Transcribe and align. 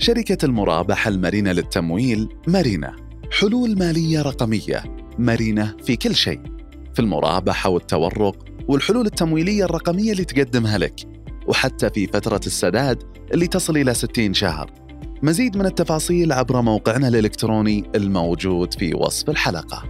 شركة 0.00 0.44
المرابحة 0.44 1.08
المرنة 1.08 1.52
للتمويل 1.52 2.28
مارينا. 2.46 2.96
حلول 3.40 3.78
مالية 3.78 4.22
رقمية 4.22 4.84
مرنة 5.18 5.76
في 5.84 5.96
كل 5.96 6.14
شيء. 6.14 6.40
في 6.94 7.00
المرابحة 7.00 7.70
والتورق 7.70 8.44
والحلول 8.68 9.06
التمويلية 9.06 9.64
الرقمية 9.64 10.12
اللي 10.12 10.24
تقدمها 10.24 10.78
لك 10.78 11.00
وحتى 11.46 11.90
في 11.90 12.06
فترة 12.06 12.40
السداد 12.46 13.02
اللي 13.34 13.46
تصل 13.46 13.76
إلى 13.76 13.94
60 13.94 14.34
شهر. 14.34 14.70
مزيد 15.22 15.56
من 15.56 15.66
التفاصيل 15.66 16.32
عبر 16.32 16.62
موقعنا 16.62 17.08
الإلكتروني 17.08 17.84
الموجود 17.94 18.74
في 18.74 18.94
وصف 18.94 19.30
الحلقة. 19.30 19.84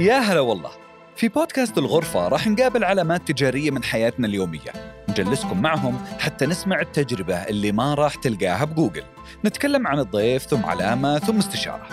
يا 0.00 0.18
هلا 0.18 0.40
والله. 0.40 0.70
في 1.16 1.28
بودكاست 1.28 1.78
الغرفة 1.78 2.28
راح 2.28 2.46
نقابل 2.46 2.84
علامات 2.84 3.28
تجارية 3.28 3.70
من 3.70 3.84
حياتنا 3.84 4.26
اليومية. 4.26 4.72
نجلسكم 5.08 5.62
معهم 5.62 5.98
حتى 6.18 6.46
نسمع 6.46 6.80
التجربة 6.80 7.34
اللي 7.34 7.72
ما 7.72 7.94
راح 7.94 8.14
تلقاها 8.14 8.64
بجوجل. 8.64 9.02
نتكلم 9.44 9.86
عن 9.86 9.98
الضيف 9.98 10.42
ثم 10.42 10.64
علامة 10.64 11.18
ثم 11.18 11.38
استشارة. 11.38 11.86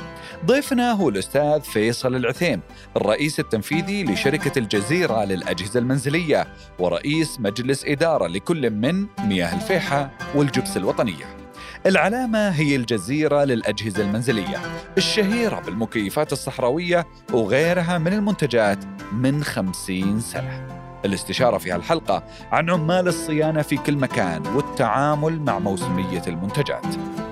ضيفنا 0.46 0.91
هو 0.91 1.10
الأستاذ 1.10 1.62
فيصل 1.62 2.16
العثيم 2.16 2.62
الرئيس 2.98 3.40
التنفيذي 3.40 4.04
لشركة 4.04 4.60
الجزيرة 4.60 5.24
للأجهزة 5.24 5.80
المنزلية 5.80 6.48
ورئيس 6.80 7.40
مجلس 7.40 7.85
إدارة 7.85 8.27
لكل 8.27 8.70
من 8.70 9.05
مياه 9.20 9.55
الفيحة 9.55 10.12
والجبس 10.35 10.77
الوطنية. 10.77 11.45
العلامة 11.86 12.50
هي 12.50 12.76
الجزيرة 12.76 13.44
للأجهزة 13.44 14.04
المنزلية 14.04 14.62
الشهيرة 14.98 15.60
بالمكيفات 15.60 16.34
الصحراوية 16.34 17.08
وغيرها 17.34 17.98
من 17.98 18.14
المنتجات 18.14 18.77
من 19.12 19.44
خمسين 19.44 20.20
سنة. 20.20 20.68
الاستشارة 21.05 21.58
في 21.58 21.72
هالحلقة 21.72 22.24
عن 22.52 22.70
عمال 22.70 23.08
الصيانة 23.08 23.62
في 23.62 23.77
كل 23.77 23.96
مكان 23.96 24.48
والتعامل 24.48 25.40
مع 25.40 25.60
موسمية 25.60 26.22
المنتجات. 26.27 26.86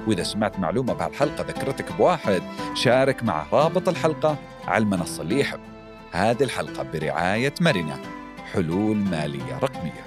وإذا 0.08 0.24
سمعت 0.24 0.60
معلومة 0.60 0.94
بهالحلقة 0.94 1.44
ذكرتك 1.44 1.94
بواحد 1.94 2.42
شارك 2.74 3.24
مع 3.24 3.46
رابط 3.52 3.90
الحلقة 3.90 4.38
على 4.68 4.84
المنصة 4.84 5.22
اللي 5.22 5.40
يحب. 5.40 5.60
هذه 6.12 6.44
الحلقة 6.44 6.84
برعاية 6.84 7.54
مرنة 7.62 8.00
حلول 8.54 8.98
مالية 8.98 9.60
رقمية. 9.62 10.06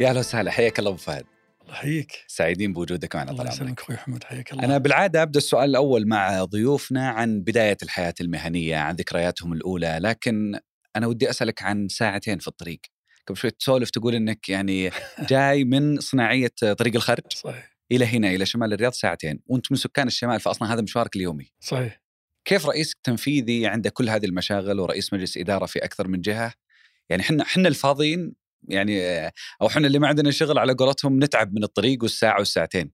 يا 0.00 0.08
أهلا 0.08 0.18
وسهلا 0.18 0.50
حياك 0.50 0.78
الله 0.78 0.90
أبو 0.90 0.98
فهد. 0.98 1.24
يحييك 1.70 2.24
سعيدين 2.26 2.72
بوجودك 2.72 3.16
معنا 3.16 3.32
طال 3.32 3.40
عمرك. 3.40 3.52
يسلمك 3.52 3.80
أخوي 3.80 3.96
محمد 3.96 4.24
حياك 4.24 4.52
الله. 4.52 4.64
أنا 4.64 4.78
بالعادة 4.78 5.22
أبدأ 5.22 5.38
السؤال 5.38 5.70
الأول 5.70 6.08
مع 6.08 6.44
ضيوفنا 6.44 7.08
عن 7.08 7.40
بداية 7.40 7.76
الحياة 7.82 8.14
المهنية 8.20 8.76
عن 8.76 8.94
ذكرياتهم 8.94 9.52
الأولى 9.52 9.98
لكن 10.02 10.58
أنا 10.96 11.06
ودي 11.06 11.30
أسألك 11.30 11.62
عن 11.62 11.88
ساعتين 11.88 12.38
في 12.38 12.48
الطريق. 12.48 12.80
قبل 13.26 13.36
شوي 13.36 13.50
تسولف 13.50 13.90
تقول 13.90 14.14
إنك 14.14 14.48
يعني 14.48 14.90
جاي 15.30 15.64
من 15.64 16.00
صناعية 16.00 16.52
طريق 16.78 16.94
الخرج 16.94 17.32
صحيح. 17.34 17.76
إلى 17.92 18.04
هنا 18.04 18.30
إلى 18.30 18.46
شمال 18.46 18.72
الرياض 18.72 18.92
ساعتين 18.92 19.40
وأنت 19.46 19.72
من 19.72 19.78
سكان 19.78 20.06
الشمال 20.06 20.40
فاصلا 20.40 20.74
هذا 20.74 20.82
مشوارك 20.82 21.16
اليومي. 21.16 21.52
صحيح. 21.60 22.00
كيف 22.44 22.66
رئيس 22.66 22.94
تنفيذي 23.02 23.66
عنده 23.66 23.90
كل 23.90 24.08
هذه 24.08 24.26
المشاغل 24.26 24.80
ورئيس 24.80 25.12
مجلس 25.12 25.36
إدارة 25.36 25.66
في 25.66 25.78
أكثر 25.78 26.08
من 26.08 26.20
جهة؟ 26.20 26.52
يعني 27.10 27.22
إحنا 27.22 27.42
إحنا 27.42 27.68
الفاضيين 27.68 28.34
يعني 28.72 29.26
أو 29.62 29.66
إحنا 29.66 29.86
اللي 29.86 29.98
ما 29.98 30.08
عندنا 30.08 30.30
شغل 30.30 30.58
على 30.58 30.72
قولتهم 30.72 31.24
نتعب 31.24 31.52
من 31.54 31.64
الطريق 31.64 32.02
والساعة 32.02 32.38
والساعتين. 32.38 32.90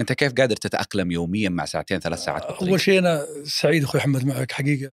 أنت 0.00 0.12
كيف 0.12 0.32
قادر 0.32 0.56
تتأقلم 0.56 1.10
يوميا 1.10 1.48
مع 1.48 1.64
ساعتين 1.64 1.98
ثلاث 2.00 2.18
ساعات 2.24 2.42
في 2.44 2.50
الطريق 2.50 2.70
أول 2.70 2.80
شيء 2.80 2.98
أنا 2.98 3.26
سعيد 3.44 3.82
أخوي 3.84 3.98
محمد 4.00 4.26
معك 4.26 4.52
حقيقة. 4.52 4.90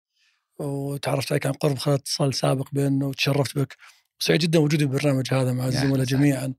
وتعرفت 0.59 1.31
عليك 1.31 1.45
عن 1.45 1.51
قرب 1.53 1.77
خلال 1.77 1.95
اتصال 1.95 2.33
سابق 2.33 2.67
بيننا 2.71 3.05
وتشرفت 3.05 3.57
بك. 3.59 3.75
وسعيد 4.21 4.39
جدا 4.39 4.59
وجودي 4.59 4.85
بالبرنامج 4.85 5.33
هذا 5.33 5.53
مع 5.53 5.63
يا 5.63 5.69
الزملاء. 5.69 6.05
جميعا. 6.05 6.53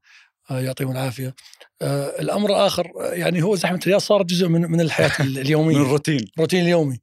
آه، 0.50 0.61
يعطيهم 0.61 0.91
العافية. 0.91 1.34
آه، 1.83 2.21
الأمر 2.21 2.50
الآخر 2.50 2.91
آه، 3.00 3.12
يعني 3.15 3.43
هو 3.43 3.56
زحمة 3.56 3.78
الرياض 3.83 4.00
صارت 4.00 4.27
جزء 4.27 4.49
من 4.49 4.61
من 4.61 4.81
الحياة 4.81 5.11
ال- 5.21 5.39
اليومية. 5.47 5.77
من 5.77 5.83
الروتين. 5.83 6.25
الروتين 6.37 6.62
اليومي. 6.65 6.99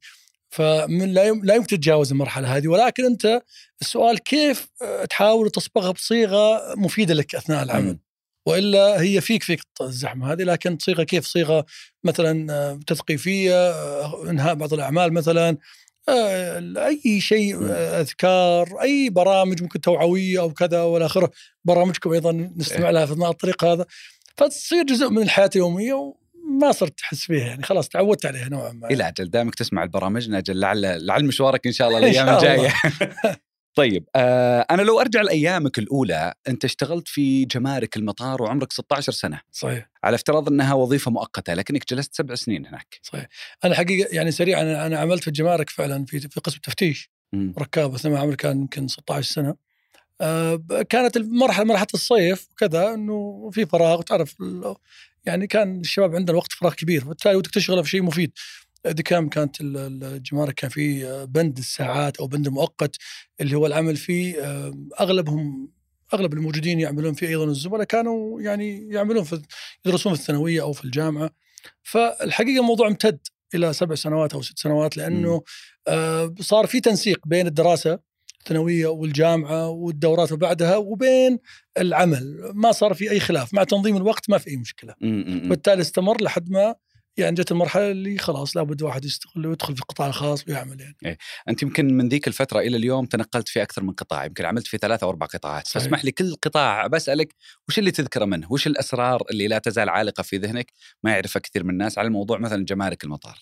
فمن 0.50 1.08
لا 1.08 1.30
لا 1.30 1.54
يمكن 1.54 1.66
تتجاوز 1.66 2.12
المرحلة 2.12 2.56
هذه. 2.56 2.68
ولكن 2.68 3.04
أنت 3.04 3.42
السؤال 3.80 4.18
كيف 4.18 4.68
آه، 4.82 5.04
تحاول 5.04 5.50
تصبغها 5.50 5.90
بصيغة 5.90 6.74
مفيدة 6.76 7.14
لك 7.14 7.34
أثناء 7.34 7.62
العمل؟ 7.62 7.84
مم. 7.84 8.00
وإلا 8.46 9.00
هي 9.00 9.20
فيك 9.20 9.42
فيك 9.42 9.60
الزحمة 9.80 10.32
هذه. 10.32 10.42
لكن 10.42 10.78
صيغه 10.80 11.02
كيف؟ 11.02 11.26
صيغة 11.26 11.66
مثلا 12.04 12.52
آه، 12.52 12.80
تثقيفية 12.86 13.70
آه، 13.70 14.30
إنهاء 14.30 14.54
بعض 14.54 14.74
الأعمال 14.74 15.12
مثلا 15.12 15.56
أي 16.76 17.20
شيء 17.20 17.58
أذكار 17.72 18.82
أي 18.82 19.10
برامج 19.10 19.62
ممكن 19.62 19.80
توعوية 19.80 20.40
أو 20.40 20.52
كذا 20.52 20.82
وإلى 20.82 21.06
آخره. 21.06 21.30
برامجكم 21.64 22.12
أيضا 22.12 22.32
نستمع 22.32 22.90
لها 22.90 23.06
في 23.06 23.12
أثناء 23.12 23.30
الطريق 23.30 23.64
هذا. 23.64 23.86
فتصير 24.36 24.82
جزء 24.82 25.08
من 25.08 25.22
الحياة 25.22 25.50
اليومية 25.56 26.14
وما 26.48 26.72
صرت 26.72 26.98
تحس 26.98 27.20
فيها 27.24 27.46
يعني 27.46 27.62
خلاص 27.62 27.88
تعودت 27.88 28.26
عليها 28.26 28.48
نوعا 28.48 28.72
ما. 28.72 28.90
إلى 28.90 29.08
أجل 29.08 29.30
دامك 29.30 29.54
تسمع 29.54 29.82
البرامج 29.82 30.34
أجل 30.34 30.60
لعل 30.60 31.06
لعل 31.06 31.24
مشوارك 31.24 31.66
إن 31.66 31.72
شاء 31.72 31.88
الله 31.88 31.98
الأيام 32.08 32.28
الجاية. 32.28 32.72
طيب 33.74 34.04
آه 34.16 34.66
أنا 34.70 34.82
لو 34.82 35.00
أرجع 35.00 35.22
لأيامك 35.22 35.78
الأولى 35.78 36.34
أنت 36.48 36.64
اشتغلت 36.64 37.08
في 37.08 37.44
جمارك 37.44 37.96
المطار 37.96 38.42
وعمرك 38.42 38.72
16 38.72 39.12
سنة. 39.12 39.40
صحيح. 39.52 39.90
على 40.04 40.14
افتراض 40.14 40.48
إنها 40.48 40.74
وظيفة 40.74 41.10
مؤقتة 41.10 41.54
لكنك 41.54 41.88
جلست 41.90 42.14
سبع 42.14 42.34
سنين 42.34 42.66
هناك. 42.66 42.98
صحيح. 43.02 43.26
أنا 43.64 43.74
حقيقة 43.74 44.14
يعني 44.16 44.30
سريعا 44.30 44.62
أنا 44.62 44.86
أنا 44.86 44.98
عملت 44.98 45.22
في 45.22 45.28
الجمارك 45.28 45.70
فعلا 45.70 46.04
في 46.04 46.20
في 46.20 46.40
قسم 46.40 46.58
تفتيش. 46.62 47.10
مم. 47.32 47.54
ركاب 47.58 47.94
أثناء 47.94 48.20
عمري 48.20 48.36
كان 48.36 48.60
يمكن 48.60 48.88
16 48.88 49.32
سنة. 49.32 49.54
آه، 50.20 50.62
كانت 50.88 51.16
المرحلة 51.16 51.64
مرحلة 51.64 51.86
الصيف 51.94 52.48
وكذا 52.52 52.94
إنه 52.94 53.50
في 53.52 53.66
فراغ 53.66 54.02
تعرف 54.02 54.34
ال- 54.40 54.74
يعني 55.26 55.46
كان 55.46 55.80
الشباب 55.80 56.14
عندنا 56.14 56.36
وقت 56.36 56.52
فراغ 56.52 56.74
كبير 56.74 57.04
وبالتالي 57.04 57.36
ودك 57.36 57.50
تشغله 57.50 57.82
في 57.82 57.90
شيء 57.90 58.02
مفيد. 58.02 58.32
كان 59.04 59.28
كانت 59.28 59.60
ال- 59.60 59.76
ال- 59.76 60.04
الجمارك 60.04 60.54
كان 60.54 60.70
في 60.70 61.06
آه، 61.06 61.24
بند 61.24 61.58
الساعات 61.58 62.16
أو 62.16 62.26
بند 62.26 62.46
المؤقت 62.46 62.96
اللي 63.40 63.56
هو 63.56 63.66
العمل 63.66 63.96
فيه 63.96 64.42
آه، 64.44 64.74
أغلبهم 65.00 65.68
أغلب 66.14 66.32
الموجودين 66.32 66.80
يعملون 66.80 67.14
فيه 67.14 67.28
أيضا 67.28 67.44
الزملاء 67.44 67.84
كانوا 67.84 68.40
يعني 68.40 68.88
يعملون 68.88 69.24
في 69.24 69.42
يدرسون 69.86 70.14
في 70.14 70.20
الثانوية 70.20 70.62
أو 70.62 70.72
في 70.72 70.84
الجامعة. 70.84 71.30
فالحقيقة 71.82 72.60
الموضوع 72.60 72.86
امتد 72.88 73.18
إلى 73.54 73.72
سبع 73.72 73.94
سنوات 73.94 74.34
أو 74.34 74.42
ست 74.42 74.58
سنوات 74.58 74.96
لأنه 74.96 75.42
آه، 75.88 76.34
صار 76.40 76.66
في 76.66 76.80
تنسيق 76.80 77.20
بين 77.26 77.46
الدراسة 77.46 77.98
الثانوية 78.40 78.86
والجامعة 78.86 79.68
والدورات 79.68 80.32
وبعدها 80.32 80.76
وبين 80.76 81.38
العمل. 81.78 82.52
ما 82.54 82.72
صار 82.72 82.94
في 82.94 83.10
أي 83.10 83.20
خلاف. 83.20 83.54
مع 83.54 83.64
تنظيم 83.64 83.96
الوقت 83.96 84.30
ما 84.30 84.38
في 84.38 84.50
أي 84.50 84.56
مشكلة. 84.56 84.94
وبالتالي 85.02 85.80
استمر 85.80 86.22
لحد 86.22 86.50
ما 86.50 86.74
يعني 87.16 87.34
جت 87.34 87.52
المرحلة 87.52 87.90
اللي 87.90 88.18
خلاص 88.18 88.56
لابد 88.56 88.82
واحد 88.82 89.04
يستغل 89.04 89.46
ويدخل 89.46 89.74
في 89.74 89.80
القطاع 89.80 90.06
الخاص 90.06 90.48
ويعمل 90.48 90.80
يعني. 90.80 91.18
أنت 91.48 91.62
يمكن 91.62 91.96
من 91.96 92.08
ذيك 92.08 92.28
الفترة 92.28 92.60
إلى 92.60 92.76
اليوم 92.76 93.06
تنقلت 93.06 93.48
في 93.48 93.62
أكثر 93.62 93.82
من 93.82 93.92
قطاع. 93.92 94.24
يمكن 94.24 94.44
عملت 94.44 94.66
في 94.66 94.78
ثلاثة 94.78 95.04
أو 95.04 95.10
أربع 95.10 95.26
قطاعات. 95.26 95.66
صحيح. 95.66 95.82
فاسمح 95.82 96.04
لي 96.04 96.10
كل 96.10 96.34
قطاع 96.42 96.86
بسألك 96.86 97.34
وش 97.68 97.78
اللي 97.78 97.90
تذكره 97.90 98.24
منه؟ 98.24 98.52
وش 98.52 98.66
الأسرار 98.66 99.22
اللي 99.30 99.48
لا 99.48 99.58
تزال 99.58 99.88
عالقة 99.88 100.22
في 100.22 100.36
ذهنك؟ 100.36 100.72
ما 101.02 101.10
يعرفها 101.10 101.40
كثير 101.40 101.64
من 101.64 101.70
الناس 101.70 101.98
على 101.98 102.10
موضوع 102.10 102.38
مثلا 102.38 102.64
جمارك 102.64 103.04
المطار. 103.04 103.38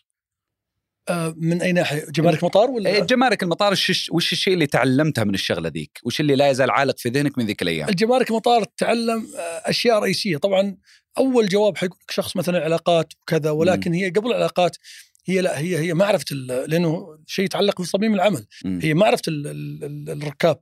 من 1.37 1.63
أي 1.63 1.73
ناحية؟ 1.73 2.05
جمارك 2.11 2.45
مطار 2.45 2.69
إيه، 2.69 2.75
ولا؟ 2.75 3.01
جمارك 3.01 3.43
المطار 3.43 3.73
وش 3.73 4.11
وش 4.13 4.33
الشيء 4.33 4.55
اللي 4.55 4.67
تعلمته 4.67 5.25
من 5.25 5.35
الشغلة 5.35 5.69
ذيك؟ 5.69 6.01
وش 6.05 6.21
اللي 6.21 6.37
لا 6.37 6.51
يزال 6.51 6.71
عالق 6.71 6.99
في 6.99 7.09
ذهنك 7.09 7.39
من 7.39 7.47
ذيك 7.47 7.63
الأيام؟ 7.63 7.89
الجمارك 7.89 8.31
مطار 8.31 8.65
تعلم 8.77 9.27
آه، 9.39 9.41
أشياء 9.71 9.99
رئيسية. 9.99 10.37
طبعا 10.37 10.77
أول 11.19 11.49
جواب 11.49 11.77
حيقول 11.79 11.99
لك 12.03 12.11
شخص 12.11 12.37
مثلا 12.37 12.65
علاقات 12.65 13.13
وكذا 13.23 13.51
ولكن 13.51 13.93
هي 13.95 14.11
قبل 14.11 14.29
العلاقات 14.31 14.77
هي 15.27 15.41
لا 15.41 15.59
هي 15.59 15.79
هي 15.79 15.95
معرفة 15.95 16.25
لأنه 16.69 17.19
شيء 17.27 17.45
يتعلق 17.45 17.81
بصميم 17.81 18.15
العمل. 18.15 18.47
مم. 18.65 18.81
هي 18.83 18.95
معرفة 18.95 19.23
ال- 19.29 19.47
ال- 19.47 19.85
ال- 19.85 20.23
الركاب 20.23 20.59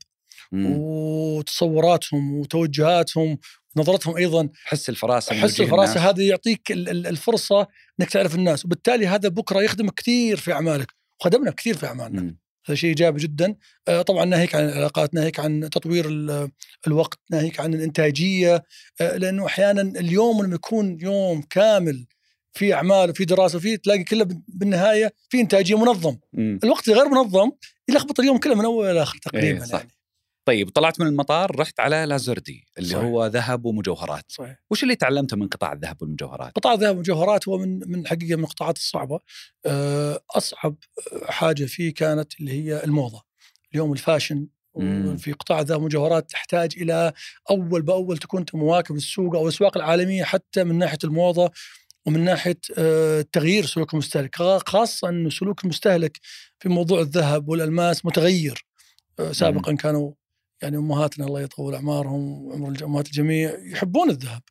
مم. 0.52 0.66
وتصوراتهم 0.78 2.34
وتوجهاتهم 2.34 3.38
نظرتهم 3.76 4.16
أيضا 4.16 4.48
حس 4.64 4.88
الفراسة 4.88 5.34
حس 5.34 5.60
الفراسة. 5.60 6.10
هذا 6.10 6.22
يعطيك 6.22 6.72
ال- 6.72 6.88
ال- 6.88 7.06
الفرصة 7.06 7.66
إنك 8.00 8.10
تعرف 8.10 8.34
الناس 8.34 8.64
وبالتالي 8.64 9.06
هذا 9.06 9.28
بكرة 9.28 9.62
يخدمك 9.62 9.94
كثير 9.94 10.36
في 10.36 10.52
أعمالك 10.52 10.94
وخدمنا 11.20 11.50
كثير 11.50 11.76
في 11.76 11.86
أعمالنا. 11.86 12.34
هذا 12.66 12.76
شيء 12.76 12.88
إيجابي 12.90 13.20
جدا 13.20 13.54
آه، 13.88 14.02
طبعا 14.02 14.24
ناهيك 14.24 14.54
عن 14.54 14.64
العلاقات 14.64 15.14
ناهيك 15.14 15.40
عن 15.40 15.70
تطوير 15.72 16.08
ال- 16.08 16.50
الوقت 16.86 17.18
ناهيك 17.30 17.60
عن 17.60 17.74
الإنتاجية 17.74 18.62
آه، 19.00 19.16
لأنه 19.16 19.46
أحيانا 19.46 19.82
اليوم 19.82 20.44
لما 20.44 20.54
يكون 20.54 20.98
يوم 21.00 21.42
كامل 21.42 22.06
في 22.52 22.74
أعمال 22.74 23.10
وفي 23.10 23.24
دراسة 23.24 23.56
وفي 23.56 23.76
تلاقي 23.76 24.04
كله 24.04 24.26
بالنهاية 24.48 25.14
في 25.28 25.40
إنتاجية 25.40 25.78
منظم 25.78 26.16
مم. 26.32 26.58
الوقت 26.64 26.90
غير 26.90 27.08
منظم 27.08 27.50
يلخبط 27.88 28.20
اليوم 28.20 28.38
كله 28.38 28.54
من 28.54 28.64
أول 28.64 28.90
إلى 28.90 29.02
اخر 29.02 29.18
تقريبا 29.18 29.58
إيه، 29.58 29.64
صح. 29.64 29.78
يعني 29.78 29.90
طيب 30.44 30.68
طلعت 30.70 31.00
من 31.00 31.06
المطار 31.06 31.56
رحت 31.60 31.80
على 31.80 32.04
لازردي 32.06 32.66
اللي 32.78 32.88
صحيح. 32.88 33.04
هو 33.04 33.26
ذهب 33.26 33.64
ومجوهرات. 33.64 34.24
صحيح. 34.28 34.56
وش 34.70 34.82
اللي 34.82 34.96
تعلمته 34.96 35.36
من 35.36 35.48
قطاع 35.48 35.72
الذهب 35.72 36.02
والمجوهرات؟ 36.02 36.52
قطاع 36.56 36.72
الذهب 36.72 36.90
والمجوهرات 36.90 37.48
هو 37.48 37.58
من 37.58 37.80
من 37.90 38.06
حقيقة 38.06 38.36
من 38.36 38.44
القطاعات 38.44 38.76
الصعبة. 38.76 39.20
آه، 39.66 40.20
أصعب 40.30 40.76
حاجة 41.28 41.64
فيه 41.64 41.94
كانت 41.94 42.40
اللي 42.40 42.52
هي 42.52 42.84
الموضة. 42.84 43.22
اليوم 43.74 43.92
الفاشن 43.92 44.46
مم. 44.76 45.16
في 45.16 45.32
قطاع 45.32 45.60
الذهب 45.60 45.76
والمجوهرات 45.78 46.30
تحتاج 46.30 46.74
إلى 46.76 47.12
أول 47.50 47.82
بأول 47.82 48.18
تكون 48.18 48.44
مواكب 48.54 48.94
السوق 48.94 49.34
أو 49.36 49.42
الأسواق 49.48 49.76
العالمية 49.76 50.24
حتى 50.24 50.64
من 50.64 50.78
ناحية 50.78 50.98
الموضة 51.04 51.50
ومن 52.06 52.24
ناحية 52.24 52.58
آه، 52.78 53.24
تغيير 53.32 53.66
سلوك 53.66 53.92
المستهلك 53.94 54.36
خا- 54.36 54.62
خاصة 54.70 55.08
انه 55.08 55.30
سلوك 55.30 55.64
المستهلك 55.64 56.18
في 56.58 56.68
موضوع 56.68 57.00
الذهب 57.00 57.48
والألماس 57.48 58.06
متغير. 58.06 58.66
آه، 59.18 59.32
سابقا 59.32 59.72
كانوا 59.76 60.12
يعني 60.64 60.76
أمهاتنا 60.76 61.26
الله 61.26 61.40
يطول 61.40 61.74
أعمارهم 61.74 62.44
وعمر 62.44 62.84
أمهات 62.84 63.06
الجميع 63.06 63.58
يحبون 63.58 64.10
الذهب. 64.10 64.42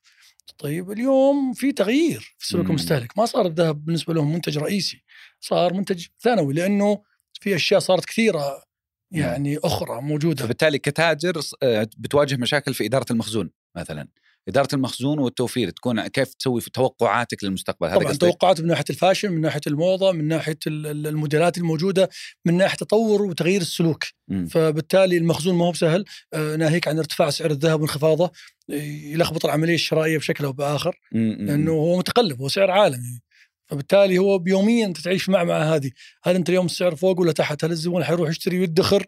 طيب 0.57 0.91
اليوم 0.91 1.53
في 1.53 1.71
تغيير 1.71 2.35
في 2.37 2.47
سلوك. 2.47 2.69
المستهلك. 2.69 3.17
ما 3.17 3.25
صار 3.25 3.45
الذهب 3.45 3.85
بالنسبة 3.85 4.13
لهم 4.13 4.33
منتج 4.33 4.57
رئيسي 4.57 5.03
صار 5.39 5.73
منتج 5.73 6.05
ثانوي 6.21 6.53
لأنه 6.53 7.03
في 7.41 7.55
أشياء 7.55 7.79
صارت 7.79 8.05
كثيرة 8.05 8.63
يعني 9.11 9.57
أخرى 9.57 10.01
موجودة. 10.01 10.43
فبالتالي 10.43 10.77
كتاجر 10.77 11.41
آه، 11.63 11.87
بتواجه 11.97 12.35
مشاكل 12.35 12.73
في 12.73 12.85
إدارة 12.85 13.05
المخزون 13.11 13.49
مثلا. 13.75 14.07
إدارة 14.47 14.67
المخزون 14.73 15.19
والتوفير 15.19 15.69
تكون 15.69 16.07
كيف 16.07 16.33
تسوي 16.33 16.61
في 16.61 16.71
توقعاتك 16.71 17.43
للمستقبل 17.43 17.87
هذا 17.87 17.95
طبعا 17.95 18.07
قصدك؟ 18.09 18.21
توقعات 18.21 18.61
من 18.61 18.67
ناحية 18.67 18.83
الفاشن 18.89 19.31
من 19.31 19.41
ناحية 19.41 19.61
الموضة 19.67 20.11
من 20.11 20.27
ناحية 20.27 20.57
ال- 20.67 20.87
ال- 20.87 21.07
الموديلات 21.07 21.57
الموجودة 21.57 22.09
من 22.45 22.57
ناحية 22.57 22.77
تطور 22.77 23.21
وتغيير 23.21 23.61
السلوك 23.61 24.03
مم. 24.27 24.45
فبالتالي 24.45 25.17
المخزون 25.17 25.55
ما 25.55 25.65
هو 25.65 25.71
بسهل 25.71 26.05
آه، 26.33 26.55
ناهيك 26.55 26.87
عن 26.87 26.97
ارتفاع 26.97 27.29
سعر 27.29 27.51
الذهب 27.51 27.79
وانخفاضه 27.81 28.31
آه، 28.69 28.73
يلخبط 29.13 29.45
العملية 29.45 29.75
الشرائية 29.75 30.17
بشكل 30.17 30.45
أو 30.45 30.53
بآخر. 30.53 30.99
مم. 31.11 31.37
لأنه 31.39 31.71
هو 31.71 31.97
متقلب 31.97 32.41
هو 32.41 32.47
سعر 32.47 32.71
عالمي 32.71 33.19
فبالتالي 33.67 34.17
هو 34.17 34.37
بيوميا 34.39 34.85
انت 34.85 34.97
تعيش 34.97 35.29
مع 35.29 35.43
مع 35.43 35.57
هذه 35.75 35.91
هل 36.23 36.35
أنت 36.35 36.49
اليوم 36.49 36.65
السعر 36.65 36.95
فوق 36.95 37.19
ولا 37.19 37.31
تحت 37.31 37.65
هل 37.65 37.71
الزبون 37.71 38.03
حيروح 38.03 38.29
يشتري 38.29 38.59
ويدخر 38.59 39.05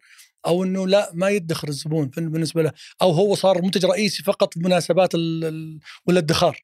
أو 0.47 0.63
إنه 0.63 0.87
لا 0.87 1.11
ما 1.13 1.29
يدخر 1.29 1.67
الزبون 1.67 2.07
بالنسبة 2.07 2.61
له. 2.61 2.71
أو 3.01 3.11
هو 3.11 3.35
صار 3.35 3.61
منتج 3.61 3.85
رئيسي 3.85 4.23
فقط 4.23 4.57
بمناسبات 4.57 5.15
ولا 5.15 5.79
الادخار. 6.09 6.61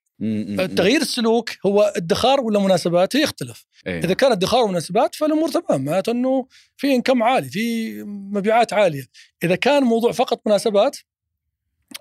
تغيير 0.76 1.02
السلوك 1.02 1.50
هو 1.66 1.82
ادخار 1.82 2.42
ولا 2.42 2.60
مناسبات 2.60 3.16
يختلف. 3.16 3.66
إيه. 3.88 4.00
إذا 4.00 4.14
كان 4.14 4.32
ادخار 4.32 4.64
ومناسبات 4.64 5.16
فالأمور 5.16 5.50
تمام. 5.50 5.86
معناته 5.86 6.12
إنه 6.12 6.48
في 6.78 6.96
إنكم 6.96 7.24
عالي 7.24 7.50
في 7.50 7.94
مبيعات 8.04 8.74
عالية. 8.74 9.04
إذا 9.44 9.56
كان 9.56 9.84
موضوع 9.84 10.12
فقط 10.12 10.42
مناسبات 10.48 10.98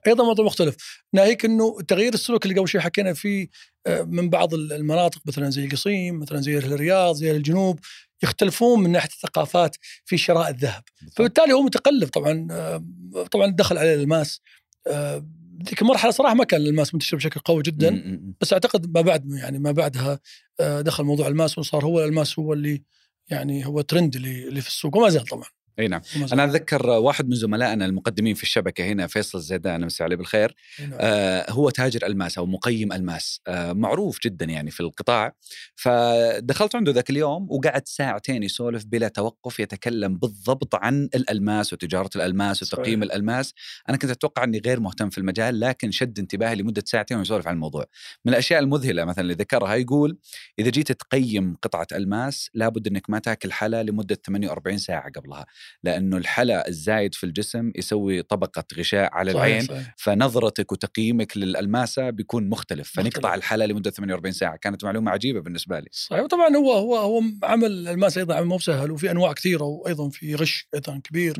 أيضا 0.06 0.24
موضوع 0.24 0.44
مختلف. 0.44 0.76
ناهيك 1.12 1.44
إنه 1.44 1.80
تغيير 1.88 2.14
السلوك 2.14 2.46
اللي 2.46 2.58
قبل 2.58 2.68
شوي 2.68 2.80
حكينا 2.80 3.12
فيه 3.12 3.48
آه، 3.86 4.02
من 4.02 4.30
بعض 4.30 4.54
المناطق 4.54 5.20
مثلا 5.26 5.50
زي 5.50 5.64
القصيم 5.64 6.20
مثلا 6.20 6.40
زي 6.40 6.58
الرياض 6.58 7.14
زي 7.14 7.30
الجنوب 7.30 7.80
يختلفون 8.22 8.82
من 8.82 8.92
ناحية 8.92 9.08
الثقافات 9.08 9.76
في 10.04 10.18
شراء 10.18 10.50
الذهب. 10.50 10.82
فبالتالي 11.16 11.52
هو 11.52 11.62
متقلب 11.62 12.08
طبعا 12.08 12.48
آه، 12.50 12.84
طبعا 13.30 13.46
دخل 13.50 13.78
عليه 13.78 13.94
الالماس 13.94 14.40
آه، 14.86 15.26
ذيك 15.68 15.82
المرحله 15.82 16.10
صراحة 16.10 16.34
ما 16.34 16.44
كان 16.44 16.60
الالماس 16.60 16.94
منتشر 16.94 17.16
بشكل 17.16 17.40
قوي 17.40 17.62
جدا. 17.62 18.20
بس 18.40 18.52
أعتقد 18.52 18.94
ما 18.94 19.00
بعد 19.00 19.32
يعني 19.32 19.58
ما 19.58 19.72
بعدها 19.72 20.20
دخل 20.60 21.04
موضوع 21.04 21.28
الماس 21.28 21.58
وصار 21.58 21.84
هو 21.84 22.00
الالماس 22.00 22.38
هو 22.38 22.52
اللي 22.52 22.82
يعني 23.30 23.66
هو 23.66 23.80
ترند 23.80 24.16
اللي 24.16 24.60
في 24.60 24.68
السوق 24.68 24.96
وما 24.96 25.08
زال 25.08 25.24
طبعا. 25.24 25.48
إي 25.78 25.88
نعم 25.88 26.00
زال. 26.16 26.32
أنا 26.32 26.44
أتذكر 26.44 26.86
واحد 26.86 27.28
من 27.28 27.34
زملائنا 27.34 27.86
المقدمين 27.86 28.34
في 28.34 28.42
الشبكة 28.42 28.84
هنا 28.84 29.06
فيصل 29.06 29.38
الزيدان 29.38 29.84
مسي 29.84 30.04
عليه 30.04 30.16
بالخير 30.16 30.54
نعم. 30.80 30.90
آه 31.00 31.50
هو 31.50 31.70
تاجر 31.70 32.06
ألماس 32.06 32.38
أو 32.38 32.46
مقيم 32.46 32.92
ألماس 32.92 33.40
آه 33.46 33.72
معروف 33.72 34.18
جدا 34.24 34.44
يعني 34.44 34.70
في 34.70 34.80
القطاع 34.80 35.32
فدخلت 35.74 36.76
عنده 36.76 36.92
ذاك 36.92 37.10
اليوم 37.10 37.46
وقعد 37.50 37.88
ساعتين 37.88 38.42
يسولف 38.42 38.84
بلا 38.84 39.08
توقف 39.08 39.60
يتكلم 39.60 40.18
بالضبط 40.18 40.74
عن 40.74 41.08
الألماس 41.14 41.72
وتجارة 41.72 42.10
الألماس 42.16 42.64
صحيح. 42.64 42.80
وتقييم 42.80 43.02
الألماس 43.02 43.54
أنا 43.88 43.96
كنت 43.96 44.10
أتوقع 44.10 44.44
أني 44.44 44.58
غير 44.66 44.80
مهتم 44.80 45.10
في 45.10 45.18
المجال 45.18 45.60
لكن 45.60 45.90
شد 45.90 46.18
انتباهي 46.18 46.54
لمدة 46.54 46.82
ساعتين 46.86 47.18
ويسولف 47.18 47.48
عن 47.48 47.54
الموضوع 47.54 47.84
من 48.24 48.32
الأشياء 48.32 48.60
المذهلة 48.60 49.04
مثلا 49.04 49.22
اللي 49.22 49.34
ذكرها 49.34 49.74
يقول 49.74 50.18
إذا 50.58 50.70
جيت 50.70 50.92
تقيم 50.92 51.56
قطعة 51.62 51.86
ألماس 51.92 52.50
لابد 52.54 52.86
أنك 52.86 53.10
ما 53.10 53.18
تأكل 53.18 53.52
حلا 53.52 53.82
لمدة 53.82 54.18
48 54.26 54.78
ساعة 54.78 55.10
قبلها 55.10 55.46
لأنه 55.82 56.16
الحلا 56.16 56.68
الزايد 56.68 57.14
في 57.14 57.24
الجسم 57.24 57.72
يسوي 57.76 58.22
طبقة 58.22 58.64
غشاء 58.78 59.14
على 59.14 59.32
صحيح، 59.32 59.44
العين 59.46 59.62
صحيح. 59.64 59.94
فنظرتك 59.98 60.72
وتقييمك 60.72 61.36
للألماسة 61.36 62.10
بيكون 62.10 62.48
مختلف 62.48 62.90
فنقطع 62.94 63.08
مختلف. 63.28 63.34
الحلا 63.34 63.66
لمدة 63.66 63.90
48 63.90 64.32
ساعة 64.32 64.56
كانت 64.56 64.84
معلومة 64.84 65.10
عجيبة 65.10 65.40
بالنسبة 65.40 65.80
لي 65.80 65.88
صحيح 65.92 66.20
وطبعا 66.22 66.56
هو 66.56 66.72
هو 66.72 66.96
هو 66.96 67.22
عمل 67.42 67.88
الماس 67.88 68.18
أيضا 68.18 68.34
عمل 68.34 68.46
مو 68.46 68.56
بسهل 68.56 68.90
وفي 68.90 69.10
أنواع 69.10 69.32
كثيرة 69.32 69.64
وأيضا 69.64 70.08
في 70.10 70.34
غش 70.34 70.68
أيضا 70.74 70.98
كبير 71.04 71.36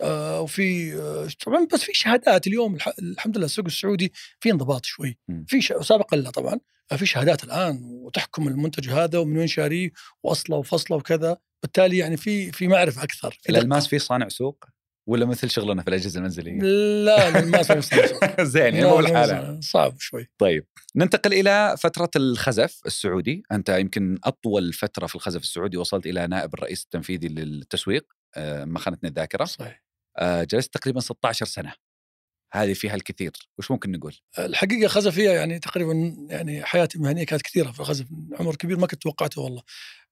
آه 0.00 0.40
وفي 0.40 0.94
آه 0.94 1.28
طبعا 1.46 1.66
بس 1.72 1.82
في 1.82 1.92
شهادات 1.94 2.46
اليوم 2.46 2.74
الح- 2.74 2.92
الحمد 3.02 3.36
لله 3.36 3.46
السوق 3.46 3.64
السعودي 3.64 4.12
في 4.40 4.50
انضباط 4.50 4.84
شوي 4.84 5.18
مم. 5.28 5.44
في. 5.48 5.60
سابقا 5.60 6.16
لا 6.16 6.30
طبعا 6.30 6.60
في 6.96 7.06
شهادات 7.06 7.44
الآن 7.44 7.80
وتحكم 7.82 8.48
المنتج 8.48 8.90
هذا 8.90 9.18
ومن 9.18 9.36
وين 9.36 9.46
شاريه 9.46 9.90
وأصله 10.22 10.56
وفصله 10.56 10.96
وكذا. 10.96 11.36
بالتالي 11.62 11.98
يعني 11.98 12.16
في 12.16 12.52
في 12.52 12.68
معرفة 12.68 13.02
أكثر. 13.02 13.38
في 13.42 13.50
الالماس. 13.52 13.86
فيه 13.86 13.98
صانع 13.98 14.28
سوق 14.28 14.64
ولا 15.08 15.26
مثل 15.26 15.50
شغلنا 15.50 15.82
في 15.82 15.88
الأجهزة 15.88 16.18
المنزلية؟ 16.18 16.60
لا 17.04 17.28
الالماس 17.28 17.70
ما 17.70 17.76
يصنع 17.76 18.02
زين 18.44 18.74
يعني 18.74 18.84
مو 18.86 19.00
يصنع. 19.00 19.60
صعب 19.60 20.00
شوي. 20.00 20.28
طيب 20.38 20.66
ننتقل 20.96 21.32
إلى 21.32 21.76
فترة 21.78 22.10
الخزف 22.16 22.80
السعودي. 22.86 23.42
أنت 23.52 23.68
يمكن 23.68 24.18
أطول 24.24 24.72
فترة 24.72 25.06
في 25.06 25.14
الخزف 25.14 25.42
السعودي 25.42 25.76
وصلت 25.76 26.06
إلى 26.06 26.26
نائب 26.26 26.54
الرئيس 26.54 26.82
التنفيذي 26.84 27.28
للتسويق 27.28 28.06
آه، 28.36 28.64
ما 28.64 28.78
خانتني 28.78 29.08
الذاكرة. 29.08 29.44
صحيح. 29.44 29.84
آه، 30.18 30.44
جلست 30.44 30.74
تقريبا 30.74 31.00
16 31.00 31.46
سنة. 31.46 31.72
هذه 32.52 32.72
فيها 32.72 32.94
الكثير 32.94 33.32
وش 33.58 33.70
ممكن 33.70 33.92
نقول؟ 33.92 34.16
الحقيقة 34.38 34.88
خزف 34.88 35.14
فيها 35.14 35.32
يعني 35.32 35.58
تقريبا 35.58 36.16
يعني 36.30 36.64
حياتي 36.64 36.98
المهنية 36.98 37.24
كانت 37.24 37.42
كثيرة 37.42 37.70
في 37.70 37.80
الخزف 37.80 38.06
عمر 38.40 38.56
كبير 38.56 38.78
ما 38.78 38.86
كنت 38.86 39.02
توقعته 39.02 39.40
والله. 39.42 39.62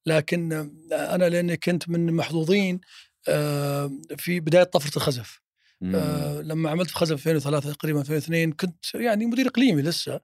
لكن 0.06 0.52
أنا 0.92 1.28
لأني 1.28 1.56
كنت 1.56 1.88
من 1.88 2.08
المحظوظين 2.08 2.80
آه، 3.28 3.90
في 4.18 4.40
بداية 4.40 4.62
طفرة 4.64 4.96
الخزف. 4.96 5.40
آه، 5.94 6.40
لما 6.40 6.70
عملت 6.70 6.90
في 6.90 6.96
خزف 6.96 7.12
2003 7.28 7.72
تقريبا 7.72 8.00
2002 8.00 8.52
كنت 8.52 8.94
يعني 8.94 9.26
مدير 9.26 9.46
إقليمي 9.48 9.82
لسه 9.82 10.20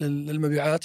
لل- 0.00 0.26
للمبيعات. 0.26 0.84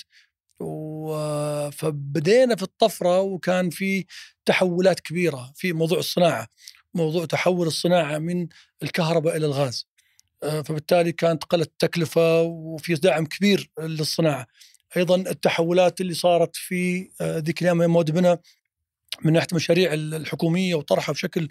فبدينا 1.71 2.56
في 2.56 2.63
الطفرة 2.63 3.21
وكان 3.21 3.69
في 3.69 4.06
تحولات 4.45 5.00
كبيرة 5.00 5.51
في 5.56 5.74
موضوع 5.74 6.00
الصناعة. 6.00 6.48
موضوع 6.93 7.25
تحول 7.25 7.67
الصناعة 7.67 8.17
من 8.17 8.48
الكهرباء 8.84 9.38
إلى 9.38 9.46
الغاز. 9.46 9.88
فبالتالي 10.43 11.12
كانت 11.12 11.43
قلت 11.43 11.67
التكلفه 11.67 12.41
وفي 12.41 12.93
دعم 12.93 13.25
كبير 13.25 13.69
للصناعة 13.79 14.47
أيضا 14.97 15.15
التحولات 15.15 16.01
اللي 16.01 16.13
صارت 16.13 16.55
في 16.55 17.09
آه، 17.21 17.38
ذيك 17.38 17.62
الأيام 17.62 18.03
بنا 18.03 18.39
من 19.25 19.33
ناحية 19.33 19.47
المشاريع 19.51 19.93
الحكومية 19.93 20.75
وطرحها 20.75 21.13
بشكل 21.13 21.47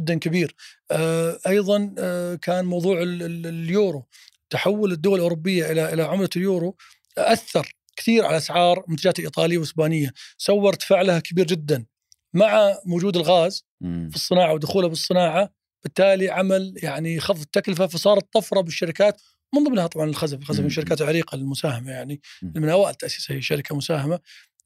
جدا 0.00 0.18
كبير. 0.18 0.54
آه، 0.90 1.38
أيضا 1.46 1.94
آه، 1.98 2.34
كان 2.34 2.64
موضوع 2.64 3.02
ال- 3.02 3.22
ال- 3.22 3.46
اليورو 3.46 4.06
تحول 4.50 4.92
الدول 4.92 5.18
الأوروبية 5.18 5.72
إلى 5.72 5.92
إلى 5.92 6.02
عملة 6.02 6.28
اليورو 6.36 6.76
أثر 7.18 7.72
كثير 7.96 8.24
على 8.24 8.36
أسعار 8.36 8.84
المنتجات 8.84 9.18
الايطاليه 9.18 9.58
والاسبانيه، 9.58 10.12
سوى 10.38 10.68
ارتفاع 10.68 11.02
لها 11.02 11.18
كبير 11.20 11.46
جدا 11.46 11.86
مع 12.34 12.78
وجود 12.86 13.16
الغاز. 13.16 13.64
في 14.10 14.16
الصناعة 14.16 14.54
ودخوله 14.54 14.88
بالصناعة 14.88 15.50
بالتالي 15.86 16.30
عمل 16.30 16.74
يعني 16.82 17.20
خفض 17.20 17.40
التكلفة 17.40 17.86
فصارت 17.86 18.32
طفرة 18.32 18.60
بالشركات 18.60 19.22
من 19.54 19.64
ضمنها 19.64 19.86
طبعا 19.86 20.06
الخزف، 20.06 20.38
الخزف 20.38 20.60
من. 20.60 20.66
الشركات 20.66 21.00
العريقه 21.00 21.34
المساهمة 21.34 21.90
يعني. 21.90 22.20
من 22.42 22.68
أوائل 22.68 22.94
تاسيسها 22.94 23.36
هي 23.36 23.42
شركة 23.42 23.76
مساهمة 23.76 24.20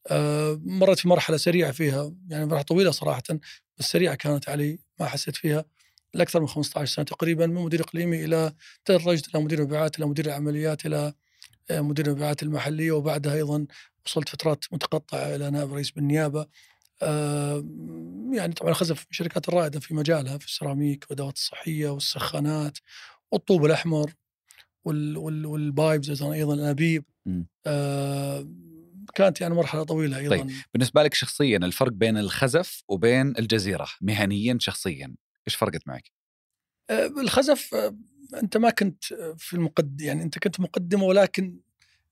آه، 0.06 0.60
مرت 0.64 0.98
في 0.98 1.08
مرحلة 1.08 1.36
سريعة 1.36 1.72
فيها 1.72 2.12
يعني 2.28 2.46
مرحلة 2.46 2.62
طويلة 2.62 2.90
صراحة 2.90 3.22
بس 3.78 3.84
سريعة 3.92 4.14
كانت 4.14 4.48
علي 4.48 4.78
ما 5.00 5.06
حسيت 5.06 5.36
فيها 5.36 5.64
لأكثر 6.14 6.40
من 6.40 6.48
15 6.48 6.94
سنة 6.94 7.04
تقريبا 7.04 7.46
من 7.46 7.54
مدير 7.54 7.80
إقليمي 7.80 8.24
إلى 8.24 8.52
تدرجت 8.84 9.34
إلى 9.34 9.44
مدير 9.44 9.62
مبيعات 9.62 9.98
إلى 9.98 10.06
مدير 10.06 10.26
العمليات 10.26 10.86
إلى 10.86 11.12
آه، 11.70 11.80
مدير 11.80 12.06
المبيعات 12.06 12.42
المحلية 12.42 12.92
وبعدها 12.92 13.34
أيضا 13.34 13.66
وصلت 14.06 14.28
فترات 14.28 14.64
متقطعة 14.72 15.34
إلى 15.34 15.50
نائب 15.50 15.74
رئيس 15.74 15.90
بالنيابة 15.90 16.46
يعني 18.32 18.52
طبعا 18.52 18.72
خزف 18.72 18.98
من 18.98 19.06
الشركات 19.10 19.48
الرائدة 19.48 19.80
في 19.80 19.94
مجالها 19.94 20.38
في 20.38 20.46
السيراميك 20.46 21.04
والأدوات 21.04 21.36
الصحية 21.36 21.88
والسخانات 21.88 22.78
والطوب 23.32 23.64
الأحمر 23.64 24.12
وال 24.84 25.16
وال 25.16 25.46
والبايبز 25.46 26.22
أيضا 26.22 26.54
الأنابيب 26.54 27.04
كانت 29.14 29.40
يعني 29.40 29.54
مرحلة 29.54 29.82
طويلة 29.84 30.18
أيضا 30.18 30.36
طيب. 30.36 30.50
بالنسبة 30.74 31.02
لك 31.02 31.14
شخصيا 31.14 31.56
الفرق 31.56 31.92
بين 31.92 32.18
الخزف 32.18 32.82
وبين 32.88 33.36
الجزيرة 33.38 33.86
مهنيا 34.00 34.58
شخصيا 34.60 35.14
إيش 35.48 35.56
فرقت 35.56 35.88
معك؟ 35.88 36.10
آه 36.90 37.06
الخزف 37.06 37.74
آه 37.74 37.96
أنت 38.42 38.56
ما 38.56 38.70
كنت 38.70 39.04
في 39.38 39.52
المقدم 39.54 40.04
يعني 40.04 40.22
أنت 40.22 40.38
كنت 40.38 40.60
مقدمة 40.60 41.04
ولكن 41.04 41.60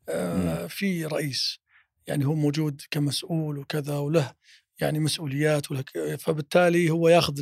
آه 0.09 0.67
في 0.67 1.05
رئيس 1.05 1.59
يعني 2.07 2.27
هو 2.27 2.35
موجود 2.35 2.83
كمسؤول 2.91 3.59
وكذا 3.59 3.99
وله 3.99 4.35
يعني 4.81 4.99
مسؤوليات 4.99 5.71
وله 5.71 5.81
ك- 5.83 6.15
فبالتالي 6.21 6.91
هو 6.91 7.09
ياخذ 7.09 7.33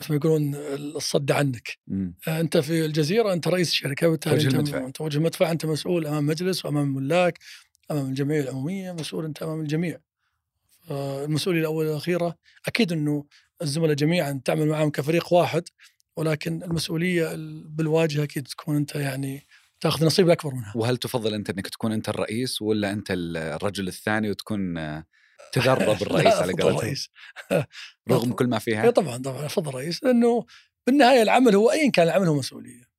مثل 0.00 0.10
ما 0.12 0.16
يقولون 0.16 0.54
الصد 0.96 1.32
عنك 1.32 1.78
مم. 1.86 2.14
آه، 2.28 2.40
أنت 2.40 2.56
في 2.56 2.84
الجزيرة 2.84 3.32
أنت 3.32 3.48
رئيس 3.48 3.70
الشركة 3.70 4.08
وبالتالي 4.08 4.34
وجه 4.34 4.46
أنت 4.46 4.54
المدفع. 4.54 4.86
انت 4.86 5.00
وجه 5.00 5.18
المدفع 5.18 5.50
أنت 5.50 5.66
مسؤول 5.66 6.06
أمام 6.06 6.26
مجلس 6.26 6.64
وأمام 6.64 6.84
الملاك 6.88 7.38
أمام 7.90 8.06
الجمعية 8.06 8.40
العمومية 8.40 8.92
مسؤول 8.92 9.24
أنت 9.24 9.42
أمام 9.42 9.60
الجميع 9.60 9.98
المسؤوليه 10.90 11.60
الاولى 11.60 11.88
والأخيرة 11.88 12.36
أكيد 12.66 12.92
إنه 12.92 13.24
الزملاء 13.62 13.94
جميعا 13.94 14.40
تعمل 14.44 14.66
معهم 14.66 14.90
كفريق 14.90 15.32
واحد 15.32 15.62
ولكن 16.16 16.62
المسؤولية 16.62 17.34
ال- 17.34 17.68
بالواجهة 17.68 18.22
أكيد 18.22 18.46
تكون 18.46 18.76
أنت 18.76 18.94
يعني 18.94 19.46
تأخذ 19.80 20.06
نصيب 20.06 20.26
الاكبر 20.26 20.54
منها 20.54 20.72
وهل 20.76 20.96
تفضل 20.96 21.34
أنت 21.34 21.50
إنك 21.50 21.68
تكون 21.68 21.92
أنت 21.92 22.08
الرئيس 22.08 22.62
ولا 22.62 22.92
أنت 22.92 23.06
الرجل 23.10 23.88
الثاني 23.88 24.30
وتكون 24.30 24.74
تغرب 25.52 26.02
الرئيس 26.02 26.34
على 26.34 26.52
قولتهم. 26.52 26.94
رغم 28.10 28.32
كل 28.32 28.46
ما 28.46 28.58
فيها 28.58 28.90
طبعا 28.90 29.16
طبعا 29.16 29.46
أفضل 29.46 29.74
رئيس. 29.74 30.04
لأنه 30.04 30.44
بالنهاية 30.86 31.22
العمل 31.22 31.54
هو 31.54 31.70
ايا 31.70 31.90
كان 31.90 32.06
العمل 32.06 32.26
هو 32.26 32.34
مسؤولية. 32.34 32.90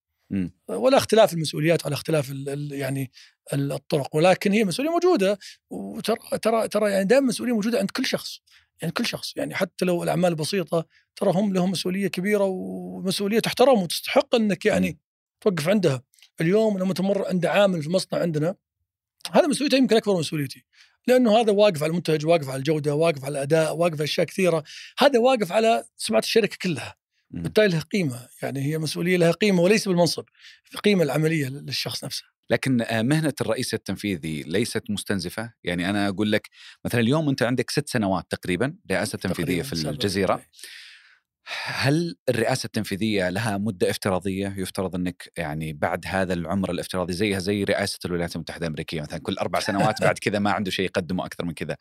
ولا 0.68 0.98
اختلاف 0.98 1.34
المسؤوليات 1.34 1.86
ولا 1.86 1.94
اختلاف 1.94 2.32
ال 2.32 2.50
ال 2.50 2.72
يعني 2.72 3.12
ال- 3.54 3.72
الطرق. 3.72 4.16
ولكن 4.16 4.52
هي 4.52 4.64
مسؤولية 4.64 4.92
موجودة. 4.92 5.40
وترى 5.70 6.18
ترى 6.42 6.68
ترى 6.68 6.92
يعني 6.92 7.06
دائما 7.06 7.28
مسؤولية 7.28 7.54
موجودة 7.54 7.80
عند 7.80 7.92
كل 7.92 8.06
شخص. 8.06 8.40
يعني 8.82 8.94
كل 8.94 9.06
شخص. 9.06 9.38
يعني 9.38 9.56
حتى 9.56 9.86
لو 9.86 10.04
الأعمال 10.04 10.36
بسيطة 10.36 10.86
ترى 11.16 11.32
هم 11.32 11.54
لهم 11.54 11.72
مسؤولية 11.72 12.08
كبيرة 12.08 12.44
ومسؤولية 12.44 13.40
تحترم 13.40 13.82
وتستحق 13.82 14.36
إنك 14.36 14.66
يعني 14.66 14.98
توقف 15.42 15.70
عندها. 15.70 16.02
اليوم 16.42 16.78
لما 16.78 16.94
تمر 16.94 17.28
عند 17.28 17.46
عامل 17.46 17.84
في 17.84 17.90
مصنع 17.90 18.20
عندنا 18.20 18.56
هذا 19.32 19.48
مسؤوليته 19.48 19.78
يمكن 19.78 19.96
أكبر 19.96 20.14
من 20.14 20.20
مسؤوليتي. 20.20 20.66
لأنه 21.08 21.38
هذا 21.38 21.52
واقف 21.52 21.84
على 21.84 21.90
المنتج 21.90 22.26
واقف 22.26 22.50
على 22.50 22.58
الجودة 22.58 22.96
واقف 22.96 23.26
على 23.26 23.32
الأداء 23.32 23.76
واقف 23.76 23.94
على 23.94 24.04
أشياء 24.04 24.28
كثيرة. 24.28 24.64
هذا 25.00 25.20
واقف 25.20 25.52
على 25.52 25.84
سمعة 25.98 26.20
الشركة 26.20 26.58
كلها. 26.62 26.96
بالتالي 27.30 27.68
لها 27.68 27.80
قيمة. 27.80 28.28
يعني 28.42 28.62
هي 28.62 28.78
مسؤولية 28.78 29.18
لها 29.18 29.32
قيمة 29.32 29.62
وليس 29.62 29.88
بالمنصب. 29.88 30.24
في 30.64 30.78
قيمة 30.78 31.04
العملية 31.04 31.48
للشخص 31.48 32.04
نفسه. 32.04 32.24
لكن 32.50 32.82
آه، 32.82 33.02
مهنة 33.02 33.34
الرئيس 33.42 33.74
التنفيذي 33.74 34.44
ليست 34.44 34.84
مستنزفة؟ 34.90 35.54
يعني 35.64 35.90
أنا 35.90 36.08
أقول 36.08 36.32
لك 36.32 36.50
مثلا 36.86 37.02
اليوم 37.02 37.30
أنت 37.30 37.44
عندك 37.44 37.70
ست 37.70 37.90
سنوات 37.90 38.26
تقريبا 38.30 38.76
رئاسة 38.92 39.18
تنفيذية 39.18 39.62
تقريباً 39.62 39.64
في 39.64 39.76
سبع. 39.76 40.40
هل 41.46 42.16
الرئاسة 42.30 42.66
التنفيذية 42.66 43.30
لها 43.30 43.58
مدة 43.58 43.90
افتراضية؟ 43.90 44.56
يفترض 44.58 44.96
أنك 44.96 45.32
يعني 45.38 45.74
بعد 45.74 46.06
هذا 46.08 46.34
العمر 46.34 46.72
الافتراضي 46.72 47.14
زيها 47.14 47.40
زي 47.40 47.64
رئاسة 47.64 48.00
الولايات 48.06 48.36
المتحدة 48.36 48.66
الأمريكية 48.66 49.02
مثلا 49.02 49.20
كل 49.20 49.38
أربع 49.38 49.60
سنوات 49.70 50.02
بعد 50.02 50.20
كذا 50.20 50.40
ما 50.40 50.52
عنده 50.52 50.72
شيء 50.72 50.86
يقدمه 50.86 51.26
أكثر 51.26 51.46
من 51.46 51.54
كذا. 51.54 51.78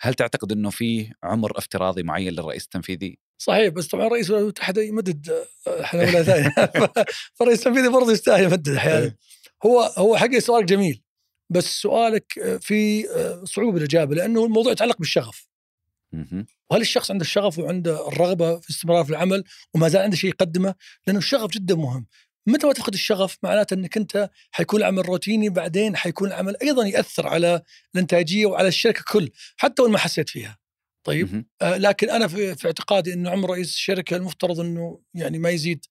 هل 0.00 0.14
تعتقد 0.14 0.52
أنه 0.52 0.70
في 0.70 1.12
عمر 1.22 1.58
افتراضي 1.58 2.02
معين 2.02 2.32
للرئيس 2.32 2.64
التنفيذي؟ 2.64 3.18
صحيح 3.38 3.68
بس 3.68 3.86
طبعا 3.86 4.08
رئيس 4.08 4.26
الولايات 4.26 4.44
المتحدة 4.44 4.82
يمدد 4.82 5.44
إحنا 5.68 6.00
ولا 6.00 6.22
ثاني. 6.22 6.50
فالرئيس 7.34 7.58
التنفيذي 7.58 7.88
برضه 7.88 8.12
يستاهل 8.12 8.44
يمدد 8.44 8.68
أحيانا. 8.68 9.14
هو 9.66 9.80
هو 9.80 10.16
حقيقه 10.16 10.40
سؤالك 10.40 10.64
جميل 10.64 11.02
بس 11.50 11.80
سؤالك 11.80 12.38
آه، 12.38 12.56
في 12.56 13.10
آه، 13.10 13.44
صعوبة 13.44 13.72
بالاجابه 13.72 14.14
لأنه 14.14 14.44
الموضوع 14.44 14.72
يتعلق 14.72 14.98
بالشغف. 14.98 15.51
وهل 16.70 16.80
الشخص 16.80 17.10
عنده 17.10 17.22
الشغف 17.22 17.58
وعنده 17.58 18.08
الرغبة 18.08 18.58
في 18.60 18.70
الاستمرار 18.70 19.04
في 19.04 19.10
العمل 19.10 19.44
وما 19.74 19.88
زال 19.88 20.02
عنده 20.02 20.16
شيء 20.16 20.30
يقدمه؟ 20.30 20.74
لأنه 21.06 21.18
الشغف 21.18 21.50
جدا 21.50 21.74
مهم. 21.74 22.06
متى 22.46 22.66
ما 22.66 22.72
تفقد 22.72 22.94
الشغف 22.94 23.38
معناته 23.42 23.74
أنك 23.74 23.96
أنت 23.96 24.30
حيكون 24.50 24.80
العمل 24.80 25.06
روتيني 25.06 25.48
بعدين 25.48 25.96
حيكون 25.96 26.28
العمل 26.28 26.56
أيضا 26.62 26.86
يأثر 26.86 27.26
على 27.26 27.62
الإنتاجية 27.94 28.46
وعلى 28.46 28.68
الشركة 28.68 29.04
كل 29.08 29.30
حتى 29.56 29.82
وإن 29.82 29.92
ما 29.92 29.98
حسيت 29.98 30.28
فيها. 30.28 30.58
طيب. 31.04 31.44
آه 31.62 31.76
لكن 31.76 32.10
أنا 32.10 32.28
في, 32.28 32.54
في 32.54 32.66
اعتقادي 32.66 33.12
إنه 33.12 33.30
عمر 33.30 33.50
رئيس 33.50 33.74
الشركة 33.74 34.16
المفترض 34.16 34.60
إنه 34.60 35.00
يعني 35.14 35.38
ما 35.38 35.50
يزيد 35.50 35.86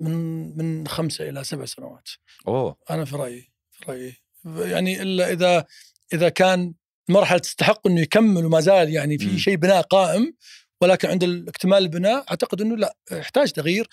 من 0.00 0.12
من 0.56 0.86
خمسة 0.86 1.28
إلى 1.28 1.44
سبع 1.44 1.64
سنوات. 1.64 2.08
أوه. 2.48 2.76
أنا 2.90 3.04
في 3.04 3.16
رأيي 3.16 3.52
في 3.72 3.84
رأيي. 3.88 4.14
يعني 4.44 5.02
إلا 5.02 5.32
إذا 5.32 5.64
إذا 6.12 6.28
كان 6.28 6.74
المرحله 7.08 7.38
تستحق 7.38 7.86
إنه 7.86 8.00
يكمل 8.00 8.44
وما 8.44 8.60
زال 8.60 8.90
يعني. 8.90 9.18
في 9.18 9.38
شيء 9.38 9.56
بناء 9.56 9.82
قائم 9.82 10.34
ولكن 10.80 11.08
عند 11.08 11.24
الاكتمال 11.24 11.78
البناء 11.82 12.24
أعتقد 12.30 12.60
إنه 12.60 12.76
لا 12.76 12.96
يحتاج 13.12 13.52
تغيير 13.52 13.88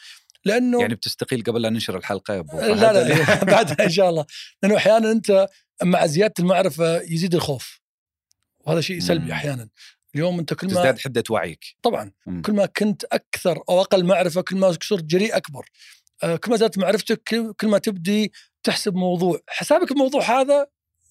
لأنه 0.46 0.82
يعني 0.82 0.96
بتستقيل 0.96 1.44
قبل 1.44 1.62
لا 1.62 1.70
ننشر 1.70 1.98
الحلقة 1.98 2.34
يا 2.34 2.40
أبو 2.40 2.58
لا 2.60 2.76
فهد؟ 2.76 3.08
لا 3.08 3.44
بعدها 3.54 3.86
إن 3.86 3.90
شاء 3.92 4.10
الله 4.10 4.26
لأنه 4.64 4.78
أحيانا 4.78 5.12
أنت 5.12 5.48
مع 5.84 6.06
زيادة 6.06 6.34
المعرفة 6.40 7.02
يزيد 7.02 7.36
الخوف 7.36 7.82
وهذا 8.60 8.82
شيء. 8.82 9.00
سلبي 9.00 9.34
أحيانا 9.34 9.70
اليوم 10.16 10.40
أنت 10.40 10.54
كل 10.54 10.68
ما 10.68 10.74
تزداد 10.74 11.00
حدة 11.00 11.24
وعيك 11.30 11.66
طبعا 11.82 12.12
مم. 12.26 12.42
كل 12.42 12.54
ما 12.54 12.66
كنت 12.66 13.04
أكثر 13.04 13.64
أو 13.70 13.82
أقل 13.82 14.06
معرفة 14.06 14.42
كل 14.42 14.56
ما 14.58 14.72
صرت 14.84 15.04
جريء 15.04 15.38
أكبر 15.38 15.66
آه، 16.24 16.36
كل 16.36 16.52
ما 16.52 16.58
زادت 16.58 16.78
معرفتك 16.78 17.22
كل- 17.60 17.68
ما 17.68 17.78
تبدي 17.78 18.32
تحسب 18.64 18.96
موضوع 18.96 19.40
حسابك 19.50 19.92
الموضوع 19.92 20.42
هذا 20.42 20.68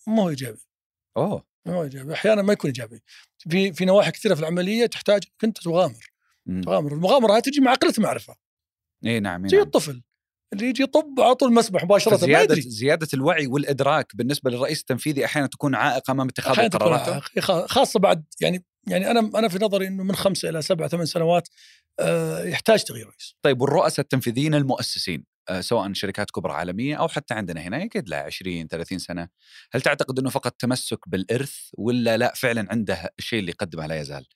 ما 0.07 0.23
هو 0.23 0.29
إيجابي 0.29 0.59
ايجابي 1.17 1.43
أحيانا 2.13 2.43
ما 2.43 2.53
يكون 2.53 2.69
إيجابي. 2.71 3.03
في 3.51 3.73
في 3.73 3.85
نواحي 3.85 4.11
كثيرة 4.11 4.35
في 4.35 4.41
العملية 4.41 4.87
تحتاج 4.87 5.23
أنت 5.45 5.59
تغامر. 5.59 6.11
مم. 6.47 6.61
تغامر. 6.63 6.93
المغامرة 6.93 7.33
هذه 7.33 7.41
تجي 7.41 7.61
مع 7.61 7.75
قلة 7.75 7.95
معرفة. 7.99 8.35
إيه 9.07 9.19
نعم 9.19 9.49
زي 9.49 9.57
نعم. 9.57 9.67
الطفل. 9.67 10.03
اللي 10.53 10.67
يجي 10.67 10.83
يطب 10.83 11.15
على 11.21 11.35
طول 11.35 11.49
المسبح 11.49 11.85
مباشرة 11.85 12.11
ما 12.11 12.17
زيادة 12.17 12.43
يدري. 12.43 12.61
زيادة 12.61 13.09
الوعي 13.15 13.47
والإدراك 13.47 14.17
بالنسبة 14.17 14.51
للرئيس 14.51 14.81
التنفيذي 14.81 15.25
أحيانا 15.25 15.47
تكون 15.47 15.75
عائق 15.75 16.11
أمام 16.11 16.29
اتخاذ. 16.29 17.21
خا- 17.41 17.67
خاصة 17.67 18.01
بعد 18.01 18.25
يعني 18.41 18.65
يعني 18.87 19.11
أنا 19.11 19.21
أنا 19.21 19.49
في 19.49 19.59
نظري 19.65 19.87
إنه 19.87 20.03
من 20.03 20.15
خمسه 20.15 20.49
إلى 20.49 20.63
سبعه 20.63 20.89
ثمان 20.89 21.07
سنوات 21.07 21.49
آه، 22.01 22.45
يحتاج 22.45 22.85
تغيير 22.85 23.07
رئيس. 23.07 23.35
طيب 23.43 23.61
والرؤساء 23.63 24.01
التنفيذيين 24.01 24.55
المؤسسين؟ 24.55 25.25
سواء 25.61 25.93
شركات 25.93 26.31
كبرى 26.31 26.53
عالمية 26.53 26.97
أو 26.97 27.09
حتى 27.09 27.35
عندنا 27.35 27.61
هنا 27.61 27.85
يقعد 27.85 28.09
له 28.09 28.17
20 28.17 28.69
30 28.69 28.99
سنة. 28.99 29.29
هل 29.73 29.81
تعتقد 29.81 30.19
إنه 30.19 30.31
فقط 30.31 30.53
تمسك 30.53 31.09
بالإرث 31.09 31.55
ولا 31.79 32.17
لا 32.17 32.33
فعلا 32.37 32.67
عنده 32.71 33.11
الشيء 33.19 33.39
اللي 33.39 33.51
يقدمه 33.51 33.87
لا 33.87 34.01
يزال؟ 34.01 34.27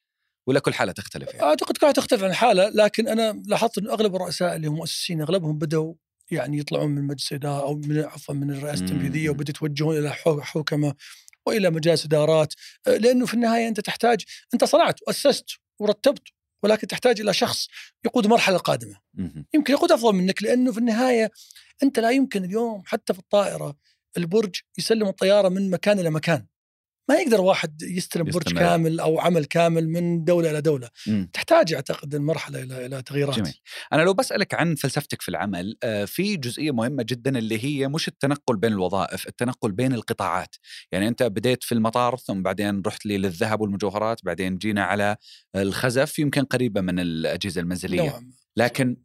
ولا 0.47 0.61
كل 0.61 0.75
حالة 0.75 0.93
تختلف 0.93 1.29
يعني؟ 1.35 1.43
أعتقد 1.43 1.77
كلها 1.77 1.93
تختلف 1.93 2.23
عن 2.25 2.31
الحاله 2.31 2.69
لكن 2.69 3.09
أنا 3.09 3.43
لاحظت 3.47 3.79
إنه 3.79 3.93
أغلب 3.93 4.17
الرؤساء 4.17 4.57
اللي 4.57 4.67
هم 4.67 4.75
مؤسسين 4.77 5.21
أغلبهم 5.21 5.59
بدوا 5.59 5.95
يعني 6.31 6.59
يطلعون 6.59 6.91
من 6.91 7.03
مجلس 7.07 7.33
إدارة 7.33 7.63
أو 7.63 7.75
من 7.77 7.99
عفوا 8.05 8.35
من 8.35 8.51
الرئاسة. 8.51 8.85
التنفيذية 8.85 9.31
وبدوا 9.31 9.51
يتوجهون 9.51 9.99
إلى 9.99 10.13
حو- 10.13 10.41
حوكمة 10.41 10.95
وإلى 11.47 11.71
مجالس 11.71 12.05
إدارات. 12.05 12.55
آه، 12.87 12.97
لأنه 12.97 13.27
في 13.27 13.35
النهاية 13.35 13.69
أنت 13.69 13.81
تحتاج 13.81 14.25
أنت 14.55 14.65
صنعت 14.65 15.01
واسست 15.07 15.45
ورتبت 15.79 16.29
ولكن 16.65 16.87
تحتاج 16.87 17.21
إلى 17.21 17.35
شخص 17.35 17.69
يقود 18.05 18.25
المرحله 18.25 18.57
القادمه. 18.57 18.97
يمكن 19.55 19.73
يقود 19.73 19.93
أفضل 19.93 20.13
منك 20.15 20.43
لأنه 20.43 20.73
في 20.73 20.79
النهاية 20.79 21.31
أنت 21.83 21.99
لا 21.99 22.11
يمكن 22.11 22.45
اليوم 22.45 22.83
حتى 22.87 23.13
في 23.13 23.19
الطائرة 23.19 23.77
البرج 24.17 24.55
يسلم 24.79 25.09
الطيارة 25.09 25.49
من 25.49 25.71
مكان 25.71 25.99
إلى 25.99 26.11
مكان 26.11 26.47
ما 27.09 27.15
يقدر 27.15 27.41
واحد 27.41 27.83
يستلم 27.83 28.25
برج. 28.25 28.55
كامل 28.55 29.01
أو 29.01 29.21
عمل 29.21 29.45
كامل 29.45 29.89
من 29.89 30.25
دولة 30.25 30.51
إلى 30.51 30.61
دولة 30.61 30.89
مم. 31.07 31.31
تحتاج 31.33 31.75
أعتقد 31.75 32.15
المرحلة 32.15 32.63
إلى 32.63 32.87
إلى 32.87 33.03
تغييرات 33.03 33.37
جميل. 33.37 33.55
أنا 33.93 34.03
لو 34.03 34.15
بسألك 34.15 34.55
عن 34.55 34.75
فلسفتك 34.75 35.23
في 35.23 35.29
العمل 35.29 35.77
آه، 35.83 36.05
في 36.05 36.37
جزئية 36.37 36.71
مهمة 36.71 37.03
جدا 37.03 37.39
اللي 37.39 37.65
هي 37.65 37.89
مش 37.89 38.09
التنقل 38.09 38.57
بين 38.57 38.73
الوظائف 38.73 39.27
التنقل 39.27 39.73
بين 39.73 39.93
القطاعات 39.93 40.57
يعني 40.93 41.09
أنت 41.09 41.23
بديت 41.23 41.65
في 41.65 41.73
المطار 41.73 42.17
ثم 42.17 42.43
بعدين 42.43 42.83
رحت 42.87 43.07
لي 43.07 43.19
للذهب 43.19 43.61
والمجوهرات 43.61 44.25
بعدين 44.25 44.59
جينا 44.59 44.85
على 44.85 45.17
الخزف 45.57 46.19
يمكن 46.19 46.45
قريبة 46.45 46.81
من 46.81 47.01
الأجهزة 47.01 47.61
المنزلية 47.61 48.03
نوعا 48.03 48.21
ما. 48.21 48.33
لكن 48.57 48.97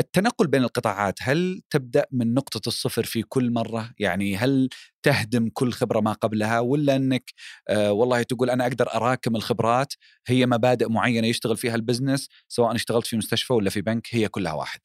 التنقل 0.00 0.46
بين 0.46 0.62
القطاعات 0.62 1.14
هل 1.22 1.60
تبدأ 1.70 2.06
من 2.12 2.34
نقطة 2.34 2.68
الصفر 2.68 3.04
في 3.04 3.22
كل 3.22 3.50
مرة؟ 3.52 3.90
يعني 3.98 4.36
هل 4.36 4.68
تهدم 5.02 5.48
كل 5.52 5.72
خبرة 5.72 6.00
ما 6.00 6.12
قبلها؟ 6.12 6.60
ولا 6.60 6.96
إنك 6.96 7.30
آه 7.68 7.92
والله 7.92 8.22
تقول 8.22 8.50
أنا 8.50 8.66
أقدر 8.66 8.94
أراكم 8.94 9.36
الخبرات 9.36 9.92
هي 10.26 10.46
مبادئ 10.46 10.88
معينة 10.88 11.26
يشتغل 11.26 11.56
فيها 11.56 11.74
البزنس 11.74 12.28
سواء 12.48 12.74
اشتغلت 12.74 13.06
في 13.06 13.16
مستشفى 13.16 13.52
ولا 13.52 13.70
في 13.70 13.80
بنك 13.80 14.06
هي 14.10 14.28
كلها 14.28 14.52
واحد. 14.52 14.80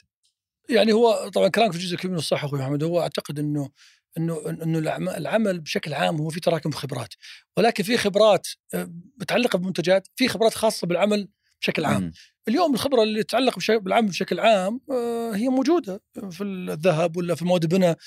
يعني 0.70 0.94
هو 0.94 1.30
طبعا 1.34 1.48
كلامك 1.48 1.72
في 1.74 1.78
جزء 1.80 1.98
كبير 1.98 2.12
من 2.12 2.18
الصح 2.18 2.44
أخوي 2.44 2.60
محمد 2.60 2.84
هو 2.84 3.02
أعتقد 3.02 3.40
إنه 3.40 3.70
إنه 4.18 4.50
إنه 4.50 4.80
العم- 4.80 5.10
العمل 5.10 5.60
بشكل 5.60 5.94
عام 5.94 6.18
هو 6.18 6.30
في 6.30 6.40
تراكم 6.40 6.72
خبرات. 6.72 7.14
ولكن 7.58 7.84
في 7.84 7.98
خبرات 7.98 8.48
آه، 8.74 8.92
متعلقة 9.22 9.60
بمنتجات 9.60 10.08
في 10.16 10.28
خبرات 10.28 10.54
خاصة 10.54 10.88
بالعمل 10.88 11.28
بشكل 11.62 11.86
عام. 11.86 12.12
اليوم 12.48 12.74
الخبرة 12.74 13.04
اللي 13.04 13.24
تتعلق 13.24 13.60
بالعمل 13.70 14.08
بشكل 14.08 14.40
عام 14.40 14.82
آه، 14.92 15.32
هي 15.36 15.50
موجودة 15.50 16.02
في 16.32 16.44
الذهب 16.44 17.18
ولا 17.18 17.36
في 17.36 17.46
مواد 17.46 17.64
البناء 17.64 17.98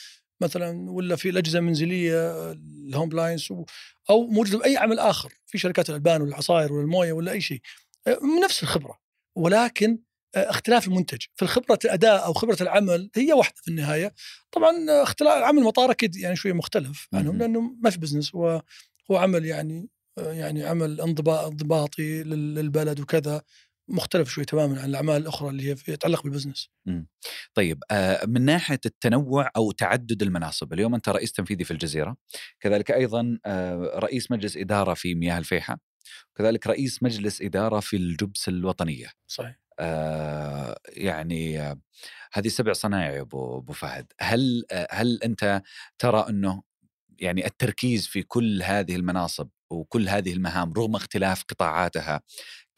مثلا 0.40 0.90
ولا 0.90 1.16
في 1.16 1.30
الأجهزة 1.30 1.58
المنزلية 1.58 2.52
الهوم 2.52 3.10
لاينز 3.10 3.48
أو 4.10 4.26
موجودة 4.26 4.58
بأي 4.58 4.76
عمل 4.76 4.98
آخر 4.98 5.32
في 5.46 5.58
شركات 5.58 5.90
الألبان 5.90 6.22
والعصائر 6.22 6.72
والموية 6.72 7.12
ولا 7.12 7.32
أي 7.32 7.40
شيء 7.40 7.60
آه، 8.06 8.18
من 8.22 8.40
نفس 8.44 8.62
الخبرة 8.62 8.98
ولكن 9.36 9.98
آه، 10.34 10.50
اختلاف 10.50 10.88
المنتج 10.88 11.18
في 11.36 11.46
خبره 11.46 11.78
الأداء 11.84 12.24
أو 12.24 12.32
خبرة 12.32 12.56
العمل 12.60 13.10
هي 13.16 13.32
واحدة 13.32 13.56
في 13.62 13.68
النهاية 13.68 14.14
طبعا 14.52 14.70
آه، 14.90 15.02
اختلاف 15.02 15.42
عمل 15.42 15.58
المطار 15.58 15.90
أكيد 15.90 16.16
يعني 16.16 16.36
شوية 16.36 16.52
مختلف 16.52 17.08
عنهم. 17.12 17.38
لأنه 17.38 17.60
ما 17.60 17.90
في 17.90 17.98
business 17.98 18.34
هو 18.34 18.62
هو 19.10 19.16
عمل 19.16 19.44
يعني 19.44 19.78
آه، 19.80 19.97
يعني 20.18 20.64
عمل 20.64 21.00
انضباط 21.00 21.44
انضباطي 21.50 22.22
لل- 22.22 22.54
للبلد 22.54 23.00
وكذا 23.00 23.42
مختلف 23.90 24.28
شوي 24.28 24.44
تماما 24.44 24.80
عن 24.80 24.88
الأعمال 24.88 25.16
الأخرى 25.16 25.48
اللي 25.48 25.70
هي 25.70 25.74
تتعلق 25.74 26.22
بال 26.22 26.31
business. 26.31 26.70
طيب 27.54 27.82
آه، 27.90 28.26
من 28.26 28.44
ناحية 28.44 28.80
التنوع 28.86 29.50
أو 29.56 29.72
تعدد 29.72 30.22
المناصب، 30.22 30.72
اليوم 30.72 30.94
أنت 30.94 31.08
رئيس 31.08 31.32
تنفيذي 31.32 31.64
في 31.64 31.70
الجزيرة، 31.70 32.16
كذلك 32.60 32.90
أيضا 32.90 33.38
آه، 33.46 33.92
رئيس 33.94 34.30
مجلس 34.30 34.56
إدارة 34.56 34.94
في 34.94 35.14
مياه 35.14 35.38
الفيحة، 35.38 35.78
وكذلك 36.34 36.66
رئيس 36.66 37.02
مجلس 37.02 37.42
إدارة 37.42 37.80
في 37.80 37.96
الجبس 37.96 38.48
الوطنية. 38.48 39.06
صحيح. 39.26 39.58
آه 39.80 40.78
يعني 40.88 41.58
هذه 42.32 42.48
سبع 42.48 42.72
صنايع 42.72 43.10
يا 43.10 43.20
ابو 43.20 43.58
أبو 43.58 43.72
فهد، 43.72 44.12
هل 44.20 44.64
هل 44.90 45.22
أنت 45.22 45.62
ترى 45.98 46.26
أنه 46.28 46.62
يعني 47.18 47.46
التركيز 47.46 48.06
في 48.06 48.22
كل 48.22 48.62
هذه 48.62 48.96
المناصب 48.96 49.48
وكل 49.70 50.08
هذه 50.08 50.32
المهام 50.32 50.72
رغم 50.72 50.96
اختلاف 50.96 51.42
قطاعاتها 51.42 52.20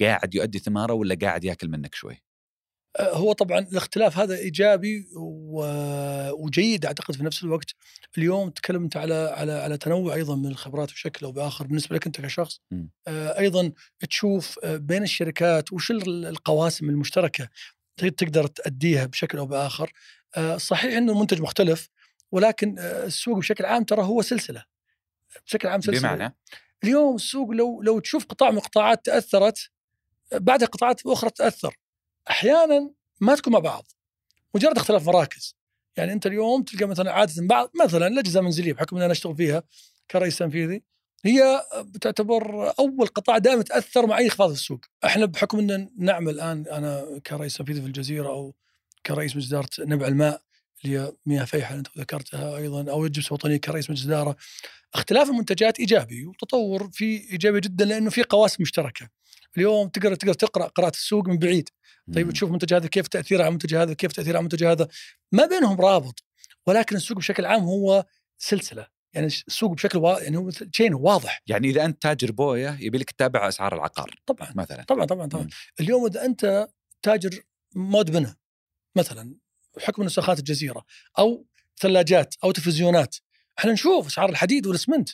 قاعد 0.01 0.35
يؤدي 0.35 0.59
ثماره 0.59 0.93
ولا 0.93 1.17
قاعد 1.23 1.45
ياكل 1.45 1.69
منك 1.69 1.95
شوي؟ 1.95 2.23
أه، 2.99 3.17
هو 3.17 3.33
طبعا 3.33 3.59
الاختلاف 3.59 4.19
هذا 4.19 4.37
إيجابي 4.37 5.07
وجيد 6.33 6.87
أعتقد 6.87 7.17
في 7.17 7.25
نفس 7.25 7.45
الوقت 7.45 7.75
اليوم 8.19 8.51
تكلمت 8.51 8.97
على 8.97 9.15
على 9.15 9.53
على 9.53 9.79
تنوع 9.79 10.15
أيضا 10.15 10.37
من 10.37 10.47
الخبرات 10.47 10.93
بشكل 10.93 11.27
أو 11.27 11.33
بآخر 11.33 11.67
بالنسبة 11.67 11.97
لك 11.97 12.07
أنت 12.07 12.21
كشخص. 12.21 12.61
أه، 13.09 13.39
أيضا 13.39 13.73
تشوف 14.09 14.59
أه، 14.65 14.77
بين 14.77 15.03
الشركات 15.03 15.73
وش 15.73 15.91
القواسم 15.91 16.89
المشتركة 16.89 17.49
تقدر 17.97 18.47
تأديها 18.47 19.07
بشكل 19.07 19.39
أو 19.39 19.47
بآخر 19.47 19.93
صحيح 20.57 20.97
إنه 20.97 21.13
المنتج 21.13 21.41
مختلف 21.41 21.89
ولكن 22.33 22.79
السوق 22.79 23.39
بشكل 23.39 23.65
عام 23.65 23.85
ترى 23.85 24.03
هو 24.03 24.23
سلسلة. 24.23 24.65
بشكل 25.47 25.69
عام 25.69 25.81
سلسلة. 25.81 26.15
بمعنى؟ 26.15 26.37
اليوم 26.85 27.15
السوق 27.15 27.51
لو 27.51 27.83
لو 27.83 27.99
تشوف 27.99 28.25
قطاع 28.25 28.51
من 28.51 28.57
القطاعات 28.57 29.05
تاثرت 29.05 29.71
بعدها 30.33 30.69
قطاعات 30.69 31.07
أخرى 31.07 31.31
تأثر. 31.31 31.77
أحيانا 32.31 32.91
ما 33.21 33.35
تكون 33.35 33.53
مع 33.53 33.59
بعض. 33.59 33.87
مجرد 34.55 34.77
اختلاف 34.77 35.07
مراكز. 35.07 35.57
يعني 35.97 36.13
أنت 36.13 36.27
اليوم 36.27 36.63
تلقى 36.63 36.87
مثلا 36.87 37.13
عادة 37.13 37.47
بعض 37.47 37.71
مثلا 37.85 38.07
الأجهزة 38.07 38.41
المنزلية 38.41 38.73
بحكم 38.73 38.97
إن 38.97 39.03
أنا 39.03 39.13
أشتغل 39.13 39.37
فيها 39.37 39.63
كرئيس 40.11 40.39
تنفيذي 40.39 40.83
هي 41.25 41.67
بتعتبر 41.77 42.73
أول 42.79 43.07
قطاع 43.07 43.39
دائما 43.39 43.63
تأثر 43.63 44.07
مع 44.07 44.19
أي 44.19 44.25
انخفاض 44.25 44.49
في 44.49 44.55
السوق، 44.55 44.81
إحنا 45.05 45.27
بحكم 45.27 45.59
إن 45.59 45.91
نعمل 45.99 46.35
الآن 46.35 46.67
أنا 46.67 47.21
كرئيس 47.27 47.57
تنفيذي 47.57 47.81
في 47.81 47.87
الجزيرة 47.87 48.29
أو 48.29 48.55
كرئيس 49.07 49.37
مجلس 49.37 49.49
اداره 49.53 49.69
نبع 49.79 50.07
الماء 50.07 50.43
اللي 50.85 50.99
هي 50.99 51.13
مياه 51.27 51.45
فيحة 51.45 51.75
أنت 51.75 51.99
ذكرتها 51.99 52.57
أيضا 52.57 52.91
أو 52.91 53.07
الجبس 53.07 53.27
الوطني 53.27 53.59
كرئيس 53.59 53.91
مجلس 53.91 54.07
إدارة. 54.07 54.37
اختلاف 54.95 55.29
المنتجات 55.29 55.81
إيجابي 55.81 56.27
وتطور 56.27 56.91
في 56.93 57.31
إيجابي 57.33 57.61
جدا 57.61 57.85
لأنه 57.85 58.11
في 58.11 58.23
قواسم 58.23 58.63
مشتركة. 58.63 59.09
اليوم 59.57 59.89
تقدر 59.89 60.15
تقدر 60.15 60.35
تقرأ 60.35 60.67
قراءة 60.67 60.91
السوق 60.91 61.29
من 61.29 61.39
بعيد. 61.39 61.69
طيب 62.15 62.31
تشوف 62.31 62.51
منتج 62.51 62.75
هذا 62.75 62.87
كيف 62.87 63.09
تأثيره 63.09 63.41
على 63.41 63.49
المنتج 63.49 63.75
هذا 63.75 63.95
كيف 63.95 64.13
تأثيره 64.13 64.33
على 64.33 64.39
المنتج 64.39 64.65
هذا. 64.65 64.89
ما 65.33 65.47
بينهم 65.47 65.81
رابط 65.81 66.25
ولكن 66.67 66.97
السوق 66.97 67.17
بشكل 67.17 67.45
عام 67.45 67.63
هو 67.63 68.05
سلسلة. 68.39 68.87
يعني 69.13 69.27
السوق 69.27 69.73
بشكل 69.73 69.99
وا... 69.99 70.21
يعني 70.21 70.37
هو 70.37 70.51
تشين 70.51 70.95
واضح. 70.95 71.43
يعني 71.47 71.71
إذا 71.71 71.85
أنت 71.85 72.03
تاجر 72.03 72.33
بوية 72.33 72.77
يبي 72.81 72.99
لك 72.99 73.11
تتابع 73.11 73.49
أسعار 73.49 73.75
العقار 73.75 74.15
طبعا. 74.27 74.53
مثلا. 74.55 74.83
طبعا 74.83 75.05
طبعا 75.05 75.27
طبعا. 75.27 75.43
مم. 75.43 75.51
اليوم 75.81 76.07
إذا 76.07 76.25
أنت 76.25 76.69
تاجر 77.03 77.41
مود 77.75 78.11
بناء 78.11 78.35
مثلا 78.97 79.35
بحكم 79.77 80.03
سخانات 80.03 80.39
الجزيرة 80.39 80.85
أو 81.19 81.47
ثلاجات 81.81 82.35
أو 82.45 82.51
تلفزيونات. 82.51 83.17
إحنا 83.59 83.73
نشوف 83.73 84.07
اسعار 84.07 84.29
الحديد 84.29 84.67
والإسمنت. 84.67 85.09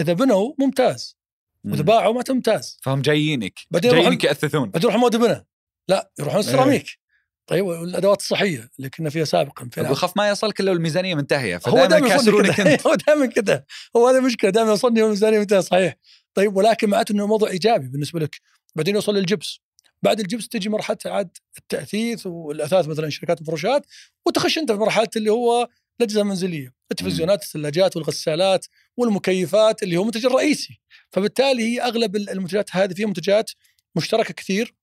إذا 0.00 0.12
بنوا 0.12 0.52
ممتاز. 0.58 1.16
وإذا 1.64 1.82
باعوا 1.82 2.14
ما 2.14 2.24
ممتاز 2.28 2.78
فهم 2.82 3.02
جايينك. 3.02 3.58
جايينك 3.92 4.24
يأثثون. 4.24 4.70
بعدين 4.70 4.82
يروحون 4.82 5.00
مود 5.00 5.16
بناء 5.16 5.44
لا 5.88 6.10
يروحون 6.18 6.40
السيراميك 6.40 6.86
إيه. 6.86 7.02
طيب 7.46 7.64
والأدوات 7.64 8.20
الصحية 8.20 8.70
اللي 8.78 8.90
كنا 8.90 9.10
فيها 9.10 9.24
سابقا 9.24 9.68
في 9.72 9.80
ما 10.16 10.28
يصلك 10.28 10.60
إلا 10.60 10.70
والميزانية 10.70 11.14
منتهية 11.14 11.56
فدائما 11.56 12.08
يكسرونك 12.08 12.60
أنت. 12.60 12.82
هو 12.86 12.94
دائما 12.94 13.26
كذا. 13.26 13.64
هو 13.96 14.08
هذا 14.08 14.18
المشكلة 14.18 14.50
دائما 14.50 14.70
يوصلني 14.70 15.02
والميزانية 15.02 15.38
منتهية 15.38 15.60
صحيح. 15.60 15.96
طيب 16.34 16.56
ولكن 16.56 16.90
معناته 16.90 17.12
إنه 17.12 17.26
موضوع 17.26 17.50
إيجابي 17.50 17.88
بالنسبة 17.88 18.20
لك. 18.20 18.40
بعدين 18.74 18.94
يوصل 18.94 19.14
للجبس. 19.14 19.60
بعد 20.02 20.20
الجبس 20.20 20.48
تجي 20.48 20.68
مرحلة 20.68 20.98
عاد 21.06 21.38
التأثيث 21.58 22.26
والأثاث 22.26 22.88
مثلا 22.88 23.10
شركات 23.10 23.38
المفروشات 23.38 23.86
وتخش 24.26 24.58
أنت 24.58 24.72
في 24.72 24.78
مرحلة 24.78 25.08
اللي 25.16 25.30
هو 25.30 25.68
الأجهزة 26.00 26.20
المنزلية 26.20 26.74
التلفزيونات 26.92 27.42
الثلاجات 27.42 27.96
والغسالات 27.96 28.66
والمكيفات 28.96 29.82
اللي 29.82 29.96
هو 29.96 30.00
المنتج 30.00 30.26
الرئيسي. 30.26 30.80
فبالتالي 31.10 31.62
هي 31.62 31.80
أغلب 31.80 32.16
المنتجات 32.16 32.76
هذه 32.76 32.94
فيها 32.94 33.06
منتجات 33.06 33.50
مشتركة 33.96 34.34
كثير 34.34 34.74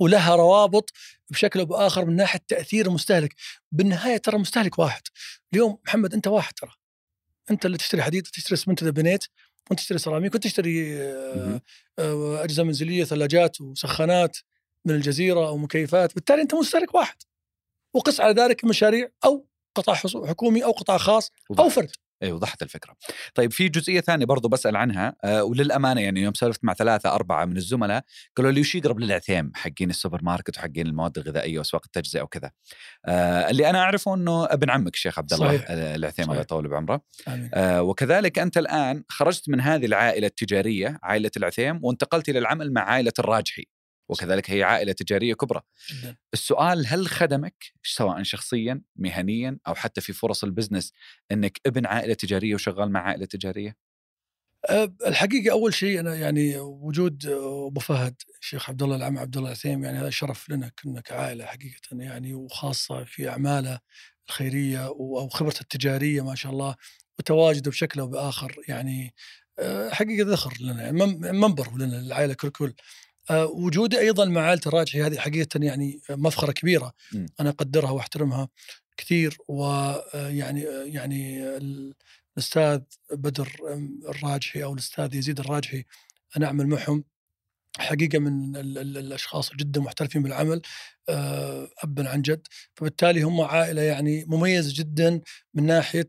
ولها 0.00 0.34
روابط 0.36 0.90
بشكل 1.30 1.60
أو 1.60 1.66
بآخر 1.66 2.04
من 2.04 2.16
ناحية 2.16 2.40
تأثير 2.48 2.86
المستهلك 2.86 3.34
بالنهاية 3.72 4.16
ترى 4.16 4.36
المستهلك 4.36 4.78
واحد. 4.78 5.02
اليوم 5.52 5.78
محمد 5.86 6.14
أنت 6.14 6.26
واحد 6.26 6.54
ترى. 6.54 6.70
أنت 7.50 7.66
اللي 7.66 7.78
تشتري 7.78 8.02
حديد 8.02 8.22
تشتري 8.22 8.54
اسمنت 8.54 8.82
إذا 8.82 8.90
بنيت 8.90 9.24
وانت 9.70 9.80
تشتري 9.80 9.98
سيراميك 9.98 10.32
وانت 10.32 10.44
تشتري 10.44 11.02
آه، 11.02 11.60
آه، 11.98 12.44
أجهزة 12.44 12.62
منزلية 12.62 13.04
ثلاجات 13.04 13.60
وسخانات 13.60 14.36
من 14.84 14.94
الجزيرة 14.94 15.48
أو 15.48 15.56
مكيفات 15.56 16.14
بالتالي 16.14 16.42
أنت 16.42 16.54
مستهلك 16.54 16.94
واحد. 16.94 17.16
وقس 17.94 18.20
على 18.20 18.42
ذلك 18.42 18.64
مشاريع 18.64 19.08
أو 19.24 19.46
قطاع 19.74 19.94
حكومي 19.94 20.64
أو 20.64 20.70
قطاع 20.70 20.98
خاص 20.98 21.30
أو 21.58 21.68
فرد. 21.68 21.90
وضحت 22.24 22.62
الفكرة. 22.62 22.94
طيب 23.34 23.52
في 23.52 23.68
جزئية 23.68 24.00
ثانية 24.00 24.26
برضو 24.26 24.48
بسأل 24.48 24.76
عنها 24.76 25.16
آه 25.24 25.44
وللأمانة 25.44 26.00
يعني 26.00 26.22
يوم 26.22 26.34
سولفت 26.34 26.64
مع 26.64 26.74
ثلاثة 26.74 27.14
أربعة 27.14 27.44
من 27.44 27.56
الزملاء 27.56 28.04
قالوا 28.36 28.50
لي 28.52 28.60
وش 28.60 28.74
يقرب 28.74 29.00
للعثيم 29.00 29.52
حقين 29.54 29.90
السوبر 29.90 30.20
ماركت 30.22 30.58
وحقين 30.58 30.86
المواد 30.86 31.18
الغذائية 31.18 31.58
واسواق 31.58 31.82
التجزئة 31.86 32.22
وكذا. 32.22 32.50
آه 33.06 33.50
اللي 33.50 33.70
أنا 33.70 33.78
أعرفه 33.78 34.14
إنه 34.14 34.44
ابن 34.44 34.70
عمك 34.70 34.94
الشيخ 34.94 35.18
عبد 35.18 35.32
الله 35.32 35.56
آه، 35.56 35.94
العثيم 35.94 36.30
الله 36.30 36.40
يطول 36.40 36.68
بعمره. 36.68 37.00
آه 37.54 37.82
وكذلك 37.82 38.38
أنت 38.38 38.58
الآن 38.58 39.04
خرجت 39.08 39.48
من 39.48 39.60
هذه 39.60 39.86
العائلة 39.86 40.26
التجارية 40.26 40.98
عائلة 41.02 41.30
العثيم 41.36 41.80
وانتقلت 41.82 42.28
إلى 42.28 42.38
العمل 42.38 42.72
مع 42.72 42.80
عائلة 42.80 43.12
الراجحي. 43.18 43.73
وكذلك 44.08 44.50
هي 44.50 44.62
عائلة 44.62 44.92
تجارية 44.92 45.34
كبرى. 45.34 45.60
جدا. 45.90 46.16
السؤال 46.34 46.86
هل 46.86 47.08
خدمك 47.08 47.64
سواء 47.82 48.22
شخصيا 48.22 48.82
مهنيا 48.96 49.58
أو 49.66 49.74
حتى 49.74 50.00
في 50.00 50.12
فرص 50.12 50.44
البزنس 50.44 50.92
إنك 51.32 51.60
ابن 51.66 51.86
عائلة 51.86 52.14
تجارية 52.14 52.54
وشغال 52.54 52.92
مع 52.92 53.00
عائلة 53.00 53.26
تجارية؟ 53.26 53.76
أه، 54.70 54.94
الحقيقة 55.06 55.52
أول 55.52 55.74
شيء 55.74 56.00
أنا 56.00 56.14
يعني 56.14 56.58
وجود 56.58 57.26
أبو 57.26 57.80
فهد 57.80 58.14
الشيخ 58.40 58.70
عبد 58.70 58.82
الله 58.82 58.96
العم 58.96 59.18
عبد 59.18 59.36
الله 59.36 59.48
العثيم 59.48 59.84
يعني 59.84 59.98
هذا 59.98 60.10
شرف 60.10 60.50
لنا 60.50 60.70
كنا 60.82 61.00
كعائلة 61.00 61.44
حقيقة 61.44 61.80
يعني 61.92 62.34
وخاصة 62.34 63.04
في 63.04 63.28
أعماله 63.28 63.80
الخيرية 64.28 64.86
أو 64.86 65.28
خبرته 65.28 65.60
التجارية 65.60 66.24
ما 66.24 66.34
شاء 66.34 66.52
الله 66.52 66.74
وتواجده 67.18 67.70
بشكل 67.70 68.00
أو 68.00 68.06
بآخر 68.06 68.56
يعني 68.68 69.14
أه، 69.58 69.90
حقيقة 69.90 70.30
ذخر 70.30 70.54
لنا 70.60 70.82
يعني 70.82 70.92
منبر 71.32 71.76
لنا 71.78 72.00
العائله 72.00 72.34
كل 72.34 72.66
آه، 72.66 72.74
وجودي 73.30 73.98
أيضا 73.98 74.24
مع 74.24 74.40
عائله 74.40 74.60
الراجحي 74.66 75.02
هذه 75.02 75.18
حقيقه 75.18 75.60
يعني 75.62 76.00
مفخرة 76.10 76.52
كبيرة 76.52 76.92
م. 77.12 77.26
أنا 77.40 77.50
أقدرها 77.50 77.90
وأحترمها 77.90 78.48
كثير 78.96 79.38
ويعني 79.48 80.68
آه، 80.68 80.84
يعني 80.84 81.48
الأستاذ 82.36 82.80
بدر 83.12 83.56
الراجحي 84.08 84.64
أو 84.64 84.72
الأستاذ 84.72 85.14
يزيد 85.14 85.40
الراجحي 85.40 85.84
أنا 86.36 86.46
أعمل 86.46 86.66
معهم 86.66 87.04
حقيقة 87.78 88.18
من 88.18 88.56
الأشخاص 88.56 89.54
جدا 89.54 89.80
محترفين 89.80 90.22
بالعمل 90.22 90.62
آه، 91.08 91.68
ابا 91.78 92.08
عن 92.08 92.22
جد 92.22 92.46
فبالتالي 92.74 93.22
هم 93.22 93.40
عائلة 93.40 93.82
يعني 93.82 94.24
مميزة 94.24 94.72
جدا 94.76 95.20
من 95.54 95.66
ناحية 95.66 96.08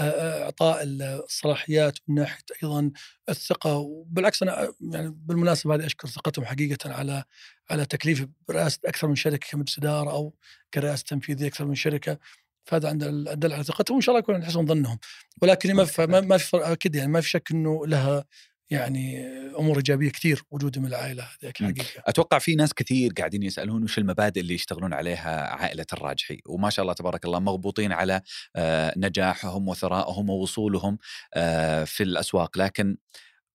إعطاء 0.00 0.82
الصلاحيات 0.84 1.98
من 2.08 2.14
ناحية 2.14 2.44
أيضا 2.62 2.90
الثقة 3.28 3.76
وبالعكس 3.76 4.42
أنا 4.42 4.72
يعني 4.92 5.10
بالمناسبة 5.16 5.74
هذه 5.74 5.86
أشكر 5.86 6.08
ثقتهم 6.08 6.44
حقيقه 6.44 6.92
على 6.92 7.24
على 7.70 7.86
تكليفي 7.86 8.28
برئاسة 8.48 8.80
أكثر 8.84 9.08
من 9.08 9.14
شركة 9.14 9.48
كمجلس 9.50 9.78
اداره 9.78 10.10
أو 10.10 10.34
كرئاسة 10.74 11.04
تنفيذية 11.08 11.46
أكثر 11.46 11.64
من 11.64 11.74
شركة. 11.74 12.18
فهذا 12.64 12.88
عند 12.88 13.04
دل 13.34 13.52
على 13.52 13.64
ثقتهم 13.64 13.94
وإن 13.94 14.02
شاء 14.02 14.12
الله 14.12 14.18
يكون 14.18 14.44
حسن 14.44 14.66
ظنهم. 14.66 14.98
ولكن 15.42 15.74
ما 15.74 15.84
في 15.84 16.06
ما 16.06 16.38
في 16.38 16.56
أكيد 16.56 16.94
يعني 16.94 17.12
ما 17.12 17.20
في 17.20 17.28
شك 17.28 17.50
إنه 17.50 17.86
لها 17.86 18.24
يعني 18.70 19.26
أمور 19.58 19.76
إيجابية 19.76 20.10
كثير 20.10 20.42
وجودي 20.50 20.80
من 20.80 20.86
العائله 20.86 21.28
هذه 21.42 21.52
حقيقة. 21.56 22.02
أتوقع 22.06 22.38
في 22.38 22.54
ناس 22.54 22.74
كثير 22.74 23.12
قاعدين 23.12 23.42
يسألون 23.42 23.82
وش 23.82 23.98
المبادئ 23.98 24.40
اللي 24.40 24.54
يشتغلون 24.54 24.94
عليها 24.94 25.54
عائلة 25.54 25.86
الراجحي 25.92 26.40
وما 26.46 26.70
شاء 26.70 26.82
الله 26.82 26.92
تبارك 26.92 27.24
الله 27.24 27.38
مغبوطين 27.38 27.92
على 27.92 28.22
آه، 28.56 28.94
نجاحهم 28.96 29.68
وثرائهم 29.68 30.30
ووصولهم 30.30 30.98
آه، 31.34 31.84
في 31.84 32.02
الأسواق 32.02 32.58
لكن 32.58 32.96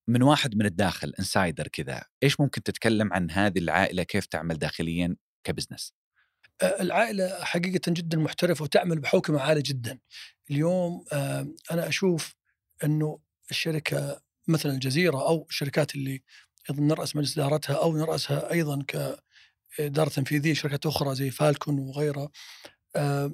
من 0.08 0.22
واحد 0.22 0.56
من 0.56 0.66
الداخل 0.66 1.12
انسايدر 1.18 1.68
كذا 1.68 2.04
إيش 2.22 2.40
ممكن 2.40 2.62
تتكلم 2.62 3.12
عن 3.12 3.30
هذه 3.30 3.58
العائلة 3.58 4.02
كيف 4.02 4.26
تعمل 4.26 4.58
داخليا 4.58 5.16
كبزنس؟ 5.44 5.94
آه، 6.62 6.82
العائلة 6.82 7.44
حقيقة 7.44 7.80
جدا 7.88 8.18
محترفة 8.18 8.62
وتعمل 8.62 8.98
بحوكمه 8.98 9.40
عاليه 9.40 9.62
جدا. 9.66 9.98
اليوم 10.50 11.04
أنا 11.70 11.88
أشوف 11.88 12.34
إنه 12.84 13.18
الشركة 13.50 14.23
مثلا 14.48 14.72
الجزيرة 14.72 15.28
أو 15.28 15.46
الشركات 15.50 15.94
اللي 15.94 16.22
أيضا 16.70 16.82
نرأس 16.82 17.16
مجلس 17.16 17.38
إدارتها 17.38 17.76
أو 17.76 17.96
نرأسها 17.96 18.52
أيضا 18.52 18.82
ك 18.88 19.16
إدارة 19.80 20.08
تنفيذية 20.08 20.54
شركات 20.54 20.86
أخرى 20.86 21.14
زي 21.14 21.30
فالكون 21.30 21.78
وغيرها. 21.78 22.28
آه، 22.96 23.32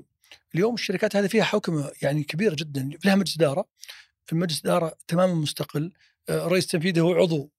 اليوم 0.54 0.74
الشركات 0.74 1.16
هذه 1.16 1.26
فيها 1.26 1.44
حوكمه 1.44 1.90
يعني 2.02 2.24
كبيره 2.24 2.54
جدا. 2.54 2.90
لها 3.04 3.14
مجلس 3.14 3.36
إدارة. 3.36 3.64
المجلس 4.32 4.60
إدارة 4.60 4.96
تماما 5.08 5.34
مستقل. 5.34 5.92
آه، 6.28 6.46
الرئيس 6.46 6.64
التنفيذي 6.64 7.00
هو 7.00 7.12
عضو 7.12 7.50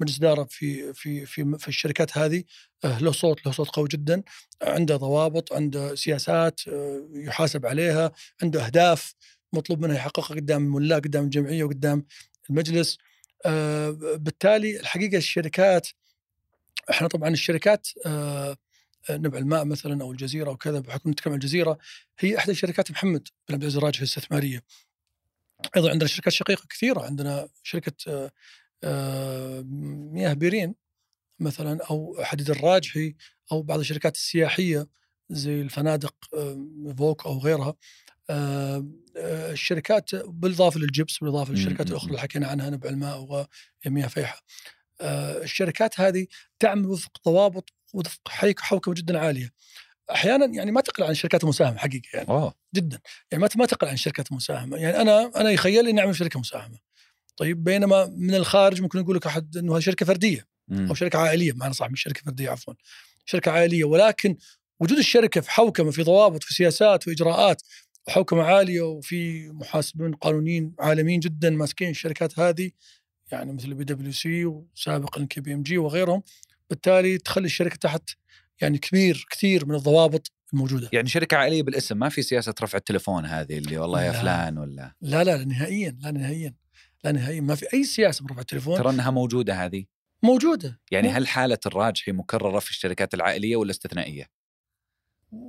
مجلس 0.00 0.18
إدارة 0.18 0.44
في 0.50 0.92
في 0.92 1.26
في 1.26 1.58
في 1.58 1.68
الشركات 1.68 2.18
هذه. 2.18 2.44
آه، 2.84 2.98
له 2.98 3.12
صوت 3.12 3.46
له 3.46 3.52
صوت 3.52 3.68
قوي 3.68 3.88
جدا. 3.88 4.22
عنده 4.62 4.96
ضوابط 4.96 5.52
عنده 5.52 5.94
سياسات 5.94 6.60
آه، 6.68 7.08
يحاسب 7.14 7.66
عليها 7.66 8.12
عنده 8.42 8.66
أهداف 8.66 9.14
مطلوب 9.52 9.84
منه 9.84 9.94
يحققها 9.94 10.34
قدام 10.36 10.64
الملاك 10.64 11.04
قدام 11.04 11.24
الجمعية 11.24 11.64
وقدام 11.64 12.06
المجلس 12.50 12.98
آه، 13.46 13.90
بالتالي 14.16 14.80
الحقيقة 14.80 15.16
الشركات 15.16 15.88
إحنا 16.90 17.08
طبعا 17.08 17.28
الشركات 17.28 17.88
نبع 19.10 19.38
الماء 19.38 19.64
مثلا 19.64 20.02
أو 20.02 20.12
الجزيرة 20.12 20.48
أو 20.50 20.56
كذا 20.56 20.80
بحكم 20.80 21.10
نتكلم 21.10 21.32
عن 21.32 21.38
الجزيرة 21.38 21.78
هي 22.18 22.38
إحدى 22.38 22.54
شركات 22.54 22.90
محمد 22.90 23.28
بن 23.48 23.54
عبد 23.54 23.62
العزيز 23.62 23.76
الراجحي 23.76 23.98
الاستثمارية. 23.98 24.62
أيضا 25.76 25.90
عندنا 25.90 26.08
شركات 26.08 26.32
شقيقة 26.32 26.66
كثيرة 26.70 27.00
عندنا 27.00 27.48
شركة 27.62 28.30
مياه 30.12 30.32
بيرين 30.32 30.74
مثلا 31.40 31.84
أو 31.90 32.16
حديد 32.20 32.50
الراجحي 32.50 33.14
أو 33.52 33.62
بعض 33.62 33.78
الشركات 33.78 34.14
السياحية 34.16 34.86
زي 35.30 35.60
الفنادق 35.60 36.14
فوك 36.98 37.26
أو 37.26 37.38
غيرها 37.38 37.74
الشركات 38.30 40.14
بالإضافة 40.14 40.80
للجبس 40.80 41.18
بالإضافة 41.18 41.52
للشركات 41.52 41.90
الأخرى 41.90 42.08
اللي 42.08 42.20
حكينا 42.20 42.46
عنها 42.46 42.70
نبع 42.70 42.88
الماء 42.88 43.46
ومياه 43.86 44.06
فيحة 44.06 44.42
الشركات 45.00 46.00
هذه 46.00 46.26
تعمل 46.58 46.86
وفق 46.86 47.10
ضوابط 47.24 47.70
وفق 47.94 48.18
حوكمة 48.58 48.94
جدا 48.94 49.18
عالية. 49.18 49.52
أحيانا 50.10 50.46
يعني 50.46 50.72
ما 50.72 50.80
تقل 50.80 51.02
عن 51.02 51.10
الشركات 51.10 51.44
المساهمه 51.44 51.78
حقيقة 51.78 52.08
يعني. 52.14 52.28
أوه. 52.28 52.54
جدا. 52.74 53.00
يعني 53.30 53.42
ما 53.42 53.48
ما 53.56 53.66
تقل 53.66 53.88
عن 53.88 53.94
الشركات 53.94 54.30
المساهمه 54.30 54.76
يعني 54.76 55.00
أنا 55.00 55.40
أنا 55.40 55.50
يخيل 55.50 55.84
لي 55.84 55.92
نعمل 55.92 56.16
شركة 56.16 56.40
مساهمة. 56.40 56.78
طيب 57.36 57.64
بينما 57.64 58.06
من 58.06 58.34
الخارج 58.34 58.82
ممكن 58.82 58.98
يقول 58.98 59.16
لك 59.16 59.26
أحد 59.26 59.56
إنه 59.56 59.80
شركة 59.80 60.06
فردية 60.06 60.46
مم. 60.68 60.88
أو 60.88 60.94
شركة 60.94 61.18
عائلية. 61.18 61.52
معنى 61.52 61.74
صح 61.74 61.90
مش 61.90 62.02
شركة 62.02 62.22
فردية 62.24 62.50
عفوا. 62.50 62.74
شركة 63.24 63.50
عائلية. 63.50 63.84
ولكن 63.84 64.36
وجود 64.80 64.98
الشركة 64.98 65.40
في 65.40 65.50
حوكمة 65.50 65.90
في 65.90 66.02
ضوابط 66.02 66.42
في 66.42 66.54
سياسات 66.54 67.08
واجراءات 67.08 67.62
وحوكمه 68.08 68.42
عاليه 68.42 68.80
وفي 68.80 69.48
محاسبين 69.48 70.14
قانونيين 70.14 70.74
عالميين 70.80 71.20
جدا 71.20 71.50
ماسكين 71.50 71.90
الشركات 71.90 72.38
هذه 72.38 72.70
يعني 73.32 73.52
مثل 73.52 73.74
بي 73.74 73.84
دبليو 73.84 74.12
سي 74.12 74.44
وسابقا 74.44 75.26
KPMG 75.30 75.78
وغيرهم. 75.78 76.22
بالتالي 76.70 77.18
تخلي 77.18 77.46
الشركة 77.46 77.76
تحت 77.76 78.10
يعني 78.60 78.78
كبير 78.78 79.26
كثير 79.30 79.66
من 79.66 79.74
الضوابط 79.74 80.32
الموجودة. 80.52 80.90
يعني 80.92 81.08
شركة 81.08 81.36
عائلية 81.36 81.62
بالاسم 81.62 81.98
ما 81.98 82.08
في 82.08 82.22
سياسة 82.22 82.54
رفع 82.62 82.78
التليفون 82.78 83.26
هذه 83.26 83.58
اللي 83.58 83.78
والله 83.78 84.02
يا 84.02 84.12
فلان 84.12 84.58
ولا؟ 84.58 84.94
لا 85.00 85.24
لا 85.24 85.44
نهائيا 85.44 85.96
لا 86.00 86.10
نهائيا 86.10 86.54
لا 87.04 87.12
نهائيا. 87.12 87.40
ما 87.40 87.54
في 87.54 87.66
أي 87.74 87.84
سياسة 87.84 88.24
برفع 88.24 88.40
التليفون. 88.40 88.78
ترى 88.78 88.90
أنها 88.90 89.10
موجودة 89.10 89.64
هذه؟ 89.64 89.84
موجودة. 90.22 90.80
يعني 90.90 91.08
هل 91.08 91.26
حالة 91.26 91.58
الراجحي 91.66 92.12
مكررة 92.12 92.58
في 92.58 92.70
الشركات 92.70 93.14
العائلية 93.14 93.56
ولا 93.56 93.70
استثنائية؟ 93.70 94.26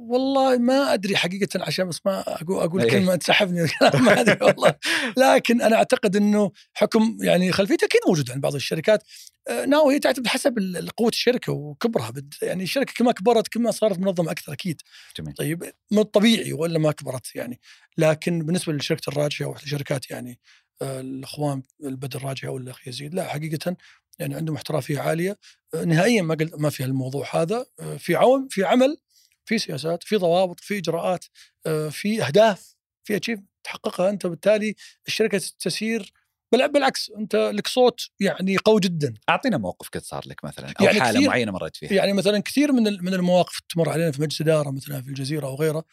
والله 0.08 0.58
ما 0.58 0.94
أدري 0.94 1.18
حقيقة 1.18 1.64
عشان 1.64 1.88
بس 1.88 2.00
ما 2.06 2.20
أقول 2.42 2.64
أقول 2.64 2.82
إيه. 2.82 2.90
كلمة 2.90 3.16
تسحبني 3.16 3.62
ما 4.06 4.20
أدري 4.20 4.38
والله. 4.42 4.76
لكن 5.18 5.62
أنا 5.62 5.76
أعتقد 5.76 6.16
إنه 6.16 6.52
حكم 6.74 7.18
يعني 7.22 7.52
خلفيته 7.52 7.86
أكيد 7.86 8.02
موجود 8.08 8.32
عند 8.32 8.42
بعض 8.42 8.56
الشركات. 8.56 9.04
آه، 9.48 9.66
ناو 9.66 9.90
هي 9.90 10.00
تعتمد 10.00 10.28
حسب 10.28 10.54
قوة 10.98 11.10
الشركة 11.10 11.54
وكبرها. 11.54 12.14
يعني 12.42 12.64
الشركة 12.64 12.94
كما 12.98 13.12
كبرت 13.12 13.48
كما 13.48 13.72
صارت 13.72 14.00
منظمة 14.00 14.32
أكثر 14.32 14.54
أكيد. 14.54 14.82
جميل. 15.18 15.34
طيب 15.34 15.64
من 15.92 16.00
الطبيعي 16.00 16.54
ولا 16.54 16.80
ما 16.80 16.92
كبرت 16.92 17.36
يعني. 17.36 17.60
لكن 17.98 18.46
بالنسبة 18.46 18.74
لشركة 18.74 19.10
الراجحة 19.10 19.46
أو 19.46 19.56
الشركات 19.56 20.12
يعني 20.12 20.40
آه، 20.82 21.00
الأخوان 21.00 21.62
البدر 21.84 22.20
الراجحي 22.20 22.48
أو 22.48 22.58
الأخ 22.58 22.88
يزيد 22.88 23.14
لا 23.14 23.28
حقيقة 23.28 23.76
يعني 24.20 24.36
عندهم 24.36 24.56
احترافية 24.56 25.00
عالية. 25.00 25.38
آه، 25.74 25.84
نهائيا 25.84 26.22
ما 26.22 26.36
قلت 26.36 26.56
ما 26.56 26.70
في 26.70 26.86
الموضوع 26.86 27.28
هذا. 27.42 27.66
في 27.98 28.16
عون 28.16 28.48
في 28.50 28.64
عمل 28.64 28.98
في 29.46 29.58
سياسات 29.58 30.04
في 30.04 30.16
ضوابط 30.16 30.60
في 30.60 30.78
إجراءات 30.78 31.26
آه، 31.66 31.90
في 31.90 32.24
أهداف 32.24 32.76
في 33.04 33.16
اتشيف 33.16 33.40
تحققها 33.64 34.10
أنت 34.10 34.28
بالتالي 34.28 34.76
الشركة 35.08 35.42
تسير. 35.60 36.14
بالعكس 36.52 37.12
أنت 37.18 37.36
لك 37.36 37.68
صوت 37.68 38.10
يعني 38.20 38.58
قوي 38.58 38.80
جدا. 38.80 39.14
أعطينا 39.30 39.58
موقف 39.58 39.90
قد 39.90 40.02
صار 40.02 40.24
لك 40.28 40.46
مثلا 40.46 40.74
أو 40.80 40.86
يعني 40.86 41.02
حالة 41.02 41.28
معينة 41.28 41.52
مريت 41.52 41.76
فيها. 41.76 41.94
يعني 41.94 42.14
مثلا 42.14 42.40
كثير 42.40 42.72
من 42.72 42.84
من 42.84 43.14
المواقف 43.14 43.60
تمر 43.70 43.90
علينا 43.90 44.12
في 44.12 44.22
مجلس 44.22 44.42
إدارة 44.42 44.72
مثلا 44.72 45.02
في 45.02 45.08
الجزيرة 45.08 45.48
أو 45.48 45.56
غيره 45.56 45.86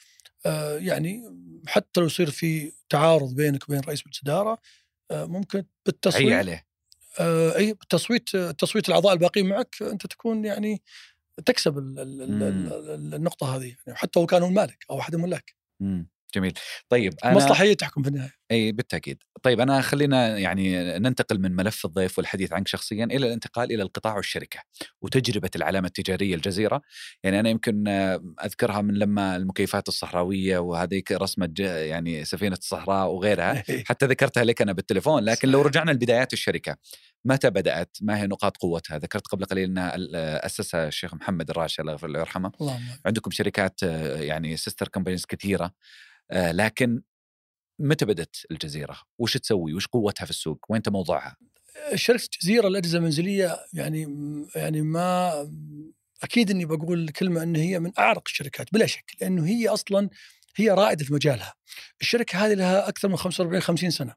آه 0.47 0.79
يعني 0.79 1.23
حتى 1.67 2.01
لو 2.01 2.07
يصير 2.07 2.31
في 2.31 2.73
تعارض 2.89 3.35
بينك 3.35 3.69
وبين 3.69 3.81
رئيس 3.81 4.07
مجلس 4.07 4.21
إدارة 4.23 4.59
آه 5.11 5.25
ممكن 5.25 5.65
بالتصويت 5.87 6.33
عليه. 6.33 6.67
آه 7.21 7.57
أي 7.57 7.73
بالتصويت 7.73 8.37
تصويت 8.37 8.89
الأعضاء 8.89 9.13
الباقيين 9.13 9.49
معك 9.49 9.77
أنت 9.83 10.07
تكون 10.07 10.45
يعني 10.45 10.83
تكسب 11.47 11.79
النقطة 11.79 13.57
هذه 13.57 13.77
يعني 13.87 13.99
حتى 13.99 14.21
لو 14.21 14.27
كانوا 14.27 14.49
المالك 14.49 14.85
أو 14.91 15.01
أحد 15.01 15.15
الملاك. 15.15 15.55
جميل. 16.35 16.53
طيب 16.89 17.15
أنا 17.25 17.33
المصلحه 17.33 17.65
هي 17.65 17.75
تحكم 17.75 18.03
في 18.03 18.09
النهاية. 18.09 18.33
إي 18.53 18.73
بالتأكيد 18.73 19.23
طيب 19.43 19.61
أنا 19.61 19.81
خلينا 19.81 20.39
يعني 20.39 20.99
ننتقل 20.99 21.41
من 21.41 21.57
ملف 21.57 21.85
الضيف 21.85 22.19
والحديث 22.19 22.53
عنك 22.53 22.69
شخصيا 22.69 23.05
إلى 23.05 23.27
الانتقال 23.27 23.73
إلى 23.73 23.83
القطاع 23.83 24.17
والشركة 24.17 24.61
وتجربة 25.03 25.51
العلامة 25.57 25.87
التجارية 25.87 26.35
الجزيرة 26.35 26.83
يعني 27.23 27.41
أنا 27.41 27.49
يمكن 27.49 27.89
أذكرها 28.45 28.83
من 28.83 28.95
لما 28.95 29.37
المكيفات 29.37 29.89
الصحراوية 29.89 30.59
وهذيك 30.59 31.13
رسمة 31.13 31.55
يعني 31.59 32.25
سفينة 32.25 32.57
الصحراء 32.57 33.09
وغيرها 33.09 33.65
حتى 33.89 34.07
ذكرتها 34.07 34.45
لك 34.45 34.63
أنا 34.63 34.73
بالتليفون 34.73 35.25
لكن 35.25 35.49
لو 35.49 35.63
رجعنا 35.63 35.91
لبدايات 35.91 36.33
الشركة 36.33 36.77
متى 37.25 37.51
بدأت؟ 37.51 37.97
ما 38.01 38.19
هي 38.19 38.27
نقاط 38.27 38.57
قوتها؟ 38.57 38.99
ذكرت 38.99 39.27
قبل 39.27 39.45
قليل 39.45 39.65
أنها 39.65 39.97
أسسها 40.47 40.89
الشيخ 40.89 41.15
محمد 41.15 41.51
الراشد 41.51 41.81
الله 41.81 42.21
يرحمه. 42.21 42.53
عندكم 43.07 43.31
شركات 43.31 43.83
يعني 43.83 44.57
sister 44.57 44.89
companies 44.89 45.27
كثيرة 45.27 45.73
آه، 46.31 46.53
لكن 46.53 47.03
متى 47.79 48.05
بدأت 48.05 48.37
الجزيرة؟ 48.51 48.97
وش 49.19 49.37
تسوي؟ 49.37 49.75
وش 49.75 49.87
قوتها 49.87 50.25
في 50.25 50.31
السوق؟ 50.31 50.67
وين 50.69 50.83
موضوعها؟ 50.89 51.37
شركة 51.95 52.29
الجزيره 52.35 52.69
الأجهزة 52.69 52.99
المنزلية 52.99 53.59
يعني 53.73 54.07
يعني 54.57 54.83
ما 54.83 55.33
أكيد 56.23 56.51
إني 56.51 56.65
بقول 56.65 57.09
كلمه 57.09 57.43
إن 57.43 57.57
هي 57.57 57.79
من 57.79 57.93
أعرق 57.99 58.23
الشركات 58.27 58.67
بلا 58.73 58.87
شك 58.87 59.13
لأنه 59.21 59.47
هي 59.47 59.69
أصلا 59.69 60.11
هي 60.57 60.71
رائدة 60.71 61.05
في 61.05 61.13
مجالها. 61.13 61.55
الشركة 62.01 62.47
هذه 62.47 62.55
لها 62.55 62.89
أكثر 62.89 63.09
من 63.09 63.17
45 63.17 63.61
50 63.61 63.91
سنة. 63.91 64.15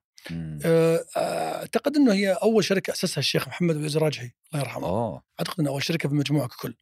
آه، 0.65 1.05
أعتقد 1.17 1.95
إنه 1.95 2.13
هي 2.13 2.31
أول 2.33 2.63
شركة 2.63 2.93
أسسها 2.93 3.19
الشيخ 3.19 3.47
محمد 3.47 3.75
بن 3.75 3.85
الراجحي 3.85 4.31
الله 4.53 4.63
يرحمه. 4.63 4.87
أوه. 4.87 5.23
أعتقد 5.39 5.59
إنه 5.59 5.69
أول 5.69 5.83
شركة 5.83 6.09
في 6.09 6.13
المجموعة 6.13 6.47
ككل. 6.47 6.75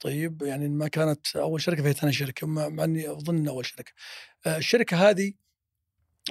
طيب 0.00 0.42
يعني 0.42 0.68
ما 0.68 0.88
كانت 0.88 1.36
أول 1.36 1.60
شركة 1.60 1.82
فهي 1.82 1.92
ثاني 1.92 2.12
شركة 2.12 2.46
مع 2.46 2.84
إني 2.84 3.10
أظن 3.10 3.48
أول 3.48 3.66
شركة. 3.66 3.92
آه، 4.46 4.56
الشركة 4.56 5.10
هذه 5.10 5.32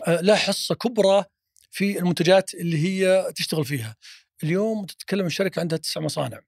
آه، 0.08 0.22
لها 0.22 0.36
حصة 0.36 0.76
كبرى 0.76 1.24
في 1.72 2.00
المنتجات 2.00 2.54
اللي 2.54 2.78
هي 2.78 3.32
تشتغل 3.36 3.66
فيها. 3.66 3.96
اليوم 4.44 4.86
تتكلم 4.86 5.26
الشركة 5.26 5.60
عندها 5.60 5.78
تسع 5.78 6.02
مصانع. 6.02 6.42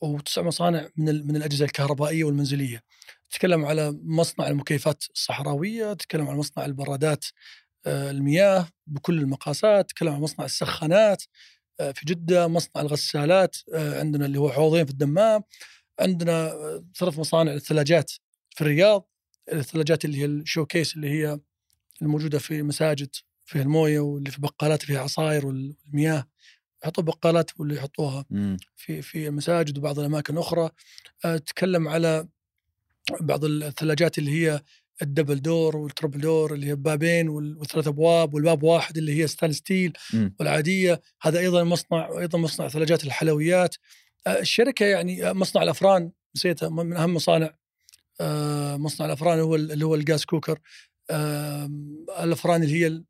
وتسع 0.00 0.42
مصانع 0.42 0.88
من 0.96 1.26
من 1.26 1.36
الأجهزة 1.36 1.64
الكهربائية 1.64 2.24
والمنزلية. 2.24 2.82
تتكلم 3.30 3.64
على 3.64 3.98
مصنع 4.02 4.48
المكيفات 4.48 5.04
الصحراوية، 5.14 5.92
تتكلم 5.92 6.28
على 6.28 6.38
مصنع 6.38 6.64
البرادات 6.64 7.24
آه، 7.86 8.10
المياه 8.10 8.68
بكل 8.86 9.18
المقاسات، 9.20 9.88
تتكلم 9.88 10.12
عن 10.12 10.20
مصنع 10.20 10.44
السخانات 10.44 11.22
في 11.78 12.00
جدة، 12.06 12.48
مصنع 12.48 12.82
الغسالات 12.82 13.56
عندنا 13.74 14.26
اللي 14.26 14.38
هو 14.38 14.50
حوضين 14.52 14.84
في 14.84 14.90
الدمام، 14.90 15.42
عندنا 16.00 16.52
ثلاث 16.98 17.18
مصانع 17.18 17.52
للثلاجات 17.52 18.12
في 18.50 18.60
الرياض 18.60 19.08
الثلاجات 19.52 20.04
اللي 20.04 20.18
هي 20.18 20.24
ال 20.24 20.32
showcase 20.32 20.96
اللي 20.96 21.10
هي 21.10 21.40
الموجودة 22.02 22.38
في 22.38 22.62
مساجد 22.62 23.08
فيها 23.44 23.62
الموية 23.62 24.00
واللي 24.00 24.30
في 24.30 24.40
بقالات 24.40 24.82
فيها 24.82 25.00
عصاير 25.00 25.46
والمياه. 25.46 26.26
يحطوا 26.82 27.04
بقالات 27.04 27.60
واللي 27.60 27.76
يحطوها 27.76 28.24
في 28.76 29.02
في 29.02 29.28
المساجد 29.28 29.78
وبعض 29.78 29.98
الأماكن 29.98 30.34
الاخرى 30.34 30.70
أه 31.24 31.36
تكلم 31.36 31.88
على 31.88 32.28
بعض 33.20 33.44
الثلاجات 33.44 34.18
اللي 34.18 34.30
هي 34.30 34.60
ال 35.02 35.08
double 35.08 35.42
door 35.42 35.76
وال 35.76 35.87
triple 35.87 36.20
door 36.20 36.54
اللي 36.54 36.66
هي 36.66 36.74
بابين 36.74 37.28
والثلاث 37.28 37.86
أبواب 37.86 38.34
والباب 38.34 38.62
واحد 38.62 38.98
اللي 38.98 39.22
هي 39.22 39.26
stainless 39.26 39.52
steel 39.52 39.92
والعادية. 40.40 41.02
هذا 41.22 41.38
أيضا 41.38 41.64
مصنع 41.64 42.18
أيضا 42.18 42.38
مصنع 42.38 42.68
ثلاجات 42.68 43.04
الحلويات. 43.04 43.76
آه، 44.26 44.40
الشركة 44.40 44.86
يعني 44.86 45.30
آه، 45.30 45.32
مصنع 45.32 45.62
الأفران 45.62 46.12
نسيته 46.36 46.68
من 46.68 46.96
أهم 46.96 47.14
مصانع. 47.14 47.54
آه، 48.20 48.76
مصنع 48.76 49.06
الأفران 49.06 49.38
هو 49.40 49.54
اللي 49.54 49.84
هو 49.84 49.94
ال 49.94 50.02
gas 50.02 50.24
cooker 50.24 50.58
الأفران 51.10 52.62
اللي 52.62 52.84
هي 52.84 53.02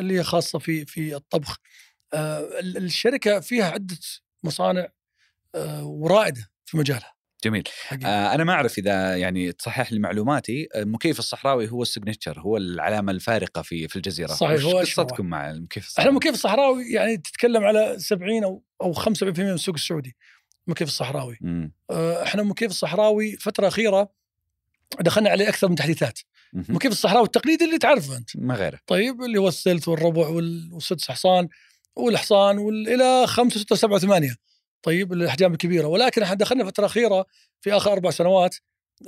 اللي 0.00 0.18
هي 0.18 0.22
خاصة 0.22 0.58
في 0.58 0.86
في 0.86 1.16
الطبخ. 1.16 1.60
الشركة 2.76 3.40
فيها 3.40 3.64
عدة 3.70 3.98
مصانع 4.44 4.88
ورائدة 5.82 6.50
في 6.64 6.76
مجالها. 6.76 7.14
جميل. 7.44 7.64
حقيقي. 7.86 8.06
آه 8.06 8.34
أنا 8.34 8.44
ما 8.44 8.52
أعرف 8.52 8.78
إذا 8.78 9.16
يعني 9.16 9.52
تصحح 9.52 9.92
لي 9.92 9.98
معلوماتي 9.98 10.68
المكيف 10.76 11.18
الصحراوي 11.18 11.70
هو 11.70 11.82
ال 11.82 11.88
signature 11.88 12.40
هو 12.40 12.56
العلامة 12.56 13.12
الفارقة 13.12 13.62
في 13.62 13.88
في 13.88 13.96
الجزيرة. 13.96 14.26
صحيح، 14.26 14.62
هو 14.62 14.78
قصتكم 14.78 15.26
مع 15.26 15.50
المكيف 15.50 15.82
إحنا 15.82 15.88
الصحراوي؟ 15.88 16.10
المكيف 16.10 16.34
الصحراوي 16.34 16.84
يعني 16.90 17.16
تتكلم 17.16 17.64
على 17.64 17.98
70 17.98 18.44
أو 18.44 18.64
أو 18.82 18.92
75% 18.92 19.38
من 19.38 19.52
السوق 19.52 19.74
السعودي 19.74 20.16
المكيف 20.66 20.88
الصحراوي. 20.88 21.38
آه، 21.90 22.22
إحنا 22.22 22.42
المكيف 22.42 22.70
الصحراوي 22.70 23.34
الفترة 23.34 23.62
الاخيره 23.62 24.10
دخلنا 25.00 25.30
عليه 25.30 25.48
أكثر 25.48 25.68
من 25.68 25.74
تحديثات. 25.74 26.18
المكيف 26.54 26.92
الصحراوي 26.92 27.26
التقليدي 27.26 27.64
اللي 27.64 27.78
تعرفه 27.78 28.16
أنت. 28.16 28.30
ما 28.36 28.54
غيره. 28.54 28.78
طيب 28.86 29.22
اللي 29.22 29.38
هو 29.38 29.48
الثلث 29.48 29.88
والربع 29.88 30.28
وال- 30.28 30.68
والسدس 30.72 31.10
حصان 31.10 31.48
والحصان 31.96 32.58
والى 32.58 33.26
5 33.26 33.60
6 33.60 33.76
7 33.76 33.98
8 33.98 34.36
طيب 34.82 35.12
الأحجام 35.12 35.52
الكبيرة. 35.52 35.86
ولكن 35.86 36.22
إحنا 36.22 36.34
دخلنا 36.34 36.62
الفترة 36.62 36.80
الاخيره 36.84 37.26
في 37.60 37.72
آخر 37.72 37.92
أربع 37.92 38.10
سنوات 38.10 38.56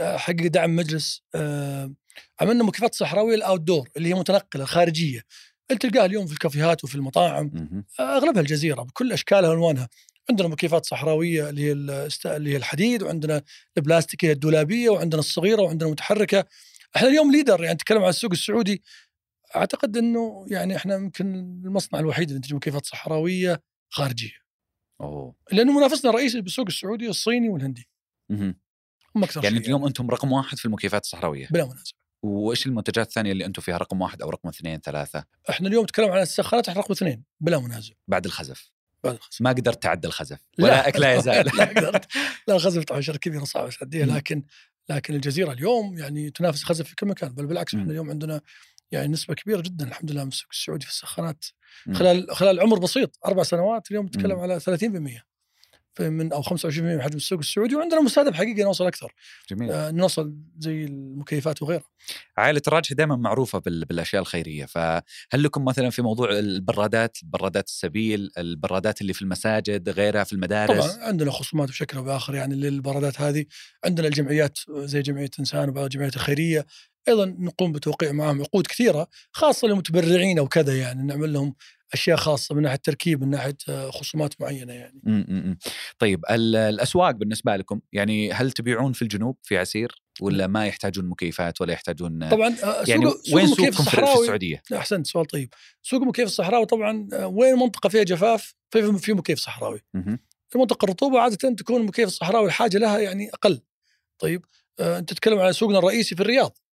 آه، 0.01 0.17
حق 0.17 0.33
دعم 0.33 0.77
مجلس 0.77 1.23
آه، 1.35 1.93
عملنا 2.41 2.65
مكيفات 2.65 2.95
صحراويه 2.95 3.35
ال 3.35 3.61
outdoor 3.61 3.89
اللي 3.97 4.09
هي 4.09 4.15
متنقلة 4.15 4.63
الخارجية. 4.63 5.23
اللي 5.71 5.79
تلقاها 5.79 6.05
اليوم 6.07 6.27
في 6.27 6.33
الكافيهات 6.33 6.85
وفي 6.85 6.95
المطاعم. 6.95 7.51
مهم. 7.55 7.85
أغلبها 8.01 8.41
الجزيرة 8.41 8.83
بكل 8.83 9.13
أشكالها 9.13 9.51
وألوانها. 9.51 9.89
عندنا 10.31 10.49
مكيفات 10.49 10.87
صحراوية 10.87 11.49
اللي 11.49 11.63
هي 11.63 11.73
اللي 12.27 12.51
هي 12.53 12.57
الحديد 12.57 13.03
وعندنا 13.03 13.43
البلاستيكية 13.77 14.33
الدولابية 14.33 14.91
وعندنا 14.91 15.21
الصغيرة 15.21 15.63
وعندنا 15.63 15.91
متحركه 15.91 16.45
إحنا 16.97 17.09
اليوم 17.09 17.33
leader 17.33 17.63
يعني 17.63 17.75
نتكلم 17.75 18.03
عن 18.03 18.09
السوق 18.09 18.31
السعودي. 18.31 18.83
أعتقد 19.57 19.97
إنه 19.97 20.47
يعني 20.51 20.77
إحنا 20.77 20.95
يمكن 20.95 21.35
المصنع 21.65 22.01
الوحيد 22.01 22.29
اللي 22.29 22.37
ينتج 22.37 22.55
مكيفات 22.55 22.87
صحراوية 22.87 23.63
خارجية. 23.89 24.47
أوه. 25.01 25.35
لأنه 25.53 25.79
منافسنا 25.79 26.11
الرئيسي 26.11 26.41
بالسوق 26.41 26.67
السعودي 26.67 27.09
الصيني 27.09 27.49
والهندي. 27.49 27.89
مهم. 28.31 28.61
هم 29.17 29.25
أكثر 29.25 29.45
يعني 29.45 29.59
اليوم 29.59 29.87
أنتم 29.87 30.11
رقم 30.11 30.33
واحد 30.33 30.59
في 30.59 30.65
المكيفات 30.65 31.03
الصحراوية. 31.03 31.49
بلا 31.51 31.65
منازع. 31.65 31.93
وإيش 32.23 32.67
المنتجات 32.67 33.07
الثانية 33.07 33.33
اللي 33.33 33.45
أنتم 33.45 33.63
فيها؟ 33.63 33.77
رقم 33.77 34.01
واحد 34.01 34.23
أو 34.23 34.31
رقم 34.31 34.49
اثنين 34.49 34.81
ثلاثة؟ 34.81 35.25
إحنا 35.51 35.69
اليوم 35.69 35.85
نتكلم 35.85 36.11
عن 36.11 36.23
السخانات 36.23 36.69
إحنا 36.69 36.81
رقم 36.81 36.93
اثنين. 36.93 37.25
بلا 37.41 37.59
منازع. 37.59 37.95
بعد 38.09 38.25
الخزف. 38.25 38.71
ما 39.41 39.51
قدرت 39.51 39.83
تعدى 39.83 40.07
الخزف. 40.09 40.39
ولا 40.59 40.91
لا 40.91 40.99
لا 40.99 41.15
يزال. 41.15 41.47
لا 41.59 41.65
قدرت. 41.65 42.05
لا 42.49 42.57
الخزف 42.57 42.85
طبعا 42.85 43.01
شركة 43.01 43.19
كبيرة 43.19 43.45
صعبه 43.45 43.71
تعديها 43.71 44.07
مم. 44.07 44.17
لكن 44.17 44.43
لكن 44.89 45.15
الجزيرة 45.15 45.53
اليوم 45.53 45.99
يعني 45.99 46.31
تنافس 46.31 46.61
الخزف 46.63 46.89
في 46.89 46.95
كل 46.95 47.07
مكان. 47.07 47.29
بل 47.35 47.47
بالعكس. 47.47 47.75
إحنا 47.75 47.91
اليوم 47.91 48.11
عندنا 48.11 48.41
يعني 48.91 49.09
نسبة 49.09 49.35
كبيرة 49.35 49.61
جدا 49.61 49.89
الحمد 49.89 50.11
لله 50.11 50.23
من 50.23 50.29
السوق 50.29 50.49
السعودي 50.53 50.85
في 50.87 50.91
السخانات. 50.93 51.45
خلال 51.95 52.27
خلال 52.37 52.61
عمر 52.61 52.79
بسيط 52.79 53.19
أربع 53.27 53.43
سنوات 53.43 53.91
اليوم 53.91 54.07
نتكلم. 54.07 54.39
على 54.39 54.61
30% 54.61 54.65
في- 54.65 55.23
من 56.01 56.33
أو 56.33 56.43
25% 56.43 56.79
من 56.79 57.03
حجم 57.03 57.17
السوق 57.17 57.39
السعودي 57.39 57.77
وعندنا 57.77 58.01
مستهدف 58.01 58.35
حقيقي 58.35 58.63
نوصل 58.63 58.87
أكثر. 58.87 59.15
جميل. 59.51 59.71
آه 59.73 59.91
نوصل 59.91 60.37
زي 60.59 60.85
المكيفات 60.85 61.63
وغيرها 61.63 61.85
عائلة 62.37 62.63
الراجحي 62.69 62.95
دائما 62.95 63.17
معروفة 63.17 63.59
بال- 63.59 63.85
بالأشياء 63.85 64.23
الخيرية. 64.23 64.65
فهل 64.65 65.03
لكم 65.43 65.65
مثلا 65.65 65.91
في 65.91 66.03
موضوع 66.03 66.31
البرادات 66.39 67.19
برادات 67.23 67.67
السبيل 67.67 68.31
البرادات 68.39 69.01
اللي 69.01 69.13
في 69.13 69.23
المساجد 69.23 69.89
غيرها 69.89 70.25
في 70.25 70.33
المدارس؟ 70.33 70.87
طبعا 70.95 71.05
عندنا 71.05 71.31
خصومات 71.31 71.69
بشكل 71.69 71.97
أو 71.97 72.05
بآخر 72.05 72.35
يعني 72.35 72.55
للبرادات 72.55 73.21
هذه. 73.21 73.45
عندنا 73.85 74.09
الجمعيات 74.09 74.59
زي 74.69 75.03
جمعية 75.03 75.31
إنسان 75.41 75.69
وبعض 75.69 75.85
الجمعيات 75.85 76.15
الخيرية. 76.17 76.67
أيضا 77.09 77.25
نقوم 77.39 77.73
بتوقيع 77.73 78.13
معهم 78.13 78.41
عقود 78.41 78.67
كثيرة 78.67 79.09
خاصة 79.33 79.69
للمتبرعين 79.69 80.39
أو 80.39 80.49
كذا 80.49 80.77
يعني 80.79 81.03
نعمل 81.03 81.33
لهم 81.33 81.55
أشياء 81.93 82.17
خاصة 82.17 82.55
من 82.55 82.63
ناحية 82.63 82.77
تركيب 82.77 83.23
من 83.23 83.31
ناحية 83.31 83.57
آه، 83.69 83.91
خصومات 83.91 84.41
معينة 84.41 84.73
يعني. 84.73 85.01
طيب 85.99 86.25
ال- 86.31 86.57
الأسواق 86.57 87.11
بالنسبة 87.11 87.57
لكم 87.57 87.81
يعني 87.93 88.33
هل 88.33 88.53
تبيعون 88.53 88.93
في 88.93 89.03
الجنوب 89.03 89.37
في 89.43 89.59
عسير 89.59 90.03
ولا 90.21 90.47
ما 90.47 90.67
يحتاجون 90.67 91.05
مكيفات 91.05 91.61
ولا 91.61 91.73
يحتاجون 91.73 92.29
طبعا 92.29 92.49
آه، 92.49 92.85
سوق 92.85 92.89
يعني 92.89 93.05
سوق 93.11 93.35
وين 93.37 93.45
المكيف 93.45 93.75
سوقكم 93.77 93.91
في- 93.91 94.21
السعودية؟ 94.21 94.63
أحسنت 94.77 95.07
سؤال 95.07 95.27
طيب 95.27 95.55
سوق 95.83 96.01
المكيف 96.03 96.25
الصحراوي 96.27 96.67
طبعا 96.67 97.09
آه، 97.13 97.27
وين 97.27 97.55
منطقه 97.55 97.89
فيها 97.89 98.03
جفاف 98.03 98.55
في 98.71 98.99
في 98.99 99.13
مكيف 99.13 99.39
صحراوي. 99.39 99.81
في 100.49 100.59
منطقة 100.59 100.85
الرطوبة 100.85 101.21
عادة 101.21 101.37
تكون 101.55 101.81
المكيف 101.81 102.07
الصحراوي 102.07 102.47
الحاجة 102.47 102.79
لها 102.79 102.99
يعني 102.99 103.31
أقل 103.31 103.61
طيب 104.19 104.45
آه، 104.81 104.99
أنت 104.99 105.11
تتكلم 105.13 105.39
على 105.39 105.53
سوقنا 105.53 105.79
الرئيسي 105.79 106.15
في 106.17 106.21
الرياض 106.21 106.59
آه، 106.59 106.66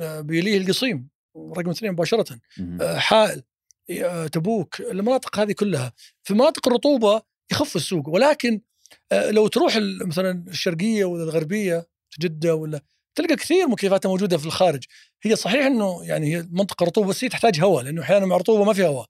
بيليه 0.00 0.58
القصيم 0.58 1.08
رقم 1.36 1.70
اثنين 1.70 1.92
مباشرة. 1.92 2.38
آه، 2.80 2.96
حائل 2.98 3.42
آه، 3.90 4.26
تبوك 4.26 4.80
المناطق 4.80 5.38
هذه 5.38 5.52
كلها 5.52 5.92
في 6.22 6.34
مناطق 6.34 6.68
الرطوبة 6.68 7.22
يخف 7.52 7.76
السوق 7.76 8.08
ولكن 8.08 8.60
آه، 9.12 9.30
لو 9.30 9.46
تروح 9.48 9.78
مثلا 10.06 10.44
الشرقية 10.48 11.04
ولا 11.04 11.24
الغربية 11.24 11.86
جدة 12.20 12.54
ولا 12.54 12.80
تلقى 13.14 13.36
كثير 13.36 13.68
مكيفات 13.68 14.06
موجودة 14.06 14.38
في 14.38 14.46
الخارج 14.46 14.84
هي 15.22 15.36
صحيح 15.36 15.66
إنه 15.66 16.04
يعني 16.04 16.36
هي 16.36 16.48
منطقة 16.50 16.84
رطوبة 16.86 17.08
بس 17.08 17.24
هي 17.24 17.28
تحتاج 17.28 17.60
هواء 17.60 17.84
لأنه 17.84 18.02
أحيانا 18.02 18.26
مع 18.26 18.36
رطوبة 18.36 18.64
ما 18.64 18.72
في 18.72 18.84
هواء 18.86 19.06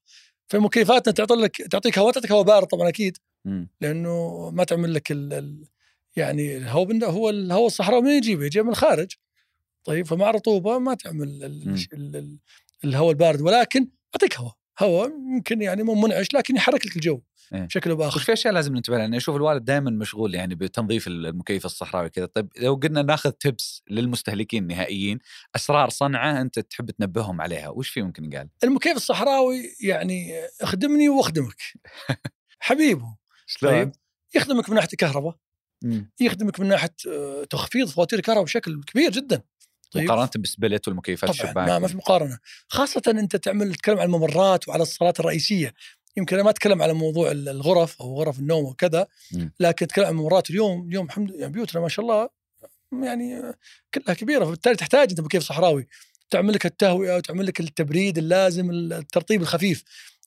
فمكيفاتنا 0.49 1.13
تعطي 1.13 1.35
لك 1.35 1.57
تعطيك 1.57 1.99
هواء 1.99 2.13
تعطيك 2.13 2.33
هواء 2.33 2.43
بارد 2.43 2.67
طبعا 2.67 2.89
أكيد. 2.89 3.17
لأنه 3.81 4.51
ما 4.51 4.65
تعمل 4.65 4.95
لك 4.95 5.13
ال 5.13 5.33
ال 5.33 5.65
يعني 6.17 6.57
الهواء 6.57 7.05
هو 7.05 7.31
الهواء 7.31 7.67
الصحراوي 7.67 8.03
من 8.03 8.11
يجيبه؟ 8.11 8.45
يجيبه 8.45 8.65
من 8.65 8.71
الخارج 8.71 9.13
طيب 9.89 10.07
فمع 10.07 10.31
رطوبه 10.31 10.79
ما 10.79 10.95
تعمل 10.95 11.45
ال- 11.45 11.69
مم. 11.69 11.75
ال- 11.93 12.17
ال- 12.17 12.39
الهواء 12.85 13.11
البارد 13.11 13.41
ولكن 13.41 13.89
يعطيك 14.15 14.37
هواء 14.39 14.55
هواء 14.81 15.09
يمكن 15.09 15.63
يعني 15.63 15.83
مو 15.83 15.95
منعش 15.95 16.35
لكن 16.35 16.57
يحرك 16.57 16.87
لك 16.87 16.97
الجو 16.97 17.21
إيه. 17.55 17.61
بشكل 17.61 17.91
أو 17.91 17.97
وش 17.97 18.05
بآخر 18.05 18.21
في 18.21 18.33
أشياء 18.33 18.55
لازم 18.55 18.75
ننتبه 18.77 18.99
لها؟ 18.99 19.17
أشوف 19.17 19.37
الوالد 19.37 19.65
دائما 19.65 19.91
مشغول 19.91 20.35
يعني 20.35 20.55
بتنظيف 20.55 21.07
المكيف 21.07 21.65
الصحراوي 21.65 22.09
كذا، 22.11 22.27
طيب 22.27 22.49
لو 22.59 22.75
قلنا 22.75 23.03
ناخذ 23.03 23.31
تبس 23.31 23.83
للمستهلكين 23.91 24.63
النهائيين، 24.63 25.19
أسرار 25.57 25.89
صنعه 25.89 26.41
أنت 26.41 26.59
تحب 26.59 26.91
تنبههم 26.91 27.41
عليها، 27.41 27.69
وش 27.69 27.89
في 27.89 28.03
ممكن 28.03 28.31
قال؟ 28.31 28.49
المكيف 28.65 28.97
الصحراوي 28.97 29.63
يعني 29.81 30.33
اخدمني 30.61 31.09
واخدمك 31.09 31.63
حبيبه 32.59 33.17
طيب 33.63 33.93
يخدمك 34.35 34.69
من 34.71 34.75
ناحية 34.75 34.89
الكهرباء 34.93 35.37
مم. 35.85 36.11
يخدمك 36.21 36.61
من 36.61 36.69
ناحية 36.69 36.95
آه، 37.09 37.45
تخفيض 37.45 37.89
فواتير 37.89 38.19
الكهرباء 38.19 38.45
بشكل 38.45 38.81
كبير 38.87 39.11
جدا 39.11 39.43
طيب. 39.91 40.05
مقارنة 40.05 40.31
بالسبلت 40.37 40.89
والمكيفات 40.89 41.31
طبعا 41.31 41.43
الشباك. 41.51 41.69
ما, 41.69 41.79
ما 41.79 41.89
في 41.89 41.97
مقارنة. 41.97 42.39
خاصة 42.69 43.03
أنت 43.09 43.37
تعمل 43.37 43.75
تتكلم 43.75 43.99
عن 43.99 44.07
الممرات 44.07 44.69
وعلى 44.69 44.83
الصالات 44.83 45.21
الرئيسية. 45.21 45.75
يمكن 46.17 46.37
أنا 46.37 46.45
ما 46.45 46.51
أتكلم 46.51 46.83
على 46.83 46.93
موضوع 46.93 47.31
ال- 47.31 47.49
الغرف 47.49 48.01
أو 48.01 48.21
غرف 48.21 48.39
النوم 48.39 48.65
وكذا. 48.65 49.07
لكن 49.61 49.87
أتكلم 49.87 50.05
عن 50.05 50.11
الممرات. 50.13 50.51
اليوم 50.51 50.89
اليوم 50.89 51.07
الحمد 51.07 51.31
يعني 51.31 51.53
بيوتنا 51.53 51.81
ما 51.81 51.89
شاء 51.89 52.05
الله 52.05 52.29
يعني 53.03 53.43
كلها 53.95 54.15
كبيرة. 54.15 54.45
فبالتالي 54.45 54.77
تحتاج 54.77 55.11
أنت 55.11 55.21
مكيف 55.21 55.43
صحراوي. 55.43 55.89
تعمل 56.31 56.55
لك 56.55 56.67
التهوئه 56.67 57.17
وتعمل 57.17 57.47
لك 57.47 57.61
التبريد 57.61 58.19
اللازم 58.19 58.71
الترطيب 58.71 59.43
الخفيف. 59.43 59.85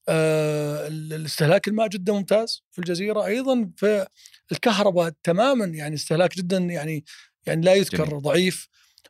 آه 0.09 0.87
الاستهلاك 0.87 1.67
الماء 1.67 1.87
جدا 1.87 2.13
ممتاز 2.13 2.63
في 2.71 2.79
الجزيرة. 2.79 3.25
أيضا 3.25 3.69
في 3.77 4.07
الكهرباء 4.51 5.13
تماما 5.23 5.65
يعني 5.65 5.95
استهلاك 5.95 6.37
جدا 6.37 6.57
يعني 6.57 7.05
يعني 7.45 7.65
لا 7.65 7.73
يذكر 7.73 8.05
جميل. 8.09 8.21
ضعيف. 8.21 8.67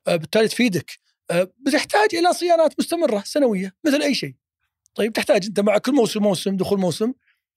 بالتالي 0.08 0.48
تفيدك. 0.48 0.92
آه 1.32 1.52
بتحتاج 1.68 2.16
إلى 2.16 2.34
صيانات 2.34 2.74
مستمرة 2.80 3.24
سنوية 3.26 3.74
مثل 3.86 4.02
أي 4.02 4.16
شيء. 4.16 4.36
طيب 4.96 5.14
تحتاج 5.14 5.46
أنت 5.46 5.60
مع 5.60 5.78
كل 5.78 5.92
موسم 5.94 6.24
موسم 6.24 6.58
دخول 6.58 6.80
موسم. 6.80 7.14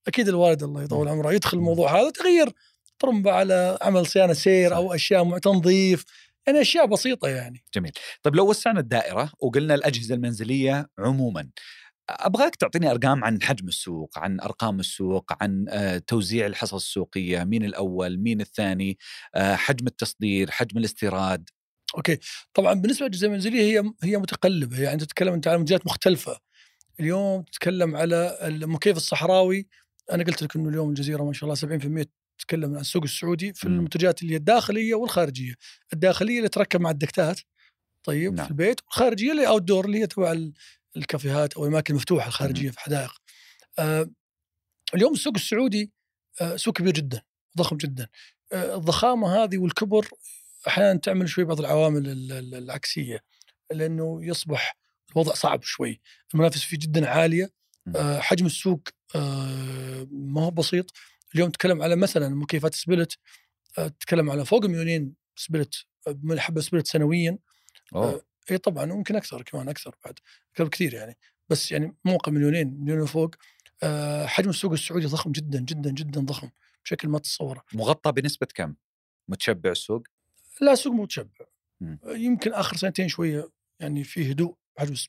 أكيد 0.07 0.27
الوالد 0.27 0.63
الله 0.63 0.83
يطول 0.83 1.07
عمره 1.07 1.33
يدخل 1.33 1.57
الموضوع 1.57 2.01
هذا 2.01 2.09
تغير 2.09 2.51
طرمبه 2.99 3.31
على 3.31 3.77
عمل 3.81 4.05
صيانة 4.05 4.33
سير 4.33 4.75
أو 4.75 4.93
أشياء 4.93 5.23
مع 5.23 5.37
تنظيف 5.37 6.05
يعني 6.47 6.61
أشياء 6.61 6.85
بسيطة 6.85 7.27
يعني. 7.27 7.63
طيب 8.23 8.35
لو 8.35 8.49
وسعنا 8.49 8.79
الدائرة 8.79 9.31
وقلنا 9.39 9.75
الأجهزة 9.75 10.15
المنزلية 10.15 10.87
عموما 10.99 11.49
أبغاك 12.09 12.55
تعطيني 12.55 12.91
أرقام 12.91 13.23
عن 13.23 13.41
حجم 13.43 13.67
السوق، 13.67 14.19
عن 14.19 14.39
أرقام 14.39 14.79
السوق، 14.79 15.43
عن 15.43 15.65
آه، 15.69 15.97
توزيع 15.97 16.45
الحصص 16.45 16.73
السوقية، 16.73 17.43
مين 17.43 17.65
الأول، 17.65 18.17
مين 18.17 18.41
الثاني، 18.41 18.97
آه، 19.35 19.55
حجم 19.55 19.87
التصدير، 19.87 20.51
حجم 20.51 20.77
الاستيراد، 20.77 21.49
أوكي. 21.97 22.17
طبعا 22.53 22.73
بالنسبة 22.73 23.05
للاجهزه 23.05 23.27
المنزليه 23.27 23.79
هي 23.79 23.91
هي 24.03 24.17
متقلبة. 24.17 24.81
يعني 24.81 24.97
تتكلم 24.97 25.33
أنت 25.33 25.47
على 25.47 25.57
منتجات 25.57 25.85
مختلفة. 25.85 26.39
اليوم 26.99 27.41
تتكلم 27.41 27.95
على 27.95 28.37
المكيف 28.41 28.97
الصحراوي. 28.97 29.67
أنا 30.11 30.23
قلت 30.23 30.41
لك 30.41 30.55
إنه 30.55 30.69
اليوم 30.69 30.89
الجزيرة 30.89 31.23
ما 31.23 31.33
شاء 31.33 31.43
الله 31.43 31.55
70% 31.55 32.05
تتكلم 32.39 32.73
عن 32.75 32.81
السوق 32.81 33.03
السعودي 33.03 33.53
في. 33.53 33.63
المنتجات 33.63 34.21
اللي 34.21 34.33
هي 34.33 34.37
الداخلية 34.37 34.95
والخارجية. 34.95 35.53
الداخلية 35.93 36.37
اللي 36.37 36.49
تركب 36.49 36.81
مع 36.81 36.89
الدكتات 36.89 37.39
طيب 38.03 38.33
نعم. 38.33 38.45
في 38.45 38.51
البيت 38.51 38.81
والخارجية 38.85 39.31
اللي 39.31 39.47
outdoor 39.47 39.85
اللي 39.85 39.99
هي 39.99 40.07
تبع 40.07 40.31
ال- 40.31 40.53
الكافيهات 40.97 41.53
أو 41.53 41.63
الأماكن 41.63 41.93
المفتوحة 41.93 42.27
الخارجية 42.27 42.69
في 42.71 42.79
حدائق. 42.79 43.11
آه 43.79 44.09
اليوم 44.95 45.13
السوق 45.13 45.33
السعودي 45.35 45.91
آه 46.41 46.55
سوق 46.55 46.73
كبير 46.77 46.93
جدا 46.93 47.21
ضخم 47.57 47.77
جدا. 47.77 48.07
آه 48.53 48.75
الضخامة 48.75 49.43
هذه 49.43 49.57
والكبر 49.57 50.07
أحيانا 50.67 50.99
تعمل 50.99 51.29
شوي 51.29 51.43
بعض 51.43 51.59
العوامل 51.59 52.09
ال- 52.09 52.31
ال- 52.31 52.55
العكسية 52.55 53.23
لأنه 53.71 54.19
يصبح 54.25 54.77
الوضع 55.11 55.33
صعب 55.33 55.63
شوي 55.63 56.01
المنافسه 56.33 56.67
فيه 56.67 56.77
جدا 56.77 57.09
عالية. 57.09 57.51
آه 57.95 58.19
حجم 58.19 58.45
السوق 58.45 58.81
آه 59.15 60.07
ما 60.11 60.41
هو 60.41 60.51
بسيط 60.51 60.91
اليوم 61.35 61.49
تتكلم 61.49 61.81
على 61.81 61.95
مثلا 61.95 62.29
مكيفات 62.29 62.73
split 62.75 63.17
آه، 63.77 63.87
تتكلم 63.87 64.29
على 64.31 64.45
فوق 64.45 64.65
مليونين 64.65 65.13
سبلت 65.35 65.85
من 66.23 66.39
حبة 66.39 66.61
سبلت 66.61 66.87
سنويا 66.87 67.37
أوه 67.95 68.21
إي 68.51 68.57
طبعا 68.57 68.85
ممكن 68.85 69.15
أكثر 69.15 69.41
كمان 69.41 69.69
أكثر 69.69 69.95
بعد 70.05 70.19
أكثر 70.51 70.63
بكثير 70.63 70.93
يعني 70.93 71.17
بس 71.49 71.71
يعني 71.71 71.95
موقع 72.05 72.31
مليونين 72.31 72.77
مليون 72.79 73.01
وفوق 73.01 73.35
حجم 74.25 74.49
السوق 74.49 74.71
السعودي 74.71 75.05
ضخم 75.05 75.31
جدا 75.31 75.59
جدا 75.59 75.91
جدا 75.91 76.21
ضخم 76.21 76.49
بشكل 76.85 77.07
ما 77.07 77.19
تتصوره 77.19 77.63
مغطى 77.73 78.11
بنسبة 78.11 78.47
كم؟ 78.55 78.75
متشبع 79.27 79.71
السوق؟ 79.71 80.03
لا 80.61 80.75
سوق 80.75 80.93
متشبع 80.93 81.45
مم. 81.81 81.99
يمكن 82.05 82.53
آخر 82.53 82.75
سنتين 82.75 83.07
شوية 83.07 83.49
يعني 83.81 84.03
في 84.03 84.31
هدوء 84.31 84.55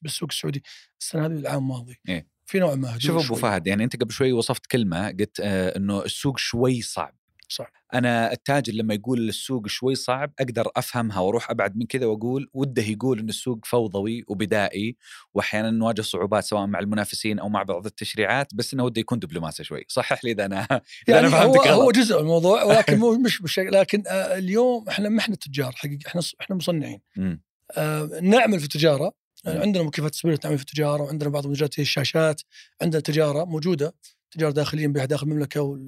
بالسوق 0.03 0.29
السعودي 0.31 0.63
السنة 1.01 1.27
هذه 1.27 1.33
العام 1.33 1.63
الماضي 1.63 1.97
إيه. 2.09 2.27
في 2.47 2.59
نوع 2.59 2.75
ما 2.75 2.89
هدوء 2.89 3.01
شوف 3.01 3.27
أبو. 3.27 3.35
فهد 3.35 3.67
يعني 3.67 3.85
أنت 3.85 3.97
قبل 3.97 4.13
شوي 4.13 4.33
وصفت 4.33 4.67
كلمة 4.67 5.09
قلت 5.09 5.41
آه 5.41 5.77
إنه 5.77 6.05
السوق 6.05 6.39
شوي 6.39 6.83
صعب 6.83 7.17
صعب. 7.49 7.67
أنا 7.95 8.33
التاجر 8.33 8.73
لما 8.73 8.95
يقول 8.95 9.29
السوق 9.29 9.67
شوي 9.67 9.95
صعب 9.95 10.33
أقدر 10.39 10.69
أفهمها 10.77 11.21
وأروح 11.21 11.51
أبعد 11.51 11.77
من 11.77 11.87
كذا 11.87 12.07
وأقول 12.07 12.51
وده 12.55 12.83
يقول 12.83 13.19
إن 13.19 13.29
السوق 13.29 13.65
فوضوي 13.65 14.25
وبدائي 14.29 14.97
وأحيانا 15.35 15.71
نواجه 15.71 16.03
صعوبات 16.03 16.45
سواء 16.45 16.67
مع 16.67 16.79
المنافسين 16.79 17.39
أو 17.39 17.49
مع 17.49 17.63
بعض 17.63 17.87
التشريعات 17.87 18.55
بس 18.55 18.75
إنه 18.75 18.85
وده 18.85 19.01
يكون 19.01 19.19
دبلوماسي 19.19 19.65
شوي 19.65 19.85
صحح 19.89 20.25
لي 20.25 20.31
إذا 20.33 20.47
أنا 20.47 20.63
إذا 20.71 20.81
يعني 21.09 21.27
أنا 21.27 21.43
هو, 21.43 21.53
فهمتك 21.53 21.69
هو 21.69 21.83
غلط 21.83 21.95
جزء 21.95 22.15
من 22.15 22.21
الموضوع 22.21 22.63
ولكن 22.67 22.99
مو 22.99 23.19
مش 23.19 23.43
بشكل 23.43 23.73
لكن 23.73 24.03
آه 24.07 24.39
اليوم 24.39 24.89
إحنا 24.89 25.09
ما 25.09 25.19
إحنا 25.19 25.37
تجار 25.37 25.73
حقيقه 25.73 26.07
إحنا 26.07 26.21
إحنا 26.41 26.57
مصنعين. 26.57 27.01
آه 27.77 28.11
نعمل 28.23 28.59
في 28.59 28.65
التجارة. 28.65 29.13
عندنا 29.47 29.83
مكيفات 29.83 30.15
سبيرت 30.15 30.45
نعمل 30.45 30.59
في 30.59 30.65
التجارة 30.65 31.03
وعندنا 31.03 31.31
بعض 31.31 31.45
المنتجات 31.45 31.81
هي 31.81 31.83
الشاشات 31.83 32.43
عندنا 32.83 33.01
تجارة 33.01 33.45
موجودة 33.45 33.95
تجاره 34.37 34.51
داخليا 34.51 34.87
نبيعها 34.87 35.07
داخل 35.07 35.27
المملكة 35.27 35.79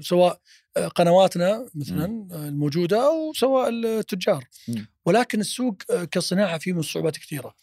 سواء 0.00 0.40
آه، 0.76 0.88
قنواتنا 0.88 1.68
مثلا 1.74 2.28
آه، 2.32 2.48
الموجودة 2.48 3.06
أو 3.06 3.32
سواء 3.32 3.68
التجار. 3.68 4.44
مم. 4.68 4.86
ولكن 5.04 5.40
السوق 5.40 5.76
آه، 5.90 6.04
كصناعة 6.04 6.58
فيه 6.58 6.72
من 6.72 6.78
الصعوبات 6.78 7.16
كثيرة. 7.16 7.54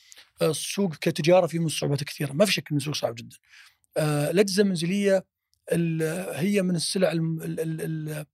السوق 0.42 0.96
كتجارة 0.96 1.48
فيه 1.48 1.60
من 1.60 1.66
الصعوبات 1.66 2.04
كثيرة. 2.04 2.34
ما 2.34 2.46
في 2.46 2.52
شك 2.52 2.72
إن 2.72 2.78
السوق 2.78 2.96
صعب 2.96 3.16
جدا. 3.16 3.38
الأجهزة 3.98 4.64
المنزلية 4.64 5.26
ال- 5.72 6.36
هي 6.36 6.62
من 6.62 6.76
السلع 6.76 7.12
ال- 7.12 7.44
ال- 7.44 7.82
ال- 7.82 8.26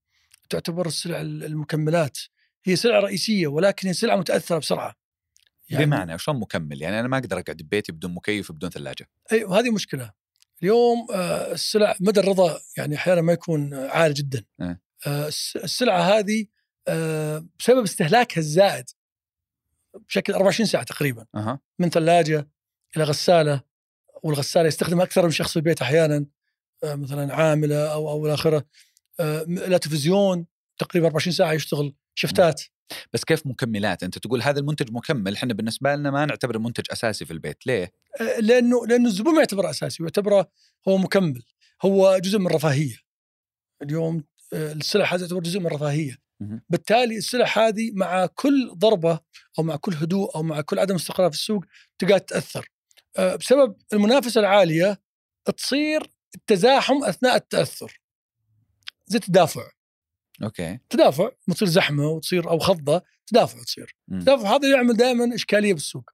تعتبر 0.50 0.86
السلع 0.86 1.20
ال- 1.20 1.44
المكملات. 1.44 2.18
هي 2.64 2.76
سلعة 2.76 3.00
رئيسية 3.00 3.46
ولكن 3.46 3.88
هي 3.88 3.94
سلعة 3.94 4.16
متأثرة 4.16 4.58
بسرعة. 4.58 4.94
بمعنى 5.70 6.18
شلون 6.18 6.40
مكمل. 6.40 6.82
يعني 6.82 7.00
أنا 7.00 7.08
ما 7.08 7.18
أقدر 7.18 7.38
أقعد 7.38 7.56
ببيتي 7.56 7.92
بدون 7.92 8.14
مكيف 8.14 8.50
وبدون 8.50 8.70
ثلاجة. 8.70 9.08
اي 9.32 9.44
وهذه 9.44 9.70
مشكلة. 9.70 10.12
اليوم 10.62 11.06
آه، 11.14 11.52
السلع 11.52 11.96
مدى 12.00 12.20
الرضا 12.20 12.60
يعني 12.76 12.96
أحيانا 12.96 13.20
ما 13.20 13.32
يكون 13.32 13.74
عالي 13.74 14.14
جدا. 14.14 14.44
أه. 14.60 14.80
آه، 15.06 15.28
الس- 15.28 15.56
السلعة 15.56 16.00
هذه 16.00 16.46
آه، 16.88 17.46
بسبب 17.58 17.82
استهلاكها 17.82 18.38
الزائد 18.40 18.84
بشكل 20.08 20.32
24 20.32 20.66
ساعة 20.66 20.82
تقريبا 20.84 21.26
من 21.78 21.90
ثلاجة 21.90 22.48
إلى 22.96 23.04
غسالة 23.04 23.60
والغسالة 24.22 24.68
يستخدمها 24.68 25.04
أكثر 25.04 25.22
من 25.24 25.30
شخص 25.30 25.50
في 25.50 25.56
البيت 25.56 25.82
أحيانا 25.82 26.26
مثلا 26.84 27.34
عاملة 27.34 27.92
أو 27.92 28.10
أو 28.10 28.26
إلى 28.26 28.34
آخره. 28.34 28.64
إلى 29.20 29.78
تلفزيون 29.78 30.46
تقريبا 30.78 31.06
24 31.06 31.32
ساعة 31.34 31.52
يشتغل 31.52 31.94
شفتات؟ 32.18 32.62
بس 33.12 33.24
كيف 33.24 33.46
مكملات؟ 33.46 34.02
أنت 34.02 34.18
تقول 34.18 34.42
هذا 34.42 34.60
المنتج 34.60 34.92
مكمل 34.92 35.34
إحنا 35.34 35.54
بالنسبة 35.54 35.94
لنا 35.94 36.10
ما 36.10 36.26
نعتبره 36.26 36.58
منتج 36.58 36.84
أساسي 36.92 37.24
في 37.24 37.32
البيت 37.32 37.66
ليه؟ 37.66 37.92
آه، 38.20 38.40
لأنه 38.40 38.86
لأنه 38.86 39.08
الزبون 39.08 39.34
ما 39.34 39.38
يعتبره 39.38 39.70
أساسي 39.70 40.02
ويعتبره 40.02 40.50
هو 40.88 40.98
مكمل 40.98 41.42
هو 41.82 42.18
جزء 42.18 42.38
من 42.38 42.46
الرفاهية. 42.46 42.96
اليوم 43.82 44.24
آه، 44.52 44.72
السلع 44.72 45.14
هذه 45.14 45.20
تعتبر 45.20 45.40
جزء 45.40 45.60
من 45.60 45.66
الرفاهية. 45.66 46.18
بالتالي 46.68 47.16
السلع 47.16 47.46
هذه 47.58 47.90
مع 47.94 48.26
كل 48.26 48.72
ضربة 48.74 49.20
أو 49.58 49.64
مع 49.64 49.76
كل 49.76 49.94
هدوء 49.94 50.36
أو 50.36 50.42
مع 50.42 50.60
كل 50.60 50.78
عدم 50.78 50.94
استقرار 50.94 51.30
في 51.30 51.36
السوق 51.36 51.64
تقعد 51.98 52.20
تاثر 52.20 52.68
آه، 53.16 53.36
بسبب 53.36 53.76
المنافسة 53.92 54.40
العالية 54.40 55.00
تصير 55.56 56.10
التزاحم 56.34 57.04
أثناء 57.04 57.36
التأثر. 57.36 58.00
زي 59.06 59.18
التدافع. 59.18 59.77
أوكي. 60.42 60.78
تدافع 60.90 61.30
تصير 61.50 61.68
زحمة 61.68 62.08
وتصير 62.08 62.50
أو 62.50 62.58
خضة 62.58 63.02
تدافع 63.26 63.62
تصير. 63.62 63.96
مم. 64.08 64.18
التدافع 64.18 64.56
هذا 64.56 64.68
يعمل 64.68 64.96
دائما 64.96 65.34
إشكالية 65.34 65.74
بالسوق. 65.74 66.10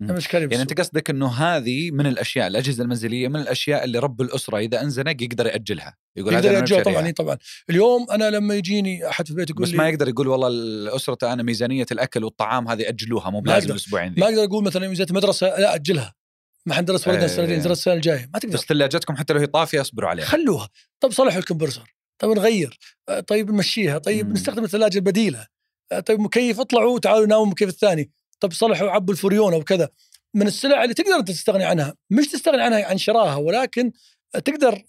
يعني 0.00 0.14
بالسوق. 0.14 0.42
أنت 0.42 0.80
قصدك 0.80 1.10
إنه 1.10 1.28
هذه 1.28 1.90
من 1.90 2.06
الأشياء 2.06 2.46
الأجهزة 2.46 2.82
المنزلية 2.82 3.28
من 3.28 3.40
الأشياء 3.40 3.84
اللي 3.84 3.98
رب 3.98 4.20
الأسرة 4.20 4.58
إذا 4.58 4.82
انزنق 4.82 5.22
يقدر 5.22 5.46
يأجلها. 5.46 5.96
يقول 6.16 6.34
يقدر 6.34 6.60
بشتريها. 6.60 6.82
طبعا 6.82 7.10
طبعا. 7.10 7.38
اليوم 7.70 8.06
أنا 8.10 8.30
لما 8.30 8.54
يجيني 8.54 9.08
أحد 9.08 9.24
في 9.24 9.30
البيت 9.30 9.50
يقول 9.50 9.62
بس 9.62 9.70
لي 9.70 9.76
ما 9.76 9.88
يقدر 9.88 10.08
يقول 10.08 10.28
والله 10.28 10.48
الأسرة 10.48 11.32
أنا 11.32 11.42
ميزانية 11.42 11.86
الأكل 11.92 12.24
والطعام 12.24 12.68
هذه 12.68 12.88
أجلوها 12.88 13.30
مو 13.30 13.40
بلازم. 13.40 13.70
الأسبوعين 13.70 14.14
ما 14.18 14.26
أقدر 14.26 14.44
أقول 14.44 14.64
مثلا 14.64 14.88
ميزانيه 14.88 15.10
المدرسة 15.10 15.46
لا 15.46 15.74
أجلها. 15.74 16.14
ما 16.66 16.74
حندرس 16.74 17.08
ولدنا 17.08 17.22
إيه. 17.24 17.30
السنتين 17.30 17.58
ندرس 17.58 17.78
السنة 17.78 17.94
الجاية. 17.94 18.30
ما 18.34 18.38
تقدر. 18.38 18.54
بس 18.54 18.64
ثلاجتكم 18.64 19.16
حتى 19.16 19.32
لو 19.32 19.40
هي 19.40 19.46
طافية 19.46 19.80
اصبروا 19.80 20.08
عليها. 20.08 20.24
خلوها. 20.24 20.68
طيب 21.00 21.12
صلحوا 21.12 21.38
الكمبرسر. 21.38 21.95
طيب 22.18 22.30
نغير 22.30 22.78
آه، 23.08 23.20
طيب 23.20 23.50
نمشيها 23.50 23.98
طيب 23.98 24.26
مم. 24.26 24.32
نستخدم 24.32 24.64
الثلاجة 24.64 24.96
البديلة 24.98 25.46
آه، 25.92 26.00
طيب 26.00 26.20
مكيف 26.20 26.60
اطلعوا 26.60 26.98
تعالوا 26.98 27.26
ناموا 27.26 27.44
المكيف 27.44 27.68
الثاني 27.68 28.10
طيب 28.40 28.52
صلحوا 28.52 28.90
عبوا 28.90 29.14
الفريون 29.14 29.52
أو 29.52 29.62
كذا. 29.62 29.88
من 30.34 30.46
السلع 30.46 30.82
اللي 30.84 30.94
تقدر 30.94 31.14
أنت 31.14 31.28
تستغني 31.28 31.64
عنها 31.64 31.94
مش 32.10 32.28
تستغني 32.28 32.62
عنها 32.62 32.84
عن 32.84 32.98
شرائها 32.98 33.36
ولكن 33.36 33.92
آه، 34.34 34.38
تقدر 34.38 34.82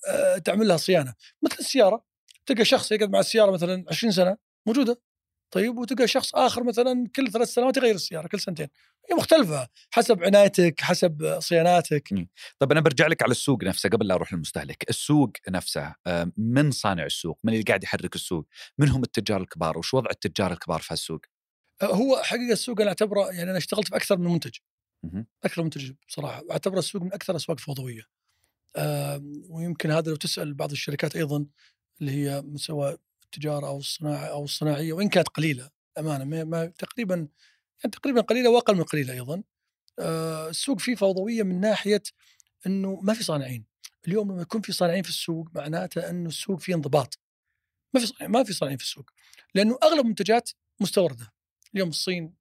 تعمل 0.45 0.67
لها 0.67 0.77
صيانة. 0.77 1.13
مثل 1.43 1.55
السيارة 1.59 2.03
تلقى 2.45 2.65
شخص 2.65 2.91
يقعد 2.91 3.09
مع 3.09 3.19
السيارة 3.19 3.51
مثلا 3.51 3.85
20 3.89 4.11
سنة 4.11 4.37
موجودة. 4.65 5.01
طيب 5.51 5.77
وتلقى 5.77 6.07
شخص 6.07 6.35
آخر 6.35 6.63
مثلا 6.63 7.07
كل 7.15 7.31
ثلاث 7.31 7.47
سنوات 7.47 7.77
يغير 7.77 7.95
السيارة 7.95 8.27
كل 8.27 8.39
سنتين. 8.39 8.67
هي 9.09 9.15
مختلفة 9.15 9.67
حسب 9.91 10.23
عنايتك 10.23 10.81
حسب 10.81 11.39
صياناتك. 11.39 12.27
طب 12.59 12.71
أنا 12.71 12.81
برجع 12.81 13.07
لك 13.07 13.23
على 13.23 13.31
السوق 13.31 13.63
نفسه 13.63 13.89
قبل 13.89 14.07
لا 14.07 14.15
أروح 14.15 14.33
للمستهلك. 14.33 14.89
السوق 14.89 15.31
نفسه 15.49 15.95
من 16.37 16.71
صانع 16.71 17.05
السوق؟ 17.05 17.39
من 17.43 17.53
اللي 17.53 17.63
قاعد 17.63 17.83
يحرك 17.83 18.15
السوق؟ 18.15 18.47
من 18.77 18.89
هم 18.89 19.03
التجار 19.03 19.41
الكبار؟ 19.41 19.77
وش 19.77 19.93
وضع 19.93 20.09
التجار 20.11 20.51
الكبار 20.53 20.81
في 20.81 20.93
هالسوق؟ 20.93 21.21
آه، 21.81 21.85
هو 21.85 22.21
حقيقة 22.23 22.53
السوق 22.53 22.81
أنا 22.81 22.89
أعتبره 22.89 23.31
يعني 23.31 23.49
أنا 23.49 23.57
اشتغلت 23.57 23.87
في 23.87 23.95
أكثر 23.95 24.17
من 24.17 24.31
منتج. 24.31 24.57
أكثر 25.43 25.63
منتج 25.63 25.91
بصراحة. 26.07 26.43
واعتبر 26.45 26.77
السوق 26.77 27.01
من 27.01 27.13
أكثر 27.13 27.33
الأسواق 27.33 27.59
فوضويه. 27.59 28.01
ويمكن 29.49 29.91
هذا 29.91 30.09
لو 30.09 30.15
تسأل 30.15 30.53
بعض 30.53 30.71
الشركات 30.71 31.15
أيضا 31.15 31.45
اللي 32.01 32.11
هي 32.11 32.43
سواء 32.55 32.97
التجاره 33.27 33.67
أو 33.67 33.77
الصناعه 33.77 34.25
أو 34.25 34.43
الصناعيه 34.43 34.93
وإن 34.93 35.09
كانت 35.09 35.27
قليلة 35.27 35.69
أمانة 35.97 36.23
ما, 36.23 36.43
ما 36.43 36.65
تقريبا 36.65 37.15
يعني 37.15 37.91
تقريبا 37.91 38.21
قليلة 38.21 38.49
وأقل 38.49 38.75
من 38.75 38.83
قليلة 38.83 39.13
أيضا. 39.13 39.43
آه، 39.99 40.49
السوق 40.49 40.79
فيه 40.79 40.95
فوضوية 40.95 41.43
من 41.43 41.59
ناحية 41.59 42.03
إنه 42.65 42.99
ما 43.01 43.13
في 43.13 43.23
صانعين. 43.23 43.65
اليوم 44.07 44.31
لما 44.31 44.41
يكون 44.41 44.61
في 44.61 44.71
صانعين 44.71 45.03
في 45.03 45.09
السوق 45.09 45.47
معناته 45.55 46.09
إنه 46.09 46.27
السوق 46.29 46.59
فيه 46.59 46.75
انضباط. 46.75 47.19
ما 47.93 47.99
في 47.99 48.27
ما 48.27 48.43
في 48.43 48.53
صانعين 48.53 48.77
في 48.77 48.83
السوق. 48.83 49.11
لأنه 49.55 49.77
أغلب 49.83 50.05
منتجات 50.05 50.49
مستوردة. 50.79 51.33
اليوم 51.73 51.89
الصين 51.89 52.33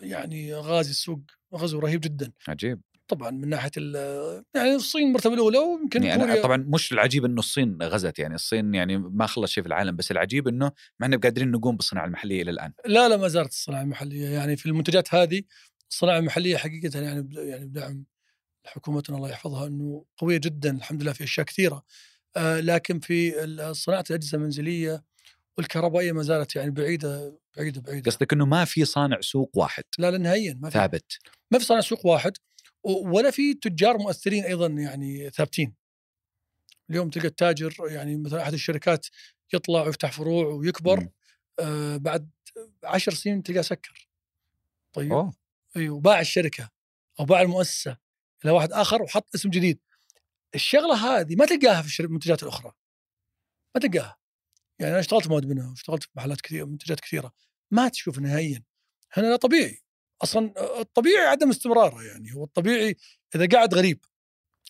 يعني 0.00 0.54
غازي 0.54 0.90
السوق 0.90 1.20
غزو 1.54 1.78
رهيب 1.78 2.00
جدا. 2.00 2.32
عجيب 2.48 2.80
طبعا 3.10 3.30
من 3.30 3.48
ناحية 3.48 3.70
ال- 3.76 4.44
يعني 4.54 4.74
الصين 4.74 5.06
المرتبة 5.06 5.34
الأولى 5.34 5.58
ويمكن 5.58 6.02
يعني 6.02 6.24
كوريا. 6.24 6.42
طبعا 6.42 6.56
مش 6.56 6.92
العجيب 6.92 7.24
إنه 7.24 7.38
الصين 7.38 7.78
غزت 7.82 8.18
يعني 8.18 8.34
الصين 8.34 8.74
يعني 8.74 8.98
ما 8.98 9.26
خلص 9.26 9.50
شيء 9.52 9.62
في 9.62 9.66
العالم 9.68 9.96
بس 9.96 10.10
العجيب 10.10 10.48
إنه 10.48 10.72
ما 11.00 11.06
إحنا 11.06 11.16
قادرين 11.16 11.50
نقوم 11.50 11.76
بالصناعة 11.76 12.04
المحلية 12.04 12.42
إلى 12.42 12.50
الآن. 12.50 12.72
لا 12.86 13.08
لا 13.08 13.16
ما 13.16 13.28
زالت 13.28 13.48
الصناعة 13.52 13.82
المحلية. 13.82 14.28
يعني 14.28 14.56
في 14.56 14.66
المنتجات 14.66 15.14
هذه 15.14 15.42
الصناعة 15.90 16.18
المحلية 16.18 16.56
حقيقة 16.56 17.00
يعني 17.00 17.28
يعني 17.34 17.64
بدعم 17.66 18.04
حكومتنا 18.66 19.16
الله 19.16 19.30
يحفظها 19.30 19.66
إنه 19.66 20.04
قوية 20.18 20.38
جدا 20.38 20.76
الحمد 20.76 21.02
لله 21.02 21.12
في 21.12 21.24
أشياء 21.24 21.46
كثيرة. 21.46 21.82
آه 22.36 22.60
لكن 22.60 23.00
في 23.00 23.32
صناعة 23.72 24.04
الأجهزة 24.10 24.36
المنزلية 24.36 25.02
والكهربائية 25.58 26.12
ما 26.12 26.22
زالت 26.22 26.56
يعني 26.56 26.70
بعيدة 26.70 27.38
بعيدة 27.56 27.80
بعيدة. 27.80 28.10
قصدك 28.10 28.32
إنه 28.32 28.46
ما 28.46 28.64
في 28.64 28.84
صانع 28.84 29.20
سوق 29.20 29.50
واحد؟ 29.54 29.84
لا 29.98 30.10
لا 30.10 30.18
نهائيا 30.18 30.58
ما 30.60 30.70
في. 30.70 30.78
ثابت. 30.78 31.18
ما 31.50 31.58
في 31.58 31.64
صانع 31.64 31.80
سوق 31.80 32.06
واحد. 32.06 32.32
ولا 32.84 33.30
في 33.30 33.54
تجار 33.54 33.98
مؤثرين 33.98 34.44
أيضا 34.44 34.66
يعني 34.66 35.30
ثابتين. 35.30 35.74
اليوم 36.90 37.10
تلقى 37.10 37.26
التاجر 37.26 37.74
يعني 37.80 38.16
مثلا 38.16 38.42
أحد 38.42 38.52
الشركات 38.52 39.06
يطلع 39.54 39.82
ويفتح 39.82 40.12
فروع 40.12 40.46
ويكبر 40.46 41.00
مم. 41.00 41.10
آه 41.60 41.96
بعد 41.96 42.30
عشر 42.84 43.14
سنين 43.14 43.42
تلقاه 43.42 43.62
سكر. 43.62 44.08
طيب 44.92 45.12
اوه 45.12 45.34
أيوه 45.76 45.96
وباع 45.96 46.20
الشركة 46.20 46.70
أو 47.20 47.24
باع 47.24 47.40
المؤسسة 47.40 47.96
إلى 48.44 48.52
واحد 48.52 48.72
آخر 48.72 49.02
وحط 49.02 49.34
اسم 49.34 49.50
جديد. 49.50 49.80
الشغلة 50.54 50.94
هذه 50.94 51.36
ما 51.36 51.46
تلقاها 51.46 51.82
في 51.82 52.00
المنتجات 52.00 52.42
الأخرى. 52.42 52.72
ما 53.74 53.80
تلقاها. 53.80 54.16
يعني 54.78 54.92
أنا 54.92 55.00
اشتغلت 55.00 55.22
في 55.22 55.30
مواد 55.30 55.46
بناء 55.46 55.70
واشتغلت 55.70 56.02
في 56.02 56.08
محلات 56.14 56.40
كثيرة 56.40 56.64
منتجات 56.64 57.00
كثيرة 57.00 57.32
ما 57.70 57.88
تشوف 57.88 58.18
نهائيا. 58.18 58.62
هنا 59.12 59.26
لا 59.26 59.36
طبيعي 59.36 59.82
أصلا 60.22 60.52
الطبيعي 60.80 61.26
عدم 61.26 61.50
استمراره 61.50 62.02
يعني. 62.02 62.34
هو 62.34 62.44
الطبيعي 62.44 62.96
إذا 63.34 63.46
قعد 63.58 63.74
غريب. 63.74 64.04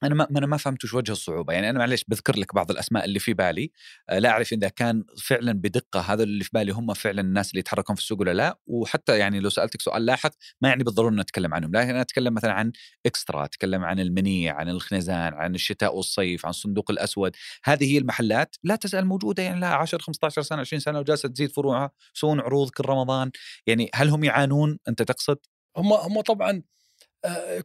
أنا 0.02 0.14
ما 0.14 0.26
أنا 0.38 0.46
ما 0.46 0.56
فهمت 0.56 0.84
وش 0.84 0.94
وجه 0.94 1.12
الصعوبة. 1.12 1.52
يعني 1.52 1.70
أنا 1.70 1.78
معليش 1.78 2.04
بذكر 2.08 2.38
لك 2.38 2.54
بعض 2.54 2.70
الأسماء 2.70 3.04
اللي 3.04 3.18
في 3.18 3.34
بالي. 3.34 3.70
آه، 4.10 4.18
لا 4.18 4.28
أعرف 4.30 4.52
إذا 4.52 4.68
كان 4.68 5.04
فعلا 5.22 5.52
بدقة 5.52 6.00
هذا 6.00 6.22
اللي 6.22 6.44
في 6.44 6.50
بالي 6.54 6.72
هم 6.72 6.94
فعلا 6.94 7.20
الناس 7.20 7.50
اللي 7.50 7.60
يتحركون 7.60 7.96
في 7.96 8.02
السوق 8.02 8.20
ولا 8.20 8.34
لا. 8.34 8.58
وحتى 8.66 9.18
يعني 9.18 9.40
لو 9.40 9.50
سألتك 9.50 9.80
سؤال 9.82 10.06
لاحق 10.06 10.30
ما 10.60 10.68
يعني 10.68 10.84
بالضرورة 10.84 11.10
نتكلم 11.14 11.54
عنهم. 11.54 11.70
لكن 11.76 11.88
أنا 11.90 12.00
أتكلم 12.00 12.34
مثلا 12.34 12.52
عن 12.52 12.72
إكسترا 13.06 13.44
أتكلم 13.44 13.84
عن 13.84 14.00
المنيع 14.00 14.54
عن 14.56 14.68
الخنزان 14.68 15.34
عن 15.34 15.54
الشتاء 15.54 15.96
والصيف 15.96 16.46
عن 16.46 16.50
الصندوق 16.50 16.90
الأسود. 16.90 17.36
هذه 17.64 17.92
هي 17.94 17.98
المحلات 17.98 18.56
لا 18.64 18.76
تزال 18.76 19.06
موجودة. 19.06 19.42
يعني 19.42 19.60
لها 19.60 19.74
10 19.74 19.98
15 19.98 20.42
سنة 20.42 20.60
20 20.60 20.80
سنة 20.80 20.98
وجالسة 20.98 21.28
تزيد 21.28 21.50
فروعها. 21.52 21.90
يسوون 22.16 22.40
عروض 22.40 22.70
كل 22.70 22.84
رمضان. 22.88 23.30
يعني 23.66 23.90
هل 23.94 24.08
هم 24.08 24.24
يعانون؟ 24.24 24.78
أنت 24.88 25.02
تقصد؟ 25.02 25.38
هم 25.76 25.92
هم 25.92 26.20
طبعا 26.20 26.62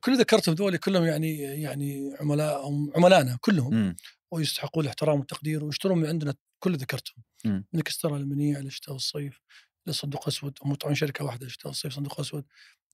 كل 0.02 0.12
اللي 0.12 0.22
ذكرتهم 0.22 0.56
ذولي 0.56 0.78
كلهم 0.78 1.04
يعني 1.04 1.38
يعني 1.38 2.16
عملاء 2.20 2.68
هم 2.68 2.92
عملائنا 2.96 3.38
كلهم 3.42 3.74
مم. 3.74 3.96
ويستحقون 4.32 4.84
الاحترام 4.84 5.20
والتقدير 5.20 5.64
ويشترون 5.64 5.98
من 5.98 6.08
عندنا 6.08 6.34
كل 6.60 6.74
اللي 6.74 6.82
ذكرتهم 6.84 7.24
مم. 7.46 7.66
من 7.74 7.82
كسترة 7.82 8.18
المنيع 8.18 8.60
للشتاء 8.60 8.94
والصيف 8.94 9.42
للصندوق 9.88 10.28
أسود 10.28 10.58
هم 10.64 10.76
طبعا 10.76 10.94
شركة 10.94 11.26
واحدة 11.26 11.48
شتاء 11.48 11.68
والصيف 11.68 11.94
صندوق 11.94 12.20
أسود 12.20 12.46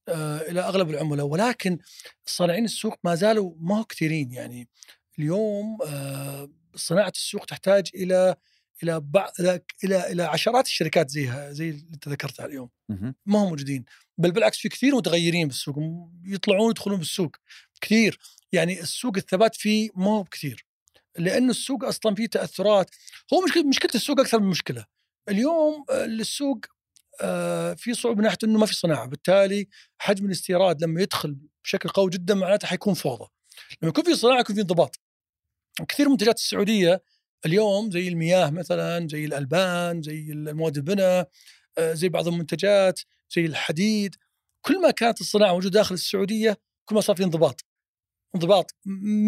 آه 0.07 0.38
إلى 0.38 0.62
أغلب 0.62 0.89
العملاء 0.89 1.26
ولكن 1.26 1.78
صانعين 2.26 2.66
السوق 2.66 2.99
ما 3.03 3.16
زالوا 3.16 3.53
ما 3.59 3.80
هو 3.80 3.84
كثيرين 3.84 4.32
يعني 4.32 4.70
اليوم 5.20 5.78
آه 5.88 6.49
صناعة 6.76 7.14
السوق 7.16 7.45
تحتاج 7.45 7.89
إلى 7.95 8.36
إلى 8.84 8.99
بعض 8.99 9.32
إلى 9.39 9.62
إلى, 9.84 10.24
عشرات 10.24 10.66
الشركات 10.66 11.09
زيها 11.09 11.51
زي 11.51 11.70
اللي 11.70 11.86
أنت 11.93 12.09
ذكرتها 12.09 12.45
اليوم. 12.45 12.70
ما 13.26 13.39
هم 13.39 13.49
موجودين 13.49 13.86
بل 14.22 14.32
بالعكس 14.32 14.57
في 14.57 14.69
كثير 14.69 14.95
متغيرين 14.95 15.47
بالسوق 15.47 15.76
يطلعون 16.26 16.72
يدخلون 16.72 16.97
بالسوق 16.97 17.36
كثير. 17.82 18.19
يعني 18.51 18.82
السوق 18.82 19.17
الثبات 19.17 19.55
فيه 19.55 19.89
ما 19.95 20.05
هو 20.05 20.24
بكثير 20.24 20.65
لأن 21.17 21.49
السوق 21.49 21.86
أصلا 21.86 22.15
فيه 22.15 22.28
تأثرات. 22.28 22.89
هو 23.34 23.41
مشكلة 23.41 23.63
مشكلة 23.63 23.91
السوق 23.95 24.19
أكثر 24.19 24.39
من 24.39 24.49
مشكلة. 24.49 24.86
اليوم 25.30 25.86
السوق 25.89 26.59
آه، 27.22 27.74
في 27.74 27.93
صعوبة 27.93 28.17
من 28.17 28.24
ناحية 28.24 28.38
أنه 28.43 28.59
ما 28.59 28.65
في 28.65 28.74
صناعة. 28.74 29.07
بالتالي 29.07 29.67
حجم 29.97 30.26
الاستيراد 30.26 30.84
لما 30.84 31.01
يدخل 31.01 31.38
بشكل 31.63 31.89
قوي 31.89 32.09
جدا 32.09 32.34
معناته 32.34 32.67
حيكون 32.67 32.93
فوضى. 32.93 33.28
لما 33.82 33.89
يكون 33.89 34.03
في 34.03 34.15
صناعة 34.15 34.39
يكون 34.39 34.55
في 34.55 34.61
انضباط. 34.61 34.99
كثير 35.88 36.05
من 36.05 36.07
المنتجات 36.07 36.38
السعودية 36.38 37.03
اليوم 37.45 37.91
زي 37.91 38.07
المياه 38.07 38.49
مثلا 38.49 39.07
زي 39.07 39.26
الألبان 39.26 40.01
زي 40.01 40.32
المواد 40.32 40.78
البناء 40.78 41.30
آه، 41.78 41.93
زي 41.93 42.09
بعض 42.09 42.28
المنتجات 42.28 42.99
زي 43.36 43.45
الحديد. 43.45 44.15
كل 44.61 44.82
ما 44.82 44.91
كانت 44.91 45.21
الصناعة 45.21 45.53
موجودة 45.53 45.69
داخل 45.79 45.95
السعودية 45.95 46.57
كل 46.86 46.95
ما 46.95 47.01
صار 47.01 47.15
في 47.15 47.23
انضباط. 47.23 47.65
انضباط 48.36 48.75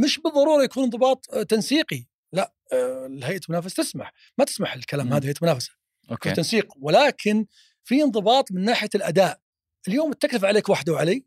مش 0.04 0.20
بالضرورة 0.20 0.64
يكون 0.64 0.84
انضباط 0.84 1.26
آه، 1.34 1.44
تنسيقي. 1.44 2.06
لا 2.34 2.54
آه، 2.74 3.06
الهيئة 3.06 3.40
المنافسة 3.50 3.84
تسمح. 3.84 4.14
ما 4.38 4.46
تسمح 4.46 4.74
الكلام. 4.74 5.14
هذا 5.14 5.26
هيئة 5.26 5.36
المنافسة. 5.42 5.72
في 6.06 6.12
أوكي 6.12 6.32
تنسيق. 6.32 6.74
ولكن 6.82 7.46
في 7.84 8.04
انضباط 8.04 8.52
من 8.52 8.64
ناحية 8.66 8.90
الأداء. 8.96 9.40
اليوم 9.88 10.12
التكلفه 10.12 10.48
عليك 10.48 10.70
واحدة 10.70 10.94
وعلي. 10.94 11.26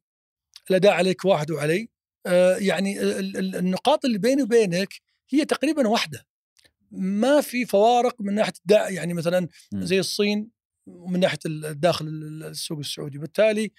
الأداء 0.71 0.93
عليك 0.93 1.25
واحد 1.25 1.51
وعلي. 1.51 1.89
آه، 2.27 2.57
يعني 2.57 3.01
ال- 3.03 3.37
ال- 3.37 3.57
النقاط 3.57 4.05
اللي 4.05 4.19
بيني 4.19 4.43
وبينك 4.43 4.95
هي 5.31 5.45
تقريبا 5.45 5.89
واحدة. 5.89 6.27
ما 6.91 7.41
في 7.41 7.67
فوارق 7.67 8.17
من 8.21 8.35
ناحية 8.35 8.53
الداء 8.61 8.93
يعني 8.93 9.15
مثلا. 9.15 9.49
زي 9.75 9.99
الصين. 10.01 10.56
ومن 10.87 11.21
ناحية 11.21 11.39
داخل 11.73 12.07
ال- 12.07 12.45
السوق 12.45 12.79
السعودي. 12.79 13.19
بالتالي 13.19 13.71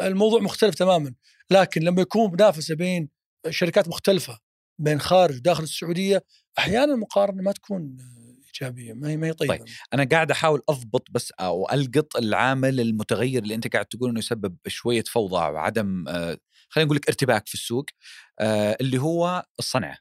الموضوع 0.00 0.40
مختلف 0.40 0.74
تماما. 0.74 1.14
لكن 1.50 1.82
لما 1.82 2.02
يكون 2.02 2.32
منافسة 2.32 2.74
بين 2.74 3.08
شركات 3.50 3.88
مختلفة 3.88 4.38
بين 4.78 5.00
خارج 5.00 5.36
وداخل 5.36 5.62
السعودية 5.62 6.24
أحيانا 6.58 6.94
المقارنة 6.94 7.42
ما 7.42 7.52
تكون 7.52 7.96
إيجابية 8.46 8.92
ما 8.92 9.08
هي 9.08 9.16
ما 9.16 9.26
هي 9.26 9.32
طيبة. 9.32 9.56
طيب. 9.56 9.66
أنا 9.94 10.04
قاعد 10.04 10.30
أحاول 10.30 10.62
أضبط 10.68 11.08
بس 11.10 11.32
أو 11.40 11.68
ألقط 11.72 12.16
العامل 12.16 12.80
المتغير 12.80 13.42
اللي 13.42 13.54
أنت 13.54 13.68
قاعد 13.72 13.86
تقول 13.86 14.10
إنه 14.10 14.18
يسبب 14.18 14.56
شوية 14.66 15.04
فوضى 15.06 15.34
وعدم 15.52 16.04
آه، 16.08 16.38
خلينا 16.68 16.86
نقول 16.86 16.96
لك 16.96 17.08
ارتباك 17.08 17.48
في 17.48 17.54
السوق 17.54 17.84
آه، 18.40 18.76
اللي 18.80 18.98
هو 18.98 19.44
الصنعه 19.58 19.96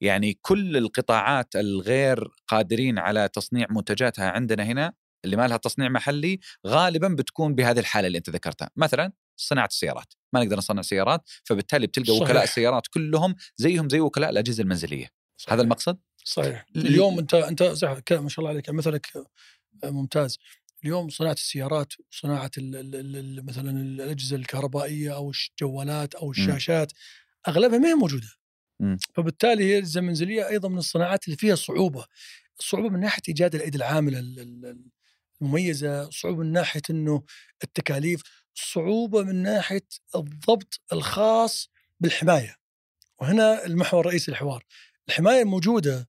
يعني 0.00 0.38
كل 0.42 0.76
القطاعات 0.76 1.56
الغير 1.56 2.28
قادرين 2.48 2.98
على 2.98 3.28
تصنيع 3.28 3.66
منتجاتها 3.70 4.30
عندنا 4.30 4.62
هنا 4.64 4.92
اللي 5.24 5.36
ما 5.36 5.48
لها 5.48 5.56
تصنيع 5.56 5.88
محلي 5.88 6.40
غالبا 6.66 7.08
بتكون 7.08 7.54
بهذه 7.54 7.78
الحالة 7.78 8.06
اللي 8.06 8.18
أنت 8.18 8.30
ذكرتها. 8.30 8.70
مثلا 8.76 9.12
صناعة 9.36 9.66
السيارات 9.66 10.14
ما 10.32 10.44
نقدر 10.44 10.56
نصنع 10.56 10.82
سيارات 10.82 11.22
فبالتالي 11.44 11.86
بتلقى 11.86 12.12
صحيح. 12.12 12.22
وكلاء 12.22 12.44
السيارات 12.44 12.86
كلهم 12.86 13.34
زيهم 13.56 13.88
زي 13.88 14.00
وكلاء 14.00 14.30
الأجهزة 14.30 14.62
المنزلية. 14.62 15.08
صحيح. 15.36 15.52
هذا 15.52 15.62
المقصد؟ 15.62 15.98
صحيح. 16.24 16.66
اليوم 16.76 17.18
أنت 17.18 17.34
أنت 17.34 17.62
ما 17.62 18.28
شاء 18.28 18.38
الله 18.38 18.50
عليك. 18.50 18.70
مثلك 18.70 19.06
ممتاز. 19.84 20.38
اليوم 20.84 21.08
صناعة 21.08 21.32
السيارات 21.32 21.92
وصناعة 22.12 22.50
ال- 22.58 22.76
ال- 22.76 22.94
ال- 22.94 23.16
ال- 23.16 23.46
مثلا 23.46 23.70
الأجهزة 23.70 24.36
الكهربائية 24.36 25.14
أو 25.14 25.32
الجوالات 25.60 26.14
أو 26.14 26.30
الشاشات 26.30 26.92
أغلبها 27.48 27.78
ما 27.78 27.88
هي 27.88 27.94
موجودة. 27.94 28.28
مم. 28.80 28.98
فبالتالي 29.14 29.64
هي 29.64 29.78
الأجهزة 29.78 30.00
المنزلية 30.00 30.48
أيضا 30.48 30.68
من 30.68 30.78
الصناعات 30.78 31.24
اللي 31.24 31.36
فيها 31.36 31.54
صعوبة. 31.54 32.04
صعوبه 32.60 32.88
من 32.88 33.00
ناحية 33.00 33.22
إيجاد 33.28 33.54
الأيدي 33.54 33.78
العاملة 33.78 34.18
المميزه 35.42 36.10
صعوبة 36.10 36.38
من 36.42 36.52
ناحية 36.52 36.82
إنه 36.90 37.22
التكاليف 37.64 38.22
صعوبة 38.54 39.22
من 39.22 39.42
ناحية 39.42 39.88
الضبط 40.16 40.80
الخاص 40.92 41.70
بالحماية 42.00 42.56
وهنا 43.20 43.66
المحور 43.66 44.00
الرئيسي 44.00 44.30
للحوار 44.30 44.64
الحماية 45.08 45.42
الموجوده 45.42 46.08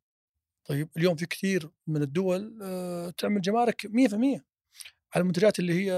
طيب 0.66 0.90
اليوم 0.98 1.16
في 1.16 1.26
كثير 1.26 1.70
من 1.88 2.02
الدول 2.02 2.60
آه، 2.62 3.10
تعمل 3.10 3.42
جمارك 3.42 3.88
100% 3.88 4.42
على 5.14 5.22
المنتجات 5.22 5.60
اللي 5.60 5.74
هي 5.74 5.94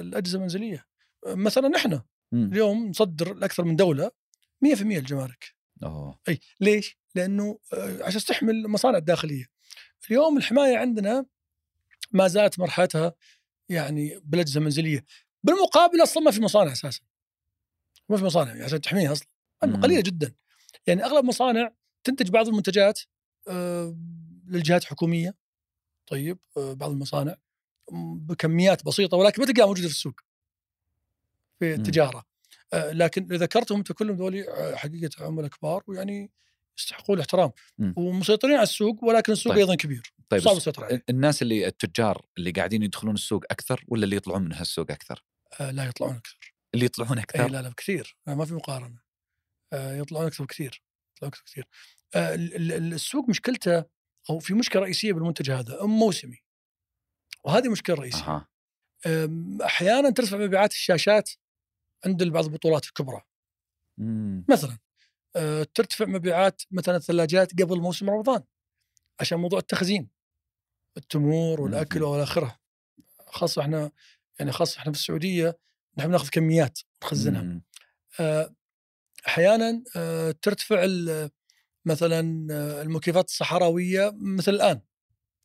الأجهزة 0.00 0.36
المنزلية 0.36 0.86
آه، 1.26 1.34
مثلا 1.34 1.68
نحن 1.68 2.00
مم. 2.32 2.50
اليوم 2.52 2.86
نصدر 2.88 3.34
لأكثر 3.34 3.64
من 3.64 3.76
دولة 3.76 4.10
100% 4.64 4.80
الجمارك 4.82 5.54
أوه. 5.82 6.18
أي 6.28 6.40
ليش؟ 6.60 6.98
لأنه 7.14 7.58
آه، 7.72 8.04
عشان 8.04 8.20
تحمي 8.20 8.50
المصانع 8.50 8.98
الداخلية. 8.98 9.44
اليوم 10.10 10.36
الحماية 10.36 10.76
عندنا 10.76 11.26
ما 12.16 12.28
زالت 12.28 12.58
مرحلتها 12.58 13.14
يعني 13.68 14.20
بالاجهزه 14.24 14.58
المنزليه. 14.58 15.04
بالمقابل 15.42 16.02
أصلا 16.02 16.22
ما 16.22 16.30
في 16.30 16.40
مصانع 16.40 16.72
أساسا. 16.72 17.00
ما 18.08 18.16
في 18.16 18.24
مصانع 18.24 18.50
يعني 18.50 18.64
عشان 18.64 18.80
تحميها 18.80 19.12
أصلا. 19.12 19.28
قليلة 19.82 20.00
جدا. 20.00 20.34
يعني 20.86 21.04
أغلب 21.04 21.18
المصانع 21.18 21.70
تنتج 22.04 22.30
بعض 22.30 22.48
المنتجات 22.48 23.00
آه، 23.48 23.96
للجهات 24.46 24.82
الحكومية. 24.82 25.34
طيب 26.06 26.38
آه، 26.56 26.72
بعض 26.72 26.90
المصانع 26.90 27.36
بكميات 27.92 28.84
بسيطة 28.84 29.16
ولكن 29.16 29.42
ما 29.42 29.48
تلقاها 29.48 29.66
موجودة 29.66 29.88
في 29.88 29.94
السوق. 29.94 30.20
في. 31.58 31.74
التجارة. 31.74 32.24
آه، 32.72 32.92
لكن 32.92 33.22
اللي 33.24 33.36
ذكرتهم 33.36 33.78
أنت 33.78 33.92
كلهم 33.92 34.16
ذولي 34.16 34.44
حقيقة 34.76 35.26
عملاء 35.26 35.50
كبار 35.50 35.82
ويعني 35.86 36.30
يستحقون 36.78 37.16
الاحترام. 37.16 37.50
ومسيطرين 37.96 38.54
على 38.54 38.62
السوق 38.62 39.04
ولكن 39.04 39.32
السوق 39.32 39.52
طيب. 39.52 39.60
أيضا 39.60 39.74
كبير. 39.74 40.12
طيب 40.28 40.40
صعب 40.40 40.56
السيطرة 40.56 40.84
عليه. 40.84 41.04
الناس 41.10 41.42
اللي 41.42 41.66
التجار 41.66 42.26
اللي 42.38 42.50
قاعدين 42.50 42.82
يدخلون 42.82 43.14
السوق 43.14 43.44
أكثر 43.50 43.84
ولا 43.88 44.04
اللي 44.04 44.16
يطلعون 44.16 44.42
من 44.42 44.52
هالسوق 44.52 44.90
أكثر؟ 44.90 45.24
آه 45.60 45.70
لا 45.70 45.84
يطلعون 45.84 46.16
أكثر. 46.16 46.54
اللي 46.74 46.84
يطلعون 46.84 47.18
إي 47.18 47.24
أكثر؟ 47.24 47.50
لا 47.50 47.62
لا 47.62 47.68
بكثير. 47.68 48.16
آه 48.28 48.34
ما 48.34 48.44
في 48.44 48.54
مقارنة. 48.54 48.98
آه 49.72 49.96
يطلعون 49.96 50.26
أكثر 50.26 50.44
بكثير. 50.44 50.82
يطلعون 51.16 51.32
أكثر 51.32 51.42
بكثير. 51.42 51.68
آه 52.14 52.34
ال- 52.34 52.54
ال- 52.56 52.72
ال- 52.72 52.92
السوق 52.92 53.28
مشكلته 53.28 53.84
أو 54.30 54.38
في 54.38 54.54
مشكلة 54.54 54.82
رئيسية 54.82 55.12
بالمنتج 55.12 55.50
هذا 55.50 55.82
موسمي. 55.82 56.38
وهذه 57.44 57.68
مشكلة 57.68 57.96
رئيسية. 57.96 58.46
آم، 59.06 59.62
أحيانا 59.62 60.10
ترفع 60.10 60.36
مبيعات 60.36 60.72
الشاشات 60.72 61.30
عند 62.06 62.24
بعض 62.24 62.44
البطولات 62.44 62.84
الكبرى. 62.84 63.22
مم. 63.98 64.44
مثلا. 64.48 64.78
ترتفع 65.74 66.04
مبيعات 66.04 66.62
مثلا 66.70 66.96
الثلاجات 66.96 67.62
قبل 67.62 67.80
موسم 67.80 68.10
رمضان 68.10 68.42
عشان 69.20 69.38
موضوع 69.38 69.58
التخزين 69.58 70.08
التمور 70.96 71.60
والأكل 71.60 72.00
مم. 72.00 72.06
والى 72.06 72.22
اخره 72.22 72.58
خاصه 73.26 73.62
إحنا 73.62 73.90
يعني 74.38 74.52
خاصه 74.52 74.78
إحنا 74.78 74.92
في 74.92 74.98
السعودية 74.98 75.58
نحن 75.98 76.10
نأخذ 76.10 76.28
كميات 76.28 76.78
نخزنها 77.02 77.42
مم. 77.42 77.62
آه، 78.20 78.54
أحيانا 79.26 79.82
آه، 79.96 80.30
ترتفع 80.42 80.86
مثلا 81.84 82.46
آه، 82.50 82.82
المكيفات 82.82 83.28
الصحراوية 83.28 84.12
مثل 84.14 84.52
الآن 84.52 84.80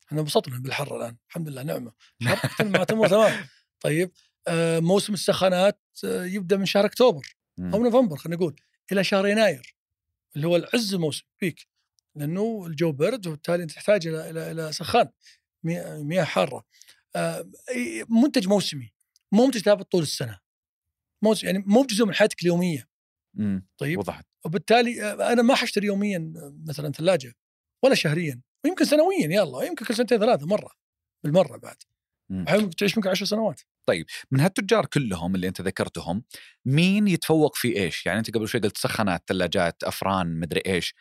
إحنا 0.06 0.20
انبسطنا 0.20 0.58
بالحر 0.58 0.96
الآن 0.96 1.16
الحمد 1.28 1.48
لله 1.48 1.62
نعمة 1.62 1.92
حر 2.22 2.68
مع 2.68 2.84
تمر 2.84 3.08
تمام 3.08 3.46
طيب 3.80 4.12
آه، 4.48 4.80
موسم 4.80 5.12
السخانات 5.12 5.80
آه، 6.04 6.24
يبدأ 6.24 6.56
من 6.56 6.66
شهر 6.66 6.84
أكتوبر. 6.84 7.36
أو 7.60 7.82
نوفمبر 7.82 8.16
خلينا 8.16 8.36
نقول 8.36 8.60
إلى 8.92 9.04
شهر 9.04 9.26
يناير 9.26 9.76
اللي 10.36 10.46
هو 10.46 10.56
العز 10.56 10.94
الموسم 10.94 11.24
بيك 11.40 11.66
لأنه 12.16 12.64
الجو 12.66 12.92
برد 12.92 13.26
وبالتالي 13.26 13.62
أنت 13.62 13.72
تحتاج 13.72 14.06
إلى 14.06 14.30
إلى 14.30 14.50
إلى 14.50 14.72
سخان 14.72 15.08
مي- 15.64 16.02
مياه 16.04 16.24
حارة. 16.24 16.64
آه، 17.16 17.50
منتج 18.08 18.48
موسمي 18.48 18.92
مو 19.32 19.44
منتج 19.46 19.60
ثابت 19.60 19.92
طول 19.92 20.02
السنة. 20.02 20.38
موسم 21.22 21.46
يعني 21.46 21.58
مو 21.66 21.82
بجزء 21.82 22.04
من 22.06 22.14
حياتك 22.14 22.42
اليومية. 22.42 22.88
إمم 23.38 23.66
طيب؟ 23.78 23.98
وضحت. 23.98 24.26
وبالتالي 24.44 25.02
آه، 25.02 25.32
أنا 25.32 25.42
ما 25.42 25.54
حشتري 25.54 25.86
يوميا 25.86 26.32
مثلا 26.66 26.92
ثلاجة 26.92 27.34
ولا 27.82 27.94
شهريا 27.94 28.40
ويمكن 28.64 28.84
سنويا 28.84 29.26
يلا 29.26 29.62
يمكن 29.62 29.84
كل 29.86 29.94
سنتين 29.94 30.18
ثلاثة 30.18 30.46
مرة 30.46 30.70
بالمرة 31.24 31.56
بعد. 31.56 31.76
مم. 32.28 32.44
أحياناً 32.48 32.70
تعيش 32.70 32.96
ممكن 32.98 33.10
عشر 33.10 33.24
سنوات. 33.26 33.60
من 34.30 34.40
هالتجار 34.40 34.86
كلهم 34.86 35.34
اللي 35.34 35.48
أنت 35.48 35.60
ذكرتهم 35.60 36.24
مين 36.64 37.08
يتفوق 37.08 37.56
في 37.56 37.76
إيش؟ 37.76 38.06
يعني 38.06 38.18
أنت 38.18 38.34
قبل 38.34 38.48
شوي 38.48 38.60
قلت 38.60 38.78
سخانات، 38.78 39.22
ثلاجات، 39.26 39.84
أفران، 39.84 40.40
مدري 40.40 40.62
إيش. 40.66 40.94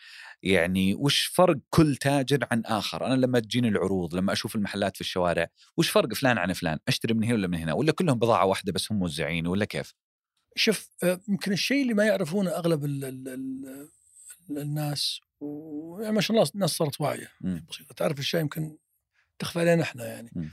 يعني 0.44 0.96
وش 0.96 1.26
فرق 1.26 1.58
كل 1.70 1.96
تاجر 1.96 2.48
عن 2.52 2.62
آخر؟ 2.66 3.06
أنا 3.06 3.14
لما 3.14 3.40
تجيني 3.40 3.68
العروض، 3.68 4.16
لما 4.16 4.34
أشوف 4.34 4.56
المحلات 4.56 4.96
في 4.96 5.02
الشوارع، 5.02 5.48
وش 5.78 5.90
فرق 5.90 6.14
فلان 6.14 6.38
عن 6.38 6.54
فلان؟ 6.54 6.80
أشتري 6.88 7.14
من 7.14 7.24
هنا 7.24 7.34
ولا 7.34 7.48
من 7.48 7.58
هنا؟ 7.58 7.74
ولا 7.74 7.92
كلهم 7.92 8.20
بضاعة 8.20 8.46
واحدة 8.46 8.72
بس 8.72 8.92
هم 8.92 9.00
موزعين 9.00 9.48
ولا 9.48 9.66
كيف؟ 9.66 9.94
شوف 10.56 10.90
آه، 11.04 11.22
يمكن 11.30 11.52
الشيء 11.52 11.82
اللي 11.82 11.94
ما 11.94 12.06
يعرفونه 12.06 12.52
أغلب 12.52 12.86
ال 12.86 13.06
ال 13.06 13.28
ال 13.28 13.92
الناس 14.58 15.20
ويعني 15.40 16.16
ما 16.16 16.22
شاء 16.22 16.38
الله 16.38 16.50
الناس 16.56 16.70
صارت 16.70 17.02
واعية. 17.02 17.32
بسيطة 17.42 17.94
تعرف 17.96 18.20
الشيء 18.20 18.40
يمكن 18.40 18.78
تخفى 19.40 19.60
علينا 19.60 19.84
إحنا 19.84 20.08
يعني 20.08 20.32
مم. 20.36 20.52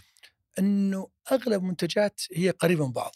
إنه 0.59 1.11
أغلب 1.33 1.63
منتجات 1.63 2.21
هي 2.33 2.51
قريبة 2.51 2.87
من 2.87 2.93
بعض. 2.93 3.15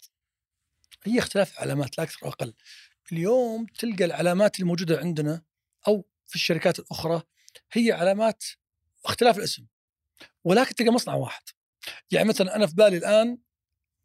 هي 1.03 1.19
اختلاف 1.19 1.59
علامات 1.59 1.97
لا 1.97 2.03
أكثر 2.03 2.25
واقل 2.25 2.53
اليوم 3.11 3.65
تلقى 3.65 4.05
العلامات 4.05 4.59
الموجودة 4.59 4.99
عندنا 4.99 5.41
أو 5.87 6.05
في 6.27 6.35
الشركات 6.35 6.79
الأخرى 6.79 7.23
هي 7.71 7.91
علامات 7.91 8.43
اختلاف 9.05 9.37
الاسم 9.37 9.65
ولكن 10.43 10.75
تلقى 10.75 10.91
مصنع 10.91 11.13
واحد. 11.13 11.43
يعني 12.11 12.29
مثلا 12.29 12.55
أنا 12.55 12.67
في 12.67 12.75
بالي 12.75 12.97
الآن 12.97 13.37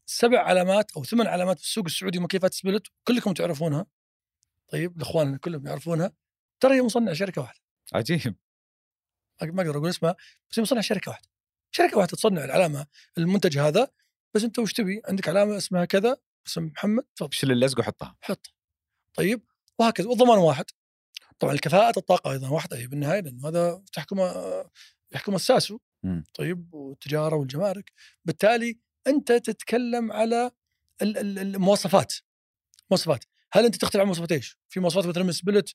سبع 0.07 0.41
علامات 0.41 0.93
أو 0.93 1.05
ثمان 1.05 1.27
علامات 1.27 1.59
في 1.59 1.65
السوق 1.65 1.85
السعودي 1.85 2.19
مكيفات 2.19 2.55
سبلت 2.55 2.87
كلكم 3.05 3.33
تعرفونها. 3.33 3.87
طيب 4.69 4.97
الإخوان 4.97 5.37
كلهم 5.37 5.67
يعرفونها. 5.67 6.13
ترى 6.61 6.75
هي 6.75 6.83
مصنع 6.83 7.13
شركة 7.13 7.43
واحدة. 7.43 7.61
عجيب. 7.95 8.35
ما 9.43 9.63
أقدر 9.63 9.77
أقول 9.77 9.89
اسمها 9.89 10.17
بس 10.51 10.59
هي 10.59 10.63
مصنع 10.63 10.81
شركة 10.81 11.11
واحدة. 11.11 11.29
شركة 11.71 11.97
واحدة 11.97 12.17
تصنع 12.17 12.45
العلامة 12.45 12.87
المنتج 13.19 13.59
هذا 13.59 13.89
بس 14.35 14.45
أنت 14.45 14.59
وش 14.59 14.73
تبي؟ 14.73 15.03
عندك 15.09 15.29
علامة 15.29 15.57
اسمها 15.57 15.85
كذا 15.85 16.17
اسم 16.47 16.63
محمد 16.65 17.05
تفضل. 17.17 17.35
شيل 17.35 17.53
اللزق 17.53 17.79
وحطها. 17.79 18.17
حط. 18.21 18.47
طيب 19.15 19.43
وهكذا 19.79 20.09
والضمان 20.09 20.39
واحد. 20.39 20.65
طبعا 21.39 21.53
الكفاءة 21.53 21.99
الطاقة 21.99 22.33
أيضا 22.33 22.49
واحدة 22.49 22.77
هي 22.79 22.87
بالنهاية 22.87 23.21
لأنه 23.21 23.49
هذا 23.49 23.83
تحكم 23.93 24.17
يحكم 25.13 25.35
الساسو. 25.35 25.79
طيب 26.35 26.75
والتجارة 26.75 27.37
والجمارك. 27.37 27.93
بالتالي 28.25 28.79
أنت 29.07 29.33
تتكلم 29.33 30.13
على 30.13 30.51
ال- 31.03 31.19
ال- 31.19 31.39
المواصفات. 31.39 32.15
مواصفات. 32.91 33.25
هل 33.53 33.65
أنت 33.65 33.77
تختلف 33.77 34.01
عن 34.01 34.07
مواصفات 34.07 34.33
إيش؟ 34.33 34.59
في 34.69 34.81
مواصفات 34.81 35.07
مثلا 35.07 35.23
من 35.25 35.33
سبلت 35.33 35.75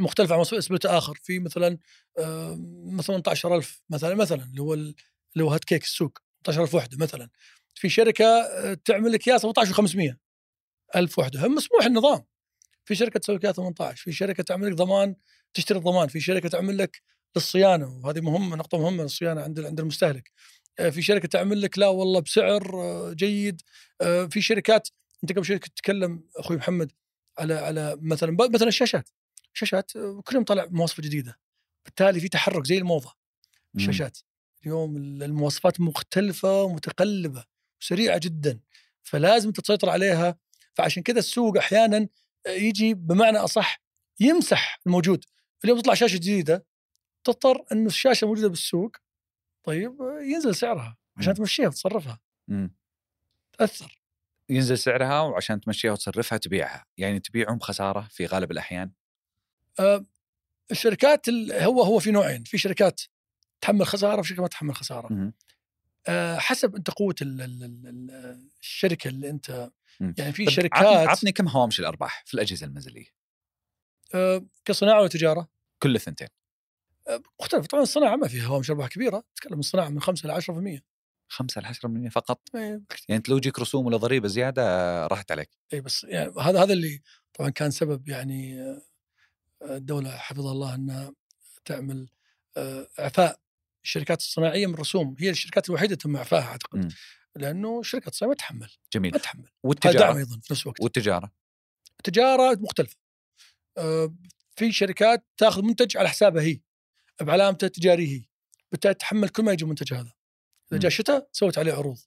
مختلفة 0.00 0.36
عن 0.36 0.44
سبلت 0.44 0.86
آخر. 0.86 1.18
في 1.22 1.38
مثلا 1.38 1.78
مثلا 2.86 3.20
18000 3.20 3.82
مثلا 3.90 4.14
مثلا 4.14 4.44
اللي 4.44 4.62
هو 4.62 4.74
ال- 4.74 4.94
اللي 5.34 5.44
هو 5.44 5.48
هات 5.50 5.64
كيك 5.64 5.82
السوق 5.84 6.18
18000 6.44 6.74
وحدة 6.74 6.96
مثلا. 7.00 7.28
في 7.74 7.88
شركة 7.88 8.24
آه، 8.26 8.74
تعمل 8.84 9.14
أكياس 9.14 9.42
18500 9.42 10.18
ألف 10.96 11.18
وحدة. 11.18 11.46
هم 11.46 11.54
مسموح 11.54 11.84
النظام. 11.86 12.24
في 12.84 12.94
شركة 12.94 13.20
تسوي 13.20 13.36
لك 13.36 13.44
إياها 13.44 13.52
18 13.54 14.02
في 14.04 14.12
شركة 14.12 14.42
تعمل 14.42 14.68
لك 14.70 14.74
ضمان 14.76 15.16
تشتري 15.54 15.78
الضمان. 15.78 16.08
في 16.08 16.20
شركة 16.20 16.48
تعمل 16.48 16.78
لك 16.78 17.02
للصيانة. 17.36 17.88
وهذه 18.04 18.20
مهمة 18.20 18.56
نقطة 18.56 18.78
مهمة 18.78 19.02
للصيانة 19.02 19.42
عند 19.42 19.60
عند 19.60 19.80
المستهلك. 19.80 20.30
آه، 20.78 20.90
في 20.90 21.02
شركة 21.02 21.28
تعمل 21.28 21.62
لك 21.62 21.78
لا 21.78 21.88
والله 21.88 22.20
بسعر 22.20 22.76
آه، 22.82 23.12
جيد. 23.12 23.62
في 24.30 24.40
شركات 24.42 24.88
أنت 25.24 25.32
قبل 25.32 25.44
شوي 25.44 25.58
كنت 25.58 25.72
تتكلم 25.76 26.24
أخوي 26.36 26.56
محمد 26.56 26.92
على 27.38 27.54
على 27.54 27.98
مثلا 28.02 28.36
مثلا 28.54 28.68
الشاشات. 28.68 29.08
الشاشات 29.54 29.96
آه، 29.96 30.22
كل 30.24 30.34
يوم 30.34 30.44
طلع 30.44 30.66
مواصفة 30.70 31.02
جديدة 31.02 31.38
بالتالي 31.84 32.20
في 32.20 32.28
تحرك 32.28 32.66
زي 32.66 32.78
الموضة 32.78 33.12
مم. 33.74 33.80
الشاشات 33.80 34.18
اليوم 34.62 34.96
المواصفات 34.96 35.80
مختلفة 35.80 36.62
ومتقلبة 36.62 37.44
وسريعة 37.80 38.18
جدا 38.18 38.60
فلازم 39.02 39.52
تسيطر 39.52 39.90
عليها 39.90 40.38
فعشان 40.74 41.02
كذا 41.02 41.18
السوق 41.18 41.58
أحيانا 41.58 42.08
يجي 42.48 42.94
بمعنى 42.94 43.38
أصح 43.38 43.82
يمسح 44.20 44.80
الموجود 44.86 45.24
اليوم 45.64 45.80
تطلع 45.80 45.94
شاشة 45.94 46.16
جديدة 46.16 46.66
تضطر 47.24 47.64
أنه 47.72 47.86
الشاشة 47.86 48.24
الموجودة 48.24 48.48
بالسوق 48.48 48.96
طيب 49.64 49.96
ينزل 50.20 50.54
سعرها 50.54 50.96
عشان. 51.16 51.34
تمشيها 51.34 51.66
وتصرفها 51.68 52.20
مم. 52.48 52.74
تأثر 53.58 54.02
ينزل 54.48 54.78
سعرها 54.78 55.20
وعشان 55.20 55.60
تمشيها 55.60 55.92
وتصرفها 55.92 56.38
تبيعها، 56.38 56.86
يعني 56.96 57.20
تبيعهم 57.20 57.58
بخساره 57.58 58.08
في 58.10 58.26
غالب 58.26 58.50
الأحيان. 58.50 58.92
آه، 59.80 60.04
الشركات 60.70 61.28
ال- 61.28 61.52
هو 61.52 61.82
هو 61.82 61.98
في 61.98 62.10
نوعين. 62.10 62.44
في 62.44 62.58
شركات 62.58 63.00
تحمل 63.60 63.86
خسارة 63.86 64.20
وشركات 64.20 64.40
ما 64.42 64.48
تحمل 64.48 64.74
خسارة. 64.74 65.12
مم. 65.12 65.32
آه، 66.08 66.38
حسب 66.38 66.76
أنت 66.76 66.90
قوة 66.90 67.14
ال- 67.22 67.40
ال- 67.42 67.64
ال- 67.64 67.86
ال- 67.86 68.48
الشركة 68.60 69.08
اللي 69.08 69.30
أنت 69.30 69.70
مم. 70.00 70.14
يعني 70.18 70.32
في 70.32 70.50
شركات 70.50 71.08
عطني, 71.08 71.32
كم 71.32 71.48
هوامش 71.48 71.80
الأرباح 71.80 72.22
في 72.26 72.34
الأجهزة 72.34 72.66
المنزلية؟ 72.66 73.06
آه، 74.14 74.46
كصناعة 74.64 75.02
وتجارة 75.02 75.48
كل 75.82 75.94
الثنتين. 75.96 76.28
مختلف 77.40 77.66
طبعا 77.66 77.82
الصناعة 77.82 78.16
ما 78.16 78.28
فيها 78.28 78.46
هوامش 78.46 78.70
أرباح 78.70 78.88
كبيرة. 78.88 79.24
تتكلم 79.34 79.58
الصناعة 79.60 79.88
من 79.88 80.00
5 80.00 80.24
إلى 80.24 80.32
10% 80.32 80.84
5 81.28 81.60
ل 81.60 81.64
10% 81.64 82.08
فقط؟ 82.08 82.40
اي 82.54 82.60
يعني 82.60 82.82
أنت 83.10 83.28
لو 83.28 83.36
يجيك 83.36 83.58
رسوم 83.58 83.86
ولا 83.86 83.96
ضريبة 83.96 84.28
زيادة 84.28 84.62
راحت 85.06 85.32
عليك. 85.32 85.50
إيه 85.72 85.80
بس 85.80 86.04
يعني 86.04 86.32
هذا 86.40 86.62
هذا 86.62 86.72
اللي 86.72 87.00
طبعا 87.34 87.50
كان 87.50 87.70
سبب 87.70 88.08
يعني 88.08 88.64
الدولة 89.64 90.10
حفظها 90.10 90.52
الله 90.52 90.74
انها 90.74 91.12
تعمل 91.64 92.08
آه، 92.56 92.88
إعفاء 93.00 93.40
الشركات 93.84 94.18
الصناعية 94.18 94.66
من 94.66 94.74
الرسوم 94.74 95.16
هي 95.18 95.30
الشركات 95.30 95.68
الوحيدة 95.68 95.94
تم 95.96 96.16
اعفائها. 96.16 96.44
أعتقد 96.44 96.92
لأنه 97.36 97.82
شركة 97.82 98.10
صناعيه 98.10 98.30
ما 98.30 98.36
تحمل 98.36 98.70
جميل. 98.92 99.12
ما 99.12 99.18
تحمل 99.18 99.40
هذا 99.40 99.48
دعم 99.48 99.52
والتجاره 99.62 100.18
أيضا 100.18 100.40
في 100.42 100.52
نفس 100.52 100.62
الوقت. 100.62 100.80
والتجارة؟ 100.80 101.32
التجارة 101.98 102.58
مختلفة. 102.60 102.96
آه، 103.78 104.14
في 104.56 104.72
شركات 104.72 105.26
تأخذ 105.36 105.62
منتج 105.62 105.96
على 105.96 106.08
حسابها 106.08 106.42
هي 106.42 106.60
بعلامته 107.20 107.64
التجارية 107.64 108.18
هي 108.18 108.24
بالتالي 108.72 108.94
تحمل 108.94 109.28
كل 109.28 109.42
ما 109.42 109.52
يجي 109.52 109.64
المنتج 109.64 109.94
هذا. 109.94 110.12
إذا 110.72 110.80
جاء 110.80 110.90
شتاء 110.90 111.28
سوت 111.32 111.58
عليه 111.58 111.72
عروض. 111.72 111.98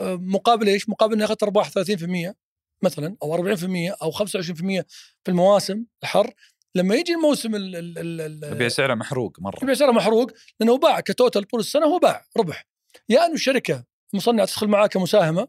آه، 0.00 0.16
مقابل 0.16 0.68
إيش؟ 0.68 0.88
مقابل 0.88 1.14
إنها 1.14 1.26
اخذت 1.26 1.42
ارباح 1.42 1.70
30% 1.70 2.34
مثلا 2.82 3.16
أو 3.22 3.34
40% 3.34 3.96
أو 4.02 4.10
25% 4.10 4.84
في 5.24 5.30
المواسم 5.30 5.84
الحر. 6.02 6.34
لما 6.74 6.94
يجي 6.94 7.12
الموسم 7.14 7.54
ال- 7.54 7.76
ال- 7.76 7.98
ال- 7.98 8.20
ال- 8.44 8.52
يبيع 8.52 8.68
سعره 8.68 8.94
محروق 8.94 9.40
مرة. 9.40 9.58
يبيع 9.62 9.74
سعره 9.74 9.92
محروق 9.92 10.30
لأنه 10.60 10.78
باع 10.78 11.00
كتوتال 11.00 11.44
طول 11.44 11.60
السنة 11.60 11.86
هو 11.86 11.98
باع 11.98 12.24
ربح. 12.36 12.66
يا 13.08 13.26
أنه 13.26 13.34
الشركة 13.34 13.84
المصنع 14.14 14.44
تدخل 14.44 14.66
معاه 14.68 14.86
كمساهمة 14.86 15.48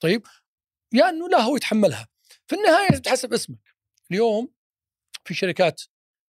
طيب 0.00 0.22
يا 0.92 1.08
أنه 1.08 1.28
لا 1.28 1.40
هو 1.40 1.56
يتحملها. 1.56 2.08
في 2.46 2.56
النهاية 2.56 2.98
تحسب 2.98 3.32
اسمك. 3.32 3.74
اليوم 4.10 4.48
في 5.24 5.34
شركات 5.34 5.82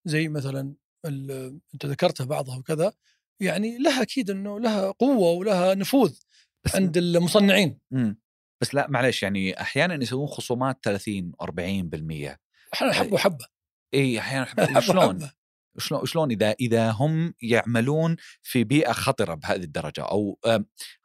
زي 0.06 0.28
مثلا 0.28 0.74
أنت 1.06 1.86
ذكرتها 1.86 2.26
بعضها 2.26 2.58
وكذا 2.58 2.94
يعني 3.40 3.78
لها 3.78 4.02
أكيد 4.02 4.30
أنه 4.30 4.60
لها 4.60 4.92
قوة 4.92 5.32
ولها 5.32 5.74
نفوذ 5.76 6.20
بس 6.66 6.76
عند 6.76 6.98
المصنعين. 6.98 7.80
مم. 7.92 8.22
بس 8.62 8.76
لا 8.76 8.88
معلش 8.90 9.24
يعني 9.24 9.62
أحيانا 9.62 10.04
يسوون 10.04 10.28
خصومات 10.28 10.80
30 10.84 11.32
و40% 11.44 12.38
إحنا 12.74 12.94
حبه 12.94 13.18
حبة. 13.18 13.46
اي 13.94 14.20
أحيانا 14.20 14.46
حبه 14.46 14.80
شلون 14.80 15.30
شلون 15.78 16.06
شلون 16.06 16.32
إذا 16.32 16.52
إذا 16.52 16.92
هم 16.92 17.34
يعملون 17.42 18.16
في 18.42 18.64
بيئة 18.64 18.92
خطرة 18.92 19.34
بهذه 19.34 19.64
الدرجة 19.64 20.02
أو 20.02 20.40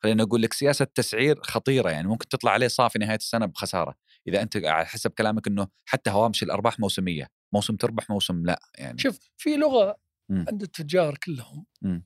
خلينا 0.03 0.25
نقول 0.25 0.43
لك 0.43 0.53
سياسة 0.53 0.85
تسعير 0.85 1.43
خطيرة 1.43 1.91
يعني 1.91 2.09
ممكن 2.09 2.29
تطلع 2.29 2.51
عليه 2.51 2.69
صافي 2.69 2.99
نهاية 2.99 3.17
السنة 3.17 3.47
بخسارة 3.47 3.95
إذا 4.29 4.43
أنت 4.43 4.57
على 4.57 4.87
حسب 4.87 5.11
كلامك 5.11 5.47
إنه 5.47 5.69
حتى 5.85 6.11
هوامش 6.11 6.43
الارباح 6.43 6.81
موسمية 6.81 7.29
موسم 7.53 7.77
تربح 7.77 8.11
موسم 8.11 8.47
لا 8.47 8.61
يعني 8.79 8.99
شوف 8.99 9.19
في 9.37 9.57
لغة 9.57 9.97
مم. 10.29 10.45
عند 10.49 10.63
التجار 10.63 11.17
كلهم 11.17 11.67
مم. 11.83 12.05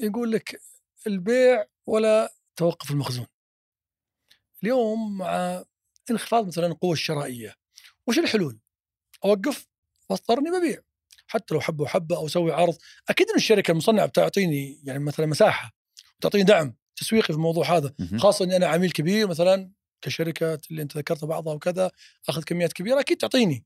يقول 0.00 0.32
لك 0.32 0.60
البيع 1.06 1.64
ولا 1.86 2.34
توقف 2.56 2.90
المخزون 2.90 3.26
اليوم 4.62 5.18
مع 5.18 5.64
انخفاض 6.10 6.46
مثلا 6.46 6.66
القوة 6.66 6.92
الشرائية 6.92 7.54
وش 8.06 8.18
الحلول؟ 8.18 8.60
أوقف 9.24 9.66
واضطرني 10.10 10.50
ببيع 10.50 10.78
حتى 11.26 11.54
لو 11.54 11.60
حبة 11.60 11.84
وحبة 11.84 12.16
أو 12.16 12.26
أسوي 12.26 12.52
عرض 12.52 12.76
أكيد 13.08 13.28
إن 13.30 13.36
الشركة 13.36 13.70
المصنعة 13.70 14.06
بتعطيني 14.06 14.80
يعني 14.84 14.98
مثلا 14.98 15.26
مساحة 15.26 15.72
تعطيني 16.20 16.44
دعم 16.44 16.74
تسويقي 16.96 17.26
في 17.26 17.30
الموضوع 17.30 17.76
هذا. 17.76 17.94
خاصة 18.18 18.44
إني 18.44 18.56
أنا 18.56 18.66
عميل 18.66 18.90
كبير 18.90 19.28
مثلا 19.28 19.70
كشركة 20.02 20.58
اللي 20.70 20.82
أنت 20.82 20.96
ذكرت 20.96 21.24
بعضها 21.24 21.54
وكذا 21.54 21.90
أخذ 22.28 22.42
كميات 22.42 22.72
كبيرة 22.72 23.00
أكيد 23.00 23.16
تعطيني 23.16 23.64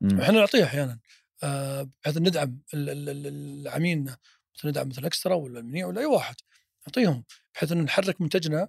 مم. 0.00 0.20
إحنا 0.20 0.38
نعطيها 0.38 0.64
أحيانا 0.64 0.98
آه، 1.42 1.90
بحيث 2.02 2.18
ندعم 2.18 2.58
العميل 2.74 4.02
مثلا 4.02 4.70
ندعم 4.70 4.88
مثلا 4.88 5.06
إكسترا 5.06 5.34
ولا 5.34 5.60
المنيع 5.60 5.86
ولا 5.86 6.00
أي 6.00 6.06
واحد 6.06 6.34
نعطيهم 6.86 7.24
بحيث 7.54 7.72
إنه 7.72 7.82
نحرك 7.82 8.20
منتجنا 8.20 8.68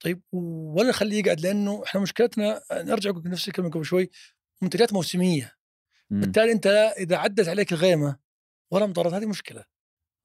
طيب 0.00 0.22
ولا 0.32 0.88
نخليه 0.88 1.18
يقعد 1.18 1.40
لأنه 1.40 1.82
إحنا 1.86 2.00
مشكلتنا 2.00 2.62
نرجع 2.72 3.12
نفس 3.24 3.48
الكلمة 3.48 3.70
قبل 3.70 3.84
شوي 3.84 4.10
منتجات 4.62 4.92
موسمية. 4.92 5.55
بالتالي 6.10 6.52
أنت 6.52 6.66
إذا 6.98 7.16
عدت 7.16 7.48
عليك 7.48 7.72
الغيمة 7.72 8.16
ولا 8.70 8.86
مطرت 8.86 9.12
هذه 9.12 9.26
مشكلة. 9.26 9.64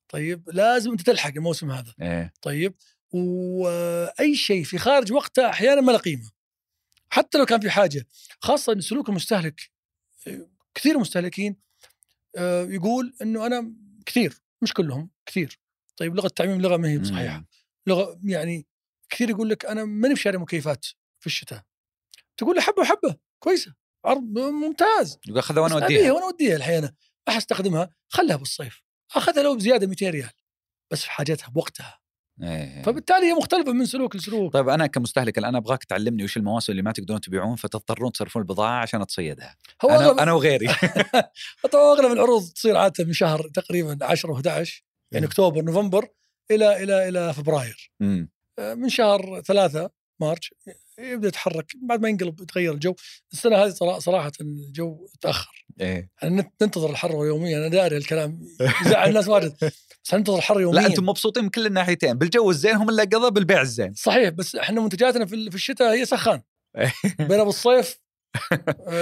طيب 0.09 0.49
لازم 0.49 0.91
أنت 0.91 1.01
تلحق 1.01 1.31
الموسم 1.35 1.71
هذا. 1.71 1.93
إيه. 2.01 2.33
طيب 2.41 2.75
وأي 3.11 4.35
شيء 4.35 4.63
في 4.63 4.77
خارج 4.77 5.13
وقته 5.13 5.49
أحيانا 5.49 5.81
ما 5.81 5.91
له 5.91 5.97
قيمة. 5.97 6.31
حتى 7.09 7.37
لو 7.37 7.45
كان 7.45 7.59
في 7.59 7.69
حاجة 7.69 8.07
خاصة 8.39 8.73
إن 8.73 8.81
سلوك 8.81 9.09
المستهلك 9.09 9.71
كثير 10.75 10.97
مستهلكين 10.97 11.55
آه، 12.37 12.63
يقول 12.63 13.13
إنه 13.21 13.45
أنا 13.45 13.73
كثير 14.05 14.41
مش 14.61 14.73
كلهم 14.73 15.09
كثير. 15.25 15.59
طيب 15.97 16.15
لغة 16.15 16.27
التعميم 16.27 16.61
لغة 16.61 16.77
ما 16.77 16.89
هي 16.89 17.03
صحيحة. 17.03 17.45
لغة 17.87 18.19
يعني 18.23 18.67
كثير 19.09 19.29
يقول 19.29 19.49
لك 19.49 19.65
أنا 19.65 19.85
ماني 19.85 20.13
بشاري 20.13 20.37
مكيفات 20.37 20.85
في 21.19 21.27
الشتاء. 21.27 21.63
تقول 22.37 22.55
له 22.55 22.61
حبة 22.61 22.81
وحبه 22.81 23.15
كويسة. 23.39 23.73
عرض 24.05 24.39
ممتاز. 24.39 25.19
يقول 25.27 25.43
خذها 25.43 25.61
وأنا 25.61 25.73
أوديها. 25.73 25.99
أبيها 25.99 26.11
وأنا 26.11 26.25
أوديها 26.25 26.55
الحين. 26.55 26.81
ما 27.27 27.33
حستخدمها 27.33 27.89
خلها 28.09 28.35
بالصيف. 28.35 28.83
أخذها 29.15 29.43
لو 29.43 29.55
بزيادة 29.55 29.87
200 29.87 30.09
ريال 30.09 30.29
بس 30.91 31.03
في 31.03 31.11
حاجتها 31.11 31.49
بوقتها 31.49 32.01
إيه. 32.43 32.83
فبالتالي 32.83 33.25
هي 33.25 33.33
مختلفة 33.33 33.71
من 33.71 33.85
سلوك 33.85 34.15
لسلوك. 34.15 34.53
طيب 34.53 34.69
أنا 34.69 34.87
كمستهلك 34.87 35.37
الآن 35.37 35.55
أبغاك 35.55 35.83
تعلمني 35.83 36.23
وش 36.23 36.37
المواسم 36.37 36.71
اللي 36.71 36.81
ما 36.83 36.91
تقدرون 36.91 37.21
تبيعون 37.21 37.55
فتضطرون 37.55 38.11
تصرفون 38.11 38.41
البضاعة 38.41 38.81
عشان 38.81 39.01
اتصيدها 39.01 39.57
هو 39.85 39.89
أنا 39.89 40.05
أغلب 40.05 40.19
أنا 40.19 40.31
وغيري. 40.31 40.67
طبعا 41.71 41.93
أغلب 41.93 42.11
العروض 42.11 42.49
تصير 42.49 42.77
عادة 42.77 43.03
من 43.03 43.13
شهر 43.13 43.49
تقريبا 43.53 43.97
10 44.01 44.33
و11 44.33 44.45
يعني 44.45 44.67
إيه. 45.13 45.23
أكتوبر 45.23 45.61
نوفمبر 45.61 46.07
إلى 46.51 46.83
إلى 46.83 47.09
إلى 47.09 47.33
فبراير. 47.33 47.91
مم. 47.99 48.29
آه، 48.59 48.73
من 48.73 48.89
شهر 48.89 49.41
ثلاثة 49.41 49.89
مارش. 50.19 50.53
يبدأ 51.03 51.27
يتحرك 51.27 51.71
بعد 51.83 52.01
ما 52.01 52.09
ينقلب 52.09 52.41
يتغير 52.41 52.73
الجو. 52.73 52.95
السنة 53.33 53.55
هذه 53.57 53.69
صرا- 53.69 53.99
صراحة 53.99 54.31
الجو 54.41 55.07
تأخر. 55.21 55.65
إيه. 55.81 56.09
يعني 56.21 56.35
نت- 56.35 56.51
ننتظر 56.61 56.89
الحر 56.89 57.11
يوميا. 57.11 57.57
أنا 57.57 57.67
داري 57.67 57.97
الكلام 57.97 58.39
يزعل 58.85 59.09
الناس 59.09 59.27
واجد 59.27 59.55
بس 60.03 60.13
ننتظر 60.13 60.37
الحر 60.37 60.61
يوميا. 60.61 60.81
لا 60.81 60.87
أنتم 60.87 61.05
مبسوطين 61.05 61.43
من 61.43 61.49
كل 61.49 61.65
الناحيتين. 61.65 62.13
بالجو 62.13 62.49
الزين 62.51 62.75
هم 62.75 62.89
اللي 62.89 63.03
قضى 63.03 63.31
بالبيع 63.31 63.61
الزين. 63.61 63.93
صحيح. 63.93 64.29
بس 64.29 64.55
إحنا 64.55 64.81
منتجاتنا 64.81 65.25
في 65.25 65.35
ال- 65.35 65.49
في 65.49 65.55
الشتاء 65.55 65.93
هي 65.93 66.05
سخان. 66.05 66.41
بينما 67.19 67.43
بالصيف 67.43 68.00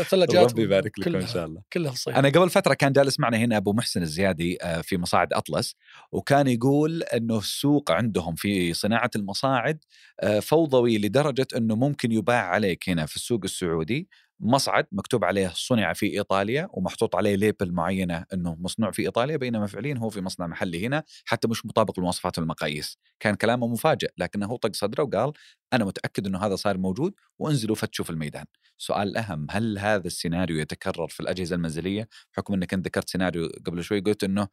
ثلاجات 0.04 0.36
ربي 0.52 0.64
يبارك 0.64 1.00
لكم 1.00 1.16
إن 1.16 1.28
شاء 1.28 1.46
الله. 1.46 1.62
كلها 1.74 1.92
في 1.92 1.98
الصيف 1.98 2.16
أنا 2.16 2.30
قبل 2.30 2.50
فترة 2.50 2.74
كان 2.74 2.92
جالس 2.92 3.20
معنا 3.20 3.38
هنا 3.38 3.58
أبو 3.58 3.74
محسن 3.74 4.02
الزيادي 4.02 4.58
آه، 4.62 4.82
في 4.82 4.98
مصاعد 4.98 5.34
أطلس 5.34 5.76
وكان 6.12 6.48
يقول 6.48 7.04
إنه 7.04 7.38
السوق 7.38 7.92
عندهم 7.92 8.36
في 8.36 8.74
صناعة 8.74 9.10
المصاعد 9.16 9.84
آه، 10.20 10.40
فوضوي 10.40 10.98
لدرجة 10.98 11.48
إنه 11.56 11.76
ممكن 11.76 12.12
يباع 12.12 12.46
عليك 12.46 12.90
هنا 12.90 13.06
في 13.06 13.16
السوق 13.16 13.42
السعودي 13.44 14.10
مصعد 14.40 14.86
مكتوب 14.92 15.26
عليه 15.26 15.52
صنع 15.56 15.94
في 15.94 16.06
إيطاليا 16.18 16.70
ومحطوط 16.72 17.16
عليه 17.16 17.36
ليبل 17.36 17.72
معينة 17.72 18.26
إنه 18.34 18.56
مصنوع 18.60 18.92
في 18.92 19.02
إيطاليا 19.02 19.38
بينما 19.38 19.68
فعليا 19.68 19.98
هو 19.98 20.10
في 20.10 20.22
مصنع 20.22 20.48
محلي 20.48 20.86
هنا 20.86 21.04
حتى 21.26 21.48
مش 21.48 21.66
مطابق 21.66 22.00
للمواصفات 22.00 22.40
والمقاييس 22.40 22.98
كان 23.20 23.36
كلامه 23.36 23.68
مفاجئ 23.68 24.12
لكنه 24.18 24.58
طق 24.58 24.76
صدره 24.76 25.04
وقال 25.04 25.34
أنا 25.74 25.86
متأكد 25.86 26.28
إنه 26.28 26.40
هذا 26.46 26.56
صار 26.56 26.78
موجود 26.78 27.14
وانزلوا 27.40 27.76
فتشوا 27.76 28.06
في 28.06 28.12
الميدان. 28.12 28.46
سؤال 28.78 29.08
الأهم 29.08 29.48
هل 29.50 29.80
هذا 29.80 30.08
السيناريو 30.08 30.60
يتكرر 30.60 31.08
في 31.08 31.20
الأجهزة 31.20 31.56
المنزلية؟ 31.56 32.10
بحكم 32.34 32.54
أنك 32.54 32.74
أنت 32.74 32.86
ذكرت 32.86 33.10
سيناريو 33.10 33.50
قبل 33.66 33.84
شوي 33.84 34.00
قلت 34.00 34.24
أنه 34.24 34.48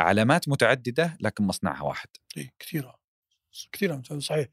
علامات 0.00 0.48
متعددة 0.48 1.16
لكن 1.20 1.44
مصنعها 1.44 1.82
واحد. 1.82 2.08
إيه 2.36 2.52
كثيرة. 2.58 2.94
كثيرة 3.72 4.02
صحيح. 4.18 4.48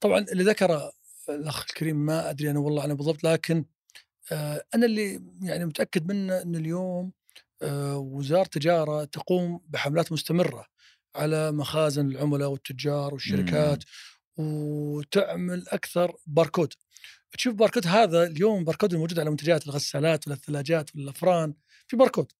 طبعا 0.00 0.18
اللي 0.18 0.42
ذكر 0.44 0.90
الأخ 1.28 1.64
الكريم 1.68 1.96
ما 1.96 2.30
أدري 2.30 2.50
أنا 2.50 2.58
والله 2.58 2.84
أنا 2.84 2.94
بالضبط 2.94 3.24
لكن 3.24 3.64
أنا 4.74 4.86
اللي 4.86 5.22
يعني 5.42 5.64
متأكد 5.64 6.08
منه 6.12 6.42
ان 6.42 6.56
اليوم 6.56 7.12
آه، 7.62 7.96
وزارة 7.98 8.42
التجارة 8.42 9.04
تقوم 9.04 9.60
بحملات 9.68 10.12
مستمرة 10.12 10.66
على 11.16 11.52
مخازن 11.52 12.08
العملاء 12.10 12.48
والتجار 12.48 13.12
والشركات 13.14 13.84
وتعمل 14.36 15.68
أكثر 15.68 16.16
باركود. 16.26 16.74
تشوف 17.32 17.54
باركود 17.54 17.86
هذا 17.86 18.24
اليوم 18.26 18.64
باركود 18.64 18.92
الموجود 18.92 19.18
على 19.18 19.30
منتجات 19.30 19.66
الغسالات 19.66 20.26
ولا 20.28 20.36
الثلاجات 20.36 20.94
ولا 20.94 21.04
الافران 21.04 21.54
في 21.86 21.96
باركود 21.96 22.32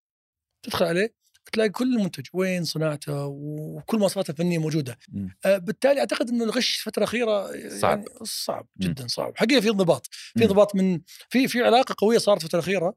تدخل 0.63 0.85
عليه 0.85 1.18
تلاقي 1.53 1.69
كل 1.69 1.97
المنتج 1.97 2.27
وين 2.33 2.65
صناعته 2.65 3.27
وكل 3.27 3.99
مواصفاته 3.99 4.31
الفنية 4.31 4.59
موجودة. 4.59 4.99
آه، 5.45 5.59
بالتالي 5.59 6.01
أعتقد 6.01 6.29
إنه 6.29 6.45
الغش 6.45 6.79
الفترة 6.79 7.03
الأخيرة 7.03 7.47
صعب. 7.69 7.99
يعني 7.99 8.05
صعب. 8.23 8.67
جدا 8.79 9.07
صعب 9.07 9.33
حقيقة 9.37 9.61
في 9.61 9.69
انضباط 9.69 10.07
في. 10.13 10.45
انضباط 10.45 10.75
من 10.77 11.01
في 11.31 11.49
في 11.49 11.63
علاقة 11.63 11.95
قوية 11.99 12.19
صارت 12.19 12.45
الفترة 12.45 12.59
الأخيرة 12.59 12.95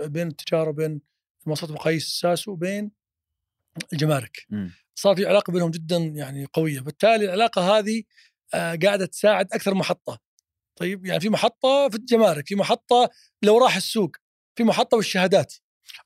بين 0.00 0.28
التجارة 0.28 0.68
وبين 0.68 1.00
مواصفات 1.46 1.70
مقاييس 1.70 2.06
الساسو 2.06 2.50
وبين 2.50 2.90
الجمارك. 3.92 4.46
صار 4.94 5.16
في 5.16 5.26
علاقة 5.26 5.52
بينهم 5.52 5.70
جدا 5.70 5.96
يعني 5.96 6.46
قوية 6.52 6.80
بالتالي 6.80 7.24
العلاقة 7.24 7.78
هذه 7.78 8.02
آه، 8.54 8.78
قاعدة 8.82 9.06
تساعد 9.06 9.52
أكثر 9.52 9.74
محطة 9.74 10.18
طيب 10.76 11.06
يعني 11.06 11.20
في 11.20 11.28
محطة 11.28 11.88
في 11.88 11.96
الجمارك 11.96 12.48
في 12.48 12.54
محطة 12.54 13.10
لو 13.42 13.58
راح 13.58 13.76
السوق 13.76 14.16
في 14.56 14.64
محطة 14.64 14.96
والشهادات 14.96 15.54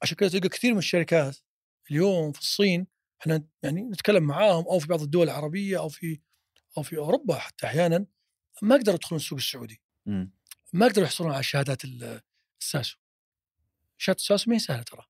عشان 0.02 0.16
كذا 0.16 0.28
تلقى 0.28 0.48
كثير 0.48 0.72
من 0.72 0.78
الشركات 0.78 1.36
اليوم 1.90 2.32
في 2.32 2.40
الصين 2.40 2.86
إحنا 3.20 3.44
يعني 3.62 3.82
نتكلم 3.82 4.22
معاهم 4.22 4.64
أو 4.64 4.78
في 4.78 4.86
بعض 4.86 5.02
الدول 5.02 5.26
العربية 5.26 5.78
أو 5.78 5.88
في 5.88 6.20
أو 6.78 6.82
في 6.82 6.96
أوروبا 6.96 7.34
حتى 7.38 7.66
أحيانا 7.66 8.06
ما 8.62 8.76
قدروا 8.76 8.94
يدخلون 8.96 9.20
السوق 9.20 9.38
السعودي. 9.38 9.80
مم. 10.06 10.32
ما 10.72 10.86
قدروا 10.86 11.04
يحصلون 11.06 11.32
على 11.32 11.42
شهادات 11.42 11.84
ال- 11.84 12.20
الساسو. 12.60 12.96
شهادة 13.98 14.18
الساسو 14.20 14.50
ما 14.50 14.56
هي 14.56 14.60
سهلة 14.60 14.82
ترى. 14.82 15.02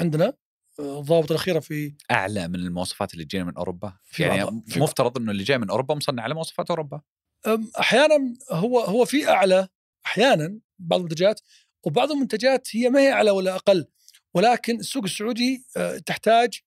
عندنا 0.00 0.32
آه، 0.80 1.00
الضوابط 1.00 1.30
الأخيرة 1.30 1.60
في 1.60 1.94
أعلى 2.10 2.48
من 2.48 2.54
المواصفات 2.54 3.14
اللي 3.14 3.24
تجينا 3.24 3.44
من 3.44 3.54
أوروبا. 3.56 3.96
في 4.04 4.22
يعني 4.22 4.62
في 4.66 4.80
مفترض 4.80 5.18
أنه 5.18 5.30
اللي 5.32 5.42
جاي 5.42 5.58
من 5.58 5.70
أوروبا 5.70 5.94
مصنع 5.94 6.22
على 6.22 6.34
مواصفات 6.34 6.70
أوروبا. 6.70 7.00
أم، 7.46 7.70
أحيانا 7.80 8.34
هو 8.50 8.80
هو 8.80 9.04
في 9.04 9.28
أعلى 9.28 9.68
أحيانا 10.06 10.60
بعض 10.78 11.00
المنتجات 11.00 11.40
وبعض 11.82 12.10
المنتجات 12.10 12.68
هي 12.76 12.90
ما 12.90 13.00
هي 13.00 13.12
أعلى 13.12 13.30
ولا 13.30 13.56
أقل. 13.56 13.86
ولكن 14.34 14.78
السوق 14.80 15.04
السعودي 15.04 15.64
آه، 15.76 15.98
تحتاج 15.98 16.60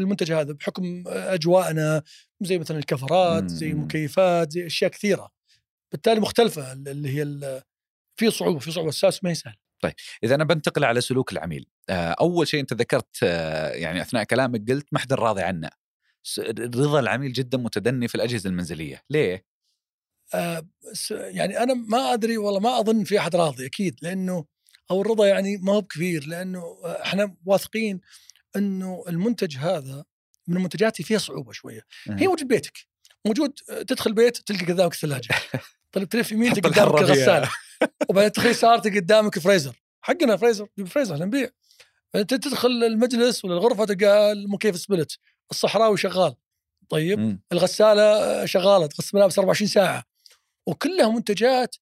المنتج 0.00 0.32
هذا 0.32 0.52
بحكم 0.52 1.04
آه، 1.08 1.34
أجواءنا 1.34 2.02
زي 2.40 2.58
مثلا 2.58 2.78
الكفرات 2.78 3.48
زي. 3.50 3.70
المكيفات 3.70 4.52
زي 4.52 4.66
أشياء 4.66 4.90
كثيرة. 4.90 5.30
بالتالي 5.92 6.20
مختلفة 6.20 6.72
اللي 6.72 7.18
هي 7.18 7.24
في 8.16 8.30
صعوبة 8.30 8.58
في 8.58 8.70
صعوبة. 8.70 8.88
الساس 8.88 9.24
ما 9.24 9.30
هي 9.30 9.34
سهل. 9.34 9.56
إذا 10.24 10.34
أنا 10.34 10.44
بنتقل 10.44 10.84
على 10.84 11.00
سلوك 11.00 11.32
العميل. 11.32 11.66
آه، 11.88 12.10
أول 12.20 12.48
شيء 12.48 12.60
أنت 12.60 12.72
ذكرت 12.72 13.22
يعني 13.72 14.02
أثناء 14.02 14.24
كلامك 14.24 14.70
قلت 14.70 14.86
ما 14.92 14.98
حد 14.98 15.12
راضي 15.12 15.42
عنه. 15.42 15.70
س- 16.22 16.40
رضا 16.58 17.00
العميل 17.00 17.32
جدا 17.32 17.58
متدني 17.58 18.08
في 18.08 18.14
الأجهزة 18.14 18.50
المنزلية. 18.50 19.02
ليه؟ 19.10 19.44
يعني 21.10 21.58
أنا 21.62 21.74
ما 21.74 22.12
أدري 22.12 22.38
والله 22.38 22.60
ما 22.60 22.80
أظن 22.80 23.04
في 23.04 23.18
أحد 23.18 23.36
راضي 23.36 23.66
أكيد. 23.66 23.96
لأنه 24.02 24.44
أو 24.90 25.02
الرضا 25.02 25.26
يعني 25.26 25.56
ما 25.56 25.72
هو 25.72 25.80
بكبير 25.80 26.26
لأنه 26.26 26.60
آه، 26.84 27.02
إحنا 27.02 27.36
واثقين 27.46 28.00
إنه 28.56 29.04
المنتج 29.08 29.56
هذا 29.56 30.04
من 30.46 30.56
المنتجات 30.56 30.96
اللي 30.96 31.06
فيها 31.06 31.18
صعوبة 31.18 31.52
شوية. 31.52 31.80
هي 32.08 32.26
موجود 32.26 32.48
بيتك 32.48 32.78
موجود 33.26 33.52
آه، 33.70 33.82
تدخل 33.82 34.12
بيت 34.12 34.36
تلقى 34.36 34.72
قدامك 34.72 34.92
الثلاجة. 34.92 35.28
طيب 35.92 36.08
تلف 36.08 36.32
يمين 36.32 36.54
قدامك. 36.54 36.78
الغسالة. 36.78 37.50
وبعدين 38.08 38.32
تدخل 38.32 38.50
يسار 38.50 38.78
قدامك 38.78 39.38
فريزر. 39.38 39.76
حقنا 40.00 40.36
فريزر 40.36 40.68
فريزر 40.86 41.14
إحنا 41.14 41.26
نبيع. 41.26 41.48
تدخل 42.12 42.68
المجلس 42.68 43.44
ولا 43.44 43.54
الغرفة 43.54 43.84
تلقى 43.84 44.32
المكيف 44.32 44.78
سبلت. 44.78 45.18
الصحراوي 45.50 45.96
شغال. 45.96 46.34
طيب 46.88 47.18
مم. 47.18 47.42
الغسالة 47.52 48.02
آه، 48.02 48.44
شغالة 48.44 48.86
تغسل 48.86 49.16
ملابس 49.18 49.38
24 49.38 49.68
ساعة. 49.68 50.04
وكلها 50.66 51.08
منتجات 51.08 51.76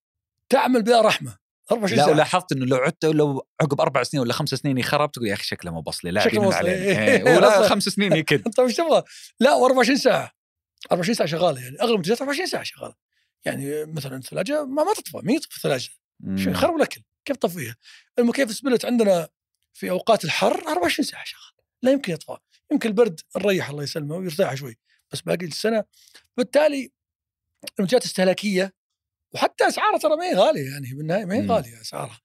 تعمل 0.49 0.83
بلا 0.83 1.01
رحمة. 1.01 1.39
24 1.73 1.99
لا 1.99 2.05
ساعه 2.05 2.15
ولاحظت 2.15 2.53
إنه 2.53 2.67
لو 2.67 2.77
عدت 2.77 3.05
لو 3.05 3.47
عقب 3.61 3.81
أربع 3.81 4.03
سنين 4.03 4.21
ولا 4.23 4.33
خمس 4.33 4.49
سنين 4.49 4.79
يخرب 4.79 5.13
تقول 5.13 5.29
يا 5.29 5.35
أخي 5.35 5.45
شكله 5.45 5.71
مو 5.71 5.81
بصلي 5.81 6.11
لا 6.11 6.29
مو 6.35 6.53
علينا. 6.53 6.77
إيه. 6.77 7.25
ولا. 7.37 7.69
خمس 7.69 7.83
سنين 7.83 8.13
يكد 8.13 8.43
انت 8.47 8.59
وش 8.59 8.77
تبغى؟ 8.77 9.03
لا 9.41 9.51
و24 9.51 9.95
ساعة 9.95 10.33
24 10.93 11.15
ساعة 11.15 11.29
شغالة 11.29 11.61
يعني 11.61 11.81
أغلب 11.81 11.91
المنتجات 11.91 12.21
24 12.21 12.47
ساعة 12.47 12.63
شغالة 12.63 12.95
يعني 13.45 13.85
مثلا 13.85 14.17
الثلاجه 14.17 14.65
ما 14.65 14.85
ما 14.85 14.95
تطفى 14.95 15.21
مين 15.23 15.37
يطفي 15.37 15.57
الثلاجه؟ 15.57 15.91
شو 16.37 16.53
خرب 16.53 16.77
الأكل 16.77 17.03
كيف 17.25 17.37
تطفيها؟ 17.37 17.77
المكيف 18.19 18.51
سبلت 18.53 18.85
عندنا 18.85 19.29
في 19.75 19.91
أوقات 19.91 20.25
الحر 20.25 20.69
24 20.69 21.07
ساعة 21.07 21.25
شغال 21.25 21.53
لا 21.83 21.93
يمكن 21.93 22.13
يطفى 22.13 22.37
يمكن 22.73 22.89
البرد 22.89 23.21
نريح 23.37 23.69
الله 23.71 23.83
يسلمه 23.83 24.17
ويرتاح 24.17 24.55
شوي 24.55 24.79
بس 25.13 25.21
باقي 25.21 25.47
السنة 25.47 25.85
بالتالي 26.37 26.93
المنتجات 27.79 28.05
استهلاكية 28.05 28.73
وحتى 29.35 29.69
اسعارها 29.69 29.99
ترى 29.99 30.17
ما 30.17 30.25
هي 30.25 30.35
غالية 30.35 30.71
يعني 30.71 30.95
بالنهايه 30.95 31.25
ما 31.25 31.35
هي. 31.35 31.47
غالية 31.47 31.81
أسعارها 31.81 32.21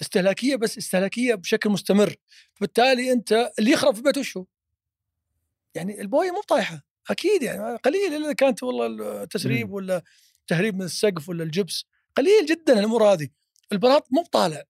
استهلاكية 0.00 0.56
بس 0.56 0.78
استهلاكية 0.78 1.34
بشكل 1.34 1.70
مستمر 1.70 2.14
بالتالي 2.60 3.12
أنت 3.12 3.50
اللي 3.58 3.70
يخرب 3.70 3.94
في 3.94 3.98
البيت 3.98 4.18
وش 4.18 4.36
هو؟ 4.36 4.46
يعني 5.74 6.00
البوية 6.00 6.30
مو 6.30 6.40
طايحه 6.40 6.82
أكيد 7.10 7.42
يعني 7.42 7.76
قليل 7.76 8.14
إلا 8.14 8.32
كانت 8.32 8.62
والله 8.62 8.86
التسريب. 9.22 9.70
ولا 9.72 10.02
تهريب 10.46 10.74
من 10.74 10.82
السقف 10.82 11.28
ولا 11.28 11.44
الجبس 11.44 11.84
قليل 12.16 12.46
جدا 12.46 12.78
الأمور 12.78 13.04
هذه 13.12 13.28
البلاط 13.72 14.06
مو 14.10 14.22
طالع 14.32 14.62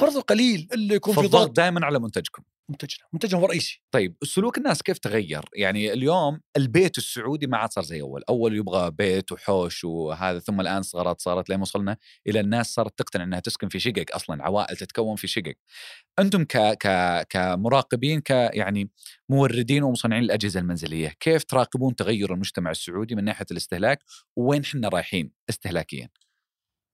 برضو 0.00 0.20
قليل 0.20 0.68
اللي 0.72 0.94
يكون 0.94 1.14
في 1.14 1.26
ضغط 1.26 1.50
دائما 1.50 1.86
على 1.86 1.98
منتجكم 1.98 2.42
منتجنا 3.12 3.40
هو 3.40 3.46
رئيسي 3.46 3.82
طيب 3.90 4.16
سلوك 4.24 4.58
الناس 4.58 4.82
كيف 4.82 4.98
تغير؟ 4.98 5.44
يعني 5.54 5.92
اليوم 5.92 6.40
البيت 6.56 6.98
السعودي 6.98 7.46
ما 7.46 7.56
عاد 7.56 7.72
صار 7.72 7.84
زي 7.84 8.00
أول، 8.00 8.22
أول 8.28 8.56
يبغى 8.56 8.90
بيت 8.90 9.32
وحوش 9.32 9.84
وهذا 9.84 10.38
ثم 10.38 10.60
الآن 10.60 10.82
صارت 10.82 11.20
صارت 11.20 11.50
لين 11.50 11.60
وصلنا 11.60 11.96
إلى 12.26 12.40
الناس 12.40 12.74
صارت 12.74 12.98
تقتنع 12.98 13.24
إنها 13.24 13.40
تسكن 13.40 13.68
في 13.68 13.78
شقق 13.78 14.04
أصلا 14.14 14.44
عوائل 14.44 14.76
تتكون 14.76 15.16
في 15.16 15.26
شقق. 15.26 15.54
أنتم 16.18 16.44
ك 16.44 16.56
ك 16.56 16.86
كمراقبين 17.28 18.20
ك 18.20 18.30
يعني 18.30 18.90
موردين 19.28 19.82
ومصنعين 19.82 20.22
الأجهزة 20.22 20.60
المنزلية، 20.60 21.14
كيف 21.20 21.44
تراقبون 21.44 21.96
تغير 21.96 22.34
المجتمع 22.34 22.70
السعودي 22.70 23.14
من 23.14 23.24
ناحية 23.24 23.46
الاستهلاك 23.50 23.98
وين 24.36 24.62
إحنا 24.62 24.88
رايحين 24.88 25.32
استهلاكيا؟ 25.50 26.08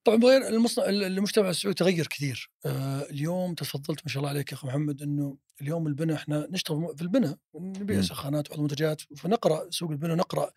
طبعا 0.07 0.19
بغير 0.19 0.49
المصنع 0.49 0.85
المجتمع 0.89 1.51
السعودي 1.51 1.75
تغير 1.75 2.07
كثير. 2.07 2.51
آه 2.67 3.03
اليوم 3.03 3.55
تفضلت 3.55 4.01
ما 4.05 4.09
شاء 4.09 4.19
الله 4.19 4.29
عليك 4.31 4.53
يا 4.53 4.57
اخو 4.57 4.67
محمد 4.67 5.03
إنه 5.03 5.37
اليوم 5.61 5.87
البناء 5.87 6.17
إحنا 6.17 6.47
نشتغل 6.51 6.95
في 6.97 7.03
البناء 7.03 7.37
نبيع. 7.55 8.03
سخانات 8.03 8.47
وبعض 8.47 8.59
المنتجات 8.59 9.03
فنقرأ 9.17 9.71
سوق 9.71 9.91
البناء 9.91 10.17
نقرا 10.17 10.51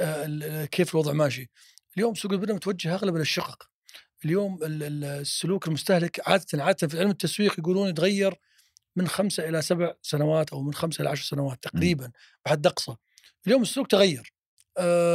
آه 0.00 0.64
كيف 0.64 0.94
الوضع 0.94 1.12
ماشي. 1.12 1.50
اليوم 1.96 2.14
سوق 2.14 2.32
البناء 2.32 2.56
متوجه 2.56 2.94
أغلب 2.94 3.16
للشقق. 3.16 3.68
اليوم 4.24 4.62
ال- 4.62 4.82
ال- 4.82 5.04
السلوك 5.04 5.68
المستهلك 5.68 6.28
عاده 6.28 6.64
عاده 6.64 6.88
في 6.88 6.98
علم 6.98 7.10
التسويق 7.10 7.58
يقولون 7.58 7.88
يتغير 7.88 8.34
من 8.96 9.08
خمسة 9.08 9.48
إلى 9.48 9.62
سبع 9.62 9.94
سنوات 10.02 10.50
أو 10.50 10.62
من 10.62 10.74
خمسة 10.74 11.02
إلى 11.02 11.10
عشر 11.10 11.24
سنوات 11.24 11.62
تقريبا 11.62 12.10
بحد 12.46 12.66
أقصى. 12.66 12.94
اليوم 13.46 13.62
السلوك 13.62 13.90
تغير. 13.90 14.32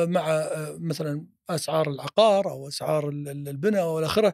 مع 0.06 0.30
آه، 0.30 0.78
مثلا 0.80 1.26
أسعار 1.50 1.90
العقار 1.90 2.50
أو 2.50 2.68
أسعار 2.68 3.10
ال- 3.10 3.30
ال- 3.30 3.48
البناء 3.50 3.86
والى 3.88 4.06
آخره 4.06 4.34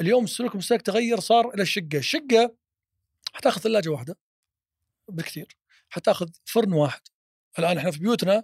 اليوم 0.00 0.24
السلوك 0.24 0.52
المستهلك 0.52 0.82
تغير 0.82 1.20
صار 1.20 1.54
إلى 1.54 1.62
الشقة، 1.62 1.98
الشقة 1.98 2.54
حتاخذ 3.32 3.60
ثلاجة 3.60 3.88
واحدة 3.88 4.18
بكثير 5.08 5.56
حتاخذ 5.88 6.28
فرن 6.44 6.72
واحد. 6.72 7.00
الآن 7.58 7.78
إحنا 7.78 7.90
في 7.90 7.98
بيوتنا 7.98 8.42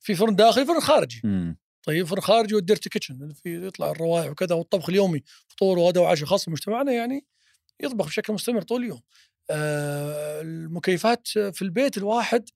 في 0.00 0.14
فرن 0.14 0.36
داخلي 0.36 0.66
فرن 0.66 0.80
خارجي. 0.80 1.20
إمم. 1.24 1.56
طيب 1.82 2.06
فرن 2.06 2.20
خارجي 2.20 2.54
وال 2.54 2.64
dirty 2.64 2.88
kitchen 2.88 3.14
اللي 3.22 3.34
فيه 3.34 3.58
يطلع 3.66 3.90
الروائح 3.90 4.30
وكذا 4.30 4.54
والطبخ 4.54 4.88
اليومي 4.88 5.22
فطور 5.48 5.78
وغداء 5.78 6.02
وعشاء 6.02 6.28
خاصة 6.28 6.52
مجتمعنا 6.52 6.92
يعني 6.92 7.26
يطبخ 7.80 8.06
بشكل 8.06 8.32
مستمر 8.32 8.62
طول 8.62 8.82
اليوم. 8.82 9.00
آه 9.50 10.40
المكيفات 10.40 11.28
في 11.28 11.62
البيت 11.62 11.98
الواحد 11.98 12.48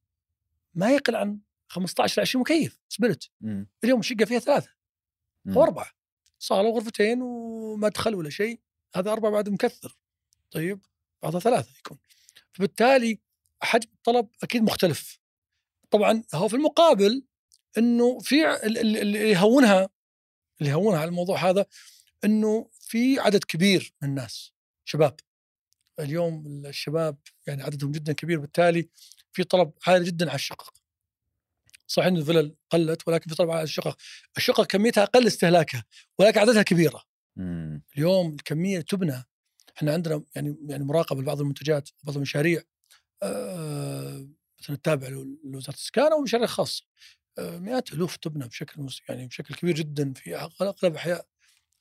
ما 0.75 0.91
يقل 0.91 1.17
عن 1.17 1.39
15 1.69 2.21
ل 2.21 2.23
20 2.23 2.41
مكيف 2.41 2.79
split 2.89 3.31
اليوم 3.85 4.01
الشقه 4.01 4.25
فيها 4.25 4.39
ثلاثة. 4.39 4.71
أو 5.57 5.63
أربعة. 5.63 5.91
صاله 6.39 6.69
وغرفتين 6.69 7.23
ومدخل 7.23 8.15
ولا 8.15 8.31
شيء. 8.31 8.61
هذا 8.95 9.13
أربعة 9.13 9.33
بعد 9.33 9.49
مكثر. 9.49 9.97
طيب 10.51 10.81
بعضها 11.23 11.41
ثلاثة 11.41 11.79
يكون. 11.79 11.99
فبالتالي 12.53 13.21
حجم 13.63 13.89
الطلب 13.95 14.29
أكيد 14.43 14.63
مختلف. 14.63 15.19
طبعا 15.91 16.23
هو 16.35 16.49
في 16.49 16.57
المقابل 16.57 17.25
إنه 17.79 18.19
في 18.19 18.67
اللي 18.67 19.31
يهونها 19.31 19.89
اللي 20.61 20.71
يهونها 20.71 20.99
على 20.99 21.09
الموضوع 21.09 21.51
هذا 21.51 21.67
إنه 22.25 22.71
في 22.81 23.19
عدد 23.19 23.45
كبير 23.45 23.95
من 24.03 24.09
الناس 24.09 24.53
شباب. 24.85 25.17
اليوم 26.01 26.63
الشباب 26.67 27.19
يعني 27.47 27.63
عددهم 27.63 27.93
جدا 27.93 28.13
كبير. 28.13 28.39
بالتالي 28.39 28.89
في 29.33 29.45
طلب 29.45 29.73
عالي 29.87 30.05
جدا 30.05 30.27
على 30.29 30.35
الشقق. 30.35 30.75
صحيح 31.95 32.07
إن 32.07 32.17
الفلل 32.17 32.57
قلت 32.71 33.09
ولكن 33.09 33.31
في 33.31 33.37
طلب 33.37 33.51
على 33.51 33.63
الشقق 33.63 33.97
الشقق 34.37 34.65
كميتها 34.65 35.03
أقل 35.03 35.27
استهلاكها 35.27 35.85
ولكن 36.19 36.41
عددها 36.41 36.63
كبيرة. 36.63 37.03
مم. 37.37 37.83
اليوم 37.97 38.31
الكمية 38.31 38.81
تبنى. 38.81 39.25
إحنا 39.77 39.93
عندنا 39.93 40.23
يعني 40.37 40.57
يعني 40.69 40.85
مراقبة 40.85 41.21
لبعض 41.21 41.41
المنتجات 41.41 41.89
بعض 42.05 42.17
المشاريع. 42.17 42.63
آه، 43.23 44.29
مثلا 44.61 44.77
التابعه 44.77 45.09
لوزارة 45.45 45.75
الاسكان 45.75 46.13
أو 46.13 46.21
مشاريع 46.21 46.47
خاصة. 46.47 46.85
آه، 47.39 47.59
مئات 47.59 47.93
ألوف 47.93 48.17
تبنى 48.17 48.49
بشكل 48.49 48.87
يعني 49.09 49.27
بشكل 49.27 49.55
كبير 49.55 49.75
جدا 49.75 50.13
في 50.13 50.37
اغلب 50.37 50.95
أحياء. 50.95 51.27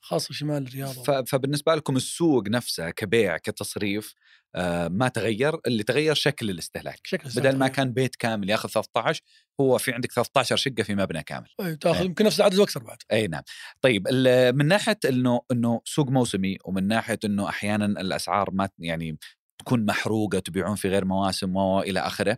خاصة 0.04 0.34
شمال 0.34 0.68
الرياض 0.68 1.26
فبالنسبة 1.28 1.76
لكم 1.76 1.96
السوق 1.96 2.48
نفسه 2.48 2.90
كبيع 2.90 3.38
كتصريف 3.38 4.14
آه، 4.56 4.88
ما 4.88 5.08
تغير 5.08 5.60
اللي 5.68 5.84
تغير 5.84 6.14
شكل 6.14 6.50
الاستهلاك. 6.50 7.00
بشكل 7.04 7.30
بدل 7.30 7.58
ما 7.58 7.68
كان 7.68 7.94
بيت 7.94 8.16
كامل 8.16 8.50
ياخذ 8.50 8.70
13 8.70 9.22
هو 9.62 9.78
في 9.78 9.92
عندك 9.92 10.12
13 10.12 10.56
شقة 10.56 10.84
في 10.84 10.96
مبنى 10.96 11.24
كامل. 11.24 11.48
أي، 11.62 11.76
تاخذ 11.76 12.00
إيه. 12.00 12.06
يمكن 12.06 12.26
نفس 12.26 12.40
العدد 12.40 12.60
وأكثر 12.60 12.84
بعد. 12.84 12.98
أي 13.12 13.28
نعم. 13.28 13.42
طيب 13.82 14.08
من 14.56 14.68
ناحية 14.68 15.00
إنه 15.06 15.42
إنه 15.52 15.82
سوق 15.86 16.10
موسمي 16.10 16.58
ومن 16.66 16.88
ناحية 16.88 17.20
إنه 17.26 17.50
أحيانا 17.50 17.86
الأسعار 17.86 18.52
ما 18.52 18.70
يعني 18.80 19.18
تكون 19.62 19.86
محروقة 19.86 20.40
تبيعون 20.40 20.76
في 20.76 20.90
غير 20.90 21.06
مواسم 21.06 21.56
والى 21.56 22.00
آخره 22.00 22.38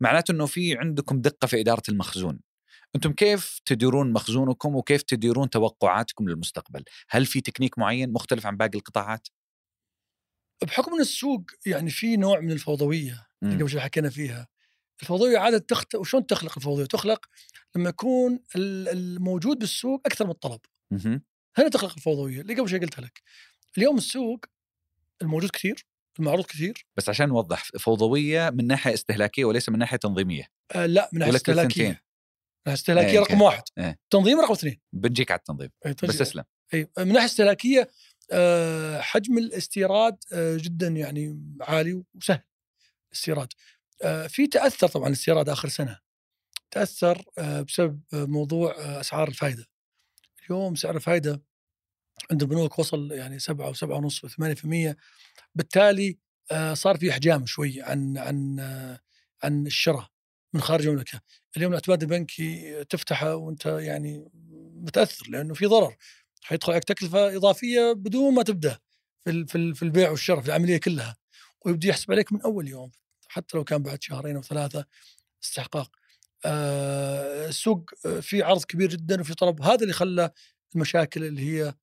معناته 0.00 0.32
إنه 0.32 0.46
في 0.46 0.78
عندكم 0.78 1.20
دقة 1.20 1.46
في 1.46 1.60
إدارة 1.60 1.82
المخزون. 1.88 2.40
أنتم 2.96 3.12
كيف 3.12 3.60
تديرون 3.64 4.12
مخزونكم 4.12 4.76
وكيف 4.76 5.02
تديرون 5.02 5.50
توقعاتكم 5.50 6.28
للمستقبل؟ 6.28 6.84
هل 7.10 7.26
في 7.26 7.40
تكنيك 7.40 7.78
معين 7.78 8.12
مختلف 8.12 8.46
عن 8.46 8.56
باقي 8.56 8.78
القطاعات؟ 8.78 9.28
بحكم 10.62 10.94
إن 10.94 11.00
السوق 11.00 11.42
يعني 11.66 11.90
في 11.90 12.16
نوع 12.16 12.40
من 12.40 12.50
الفوضوية 12.50 13.26
اللي. 13.42 13.54
قبل 13.54 13.70
شوي 13.70 13.80
حكينا 13.80 14.10
فيها. 14.10 14.48
الفوضوية 15.02 15.38
عادة 15.38 15.58
تخت... 15.58 15.94
وشلون 15.94 16.26
تخلق 16.26 16.52
الفوضيه؟ 16.56 16.84
تخلق 16.84 17.26
لما 17.76 17.88
يكون 17.88 18.40
ال- 18.56 18.88
الموجود 18.88 19.58
بالسوق 19.58 20.02
أكثر 20.06 20.24
من 20.24 20.30
الطلب. 20.30 20.60
هنا 21.56 21.68
تخلق 21.72 21.94
الفوضوية 21.96 22.40
اللي 22.40 22.54
قبل 22.54 22.68
شوي 22.68 22.78
قلتها 22.78 23.02
لك. 23.02 23.22
اليوم 23.78 23.96
السوق 23.96 24.44
الموجود 25.22 25.50
كثير 25.50 25.86
المعروض 26.18 26.46
كثير. 26.46 26.86
بس 26.96 27.08
عشان 27.08 27.28
نوضح 27.28 27.64
فوضوية 27.64 28.50
من 28.50 28.66
ناحية 28.66 28.94
استهلاكية 28.94 29.44
وليس 29.44 29.68
من 29.68 29.78
ناحية 29.78 29.96
تنظيمية. 29.96 30.48
آه 30.72 30.86
لا 30.86 31.10
من 31.12 31.18
ناحية 31.18 31.36
استهلاكية. 31.36 32.02
الثنتين؟ 32.66 32.94
من 32.94 33.02
ناحيه 33.02 33.12
استهلاكيه 33.12 33.12
إيه، 33.12 33.20
رقم 33.20 33.32
أوكي. 33.34 33.44
واحد 33.44 33.62
إيه. 33.78 33.98
تنظيم 34.10 34.40
رقم 34.40 34.52
اثنين 34.52 34.80
بنجيك 34.92 35.30
على 35.30 35.38
التنظيم 35.38 35.70
أي، 35.86 35.94
بس. 36.02 36.20
اسلم 36.20 36.44
اي 36.74 36.90
من 36.98 37.12
ناحية 37.12 37.26
استهلاكية 37.26 37.90
آه، 38.32 39.00
حجم 39.00 39.38
الاستيراد 39.38 40.16
آه، 40.32 40.56
جدا 40.60 40.88
يعني 40.88 41.42
عالي 41.60 42.04
وسهل 42.14 42.42
الاستيراد 43.12 43.48
آه، 44.02 44.26
في 44.26 44.46
تأثر 44.46 44.88
طبعا 44.88 45.06
الاستيراد 45.06 45.48
آخر 45.48 45.68
سنة 45.68 45.98
تأثر 46.70 47.24
آه، 47.38 47.60
بسبب 47.60 48.00
آه، 48.14 48.24
موضوع 48.24 48.74
آه، 48.78 49.00
أسعار 49.00 49.28
الفائده 49.28 49.66
اليوم 50.46 50.74
سعر 50.74 50.96
الفائده 50.96 51.42
عند 52.30 52.42
البنوك 52.42 52.78
وصل 52.78 53.12
يعني 53.12 53.38
7 53.38 53.72
و7 53.72 53.82
ونص 53.82 54.26
و8% 54.26 54.94
بالتالي 55.54 56.18
صار 56.72 56.96
في 56.98 57.10
إحجام 57.10 57.46
شوي 57.46 57.82
عن 57.82 58.18
عن 58.18 58.60
عن 59.42 59.66
الشراء 59.66 60.08
من 60.52 60.60
خارج 60.60 60.86
المملكة. 60.86 61.20
اليوم 61.56 61.72
الاعتماد 61.72 62.02
البنكي 62.02 62.84
تفتحه 62.84 63.34
وأنت 63.34 63.66
يعني 63.66 64.30
متأثر 64.74 65.26
لأنه 65.28 65.54
في 65.54 65.66
ضرر. 65.66 65.96
حيدخل 66.42 66.72
عليك 66.72 66.84
تكلفة 66.84 67.36
إضافية 67.36 67.92
بدون 67.92 68.34
ما 68.34 68.42
تبدأ 68.42 68.78
في 69.24 69.46
في 69.46 69.74
في 69.74 69.82
البيع 69.82 70.10
والشراء 70.10 70.40
في 70.40 70.46
العملية 70.46 70.76
كلها. 70.76 71.16
ويبدي 71.66 71.88
يحسب 71.88 72.12
عليك 72.12 72.32
من 72.32 72.42
أول 72.42 72.68
يوم 72.68 72.90
حتى 73.28 73.56
لو 73.56 73.64
كان 73.64 73.82
بعد 73.82 74.02
شهرين 74.02 74.36
أو 74.36 74.42
ثلاثة 74.42 74.84
استحقاق. 75.44 75.90
آه، 76.44 77.48
السوق 77.48 77.90
في 78.20 78.42
عرض 78.42 78.64
كبير 78.64 78.88
جدا 78.90 79.20
وفي 79.20 79.34
طلب 79.34 79.62
هذا 79.62 79.82
اللي 79.82 79.92
خلى 79.92 80.30
المشاكل 80.74 81.24
اللي 81.24 81.42
هي 81.42 81.74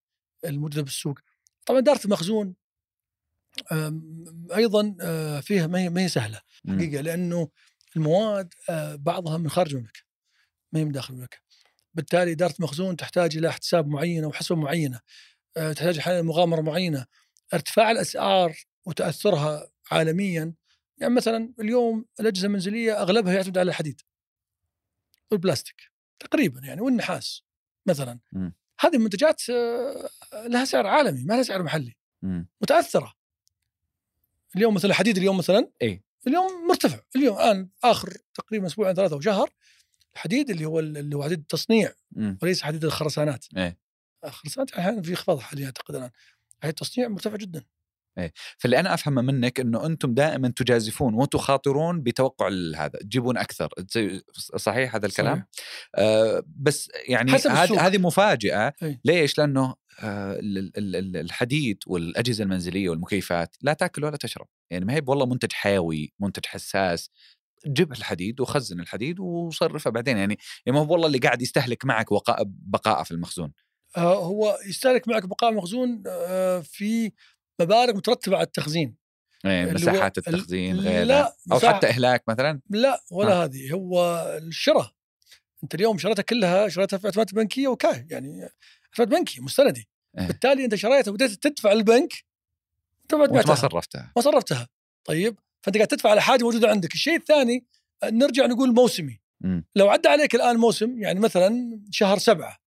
الموجودة 0.45 0.81
بالسوق. 0.81 1.19
طبعا 1.65 1.79
إدارة 1.79 2.05
المخزون 2.05 2.55
أيضا 4.55 4.95
آه، 5.01 5.39
فيها 5.39 5.67
ما 5.67 5.79
هي 5.79 5.89
ما 5.89 6.01
هي 6.01 6.07
سهلة. 6.07 6.41
حقيقة 6.69 7.01
لأنه 7.01 7.49
المواد 7.95 8.53
آه، 8.69 8.95
بعضها 8.95 9.37
من 9.37 9.49
خارج 9.49 9.73
المملكة 9.73 9.99
ما 10.71 10.79
هي 10.79 10.85
من 10.85 10.91
داخل 10.91 11.13
المملكة 11.13 11.37
بالتالي 11.93 12.31
إدارة 12.31 12.53
المخزون 12.59 12.95
تحتاج 12.97 13.37
إلى 13.37 13.49
احتساب 13.49 13.87
معينة 13.87 14.27
وحسبه 14.27 14.55
معينة 14.55 14.99
آه، 15.57 15.73
تحتاج 15.73 15.97
أحيانا 15.97 16.21
مغامرة 16.21 16.61
معينة 16.61 17.05
ارتفاع 17.53 17.91
الأسعار 17.91 18.57
وتأثرها 18.85 19.71
عالميا 19.91 20.53
يعني 20.97 21.13
مثلا 21.13 21.53
اليوم 21.59 22.05
الأجهزة 22.19 22.47
المنزلية 22.47 23.01
أغلبها 23.01 23.33
يعتمد 23.33 23.57
على 23.57 23.69
الحديد 23.69 24.01
والبلاستيك 25.31 25.91
تقريبا 26.19 26.59
يعني 26.59 26.81
والنحاس 26.81 27.43
مثلا 27.85 28.19
مم. 28.31 28.53
هذه 28.79 28.95
المنتجات 28.95 29.49
آه، 29.49 30.09
لها 30.47 30.65
سعر 30.65 30.87
عالمي 30.87 31.23
ما 31.23 31.33
لها 31.33 31.43
سعر 31.43 31.63
محلي 31.63 31.95
مم. 32.21 32.47
متأثرة 32.61 33.13
اليوم 34.55 34.73
مثلا 34.73 34.91
الحديد 34.91 35.17
اليوم 35.17 35.37
مثلا 35.37 35.71
إيه. 35.81 36.03
اليوم 36.27 36.67
مرتفع 36.67 36.99
اليوم 37.15 37.37
الآن 37.37 37.69
آخر 37.83 38.17
تقريبا 38.33 38.67
أسبوعين 38.67 38.95
ثلاثة 38.95 39.15
وشهر 39.15 39.49
الحديد 40.13 40.49
اللي 40.49 40.65
هو 40.65 40.79
اللي 40.79 41.15
هو 41.15 41.23
حديد 41.23 41.39
التصنيع. 41.39 41.93
وليس 42.41 42.61
حديد 42.61 42.85
الخرسانات 42.85 43.45
إيه. 43.57 43.77
الخرسانات 44.25 44.71
أحيانا 44.71 45.01
في 45.01 45.09
انخفاض 45.11 45.39
حاليا 45.39 45.65
أعتقد 45.65 45.95
الآن 45.95 46.09
حديد 46.63 46.75
التصنيع 46.81 47.07
مرتفع 47.07 47.35
جدا 47.35 47.63
فاللي 48.57 48.79
أنا 48.79 48.93
أفهمه 48.93 49.21
منك 49.21 49.59
إنه 49.59 49.85
أنتم 49.85 50.13
دائما 50.13 50.53
تجازفون 50.55 51.13
وتخاطرون 51.13 52.01
بتوقع 52.01 52.47
هذا 52.75 52.99
تجيبون 53.01 53.37
أكثر. 53.37 53.69
صحيح 54.55 54.95
هذا 54.95 55.05
الكلام؟ 55.05 55.35
صحيح. 55.35 55.45
آه 55.95 56.43
بس 56.47 56.89
يعني. 57.07 57.31
هذه 57.31 57.87
هذه 57.87 57.97
مفاجأة. 57.97 58.73
أي. 58.83 58.99
ليش؟ 59.05 59.37
لأنه 59.37 59.75
آه 59.99 60.33
ال- 60.33 60.77
ال- 60.77 60.95
ال- 60.95 61.17
الحديد 61.17 61.77
والأجهزة 61.87 62.43
المنزلية 62.43 62.89
والمكيفات 62.89 63.55
لا 63.61 63.73
تأكل 63.73 64.03
ولا 64.03 64.17
تشرب. 64.17 64.47
يعني 64.71 64.85
ما 64.85 64.93
هي 64.93 65.01
والله 65.07 65.25
منتج 65.25 65.51
حيوي 65.53 66.13
منتج 66.19 66.45
حساس. 66.45 67.09
جيب 67.67 67.91
الحديد 67.91 68.41
وخزن 68.41 68.79
الحديد 68.79 69.19
وصرفه 69.19 69.89
بعدين. 69.89 70.17
يعني 70.17 70.37
يعني 70.65 70.79
ما 70.79 70.85
هو 70.85 70.91
والله 70.91 71.07
اللي 71.07 71.17
قاعد 71.17 71.41
يستهلك 71.41 71.85
معك 71.85 72.05
بقاءه 72.45 73.03
في 73.03 73.11
المخزون. 73.11 73.51
آه، 73.97 74.15
هو 74.25 74.57
يستهلك 74.67 75.07
معك 75.07 75.25
بقاء 75.25 75.53
مخزون 75.53 76.03
آه، 76.07 76.59
في 76.59 77.11
مبالغ 77.61 77.93
مترتبة 77.97 78.35
على 78.37 78.45
التخزين. 78.45 78.95
هو- 79.45 79.73
مساحات 79.73 80.17
ال- 80.17 80.27
التخزين 80.27 80.75
لا، 80.75 80.89
غيرها 80.91 81.35
أو 81.51 81.59
مساحة- 81.59 81.65
حتى 81.65 81.87
إهلاك 81.87 82.23
مثلا؟ 82.27 82.59
لا 82.69 83.03
ولا 83.11 83.33
آه. 83.33 83.43
هذه 83.45 83.71
هو 83.73 84.25
الشراء. 84.37 84.91
أنت 85.63 85.75
اليوم 85.75 85.97
شريتها 85.97 86.23
كلها 86.23 86.69
شريتها 86.69 86.97
في 86.97 87.05
اعتمادات 87.07 87.33
بنكية 87.35 87.67
وكاي 87.67 88.07
يعني 88.09 88.49
اعتماد 88.89 89.09
بنكي 89.09 89.41
مستندي. 89.41 89.87
إيه. 90.19 90.27
بالتالي 90.27 90.65
أنت 90.65 90.75
شريتها 90.75 91.11
وبديت 91.11 91.31
تدفع 91.31 91.71
البنك 91.71 92.13
ما 93.13 93.55
صرفتها. 93.55 94.11
ما 94.15 94.21
صرفتها. 94.21 94.67
طيب 95.05 95.39
فأنت 95.61 95.75
قاعد 95.77 95.87
تدفع 95.87 96.09
على 96.09 96.21
حاجة 96.21 96.43
موجودة 96.43 96.69
عندك. 96.69 96.93
الشيء 96.93 97.15
الثاني 97.15 97.65
نرجع 98.03 98.45
نقول 98.45 98.73
موسمي. 98.73 99.19
مم. 99.41 99.65
لو 99.75 99.89
عدى 99.89 100.07
عليك 100.09 100.35
الآن 100.35 100.55
موسم 100.57 100.99
يعني 101.01 101.19
مثلا 101.19 101.79
شهر 101.91 102.17
سبعة 102.17 102.57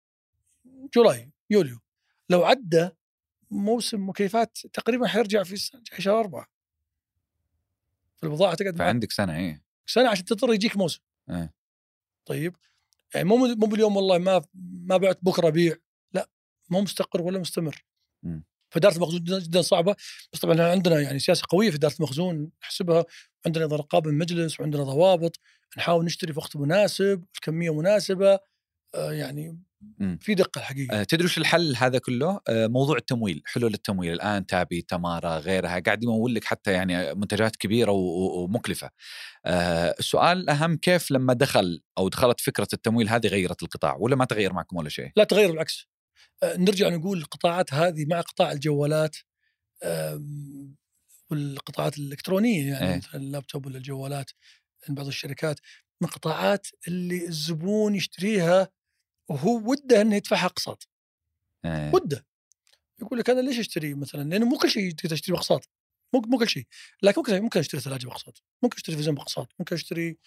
جولاي 0.95 1.31
يوليو 1.49 1.79
لو 2.29 2.43
عدى 2.43 2.89
موسم 3.53 4.09
مكيفات 4.09 4.57
تقريبا 4.73 5.07
حيرجع 5.07 5.43
في 5.43 5.57
شهر 5.99 6.19
أربعة. 6.19 6.47
فالبضاعة 8.15 8.55
تقعد 8.55 8.73
معك 8.75 8.87
فعندك 8.87 9.11
سنة 9.11 9.37
إيه. 9.37 9.63
سنة 9.87 10.09
عشان 10.09 10.25
تضطر 10.25 10.53
يجيك 10.53 10.77
موسم. 10.77 10.99
إيه. 11.29 11.53
طيب. 12.25 12.55
يعني 13.15 13.27
مو 13.27 13.37
مو 13.37 13.67
باليوم 13.67 13.97
والله 13.97 14.17
ما 14.17 14.41
ما 14.61 14.97
بعت 14.97 15.19
بكرة 15.21 15.47
أبيع. 15.47 15.75
لا 16.13 16.29
مو 16.69 16.81
مستقر 16.81 17.21
ولا 17.21 17.39
مستمر. 17.39 17.85
مم. 18.23 18.43
فإدارة 18.69 18.95
المخزون 18.95 19.23
جدا, 19.23 19.61
صعبة. 19.61 19.95
بس 20.33 20.39
طبعا 20.39 20.61
عندنا 20.61 20.99
يعني 20.99 21.19
سياسة 21.19 21.43
قوية 21.49 21.69
في 21.69 21.75
إدارة 21.75 21.95
المخزون 21.95 22.51
نحسبها. 22.63 23.05
عندنا 23.45 23.65
إذا 23.65 23.75
رقابة 23.75 24.11
من 24.11 24.17
مجلس 24.17 24.59
وعندنا 24.59 24.83
ضوابط. 24.83 25.39
نحاول 25.77 26.05
نشتري 26.05 26.33
في 26.33 26.39
وقت 26.39 26.55
مناسب 26.55 27.23
الكمية 27.35 27.73
مناسبة. 27.73 28.39
آه 28.95 29.13
يعني. 29.13 29.59
في 30.19 30.35
دقة 30.35 30.59
الحقيقة 30.59 30.99
آه، 30.99 31.03
تدري 31.03 31.25
وش 31.25 31.37
الحل 31.37 31.75
هذا 31.75 31.97
كله؟ 31.97 32.39
آه، 32.47 32.67
موضوع 32.67 32.97
التمويل، 32.97 33.41
حلول 33.45 33.73
التمويل 33.73 34.13
الآن 34.13 34.45
تابي 34.45 34.81
تمارا 34.81 35.37
غيرها 35.37 35.79
قاعد 35.79 36.03
يمول 36.03 36.35
لك 36.35 36.43
حتى 36.43 36.71
يعني 36.71 37.13
منتجات 37.13 37.55
كبيرة 37.55 37.91
ومكلفة. 37.91 38.89
آه، 39.45 39.95
السؤال 39.99 40.37
الأهم 40.37 40.77
كيف 40.77 41.11
لما 41.11 41.33
دخل 41.33 41.81
أو 41.97 42.09
دخلت 42.09 42.41
فكرة 42.41 42.67
التمويل 42.73 43.09
هذه 43.09 43.27
غيرت 43.27 43.63
القطاع 43.63 43.95
ولا 43.99 44.15
ما 44.15 44.25
تغير 44.25 44.53
معكم 44.53 44.77
ولا 44.77 44.89
شيء؟ 44.89 45.11
لا 45.15 45.23
تغير 45.23 45.51
بالعكس 45.51 45.87
نرجع 46.43 46.89
نقول 46.89 47.17
القطاعات 47.17 47.73
هذه 47.73 48.05
مع 48.05 48.21
قطاع 48.21 48.51
الجوالات 48.51 49.17
والقطاعات 51.31 51.97
الإلكترونية 51.97 52.71
يعني 52.71 52.89
إيه. 52.89 52.97
مثلا 52.97 53.15
اللابتوب 53.15 53.65
ولا 53.65 53.77
الجوالات 53.77 54.31
عند 54.89 54.97
بعض 54.97 55.07
الشركات 55.07 55.59
من 56.01 56.07
القطاعات 56.07 56.67
اللي 56.87 57.27
الزبون 57.27 57.95
يشتريها 57.95 58.69
وهو 59.29 59.71
وده 59.71 60.01
إنه 60.01 60.15
يدفعها 60.15 60.45
أقساط. 60.45 60.87
آه، 61.65 61.91
وده. 61.95 62.25
يقول 63.01 63.19
لك 63.19 63.29
أنا 63.29 63.41
ليش 63.41 63.59
أشتري 63.59 63.93
مثلا؟ 63.93 64.29
لأنه 64.29 64.45
مو 64.45 64.57
كل 64.57 64.69
شيء 64.69 64.91
تقدر 64.91 65.15
تشتري 65.15 65.33
بأقساط. 65.33 65.69
مو 66.13 66.21
مو 66.21 66.37
كل 66.37 66.49
شيء. 66.49 66.67
لكن 67.03 67.21
ممكن 67.21 67.41
ممكن 67.41 67.59
أشتري 67.59 67.81
ثلاجة 67.81 68.05
بأقساط. 68.05 68.43
ممكن 68.63 68.75
أشتري 68.77 68.95
تلفزيون 68.95 69.15
بأقساط. 69.15 69.47
ممكن 69.59 69.75
أشتري 69.75 70.17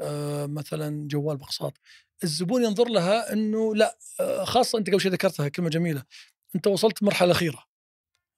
آه 0.00 0.46
مثلا 0.46 1.08
جوال 1.08 1.36
بأقساط. 1.36 1.78
الزبون 2.24 2.64
ينظر 2.64 2.88
لها 2.88 3.32
إنه 3.32 3.74
لا 3.74 3.98
آه 4.20 4.44
خاصة 4.44 4.78
أنت 4.78 4.90
قبل 4.90 5.00
شوي 5.00 5.12
ذكرتها 5.12 5.48
كلمة 5.48 5.68
جميلة. 5.68 6.02
أنت 6.54 6.66
وصلت 6.66 7.02
المرحله 7.02 7.26
الاخيره 7.26 7.64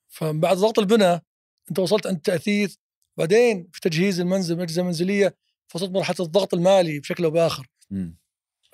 فبعد 0.09 0.57
ضغط 0.57 0.79
البناء 0.79 1.23
أنت 1.71 1.79
وصلت 1.79 2.07
عند 2.07 2.17
التأثيث. 2.17 2.77
بعدين 3.17 3.69
في 3.73 3.81
تجهيز 3.81 4.21
المنزل 4.21 4.57
الاجهزه 4.57 4.83
المنزلية 4.83 5.37
وصلت 5.75 5.91
مرحلة 5.91 6.17
الضغط 6.21 6.55
المالي 6.55 7.01
بشكل 7.01 7.25
أو 7.25 7.31
بآخر. 7.31 7.67
مم. 7.91 8.19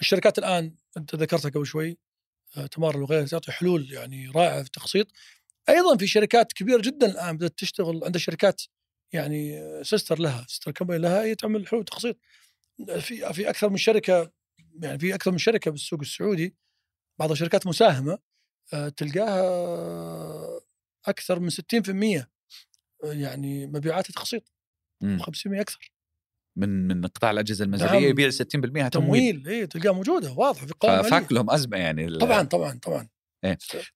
الشركات 0.00 0.38
الآن 0.38 0.74
أنت 0.96 1.14
ذكرتها 1.14 1.50
قبل 1.50 1.66
شوي 1.66 1.98
آه، 2.56 2.66
تمارا 2.66 2.96
وغيرها 2.96 3.26
تعطي 3.26 3.52
حلول 3.52 3.92
يعني 3.92 4.28
رائعة 4.28 4.60
في 4.62 4.66
التقسيط 4.66 5.06
أيضا 5.68 5.96
في 5.96 6.06
شركات 6.06 6.52
كبيرة 6.52 6.80
جدا 6.80 7.06
الآن 7.06 7.36
بدأت 7.36 7.58
تشتغل 7.58 8.04
عندها 8.04 8.20
شركات 8.20 8.62
يعني 9.12 9.60
آه، 9.60 9.82
sister 9.82 10.18
لها 10.18 10.46
sister 10.48 10.70
company 10.70 11.02
لها 11.02 11.22
هي 11.22 11.34
تعمل 11.34 11.68
حلول 11.68 11.84
آه، 12.90 12.98
في 12.98 13.32
في 13.32 13.50
أكثر 13.50 13.70
من 13.70 13.76
شركة 13.76 14.32
يعني 14.82 14.98
في 14.98 15.14
أكثر 15.14 15.30
من 15.30 15.38
شركة 15.38 15.70
بالسوق 15.70 16.00
السعودي 16.00 16.56
بعض 17.18 17.30
الشركات 17.30 17.66
مساهمة 17.66 18.18
آه، 18.72 18.88
تلقاها 18.88 20.60
أكثر 21.06 21.40
من 21.40 21.50
60% 21.50 22.26
يعني 23.04 23.66
مبيعاتها 23.66 24.12
مم. 25.00 25.18
500 25.18 25.60
أكثر. 25.60 25.92
من 26.58 26.88
من 26.88 27.06
قطاع 27.06 27.30
الأجهزة 27.30 27.64
المنزليه 27.64 27.90
نعم. 27.90 28.02
يبيع 28.02 28.30
60% 28.30 28.32
تمويل, 28.42 28.90
تمويل 28.90 29.48
اي 29.48 29.66
تلقاها 29.66 29.92
موجوده 29.92 30.32
واضحه 30.32 30.66
في 30.66 30.74
قوائم 30.80 30.96
مالية. 30.96 31.08
ففاك 31.08 31.32
لهم 31.32 31.50
أزمة 31.50 31.76
يعني 31.76 32.18
طبعا 32.18 32.42
طبعا 32.42 32.78
طبعا. 32.82 33.08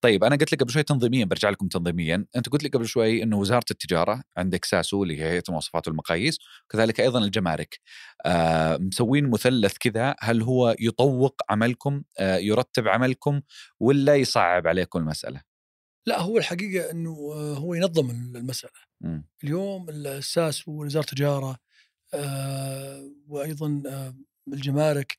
طيب 0.01 0.23
أنا 0.23 0.35
قلت 0.35 0.53
لك 0.53 0.63
قبل 0.63 0.71
شوي 0.71 0.83
تنظيميا 0.83 1.25
برجع 1.25 1.49
لكم 1.49 1.67
تنظيميا. 1.67 2.25
أنت 2.35 2.49
قلت 2.49 2.63
لي 2.63 2.69
قبل 2.69 2.87
شوي 2.87 3.23
إنه 3.23 3.37
وزارة 3.37 3.65
التجارة 3.71 4.23
عندك 4.37 4.65
ساسو 4.65 5.03
اللي 5.03 5.21
هي 5.21 5.29
هيئة 5.29 5.43
المواصفات 5.49 5.87
والمقاييس 5.87 6.37
وكذلك 6.65 6.99
أيضا 6.99 7.19
الجمارك. 7.19 7.79
آه 8.25 8.77
مسوين 8.77 9.29
مثلث 9.29 9.73
كذا 9.79 10.15
هل 10.19 10.41
هو 10.41 10.75
يطوق 10.79 11.41
عملكم 11.49 12.03
آه 12.19 12.37
يرتب 12.37 12.87
عملكم 12.87 13.41
ولا 13.79 14.15
يصعب 14.15 14.67
عليكم 14.67 14.99
المسألة؟ 14.99 15.41
لا 16.05 16.21
هو 16.21 16.37
الحقيقة 16.37 16.91
إنه 16.91 17.33
آه، 17.33 17.53
هو 17.53 17.73
ينظم 17.73 18.09
المسألة. 18.09 18.71
مم. 19.01 19.27
اليوم 19.43 19.89
الساس 19.89 20.67
ووزاره 20.67 21.03
التجارة 21.03 21.57
وأيضا 23.27 23.83
آه، 23.87 24.15
الجمارك 24.47 25.17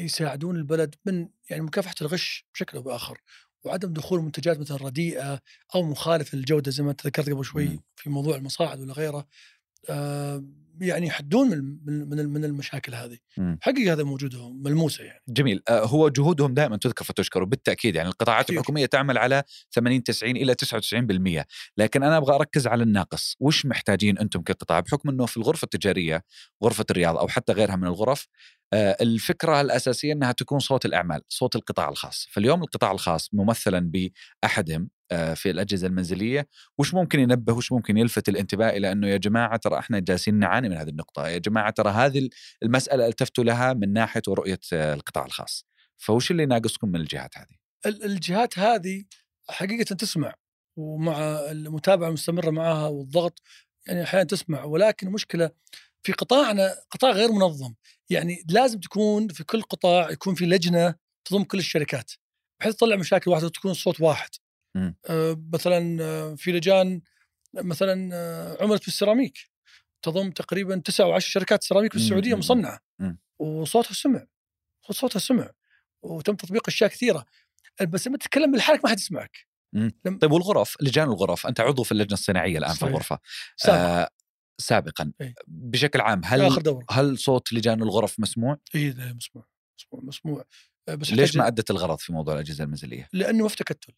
يساعدون 0.00 0.56
البلد 0.56 0.94
من 1.04 1.28
يعني 1.50 1.62
مكافحة 1.62 1.94
الغش 2.00 2.46
بشكل 2.54 2.76
أو 2.76 2.82
بآخر 2.82 3.18
وعدم 3.64 3.92
دخول 3.92 4.20
منتجات 4.20 4.58
مثلا 4.58 4.76
رديئة 4.76 5.40
أو 5.74 5.82
مخالفه 5.82 6.38
للجودة 6.38 6.70
زي 6.70 6.82
ما 6.82 6.90
أنت 6.90 7.06
ذكرت 7.06 7.30
قبل 7.30 7.44
شوي. 7.44 7.80
في 7.96 8.10
موضوع 8.10 8.36
المصاعد 8.36 8.80
ولا 8.80 8.92
غيره 8.92 9.18
آه، 9.18 9.26
يعني 10.80 11.06
يحدون 11.06 11.48
من 11.48 12.08
من- 12.08 12.28
من 12.30 12.44
المشاكل 12.44 12.94
هذه. 12.94 13.18
مم. 13.38 13.58
حقيقة 13.62 13.92
هذا 13.92 14.02
موجوده 14.04 14.50
ملموسة 14.52 15.04
يعني. 15.04 15.20
جميل. 15.28 15.62
آه 15.68 15.84
هو 15.84 16.08
جهودهم 16.08 16.54
دائما 16.54 16.76
تذكر 16.76 17.04
فتشكر 17.04 17.42
وبالتأكيد 17.42 17.94
يعني 17.94 18.08
القطاعات 18.08 18.44
كثير. 18.44 18.56
الحكومية 18.58 18.86
تعمل 18.86 19.18
على 19.18 19.42
80 19.74 20.02
90 20.02 20.36
إلى 20.36 20.54
99% 20.54 21.44
لكن 21.76 22.02
أنا 22.02 22.16
أبغى 22.16 22.34
أركز 22.34 22.66
على 22.66 22.82
الناقص. 22.82 23.36
وش 23.40 23.66
محتاجين 23.66 24.18
أنتم 24.18 24.42
كقطاع؟ 24.42 24.80
بحكم 24.80 25.08
إنه 25.08 25.26
في 25.26 25.36
الغرفة 25.36 25.64
التجارية 25.64 26.22
غرفة 26.64 26.84
الرياض 26.90 27.16
أو 27.16 27.28
حتى 27.28 27.52
غيرها 27.52 27.76
من 27.76 27.86
الغرف 27.86 28.26
آه، 28.26 28.59
الفكرة 28.74 29.60
الأساسية 29.60 30.12
إنها 30.12 30.32
تكون 30.32 30.58
صوت 30.58 30.84
الأعمال، 30.86 31.22
صوت 31.28 31.56
القطاع 31.56 31.88
الخاص، 31.88 32.26
فاليوم 32.32 32.62
القطاع 32.62 32.92
الخاص 32.92 33.28
ممثلا 33.32 33.90
بأحدهم 34.42 34.90
آه، 35.12 35.34
في 35.34 35.50
الأجهزة 35.50 35.86
المنزلية، 35.86 36.48
وش 36.78 36.94
ممكن 36.94 37.20
ينبه 37.20 37.52
وش 37.52 37.72
ممكن 37.72 37.96
يلفت 37.96 38.28
الانتباه 38.28 38.70
إلى 38.70 38.92
إنه 38.92 39.08
يا 39.08 39.16
جماعة 39.16 39.56
ترى 39.56 39.78
إحنا 39.78 39.98
جالسين 39.98 40.34
نعاني 40.34 40.68
من 40.68 40.76
هذه 40.76 40.88
النقطة، 40.88 41.28
يا 41.28 41.38
جماعة 41.38 41.70
ترى 41.70 41.90
هذه 41.90 42.28
المسألة 42.62 43.06
التفتوا 43.06 43.44
لها 43.44 43.72
من 43.72 43.92
ناحية 43.92 44.22
ورؤيه 44.28 44.60
آه، 44.72 44.94
القطاع 44.94 45.26
الخاص. 45.26 45.66
فوش 45.98 46.30
اللي 46.30 46.46
ناقصكم 46.46 46.88
من 46.88 47.00
الجهات 47.00 47.38
هذه؟ 47.38 47.56
ال- 47.86 48.04
الجهات 48.04 48.58
هذه 48.58 49.04
حقيقة 49.50 49.94
تسمع 49.94 50.34
ومع 50.76 51.18
المتابعة 51.50 52.08
المستمرة 52.08 52.50
معها 52.50 52.86
والضغط 52.86 53.42
يعني 53.86 54.02
أحيانا 54.02 54.24
تسمع 54.26 54.64
ولكن 54.64 55.06
المشكلة 55.06 55.50
في 56.02 56.12
قطاعنا 56.12 56.74
قطاع 56.90 57.10
غير 57.10 57.32
منظم. 57.32 57.74
يعني 58.10 58.44
لازم 58.48 58.80
تكون 58.80 59.28
في 59.28 59.44
كل 59.44 59.62
قطاع 59.62 60.10
يكون 60.10 60.34
في 60.34 60.46
لجنة 60.46 60.94
تضم 61.24 61.44
كل 61.44 61.58
الشركات 61.58 62.12
بحيث 62.60 62.74
تطلع 62.74 62.96
مشاكل 62.96 63.30
واحدة 63.30 63.46
وتكون 63.46 63.74
صوت 63.74 64.00
واحد. 64.00 64.30
آه 64.76 65.42
مثلا 65.52 66.02
آه، 66.02 66.34
في 66.34 66.52
لجان 66.52 67.00
مثلا 67.54 68.10
آه، 68.12 68.62
عملت 68.64 68.84
بالسيراميك 68.84 69.38
تضم 70.02 70.30
تقريبا 70.30 70.76
تسع 70.84 71.04
أو 71.04 71.12
10 71.12 71.28
شركات 71.28 71.62
سيراميك 71.64 71.92
في 71.92 71.98
السعودية 71.98 72.34
مصنعة. 72.34 72.80
وصوتها 73.38 73.92
سمع 73.94 74.26
صوت 74.86 74.96
صوتها 74.96 75.20
سمع. 75.20 75.50
وتم 76.02 76.34
تطبيق 76.34 76.68
أشياء 76.68 76.90
كثيرة. 76.90 77.24
بس 77.88 78.06
لما 78.06 78.18
تتكلم 78.18 78.52
بالحالك 78.52 78.84
ما 78.84 78.90
حد 78.90 78.98
يسمعك. 78.98 79.46
طيب 80.20 80.32
والغرف؟ 80.32 80.76
لجان 80.80 81.08
الغرف. 81.08 81.46
أنت 81.46 81.60
عضو 81.60 81.82
في 81.82 81.92
اللجنة 81.92 82.12
الصناعية 82.12 82.58
الآن 82.58 82.72
في 82.72 82.76
صحيح. 82.78 82.88
الغرفة. 82.88 83.18
سابقا 83.56 84.02
آه 84.02 84.10
سابقا 84.60 85.12
إيه. 85.20 85.34
بشكل 85.46 86.00
عام 86.00 86.20
في 86.20 86.26
هل 86.28 86.40
هل 86.90 87.18
صوت 87.18 87.52
لجان 87.52 87.82
الغرف 87.82 88.20
مسموع؟ 88.20 88.58
إي 88.74 88.90
لا، 88.90 89.12
مسموع 89.12 89.46
مسموع 89.78 90.02
مسموع 90.04 90.44
آه، 90.88 90.94
بس 90.94 91.12
ليش 91.12 91.36
ما 91.36 91.46
أدت 91.46 91.70
الغرض 91.70 91.98
في 91.98 92.12
موضوع 92.12 92.34
الأجهزة 92.34 92.64
المنزلية؟ 92.64 93.08
لأنه 93.12 93.42
ما 93.42 93.48
في 93.48 93.56
تكتل 93.56 93.92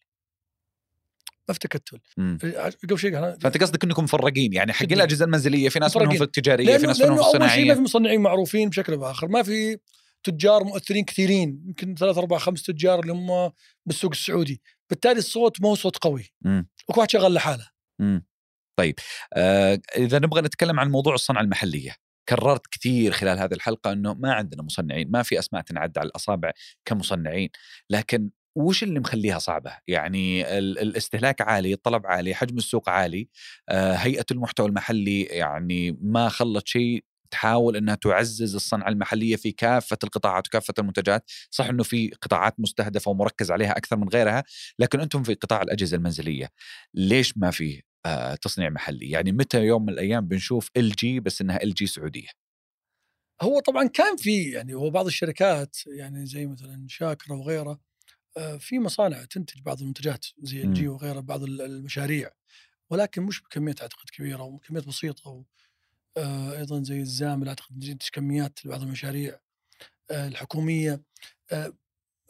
ما 1.47 1.53
في 1.53 1.59
تكتل 1.59 1.99
مم. 2.17 2.37
قبل 2.83 2.99
شيء 2.99 3.15
إحنا 3.15 3.37
فأنت 3.41 3.57
قصدك 3.57 3.83
إنكم 3.83 4.03
مفرقين 4.03 4.53
يعني 4.53 4.73
حق. 4.73 4.85
الأجهزة 4.91 5.25
المنزلية 5.25 5.69
في 5.69 5.79
ناس 5.79 5.97
منهم. 5.97 6.17
في 6.17 6.23
التجارية 6.23 6.77
في 6.77 6.83
لأنه- 6.83 6.87
ناس 6.87 7.01
منهم 7.01 7.15
في 7.15 7.21
أول 7.23 7.31
شيء 7.31 7.39
ما 7.39 7.47
في 7.47 7.53
الصناعيه 7.55 7.79
مصنعين 7.81 8.21
معروفين 8.21 8.69
بشكل 8.69 8.93
أو 8.93 8.99
بآخر 8.99 9.27
ما 9.27 9.43
في 9.43 9.77
تجار 10.23 10.63
مؤثرين 10.63 11.03
كثيرين 11.05 11.63
يمكن 11.67 11.95
ثلاث 11.95 12.17
أربع 12.17 12.37
خمس 12.37 12.63
تجار 12.63 12.99
اللي 12.99 13.13
هم 13.13 13.51
بالسوق 13.85 14.11
السعودي 14.11 14.61
بالتالي 14.89 15.19
الصوت 15.19 15.61
ما 15.61 15.69
هو 15.69 15.75
صوت 15.75 15.97
قوي. 15.97 16.33
وكل 16.89 16.97
واحد 16.99 17.11
شغال 17.11 17.33
لحاله. 17.33 17.67
طيب 18.75 18.95
آه 19.33 19.79
إذا 19.97 20.19
نبغى 20.19 20.41
نتكلم 20.41 20.79
عن 20.79 20.91
موضوع 20.91 21.13
الصنعة 21.13 21.41
المحلية 21.41 21.95
كررت 22.29 22.67
كثير 22.71 23.11
خلال 23.11 23.39
هذه 23.39 23.53
الحلقة 23.53 23.91
إنه 23.91 24.13
ما 24.13 24.33
عندنا 24.33 24.63
مصنعين 24.63 25.11
ما 25.11 25.23
في 25.23 25.39
أسماء 25.39 25.61
تنعد 25.61 25.97
على 25.97 26.07
الأصابع 26.07 26.51
كمصنعين 26.85 27.49
لكن 27.89 28.29
وش 28.55 28.83
اللي 28.83 28.99
مخليها 28.99 29.39
صعبة؟ 29.39 29.71
يعني 29.87 30.57
ال- 30.57 30.79
الاستهلاك 30.79 31.41
عالي، 31.41 31.73
الطلب 31.73 32.07
عالي، 32.07 32.35
حجم 32.35 32.57
السوق 32.57 32.89
عالي، 32.89 33.29
آه، 33.69 33.93
هيئة 33.93 34.25
المحتوى 34.31 34.67
المحلي 34.67 35.21
يعني 35.23 35.97
ما 36.01 36.29
خلت 36.29 36.67
شيء 36.67 37.03
تحاول 37.31 37.75
إنها 37.77 37.95
تعزز 37.95 38.55
الصنعة 38.55 38.89
المحلية 38.89 39.35
في 39.35 39.51
كافة 39.51 39.97
القطاعات 40.03 40.47
وكافة 40.47 40.73
المنتجات، 40.79 41.31
صح 41.51 41.65
إنه 41.65 41.83
في 41.83 42.11
قطاعات 42.21 42.55
مستهدفة 42.59 43.11
ومركز 43.11 43.51
عليها 43.51 43.71
أكثر 43.77 43.97
من 43.97 44.09
غيرها، 44.09 44.43
لكن 44.79 44.99
أنتم 45.01 45.23
في 45.23 45.33
قطاع 45.33 45.61
الأجهزة 45.61 45.97
المنزلية، 45.97 46.49
ليش 46.93 47.37
ما 47.37 47.51
في 47.51 47.81
تصنيع 48.41 48.69
محلي؟ 48.69 49.09
يعني 49.09 49.31
متى 49.31 49.63
يوم 49.65 49.85
من 49.85 49.89
الأيام 49.93 50.27
بنشوف 50.27 50.69
إل 50.77 50.89
جي 50.91 51.19
بس 51.19 51.41
إنها 51.41 51.63
إل 51.63 51.73
جي 51.73 51.87
سعودية؟ 51.87 52.27
هو 53.41 53.59
طبعا 53.59 53.87
كان 53.87 54.15
في 54.17 54.51
يعني 54.51 54.73
هو 54.73 54.89
بعض 54.89 55.05
الشركات 55.05 55.77
يعني 55.87 56.25
زي 56.25 56.45
مثلا 56.45 56.85
شاكره 56.89 57.35
وغيره 57.35 57.79
آه، 58.37 58.57
في 58.57 58.79
مصانع 58.79 59.23
تنتج 59.25 59.61
بعض 59.61 59.81
المنتجات 59.81 60.25
زي 60.39 60.57
مم. 60.63 60.69
إل 60.69 60.75
جي 60.75 60.87
وغيرها 60.87 61.21
بعض 61.21 61.43
ال- 61.43 61.61
المشاريع 61.61 62.31
ولكن 62.89 63.21
مش 63.23 63.41
بكميات 63.41 63.81
أعتقد 63.81 64.09
كبيرة 64.09 64.43
وكميات 64.43 64.87
بسيطة 64.87 65.29
و 65.29 65.43
آه، 66.17 66.57
أيضا 66.57 66.83
زي 66.83 66.99
الزامل 66.99 67.47
أعتقد 67.47 67.83
ينتج 67.83 68.07
كميات 68.13 68.65
لبعض 68.65 68.81
المشاريع 68.81 69.39
آه، 70.11 70.27
الحكومية 70.27 71.03
آه، 71.51 71.73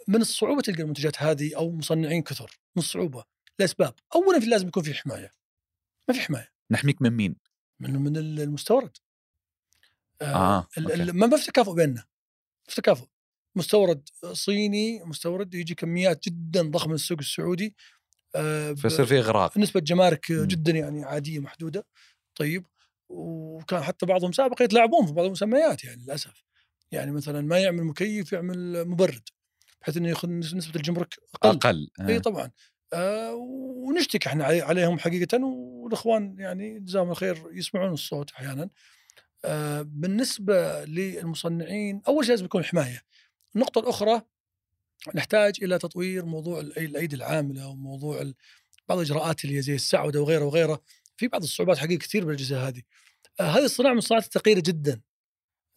من 0.08 0.22
الصعوبة 0.22 0.62
تلقى 0.62 0.82
المنتجات 0.84 1.24
هذه 1.24 1.58
أو 1.58 1.72
مصنعين 1.72 2.22
كثر 2.24 2.60
من 2.76 2.84
الصعوبة 2.84 3.24
لأسباب 3.60 3.94
اولا 4.16 4.40
في 4.40 4.46
لازم 4.46 4.68
يكون 4.68 4.84
في 4.84 4.94
حماية 4.94 5.32
ما 6.08 6.14
في 6.14 6.22
حماية. 6.22 6.52
نحميك 6.72 7.02
من 7.02 7.10
مين؟ 7.10 7.36
من 7.80 7.94
من 7.94 8.18
المستورد. 8.18 8.98
آه،. 10.22 10.68
ال- 10.78 11.14
ما 11.18 11.38
في 11.38 11.46
تكافؤ 11.46 11.74
بيننا. 11.74 12.04
في 12.68 12.82
تكافؤ. 12.82 13.06
مستورد 13.56 14.10
صيني 14.34 15.04
مستورد 15.04 15.54
يجي 15.54 15.76
كميات 15.76 16.24
جدا 16.28 16.62
ضخمة 16.62 16.88
من 16.90 16.96
السوق 16.96 17.18
السعودي. 17.20 17.76
آه، 18.36 18.74
فيصير 18.74 19.06
في 19.06 19.20
إغراق. 19.20 19.58
نسبه 19.58 19.80
جمارك. 19.80 20.32
جدا 20.32 20.72
يعني 20.72 21.04
عادية 21.04 21.40
محدودة. 21.40 21.86
طيب. 22.36 22.66
وكان 23.10 23.84
حتى 23.84 24.06
بعضهم 24.06 24.32
سابقا 24.32 24.64
يتلاعبون 24.64 25.06
في 25.06 25.14
بعض 25.14 25.26
المسميات 25.26 25.84
يعني 25.84 26.04
للأسف. 26.04 26.44
يعني 26.92 27.12
مثلا 27.12 27.42
ما 27.42 27.60
يعمل 27.60 27.84
مكيف 27.84 28.34
يعمل 28.34 28.88
مبرد 28.88 29.30
بحيث 29.82 29.98
إنه 29.98 30.10
ياخذ 30.10 30.30
نسبة 30.30 30.76
الجمرك 30.76 31.16
أقل. 31.36 31.50
أقل 31.50 31.90
إي 32.02 32.16
آه. 32.16 32.20
طبعا. 32.20 32.52
آه 32.94 33.34
ونشتكي 33.36 34.30
إحنا 34.30 34.44
علي- 34.46 34.62
عليهم 34.62 35.00
حقيقه 35.00 35.44
والإخوان 35.44 36.36
يعني 36.40 36.80
جزاهم 36.80 37.12
الخير 37.12 37.44
يسمعون 37.52 37.94
الصوت 37.94 38.32
أحيانا. 38.32 38.70
آه 39.46 39.82
بالنسبة 39.82 40.86
للمصنعين 40.86 42.02
أول 42.08 42.26
شيء 42.26 42.32
لازم 42.34 42.46
يكون 42.46 42.64
حماية. 42.64 43.02
النقطة 43.56 43.80
الأخرى 43.80 44.22
نحتاج 45.16 45.64
إلى 45.64 45.78
تطوير 45.80 46.26
موضوع 46.26 46.60
الأيدي 46.60 47.16
العاملة 47.16 47.68
وموضوع 47.68 48.32
بعض 48.90 48.98
الإجراءات 48.98 49.46
اللي 49.46 49.62
زي 49.62 49.76
السعودة 49.76 50.22
وغيره 50.22 50.46
وغيره 50.46 50.82
في 51.18 51.28
بعض 51.28 51.44
الصعوبات 51.44 51.78
حقيقة 51.78 52.00
كثير 52.00 52.26
بالأجهزة 52.26 52.68
هذه. 52.68 52.82
آه 53.40 53.44
هذه 53.44 53.66
الصناعة 53.66 53.92
من 53.92 53.98
الصناعات 53.98 54.26
الثقيلة 54.26 54.62
جدا. 54.66 55.02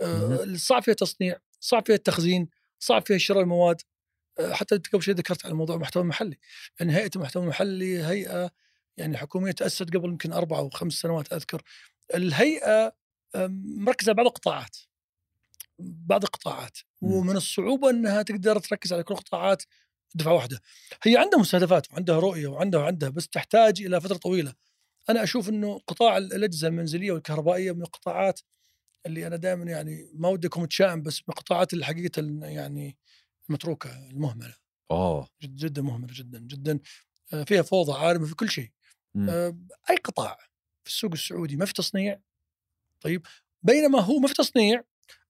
آه 0.00 0.46
صعب 0.56 0.82
فيها 0.82 0.92
التصنيع 0.92 1.36
صعب 1.60 1.86
فيها 1.86 1.96
التخزين 1.96 2.48
صعب 2.78 3.06
فيها 3.06 3.18
شراء 3.18 3.42
المواد. 3.42 3.80
حتى 4.52 4.76
قبل 4.92 5.02
شوي 5.02 5.14
ذكرت 5.14 5.46
على 5.46 5.54
موضوع 5.54 5.76
المحتوى 5.76 6.02
المحلي. 6.02 6.38
يعني 6.80 6.96
هيئة 6.96 7.10
المحتوى 7.16 7.42
المحلي 7.42 8.02
هيئة 8.02 8.50
يعني 8.96 9.16
حكومية 9.16 9.52
تأسست 9.52 9.96
قبل 9.96 10.08
يمكن 10.08 10.32
أربع 10.32 10.58
أو 10.58 10.70
خمس 10.70 10.92
سنوات 10.92 11.32
أذكر. 11.32 11.62
الهيئة 12.14 12.92
مركزة 13.76 14.12
بعض 14.12 14.26
القطاعات. 14.26 14.76
بعض 15.78 16.22
القطاعات. 16.24 16.78
ومن 17.00 17.36
الصعوبة 17.36 17.90
إنها 17.90 18.22
تقدر 18.22 18.58
تركز 18.58 18.92
على 18.92 19.02
كل 19.02 19.14
القطاعات 19.14 19.62
دفعة 20.14 20.32
واحدة. 20.32 20.60
هي 21.02 21.16
عندها 21.16 21.40
مستهدفات 21.40 21.92
وعندها 21.92 22.18
رؤية 22.18 22.46
وعندها 22.46 22.80
وعندها 22.80 23.08
بس 23.08 23.28
تحتاج 23.28 23.82
إلى 23.82 24.00
فترة 24.00 24.16
طويلة. 24.16 24.54
أنا 25.08 25.22
أشوف 25.22 25.48
إنه 25.48 25.78
قطاع 25.86 26.18
الأجهزة 26.18 26.68
المنزلية 26.68 27.12
والكهربائية 27.12 27.72
من 27.72 27.82
القطاعات 27.82 28.40
اللي 29.06 29.26
أنا 29.26 29.36
دائما 29.36 29.64
يعني 29.64 30.10
ما 30.14 30.28
ودي 30.28 30.46
اكون 30.46 30.62
متشائم 30.62 31.02
بس 31.02 31.18
من 31.18 31.24
القطاعات 31.28 31.72
اللي 31.72 31.84
حقيقه 31.84 32.22
يعني 32.42 32.96
المتروكة 33.48 34.08
المهملة. 34.10 34.54
اوه 34.90 35.28
جد 35.42 35.56
جدا 35.56 35.82
مهملة 35.82 36.12
جدا 36.12 36.38
جدا. 36.38 36.78
آه، 37.32 37.44
فيها 37.44 37.62
فوضى 37.62 37.92
عارمة 37.92 38.26
في 38.26 38.34
كل 38.34 38.50
شيء. 38.50 38.70
آه، 39.28 39.58
أي 39.90 39.96
قطاع 39.96 40.38
في 40.84 40.90
السوق 40.90 41.12
السعودي 41.12 41.56
ما 41.56 41.64
في 41.64 41.72
تصنيع. 41.72 42.20
طيب 43.00 43.26
بينما 43.62 44.00
هو 44.00 44.18
ما 44.18 44.28
في 44.28 44.34
تصنيع 44.34 44.82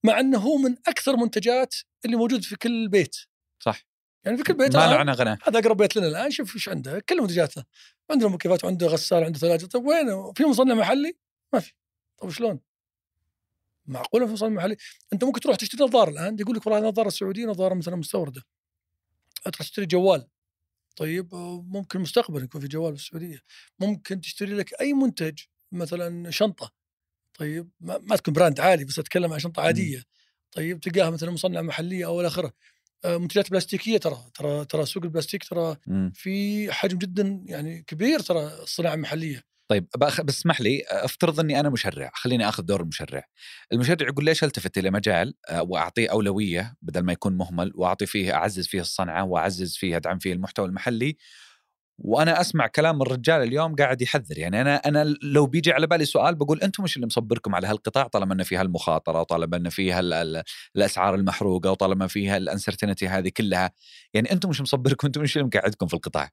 مع 0.05 0.21
إنه 0.21 0.39
هو 0.39 0.57
من 0.57 0.77
أكثر 0.89 1.17
منتجات 1.17 1.75
اللي 2.05 2.17
موجود 2.17 2.45
في 2.45 2.57
كل 2.57 2.89
بيت. 2.89 3.17
صح. 3.63 3.87
يعني 4.25 4.37
في 4.37 4.43
كل 4.43 4.55
بيت 4.55 4.77
ما 4.77 4.87
لعنا 4.87 5.13
غنى 5.13 5.39
هذا 5.43 5.59
أقرب 5.59 5.77
بيت 5.77 5.97
لنا 5.97 6.07
الآن. 6.07 6.31
شوف 6.31 6.55
إيش 6.55 6.69
عنده. 6.69 7.01
كل 7.01 7.21
منتجاته. 7.21 7.65
عنده 8.11 8.29
مكيفات 8.29 8.65
وعنده 8.65 8.87
غسالة 8.87 9.23
وعنده 9.23 9.39
ثلاجة. 9.39 9.67
طيب 9.67 9.87
وين؟ 9.87 10.33
في 10.33 10.45
مصنع 10.45 10.75
محلي؟ 10.75 11.19
ما 11.53 11.61
في. 11.61 11.73
طيب 12.19 12.31
شلون؟ 12.31 12.61
معقولة 13.89 14.27
في 14.27 14.33
مصنع 14.33 14.49
محلي؟ 14.49 14.77
أنت 15.13 15.25
ممكن 15.25 15.41
تروح 15.41 15.57
تشتري 15.57 15.85
نظارة 15.85 16.11
الآن 16.11 16.37
يقول 16.41 16.57
لك 16.57 16.67
والله 16.67 16.81
النظاره 16.81 17.09
السعوديه 17.09 17.47
نظارة 17.47 17.75
مثلا 17.75 17.97
مستوردة. 17.97 18.43
تروح 19.45 19.57
تشتري 19.59 19.87
جوال. 19.87 20.27
طيب 20.97 21.35
آه، 21.35 21.65
ممكن 21.69 22.01
مستقبلا 22.01 22.45
يكون 22.45 22.61
في 22.61 22.69
جوال 22.69 22.97
في 22.97 23.03
السعودية. 23.03 23.39
ممكن 23.81 24.21
تشتري 24.21 24.55
لك 24.55 24.81
أي 24.81 24.93
منتج 24.93 25.39
مثلا 25.73 26.31
شنطة. 26.31 26.73
طيب 27.35 27.71
ما, 27.81 27.99
ما 27.99 28.17
تكون 28.17 28.35
brand 28.35 28.61
عالي 28.61 28.85
بس 28.85 28.99
أتكلم 28.99 29.33
عن 29.33 29.39
شنطة 29.39 29.63
عادية. 29.63 30.03
طيب 30.53 30.81
تلقاها 30.81 31.11
مثلا 31.11 31.31
مصنع 31.31 31.63
محلية 31.63 32.07
أو 32.07 32.21
إلى 32.21 32.29
آخره. 32.29 32.53
آه، 33.05 33.17
منتجات 33.17 33.51
بلاستيكية 33.51 33.99
ترى 33.99 34.25
ترى 34.35 34.65
ترى 34.65 34.87
سوق 34.87 35.03
البلاستيك 35.05 35.45
ترى. 35.45 35.77
في 36.15 36.73
حجم 36.73 36.99
جدا 36.99 37.43
يعني 37.47 37.83
كبير 37.83 38.21
ترى 38.21 38.47
الصناعة 38.63 38.95
المحلية. 38.95 39.43
طيب. 39.69 39.87
بس 39.99 40.21
اسمح 40.39 40.61
لي 40.61 40.83
افترض 40.91 41.41
إني 41.41 41.61
أنا 41.61 41.71
مشرع 41.71 42.11
خليني 42.15 42.49
آخذ 42.49 42.63
دور 42.63 42.81
المشرع 42.81 43.25
المشرع 43.73 44.09
يقول 44.09 44.25
ليش 44.25 44.45
ألتفت 44.45 44.79
إلى 44.79 44.91
مجال 44.91 45.35
آه، 45.49 45.63
وأعطيه 45.63 46.11
أولوية 46.11 46.75
بدل 46.83 47.01
ما 47.01 47.13
يكون 47.13 47.37
مهمل 47.37 47.73
وأعطي 47.75 48.07
فيه 48.07 48.35
أعزز 48.35 48.67
فيه 48.67 48.81
الصنعة 48.81 49.25
وأعزز 49.25 49.77
فيه 49.77 49.97
أدعم 49.97 50.19
فيه 50.19 50.33
المحتوى 50.33 50.67
المحلي. 50.67 51.17
وأنا 51.99 52.41
أسمع 52.41 52.67
كلام 52.67 53.03
الرجال 53.03 53.43
اليوم 53.43 53.75
قاعد 53.75 54.03
يحذر 54.03 54.39
يعني 54.39 54.61
أنا 54.61 54.77
أنا 54.77 55.15
لو 55.23 55.47
بيجي 55.47 55.73
على 55.73 55.87
بالي 55.87 56.05
سؤال 56.05 56.35
بقول 56.35 56.61
أنتم 56.61 56.83
مش 56.83 56.97
اللي 56.97 57.07
مصبركم 57.07 57.55
على 57.55 57.67
هالقطاع؟ 57.67 58.07
طالما 58.07 58.35
ان 58.35 58.43
فيها 58.43 58.63
المخاطرة 58.63 59.21
وطالما 59.21 59.57
ان 59.57 59.69
فيها 59.69 60.01
ال- 60.01 60.13
ال- 60.13 60.43
الأسعار 60.77 61.15
المحروقة 61.15 61.71
وطالما 61.71 62.07
فيها 62.07 62.37
الأنسرتينتي 62.37 63.09
هذه 63.09 63.29
كلها 63.37 63.71
يعني 64.15 64.33
أنتم 64.33 64.49
مش 64.49 64.61
مصبركم؟ 64.61 65.07
أنتم 65.07 65.23
مش 65.23 65.37
اللي 65.37 65.47
مقعدكم 65.49 65.87
في 65.87 65.95
القطاع؟ 65.95 66.31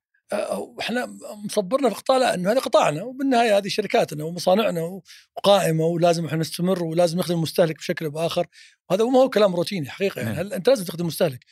إحنا 0.80 1.18
مصبرنا 1.46 1.90
في 1.90 1.96
قطاع 1.96 2.18
لا 2.18 2.34
إنه 2.34 2.52
هذا 2.52 2.60
قطاعنا 2.60 3.04
وبالنهاية 3.04 3.58
هذه 3.58 3.68
شركاتنا 3.68 4.24
ومصانعنا 4.24 5.02
وقائمة 5.38 5.86
ولازم 5.86 6.26
إحنا 6.26 6.38
نستمر 6.38 6.84
ولازم 6.84 7.20
نخدم 7.20 7.36
المستهلك 7.36 7.78
بشكل 7.78 8.06
أو 8.06 8.12
بآخر. 8.12 8.48
وهذا 8.90 9.06
ما 9.06 9.20
هو 9.20 9.30
كلام 9.30 9.56
روتيني 9.56 9.90
حقيقه 9.90 10.22
يعني 10.22 10.36
نعم. 10.36 10.40
هل 10.40 10.54
أنت 10.54 10.70
لازم 10.70 10.86
تخدم 10.86 11.02
المستهلك 11.02 11.46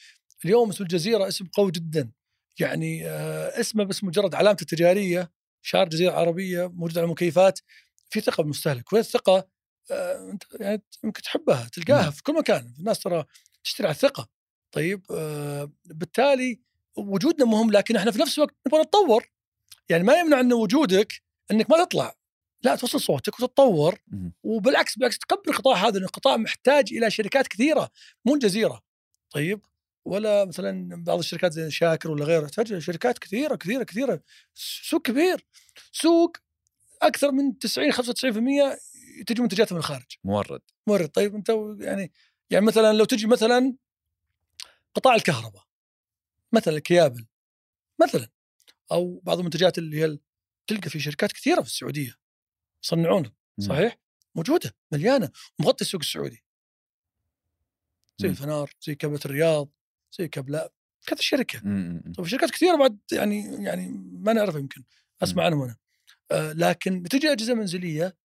اليوم 0.45 0.69
اسم 0.69 0.83
الجزيرة 0.83 1.27
اسم 1.27 1.45
قوي 1.45 1.71
جدا. 1.71 2.11
يعني 2.59 3.07
آه، 3.07 3.59
اسمه 3.59 3.83
بس 3.83 4.03
مجرد 4.03 4.35
علامته 4.35 4.61
التجاريه 4.61 5.31
شعار 5.61 5.89
جزيرة 5.89 6.11
عربية 6.11 6.67
موجود 6.67 6.97
على 6.97 7.05
المكيفات 7.05 7.59
في 8.09 8.21
ثقة 8.21 8.41
بالمستهلك. 8.41 8.93
وهي 8.93 9.01
الثقة 9.01 9.47
آه، 9.91 10.31
أنت 10.31 10.43
يعني 10.59 10.83
يمكن 11.03 11.21
تحبها 11.21 11.67
تلقاها 11.73 12.01
نعم. 12.01 12.11
في 12.11 12.23
كل 12.23 12.33
مكان. 12.33 12.73
الناس 12.79 12.99
ترى 12.99 13.25
تشتري 13.63 13.87
على 13.87 13.95
الثقة. 13.95 14.27
طيب 14.71 15.05
آه، 15.11 15.71
بالتالي 15.85 16.61
وجودنا 16.95 17.45
مهم 17.45 17.71
لكن 17.71 17.95
إحنا 17.95 18.11
في 18.11 18.19
نفس 18.19 18.37
الوقت 18.37 18.55
نبغى 18.67 18.81
نتطور. 18.81 19.29
يعني 19.89 20.03
ما 20.03 20.13
يمنع 20.13 20.39
إن 20.39 20.53
وجودك 20.53 21.21
إنك 21.51 21.69
ما 21.69 21.85
تطلع. 21.85 22.15
لا 22.63 22.75
توصل 22.75 23.01
صوتك 23.01 23.39
وتتطور. 23.39 23.99
وبالعكس 24.43 24.97
بالعكس 24.97 25.19
تكبر 25.19 25.41
القطاع 25.47 25.75
هذا. 25.75 25.91
لأن 25.91 26.03
القطاع 26.03 26.37
محتاج 26.37 26.93
إلى 26.93 27.11
شركات 27.11 27.47
كثيرة 27.47 27.89
مو 28.25 28.33
الجزيرة. 28.33 28.81
طيب؟ 29.31 29.61
ولا 30.05 30.45
مثلا 30.45 31.03
بعض 31.03 31.19
الشركات 31.19 31.53
زي 31.53 31.71
شاكر 31.71 32.11
ولا 32.11 32.25
غيره 32.25 32.47
تحتاج 32.47 32.77
شركات 32.77 33.19
كثيرة 33.19 33.55
كثيرة 33.55 33.83
كثيرة. 33.83 34.21
سوق 34.89 35.01
كبير. 35.01 35.45
سوق 35.91 36.37
أكثر 37.01 37.31
من 37.31 37.59
90 37.59 37.91
95% 37.91 38.77
تجي 39.27 39.41
منتجاتها 39.41 39.73
من 39.73 39.79
الخارج. 39.79 40.17
مورد. 40.23 40.61
مورد. 40.87 41.09
طيب 41.09 41.35
أنت 41.35 41.49
يعني 41.79 42.11
يعني 42.49 42.65
مثلا 42.65 42.93
لو 42.93 43.05
تجي 43.05 43.27
مثلا 43.27 43.75
قطاع 44.95 45.15
الكهرباء. 45.15 45.63
مثلا 46.53 46.73
الكيابل 46.77 47.27
مثلا 48.01 48.29
أو 48.91 49.19
بعض 49.19 49.37
المنتجات 49.37 49.77
اللي 49.77 50.03
هي 50.03 50.17
تلقى 50.67 50.89
في 50.89 50.99
شركات 50.99 51.31
كثيرة 51.31 51.61
في 51.61 51.67
السعودية 51.67 52.15
يصنعون 52.83 53.23
مم. 53.57 53.65
صحيح؟ 53.67 53.97
موجودة 54.35 54.75
مليانة 54.91 55.31
مغطي 55.59 55.81
السوق 55.81 56.01
السعودي 56.01 56.43
زي. 58.21 58.27
الفنار 58.29 58.71
زي 58.81 58.95
كبله 58.95 59.19
الرياض 59.25 59.69
زي 60.19 60.27
كبله 60.27 60.69
كذا 61.05 61.21
شركة. 61.21 61.59
طيب 62.17 62.27
شركات 62.27 62.51
كثيرة 62.51 62.75
بعد 62.75 62.99
يعني 63.11 63.63
يعني 63.63 63.89
ما 64.11 64.33
نعرفها 64.33 64.59
يمكن 64.59 64.83
أسمع 65.23 65.45
عنهم 65.45 65.61
أنا 65.61 65.77
آه 66.31 66.53
لكن 66.53 67.01
بتجي 67.01 67.31
أجهزة 67.31 67.53
منزلية 67.53 68.17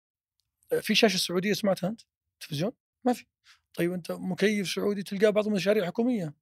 آه، 0.74 0.80
في 0.80 0.96
شاشة 0.96 1.18
سعودية 1.18 1.54
سمعتها 1.54 1.88
أنت؟ 1.90 2.02
تلفزيون؟ 2.40 2.72
ما 3.06 3.14
في 3.14 3.26
طيب 3.74 3.94
أنت 3.94 4.12
مكيف 4.12 4.70
سعودي 4.70 5.04
تلقاه 5.04 5.30
بعض 5.30 5.48
المشاريع 5.48 5.86
حكومية 5.86 6.34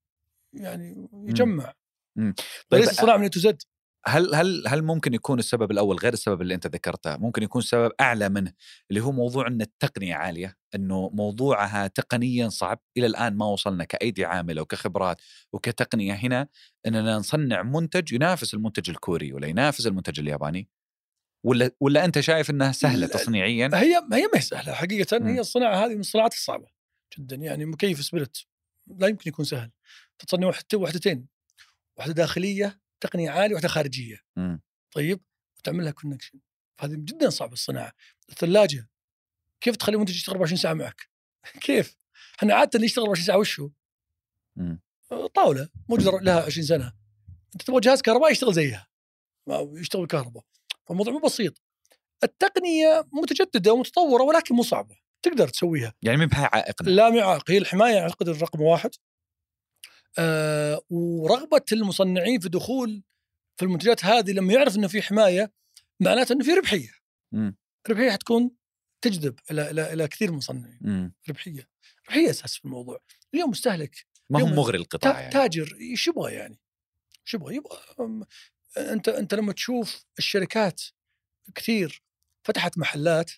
يعني 0.53 1.07
يجمع 1.13 1.73
مم. 2.17 2.35
طيب 2.69 2.81
ليس 2.81 2.91
صناعه 2.93 3.17
من 3.17 3.29
زد 3.35 3.61
هل 4.05 4.35
هل 4.35 4.63
هل 4.67 4.81
ممكن 4.81 5.13
يكون 5.13 5.39
السبب 5.39 5.71
الأول 5.71 5.97
غير 5.97 6.13
السبب 6.13 6.41
اللي 6.41 6.55
أنت 6.55 6.67
ذكرته 6.67 7.17
ممكن 7.17 7.43
يكون 7.43 7.61
سبب 7.61 7.91
أعلى 8.01 8.29
منه 8.29 8.53
اللي 8.89 9.01
هو 9.01 9.11
موضوع 9.11 9.47
إن 9.47 9.61
التقنية 9.61 10.15
عالية 10.15 10.57
إنه 10.75 11.09
موضوعها 11.13 11.87
تقنيا 11.87 12.49
صعب 12.49 12.79
إلى 12.97 13.05
الآن 13.05 13.37
ما 13.37 13.45
وصلنا 13.45 13.83
كأيدي 13.83 14.25
عاملة 14.25 14.61
وكخبرات 14.61 15.21
وكتقنية 15.53 16.13
هنا 16.13 16.47
إننا 16.85 17.17
نصنع 17.17 17.63
منتج 17.63 18.13
ينافس 18.13 18.53
المنتج 18.53 18.89
الكوري 18.89 19.33
ولا 19.33 19.47
ينافس 19.47 19.87
المنتج 19.87 20.19
الياباني 20.19 20.69
ولا 21.45 21.71
ولا 21.79 22.05
أنت 22.05 22.19
شايف 22.19 22.49
إنها 22.49 22.71
سهلة. 22.71 23.07
تصنيعيا 23.07 23.69
هي 23.73 23.95
هي 23.95 23.99
ما 24.01 24.17
هي 24.35 24.41
سهلة 24.41 24.73
حقيقه 24.73 25.19
مم. 25.19 25.27
هي 25.27 25.39
الصناعة 25.39 25.85
هذه 25.85 25.93
من 25.93 25.99
الصناعات 25.99 26.33
الصعبة 26.33 26.67
جدا 27.17 27.35
يعني 27.35 27.65
مكيف 27.65 28.01
split 28.05 28.45
لا 28.87 29.07
يمكن 29.07 29.29
يكون 29.29 29.45
سهل 29.45 29.71
تصنع 30.19 30.47
وحدتين 30.75 31.27
واحدة 31.97 32.13
داخلية 32.13 32.79
تقنية 33.01 33.29
عالية 33.31 33.53
واحدة 33.55 33.67
خارجية. 33.67 34.17
مم. 34.35 34.61
طيب؟ 34.95 35.21
وتعمل 35.59 35.83
لها 35.83 35.91
connection 35.91 36.39
هذه 36.79 36.91
جدا 36.95 37.29
صعبه 37.29 37.53
الصناعة. 37.53 37.93
الثلاجة 38.29 38.89
كيف 39.61 39.75
تخلي 39.75 39.97
منتج 39.97 40.15
يشتغل 40.15 40.33
24 40.33 40.57
ساعة 40.57 40.73
معك؟ 40.73 41.09
كيف؟ 41.65 41.95
إحنا 42.39 42.53
عادة 42.55 42.71
اللي 42.75 42.85
يشتغل 42.85 43.03
24 43.03 43.25
ساعة 43.27 43.37
وش 43.37 43.59
هو؟ 43.59 43.69
مم. 44.55 44.81
طاولة. 45.35 45.69
موجودة 45.89 46.11
لها 46.21 46.41
20 46.45 46.65
سنة. 46.67 46.93
أنت 47.53 47.61
تبغى 47.61 47.79
جهاز 47.79 48.01
كهرباء 48.01 48.31
يشتغل 48.31 48.53
زيها. 48.53 48.87
ما- 49.47 49.71
يشتغل 49.79 50.01
بالكهرباء 50.01 50.43
فالموضوع 50.87 51.13
مو 51.13 51.19
بسيط. 51.19 51.61
التقنية 52.23 53.07
متجددة 53.13 53.73
ومتطورة 53.73 54.23
ولكن 54.23 54.55
مو 54.55 54.63
صعبة. 54.63 54.95
تقدر 55.25 55.47
تسويها. 55.47 55.93
يعني 56.01 56.17
من 56.17 56.25
بها 56.25 56.49
عائقنا 56.53 56.89
لا 56.89 57.09
معاق 57.09 57.51
هي 57.51 57.57
الحمايه 57.57 57.99
اعتقد 57.99 58.29
الرقم 58.29 58.61
واحد. 58.61 58.91
آه 60.19 60.81
ورغبة 60.89 61.65
المصنعين 61.71 62.39
في 62.39 62.49
دخول 62.49 63.03
في 63.57 63.65
المنتجات 63.65 64.05
هذه 64.05 64.31
لما 64.31 64.53
يعرف 64.53 64.75
إنه 64.75 64.87
في 64.87 65.01
حماية 65.01 65.53
معناته 65.99 66.33
إنه 66.33 66.43
في 66.43 66.51
ربحية 66.51 66.91
مم. 67.31 67.57
ربحية 67.89 68.11
حتكون 68.11 68.51
تجذب 69.01 69.39
إلى 69.51 69.71
إلى 69.71 69.93
إلى 69.93 70.07
كثير 70.07 70.27
من 70.27 70.33
المصنعين. 70.33 70.79
ربحية 71.29 71.69
ربحية 72.07 72.29
أساس 72.29 72.57
في 72.57 72.65
الموضوع 72.65 72.99
اليوم 73.33 73.49
مستهلك 73.49 74.05
ما 74.29 74.41
هو 74.41 74.45
مغري 74.45 74.77
القطاع 74.77 75.19
يعني. 75.19 75.33
تاجر 75.33 75.77
إيش 75.81 76.07
يبغى 76.07 76.33
يعني؟ 76.33 76.59
إيش 77.25 77.33
يبغى؟ 77.33 77.55
يبغى 77.55 77.77
أنت 78.77 79.09
أنت 79.09 79.33
لما 79.33 79.53
تشوف 79.53 80.05
الشركات 80.17 80.81
كثير 81.55 82.03
فتحت 82.43 82.77
محلات 82.77 83.31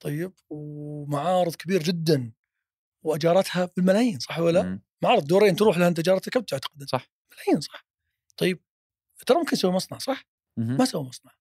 طيب 0.00 0.32
ومعارض 0.50 1.54
كبير 1.54 1.82
جدا 1.82 2.32
وأجارتها 3.02 3.70
بالملايين 3.76 4.18
صح 4.18 4.38
ولا 4.38 4.58
لا؟ 4.58 4.62
مم. 4.62 4.82
معرض 5.02 5.26
دورين 5.26 5.56
تروح 5.56 5.78
لها 5.78 5.88
أنت 5.88 6.00
جارتك 6.00 6.32
كم 6.32 6.40
تعتقد؟ 6.40 6.88
صح. 6.88 7.10
ملايين 7.32 7.60
صح 7.60 7.86
طيب 8.36 8.62
ترى 9.26 9.38
ممكن 9.38 9.56
يسوي 9.56 9.70
مصنع 9.72 9.98
صح؟ 9.98 10.24
مهم. 10.56 10.76
ما 10.76 10.84
سوى 10.84 11.02
مصنع 11.02 11.32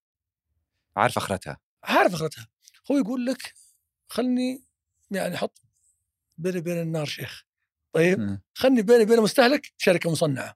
عارف 0.95 1.18
أخرتها 1.18 1.57
عارف 1.84 2.14
أخرتها 2.14 2.47
هو 2.91 2.97
يقول 2.97 3.26
لك 3.26 3.53
خلني 4.07 4.64
يعني 5.12 5.38
حط 5.38 5.62
بيني 6.38 6.57
وبين 6.60 6.82
النار 6.82 7.05
شيخ 7.05 7.45
طيب 7.93 8.20
مم. 8.20 8.41
خلني 8.53 8.82
بيني 8.82 9.03
وبين 9.03 9.18
المستهلك 9.18 9.74
شركة 9.78 10.12
مصنعة 10.12 10.55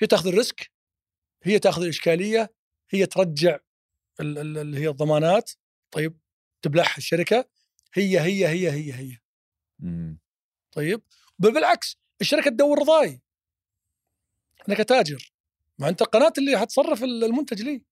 هي 0.00 0.06
تأخذ 0.06 0.26
الريسك 0.28 0.70
هي 1.42 1.58
تأخذ 1.58 1.82
الإشكالية 1.82 2.52
هي 2.90 3.06
ترجع 3.06 3.58
ال- 4.20 4.38
ال- 4.38 4.58
اللي 4.58 4.78
هي 4.80 4.88
الضمانات 4.88 5.50
طيب 5.90 6.18
تبلعها 6.62 6.96
الشركة 6.98 7.48
هي 7.94 8.20
هي 8.20 8.48
هي 8.48 8.70
هي 8.70 8.92
هي 8.94 9.08
مم. 9.10 9.18
طيب؟ 10.72 11.02
بل 11.38 11.52
بالعكس 11.52 11.96
الشركة 12.20 12.50
تدور 12.50 12.78
رضاي. 12.78 13.22
أنا 14.68 14.76
كتاجر 14.76 15.32
ما 15.78 15.88
أنت 15.88 16.02
القناة 16.02 16.32
اللي 16.38 16.58
حتصرف 16.58 17.02
ال- 17.04 17.24
المنتج 17.24 17.62
لي. 17.62 17.82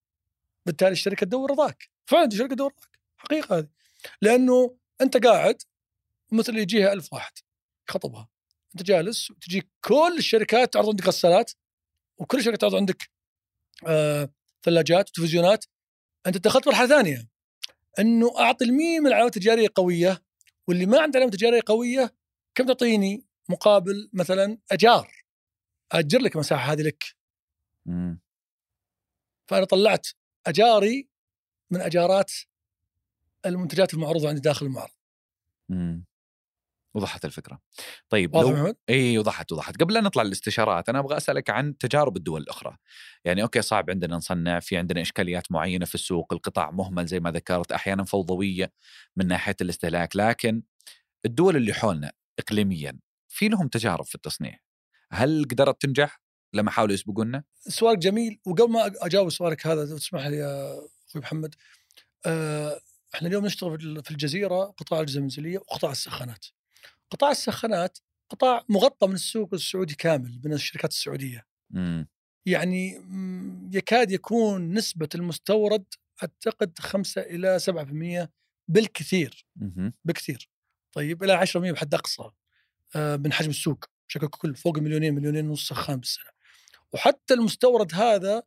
بالتالي 0.66 0.92
الشركة 0.92 1.26
تدور 1.26 1.50
رضاك. 1.50 1.90
فعلا 2.06 2.26
الشركة 2.26 2.54
تدور 2.54 2.72
رضاك. 2.72 2.98
حقيقة 3.16 3.58
هذه. 3.58 3.68
لأنه 4.22 4.76
أنت 5.00 5.26
قاعد 5.26 5.62
مثل 6.32 6.56
يجيها 6.56 6.92
ألف 6.92 7.12
واحد. 7.12 7.32
يخطبها 7.88 8.28
أنت 8.74 8.82
جالس 8.82 9.30
وتجيك 9.30 9.68
كل 9.80 10.14
الشركات 10.18 10.72
تعرض 10.72 10.88
عندك 10.88 11.06
غسالات 11.06 11.52
وكل 12.18 12.42
شركه 12.44 12.56
تعرض 12.56 12.74
عندك 12.74 13.10
آه 13.86 14.30
ثلاجات 14.62 15.08
وتلفزيونات. 15.08 15.64
أنت 16.26 16.36
دخلت 16.36 16.68
مرحلة 16.68 16.86
ثانية. 16.86 17.28
أنه 17.98 18.38
أعطي 18.38 18.64
المين 18.64 19.00
من 19.00 19.06
العلامات 19.06 19.36
التجارية 19.36 19.68
قوية. 19.74 20.22
واللي 20.68 20.86
ما 20.86 21.00
عنده 21.00 21.18
علامه 21.18 21.32
تجاريه 21.32 21.60
قوية 21.66 22.14
كم 22.54 22.66
تعطيني 22.66 23.26
مقابل 23.48 24.10
مثلا 24.12 24.58
أجار 24.72 25.12
أجر 25.92 26.18
لك 26.18 26.34
المساحه 26.34 26.72
هذه 26.72 26.82
لك 26.82 27.04
مم. 27.86 28.20
فأنا 29.50 29.64
طلعت 29.64 30.06
أجاري 30.46 31.08
من 31.70 31.80
أجارات 31.80 32.32
المنتجات 33.46 33.94
المعروضة 33.94 34.28
عندي 34.28 34.40
داخل 34.40 34.66
المعرض 34.66 34.94
مم. 35.68 36.04
وضحت 36.96 37.24
الفكرة. 37.24 37.60
طيب 38.08 38.34
واضح 38.34 38.50
لو 38.50 38.56
محمد؟ 38.56 38.76
إي 38.88 39.18
وضحت 39.18 39.52
وضحت. 39.52 39.82
قبل 39.82 39.94
لا 39.94 40.00
نطلع 40.00 40.22
للاستشارات 40.22 40.88
أنا 40.88 40.98
أبغى 40.98 41.16
أسألك 41.16 41.50
عن 41.50 41.78
تجارب 41.78 42.16
الدول 42.16 42.42
الأخرى. 42.42 42.76
يعني 43.24 43.42
أوكي 43.42 43.62
صعب 43.62 43.90
عندنا 43.90 44.16
نصنع 44.16 44.60
في 44.60 44.76
عندنا 44.76 45.00
إشكاليات 45.00 45.52
معينة 45.52 45.84
في 45.84 45.94
السوق 45.94 46.32
القطاع 46.32 46.70
مهمل 46.70 47.06
زي 47.06 47.20
ما 47.20 47.30
ذكرت 47.30 47.72
أحيانا 47.72 48.04
فوضوية 48.04 48.72
من 49.16 49.26
ناحية 49.26 49.56
الاستهلاك. 49.60 50.16
لكن 50.16 50.62
الدول 51.24 51.56
اللي 51.56 51.74
حولنا 51.74 52.12
اقليميا 52.38 52.98
في 53.28 53.48
لهم 53.48 53.68
تجارب 53.68 54.04
في 54.04 54.14
التصنيع. 54.14 54.58
هل 55.12 55.44
قدرت 55.50 55.82
تنجح 55.82 56.20
لما 56.52 56.70
حاولوا 56.70 56.94
يسبقونا 56.94 57.44
سؤالك 57.68 57.98
جميل. 57.98 58.40
وقبل 58.46 58.72
ما 58.72 58.92
أجاوب 59.00 59.30
سؤالك 59.30 59.66
هذا 59.66 59.84
لو 59.84 59.98
تسمح 59.98 60.26
لي 60.26 60.36
يا 60.36 60.72
أخوي 61.08 61.22
محمد. 61.22 61.54
آه، 62.26 62.80
إحنا 63.14 63.28
اليوم 63.28 63.46
نشتغل 63.46 64.02
في 64.04 64.10
الجزيرة 64.10 64.64
قطاع 64.64 64.98
الاجهزه 64.98 65.18
المنزلية 65.18 65.58
وقطاع 65.58 65.90
السخانات. 65.92 66.46
قطاع 67.10 67.30
السخانات 67.30 67.98
قطاع 68.30 68.64
مغطى 68.68 69.06
من 69.06 69.14
السوق 69.14 69.54
السعودي 69.54 69.94
كامل 69.94 70.40
من 70.44 70.52
الشركات 70.52 70.90
السعودية. 70.90 71.46
إمم 71.74 72.08
يعني 72.46 72.98
مم، 72.98 73.70
يكاد 73.72 74.10
يكون 74.10 74.72
نسبة 74.74 75.08
المستورد 75.14 75.84
أعتقد 76.22 76.78
5 76.78 77.20
إلى 77.20 77.58
7% 77.58 78.30
بالكثير 78.68 79.46
مهم. 79.56 79.92
بكثير. 80.04 80.50
طيب 80.92 81.24
إلى 81.24 81.32
10% 81.32 81.56
بحد 81.72 81.94
أقصى 81.94 82.30
آه، 82.96 83.16
من 83.16 83.32
حجم 83.32 83.50
السوق 83.50 83.84
بشكل 84.08 84.26
كل 84.26 84.54
فوق 84.56 84.78
مليونين 84.78 85.14
مليونين 85.14 85.48
ونص 85.48 85.68
سخان 85.68 85.96
بالسنة. 85.96 86.30
وحتى 86.92 87.34
المستورد 87.34 87.94
هذا 87.94 88.42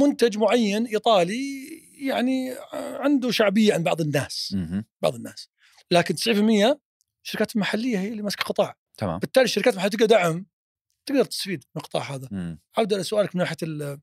منتج 0.00 0.38
معين 0.38 0.86
إيطالي 0.86 1.66
يعني 2.06 2.54
عنده 2.72 3.30
شعبية 3.30 3.74
عند 3.74 3.84
بعض 3.84 4.00
الناس 4.00 4.52
مهم. 4.56 4.84
بعض 5.02 5.14
الناس 5.14 5.48
لكن 5.90 6.14
90% 6.14 6.78
الشركات 7.28 7.54
المحلية 7.56 7.98
هي 7.98 8.08
اللي 8.08 8.22
ماسكة 8.22 8.42
قطاع 8.44 8.76
تمام. 8.96 9.18
بالتالي 9.18 9.44
الشركات 9.44 9.72
المحلية 9.74 9.90
تلقى 9.90 10.06
دعم 10.06 10.46
تقدر 11.06 11.24
تستفيد 11.24 11.64
من 11.74 11.82
القطاع 11.82 12.14
هذا. 12.14 12.28
مم. 12.30 12.58
عوده 12.76 12.98
لسؤالك 12.98 13.36
من 13.36 13.38
ناحية 13.42 13.56
ال- 13.62 14.00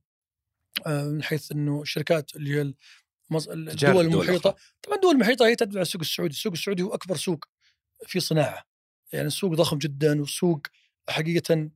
آه، 0.88 1.04
من 1.04 1.24
حيث 1.24 1.52
إنه 1.52 1.82
الشركات 1.82 2.36
اللي 2.36 2.50
هي 2.60 2.74
تجارب 3.50 3.98
الدول 4.00 4.06
المحيطة. 4.06 4.56
طبعا 4.84 4.96
الدول 4.96 5.16
المحيطة 5.16 5.48
هي 5.48 5.56
تتبع 5.56 5.82
السوق 5.82 6.02
السعودي، 6.02 6.34
السوق 6.34 6.54
السعودي 6.54 6.84
هو 6.84 6.94
أكبر 6.94 7.16
سوق 7.18 7.46
في 8.08 8.20
صناعة. 8.20 8.64
يعني 9.14 9.28
السوق 9.28 9.54
ضخم 9.54 9.78
جدا 9.78 10.20
والسوق 10.22 10.68
حقيقة 11.10 11.70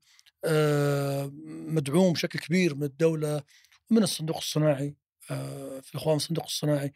آه، 0.45 1.31
مدعوم 1.67 2.13
بشكل 2.13 2.39
كبير 2.39 2.75
من 2.75 2.83
الدولة 2.83 3.43
ومن 3.91 4.03
الصندوق 4.03 4.37
الصناعي 4.37 4.95
آه، 5.31 5.79
في 5.79 5.95
الأخوان 5.95 6.15
الصندوق 6.15 6.43
الصناعي. 6.45 6.93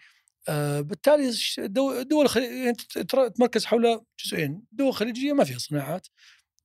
بالتالي 0.81 1.29
الش- 1.29 1.59
الدو- 1.59 1.99
الدول 1.99 2.25
الخليجيه 2.25 2.71
تتمركز 2.71 3.65
حول 3.65 4.01
جزئين، 4.25 4.63
الدول 4.71 4.87
الخليجيه 4.87 5.33
ما 5.33 5.43
فيها 5.43 5.57
صناعات 5.57 6.07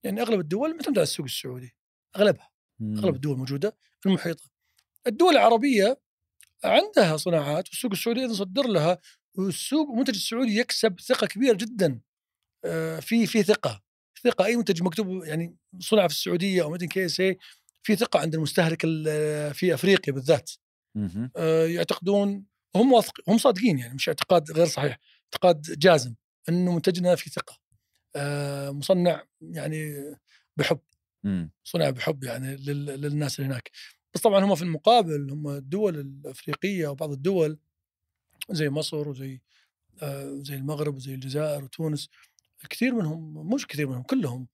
يعني 0.03 0.21
أغلب 0.21 0.39
الدول 0.39 0.71
معتمده 0.75 1.01
على 1.01 1.03
السوق 1.07 1.25
السعودي 1.25 1.75
أغلبها 2.15 2.49
مم. 2.79 2.97
اغلب 2.97 3.15
الدول 3.15 3.33
الموجوده 3.33 3.77
المحيطة. 4.05 4.43
الدول 5.07 5.33
العربية 5.33 6.01
عندها 6.63 7.17
صناعات 7.17 7.69
والسوق 7.69 7.91
السعودي 7.91 8.19
أيضا 8.21 8.31
يصدر 8.33 8.67
لها 8.67 8.97
والسوق 9.35 9.89
المنتج 9.89 10.15
السعودي 10.15 10.57
يكسب 10.59 10.99
ثقة 10.99 11.27
كبيرة 11.27 11.53
جدا 11.53 11.99
آه، 12.65 12.99
في 12.99 13.25
في 13.27 13.43
ثقة 13.43 13.81
ثقة 14.23 14.45
أي 14.45 14.55
منتج 14.55 14.83
مكتوب 14.83 15.23
يعني 15.23 15.55
صنع 15.79 16.07
في 16.07 16.13
السعودية 16.13 16.63
أو 16.63 16.69
مدن 16.69 16.87
كي 16.87 17.05
إس 17.05 17.19
اي 17.19 17.37
في 17.83 17.95
ثقة 17.95 18.19
عند 18.19 18.35
المستهلك 18.35 18.81
ال- 18.85 19.53
في 19.53 19.73
أفريقيا 19.73 20.13
بالذات. 20.13 20.51
آه، 21.37 21.65
يعتقدون 21.65 22.45
هم 22.75 22.93
واثق 22.93 23.13
هم 23.29 23.37
صادقين 23.37 23.79
يعني 23.79 23.93
مش 23.93 24.09
اعتقاد 24.09 24.51
غير 24.51 24.65
صحيح 24.65 24.99
اعتقاد 25.25 25.61
جازم 25.61 26.15
إنه 26.49 26.75
منتجنا 26.75 27.15
في 27.15 27.29
ثقة 27.29 27.59
آه، 28.15 28.71
مصنع 28.71 29.23
يعني 29.41 29.95
بحب 30.57 30.79
مم. 31.23 31.51
صنع 31.63 31.89
بحب 31.89 32.23
يعني 32.23 32.55
لل- 32.55 33.01
للناس 33.01 33.39
اللي 33.39 33.51
هناك 33.51 33.71
بس 34.13 34.21
طبعا 34.21 34.45
هم 34.45 34.55
في 34.55 34.61
المقابل 34.61 35.31
هم 35.31 35.47
الدول 35.47 35.99
الأفريقية 35.99 36.87
وبعض 36.87 37.11
الدول 37.11 37.59
زي 38.49 38.69
مصر 38.69 39.09
وزي 39.09 39.41
آه، 40.01 40.39
زي 40.41 40.55
المغرب 40.55 40.95
وزي 40.95 41.13
الجزائر 41.13 41.63
وتونس 41.63 42.09
الكثير 42.63 42.95
منهم 42.95 43.49
مش 43.53 43.67
كثير 43.67 43.87
منهم 43.87 44.03
كلهم 44.03 44.47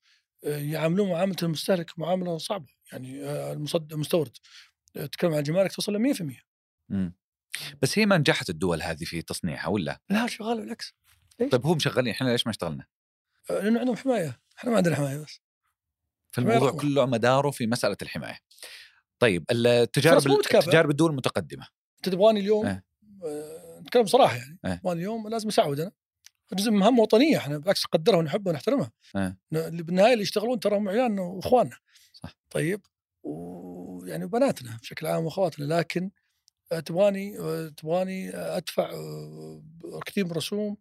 آه، 0.46 0.58
يعاملون 0.58 1.10
معاملة 1.10 1.36
المستهلك 1.44 2.00
معاملة 2.00 2.38
صعبة 2.38 2.68
يعني 2.92 3.24
آه، 3.24 3.54
المستورد 3.92 4.38
تتكلم 4.94 5.32
عن 5.34 5.40
الجمارك 5.40 5.72
توصل 5.72 5.94
ل 5.94 6.00
100% 6.00 6.42
مم. 6.90 7.14
بس 7.82 8.00
هي 8.00 8.06
ما 8.06 8.18
نجحت 8.18 8.50
الدول 8.50 8.82
هذه 8.82 9.04
في 9.04 9.22
تصنيعها 9.22 9.68
ولا؟ 9.68 10.02
لا 10.10 10.28
شغال 10.28 10.62
بالعكس 10.62 10.94
طيب 11.52 11.66
هم 11.66 11.80
شغالين 11.80 12.14
إحنا 12.14 12.30
ليش 12.30 12.48
ما 12.48 12.52
اشتغلنا؟ 12.52 12.86
آه، 13.50 13.60
لأنه 13.60 13.80
عندهم 13.80 13.96
حماية 13.96 14.40
إحنا 14.58 14.72
ما 14.72 14.78
عندنا 14.78 14.96
حماية 14.96 15.18
بس 15.18 15.40
فالموضوع. 16.32 16.72
كله 16.72 17.06
مداره 17.06 17.52
في 17.52 17.68
مسألة 17.68 17.98
الحماية. 18.02 18.40
طيب 19.20 19.46
التجارب. 19.52 20.42
تجارب 20.42 20.90
الدول 20.90 21.12
المتقدمه 21.12 21.68
أنت 21.98 22.10
تبغاني 22.10 22.40
اليوم 22.40 22.66
إيه. 22.66 22.86
آه، 23.26 23.80
نتكلم 23.80 24.04
بصراحه 24.04 24.36
يعني 24.36 24.60
إيه. 24.66 24.76
تبغاني 24.76 25.00
اليوم 25.00 25.28
لازم 25.28 25.48
اساعد 25.48 25.80
أنا 25.80 25.92
جزء 26.54 26.72
من 26.72 26.78
مهمه 26.78 27.02
وطنية 27.02 27.38
إحنا 27.38 27.58
بالعكس 27.58 27.86
نقدرها 27.86 28.18
ونحبها 28.18 28.54
ونحترمها 28.54 28.92
اللي 29.54 29.84
بالنهاية 29.84 30.14
اللي 30.14 30.24
يشتغلون 30.24 30.60
ترى 30.60 30.78
هم 30.78 30.90
عيالنا 30.90 31.22
وإخواننا 31.22 31.78
صح. 32.14 32.38
طيب 32.50 32.82
ويعني 33.24 34.28
بناتنا 34.28 34.78
بشكل 34.82 35.08
عام 35.08 35.26
وأخواتنا 35.26 35.66
لكن 35.66 36.12
تبغاني 36.86 37.38
تبغاني 37.78 38.30
أدفع 38.36 38.92
كثير 40.06 40.26
من 40.26 40.32
الرسوم 40.32 40.78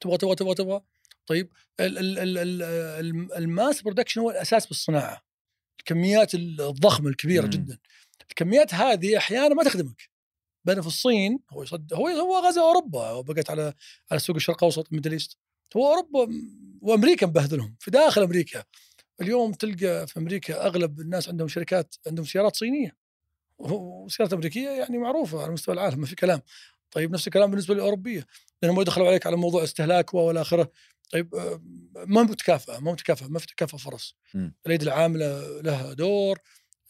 تبغى 0.00 0.16
تبغى 0.18 0.34
تبغى 0.34 0.54
تبغى. 0.54 0.80
طيب 1.26 1.52
ال- 1.80 1.98
ال- 1.98 2.18
ال- 2.18 2.38
ال- 2.38 2.62
الم- 3.00 3.32
ال 3.32 3.42
mass 3.42 3.82
production 3.82 4.20
هو 4.20 4.30
الأساس 4.30 4.66
بالصناعة. 4.66 5.22
الكميات 5.80 6.34
الضخمة 6.34 7.08
الكبيرة 7.08 7.44
مم. 7.44 7.50
جدا. 7.50 7.78
الكميات 8.30 8.74
هذه 8.74 9.16
أحيانا 9.16 9.54
ما 9.54 9.64
تخدمك. 9.64 10.10
بينما 10.64 10.82
في 10.82 10.88
الصين 10.88 11.38
هو 11.50 11.62
يصد 11.62 11.94
هو 11.94 12.08
هو 12.08 12.38
غزا 12.48 12.60
أوروبا 12.60 13.10
وبقت 13.10 13.50
على 13.50 13.74
على 14.10 14.20
سوق 14.20 14.36
الشرق 14.36 14.56
الأوسط 14.56 14.86
ال 14.88 14.91
Middle 14.91 15.12
East. 15.12 15.38
هو 15.76 15.86
أوروبا 15.86 16.28
وأمريكا 16.80 17.26
مبهذلهم. 17.26 17.76
في 17.80 17.90
داخل 17.90 18.22
أمريكا. 18.22 18.64
اليوم 19.20 19.52
تلقى 19.52 20.06
في 20.06 20.18
أمريكا 20.18 20.66
أغلب 20.66 21.00
الناس 21.00 21.28
عندهم 21.28 21.48
شركات 21.48 21.94
عندهم 22.06 22.26
سيارات 22.26 22.56
صينية. 22.56 22.96
وسيارات 23.60 24.32
أمريكية 24.32 24.68
يعني 24.68 24.98
معروفة 24.98 25.42
على 25.42 25.52
مستوى 25.52 25.74
العالم 25.74 26.00
ما 26.00 26.06
في 26.06 26.16
كلام 26.16 26.40
طيب 26.90 27.12
نفس 27.12 27.26
الكلام 27.26 27.50
بالنسبة 27.50 27.74
للأوروبية 27.74 28.26
لأنهم 28.62 28.80
يدخلوا 28.80 29.08
عليك 29.08 29.26
على 29.26 29.36
موضوع 29.36 29.64
استهلاك 29.64 30.14
والى 30.14 30.40
آخره 30.40 30.70
طيب 31.10 31.34
آه، 31.34 31.60
ما 31.96 32.22
متكافئه 32.22 32.78
ما 32.78 32.92
متكافئه 32.92 33.28
ما 33.28 33.38
في 33.38 33.46
تكافؤ 33.46 33.76
فرص 33.76 34.16
مم. 34.34 34.54
الأيدي 34.66 34.84
العاملة 34.84 35.60
لها 35.60 35.92
دور 35.92 36.38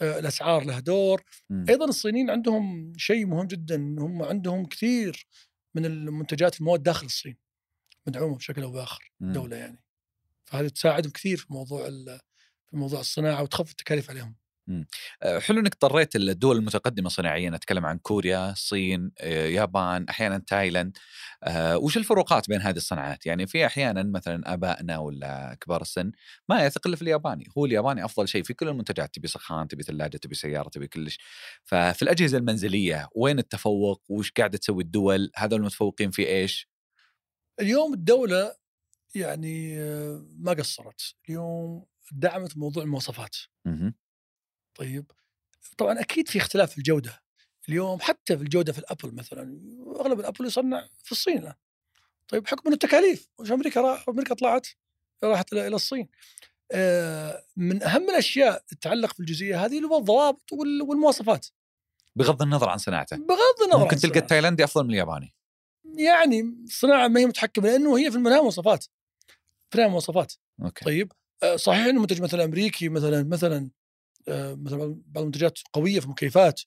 آه، 0.00 0.18
الأسعار 0.18 0.64
لها 0.64 0.80
دور 0.80 1.22
مم. 1.50 1.66
أيضا 1.68 1.84
الصينيين 1.84 2.30
عندهم 2.30 2.92
شيء 2.96 3.26
مهم 3.26 3.46
جدا 3.46 3.76
هم 3.76 4.22
عندهم 4.22 4.66
كثير 4.66 5.26
من 5.74 5.84
المنتجات 5.84 6.60
المواد 6.60 6.82
داخل 6.82 7.06
الصين 7.06 7.36
مدعومة 8.06 8.36
بشكل 8.36 8.62
أو 8.62 8.70
بآخر. 8.70 9.12
دولة 9.20 9.56
يعني 9.56 9.82
فهذه 10.44 10.68
تساعدهم 10.68 11.12
كثير 11.12 11.36
في 11.36 11.46
موضوع 11.52 11.90
في 12.70 12.76
موضوع 12.76 13.00
الصناعة 13.00 13.42
وتخفف 13.42 13.70
التكاليف 13.70 14.10
عليهم 14.10 14.36
حلو 15.38 15.60
إنك 15.60 15.72
اضطريت 15.72 16.16
الدول 16.16 16.56
المتقدمة 16.56 17.08
صناعيا 17.08 17.54
أتكلم 17.54 17.86
عن 17.86 17.98
كوريا، 17.98 18.50
الصين، 18.50 19.12
آه، 19.18 19.46
يابان، 19.46 20.08
أحيانا 20.08 20.38
تايلاند. 20.38 20.96
آه، 21.44 21.78
وش 21.78 21.96
الفروقات 21.96 22.48
بين 22.48 22.60
هذه 22.60 22.76
الصناعات؟ 22.76 23.26
يعني 23.26 23.46
في 23.46 23.66
أحيانا 23.66 24.02
مثلا 24.02 24.52
آبائنا 24.54 24.98
ولا 24.98 25.56
كبار 25.60 25.80
السن 25.82 26.12
ما 26.48 26.64
يثق 26.66 26.94
في 26.94 27.02
الياباني، 27.02 27.46
هو 27.58 27.66
الياباني 27.66 28.04
أفضل 28.04 28.28
شيء 28.28 28.42
في 28.42 28.54
كل 28.54 28.68
المنتجات، 28.68 29.14
تبي 29.14 29.28
سخان، 29.28 29.68
تبي 29.68 29.82
ثلاجة، 29.82 30.16
تبي 30.16 30.34
سيارة، 30.34 30.68
تبي 30.68 30.88
كلش. 30.88 31.18
ففي 31.64 32.02
الأجهزة 32.02 32.38
المنزلية 32.38 33.08
وين 33.16 33.38
التفوق؟ 33.38 34.02
وش 34.08 34.32
قاعدة 34.32 34.58
تسوي 34.58 34.82
الدول؟ 34.82 35.30
هذول 35.36 35.60
المتفوقين 35.60 36.10
في 36.10 36.28
إيش؟ 36.28 36.68
اليوم 37.60 37.94
الدولة 37.94 38.54
يعني 39.14 39.80
آه، 39.80 40.26
ما 40.38 40.52
قصرت 40.52 41.14
اليوم 41.28 41.86
دعمت 42.12 42.56
موضوع 42.56 42.82
المواصفات. 42.82 43.36
طيب 44.80 45.04
طبعا 45.78 46.00
أكيد 46.00 46.28
في 46.28 46.38
اختلاف 46.38 46.70
في 46.70 46.78
الجودة 46.78 47.22
اليوم 47.68 48.00
حتى 48.00 48.36
في 48.36 48.42
الجودة 48.42 48.72
في 48.72 48.78
الأبل 48.78 49.14
مثلا 49.14 49.60
أغلب 50.00 50.20
الأبل 50.20 50.46
يصنع 50.46 50.88
في 51.04 51.12
الصين 51.12 51.38
الآن 51.38 51.54
طيب 52.28 52.46
حكم 52.48 52.62
إنه 52.66 52.74
التكاليف 52.74 53.28
وش 53.38 53.52
أمريكا 53.52 53.80
راح 53.80 54.08
أمريكا 54.08 54.34
طلعت 54.34 54.66
راحت 55.24 55.52
إلى 55.52 55.66
الصين 55.76 56.08
آه، 56.72 57.44
من 57.56 57.82
أهم 57.82 58.10
الأشياء 58.10 58.64
تتعلق 58.68 59.12
في 59.12 59.20
الجزئية 59.20 59.64
هذه 59.64 59.76
اللي 59.76 59.88
هو 59.88 59.98
الضوابط 59.98 60.52
وال- 60.52 60.82
والمواصفات 60.82 61.46
بغض 62.16 62.42
النظر 62.42 62.68
عن 62.68 62.78
صناعته. 62.78 63.16
بغض 63.16 63.62
النظر 63.64 63.78
ممكن 63.78 63.96
عن 63.96 64.00
تلقى. 64.02 64.18
التايلندي 64.18 64.64
أفضل 64.64 64.84
من 64.84 64.90
الياباني. 64.90 65.34
يعني 65.96 66.40
الصناعه 66.64 67.08
ما 67.08 67.20
هي 67.20 67.26
متحكمة 67.26 67.68
لأنه 67.68 67.98
هي 67.98 68.10
في 68.10 68.16
النهايه 68.16 68.42
مواصفات 68.42 68.84
في 69.70 69.74
النهايه 69.74 69.90
مواصفات 69.90 70.32
okay. 70.62 70.84
طيب 70.84 71.12
آه، 71.42 71.56
صحيح 71.56 71.84
إنه 71.86 72.00
منتج 72.00 72.22
مثلا 72.22 72.44
أمريكي 72.44 72.88
مثلا 72.88 73.22
مثلا 73.22 73.70
مثلا 74.30 75.02
بعض 75.06 75.18
المنتجات 75.18 75.58
قوية 75.72 76.00
في 76.00 76.06
المكيفات 76.06 76.60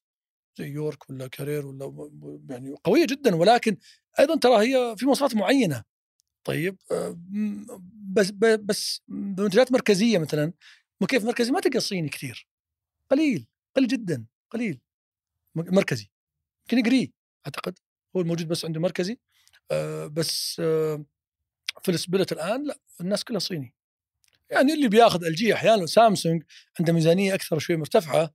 زي 0.59 0.67
يورك 0.67 1.09
ولا 1.09 1.27
كارير 1.27 1.65
ولا 1.67 2.09
يعني 2.49 2.75
قوية 2.83 3.05
جدا 3.05 3.35
ولكن 3.35 3.77
أيضا 4.19 4.35
ترى 4.35 4.57
هي 4.57 4.95
في 4.97 5.05
مواصفات 5.05 5.35
معينة. 5.35 5.83
طيب 6.43 6.77
آه، 6.91 7.17
بس 8.13 8.31
بس 8.59 9.01
بمنتجات 9.07 9.71
مركزية 9.71 10.17
مثلا 10.17 10.53
مكيف 11.01 11.25
مركزي 11.25 11.51
ما 11.51 11.59
تلقى 11.59 11.79
صيني 11.79 12.09
كثير. 12.09 12.47
قليل 13.11 13.47
قليل 13.75 13.87
جدا 13.87 14.25
قليل. 14.51 14.81
مركزي. 15.55 16.09
يمكن 16.63 16.77
جري 16.85 17.13
أعتقد. 17.45 17.79
هو 18.15 18.21
الموجود 18.21 18.47
بس 18.47 18.65
عنده 18.65 18.79
مركزي. 18.79 19.19
آه، 19.71 20.07
بس 20.07 20.59
آه، 20.59 21.05
في 21.83 21.91
ال 21.91 21.98
split 21.98 22.31
الآن 22.31 22.67
لا 22.67 22.79
الناس 23.01 23.23
كلها 23.23 23.39
صيني. 23.39 23.73
يعني 24.53 24.73
اللي 24.73 24.87
بياخذ 24.87 25.25
إل 25.25 25.35
جي 25.35 25.53
أحيانا 25.53 25.85
سامسونج 25.85 26.43
عنده 26.79 26.93
ميزانية 26.93 27.33
أكثر 27.35 27.59
شوي 27.59 27.75
مرتفعة 27.75 28.33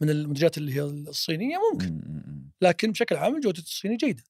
من 0.00 0.10
المنتجات 0.10 0.58
اللي 0.58 0.74
هي 0.74 0.80
الصينية 0.82 1.56
ممكن. 1.72 1.86
مم، 1.86 2.02
مم، 2.06 2.22
مم. 2.26 2.50
لكن 2.62 2.92
بشكل 2.92 3.16
عام 3.16 3.40
جوده 3.40 3.62
الصيني 3.62 3.96
جيدة 3.96 4.22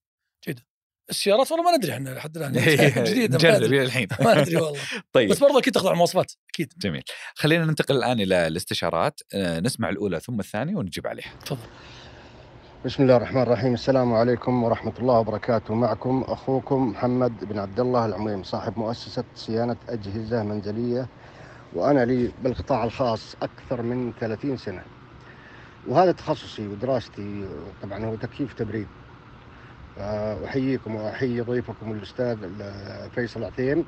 جيدة. 0.47 0.67
السيارات 1.11 1.53
والله 1.53 1.71
ما 1.71 1.77
ندري 1.77 1.93
إحنا 1.93 2.11
لحد 2.11 2.37
الآن 2.37 2.53
جديدة 3.11 3.37
نجرب 3.37 3.73
إلى 3.73 3.83
الحين. 3.83 4.09
ما 4.25 4.41
ندري 4.41 4.57
والله. 4.57 4.81
طيب. 5.13 5.31
بس 5.31 5.39
برضه 5.39 5.59
أكيد 5.59 5.73
تخضع 5.75 5.93
المواصفات 5.93 6.33
أكيد. 6.55 6.73
جميل. 6.79 7.03
خلينا 7.35 7.65
ننتقل 7.65 7.97
الآن 7.97 8.21
إلى 8.21 8.47
الاستشارات. 8.47 9.21
آه، 9.35 9.61
نسمع 9.61 9.89
الأولى 9.89 10.21
ثم 10.21 10.41
الثانية 10.41 10.77
ونجيب 10.77 11.07
عليها. 11.07 11.35
تفضل. 11.47 11.69
بسم 12.85 13.03
الله 13.03 13.17
الرحمن 13.17 13.43
الرحيم 13.43 13.75
السلام 13.75 14.15
عليكم 14.15 14.65
ورحمة 14.65 14.93
الله 14.99 15.19
وبركاته 15.19 15.75
معكم 15.75 16.25
أخوكم 16.29 16.89
محمد 16.89 17.45
بن 17.45 17.59
عبد 17.59 17.81
الله 17.81 18.07
العميم 18.07 18.43
صاحب 18.43 18.79
مؤسسة 18.79 19.25
صيانة 19.35 19.77
أجهزة 19.89 20.43
منزلية 20.43 21.07
وأنا 21.75 22.05
لي 22.05 22.33
بالقطاع 22.45 22.85
الخاص 22.85 23.37
أكثر 23.43 23.83
من 23.83 24.13
30 24.21 24.57
سنة 24.57 24.83
وهذا 25.89 26.13
تخصصي 26.13 26.69
ودراستي 26.69 27.49
طبعا 27.83 28.05
هو 28.05 28.15
تكييف 28.15 28.53
تبريد 28.55 28.87
أحييكم 30.45 30.95
وأحيي 30.95 31.41
ضيفكم 31.41 31.93
الأستاذ 31.93 32.37
فيصل 33.15 33.45
عثيم 33.45 33.85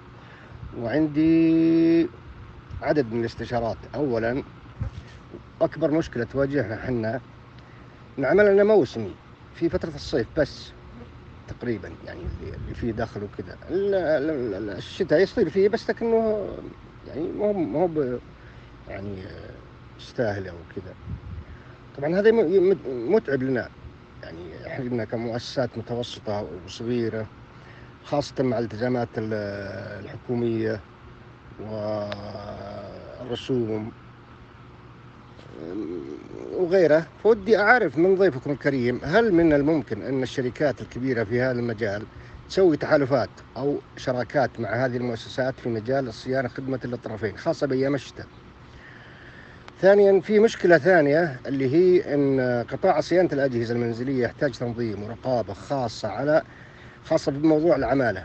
وعندي 0.78 2.08
عدد 2.82 3.12
من 3.12 3.20
الاستشارات 3.20 3.76
أولا 3.94 4.42
أكبر 5.62 5.90
مشكلة 5.90 6.24
تواجهنا 6.24 6.76
حنا 6.76 7.20
نعمل 8.20 8.52
لنا 8.52 8.64
موسمي 8.64 9.16
في 9.52 9.68
فترة 9.68 9.94
الصيف 9.94 10.26
بس 10.36 10.72
تقريبا 11.46 11.88
يعني 12.04 12.26
اللي 12.26 12.74
فيه 12.74 12.92
دخل 12.92 13.22
وكذا. 13.24 13.58
ال- 13.68 13.94
ال- 13.94 14.54
ال- 14.54 14.70
الشتاء 14.70 15.20
يصير 15.20 15.50
فيه 15.50 15.68
بس 15.68 15.90
لكنه 15.90 16.46
يعني 17.04 17.32
هو 17.78 17.88
ب- 17.88 18.20
يعني 18.88 19.24
يستاهل 20.00 20.48
أو 20.48 20.64
كذا. 20.74 20.94
طبعا 21.94 22.14
هذا 22.20 22.30
متعب 22.86 23.42
لنا. 23.42 23.68
يعني 24.22 24.66
إحنا 24.66 25.04
كمؤسسات 25.04 25.78
متوسطة 25.78 26.42
وصغيرة 26.42 27.28
خاصة 28.02 28.34
مع 28.44 28.58
الالتزامات 28.58 29.08
ال- 29.18 29.34
الحكومية 30.04 30.80
والرسوم. 33.20 33.92
وغيره. 36.52 37.06
فودي 37.22 37.58
أعرف 37.58 37.98
من 37.98 38.14
ضيفكم 38.14 38.50
الكريم 38.50 39.00
هل 39.04 39.32
من 39.34 39.52
الممكن 39.52 40.02
أن 40.02 40.22
الشركات 40.22 40.80
الكبيرة 40.80 41.24
في 41.24 41.40
هذا 41.40 41.58
المجال 41.58 42.02
تسوي 42.48 42.76
تحالفات 42.76 43.30
أو 43.56 43.78
شراكات 43.96 44.60
مع 44.60 44.84
هذه 44.84 44.96
المؤسسات 44.96 45.54
في 45.60 45.68
مجال 45.68 46.08
الصيانة 46.08 46.48
خدمة 46.48 46.80
للطرفين 46.84 47.36
خاصة 47.36 47.66
بأيام 47.66 47.94
الشتاء 47.94 48.26
ثانيا 49.80 50.20
في 50.20 50.38
مشكلة 50.38 50.78
ثانية 50.78 51.40
اللي 51.46 51.74
هي 51.74 52.14
إن 52.14 52.64
قطاع 52.70 53.00
صيانة 53.00 53.28
الأجهزة 53.32 53.74
المنزلية 53.74 54.22
يحتاج 54.24 54.52
تنظيم 54.52 55.02
ورقابة 55.02 55.52
خاصة 55.54 56.08
على 56.08 56.42
خاصة 57.04 57.32
بموضوع 57.32 57.76
العمالة 57.76 58.24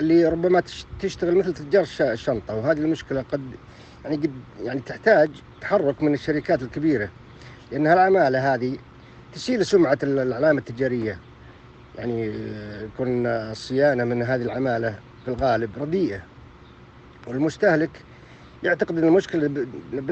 اللي 0.00 0.28
ربما 0.28 0.60
تش- 0.60 0.86
تشتغل 1.00 1.34
مثل 1.36 1.54
تجار 1.54 1.82
الش- 1.82 2.02
الشنطة 2.02 2.54
وهذه 2.54 2.78
المشكلة 2.78 3.22
قد 3.32 3.40
يعني 4.04 4.16
قد 4.16 4.30
يعني 4.62 4.80
تحتاج 4.80 5.30
تحرك 5.60 6.02
من 6.02 6.14
الشركات 6.14 6.62
الكبيرة 6.62 7.08
لأن 7.72 7.86
هالعماله 7.86 8.54
هذه 8.54 8.78
تشيل 9.34 9.66
سمعة 9.66 9.98
ال- 10.02 10.18
العلامه 10.18 10.58
التجارية. 10.58 11.18
يعني 11.98 12.28
آه، 12.30 12.82
يكون 12.82 13.26
الصيانة 13.26 14.04
من 14.04 14.22
هذه 14.22 14.42
العمالة 14.42 14.98
في 15.24 15.28
الغالب 15.30 15.70
رديئة. 15.80 16.22
والمستهلك 17.26 17.90
يعتقد 18.62 18.98
إن 18.98 19.04
المشكلة 19.04 19.66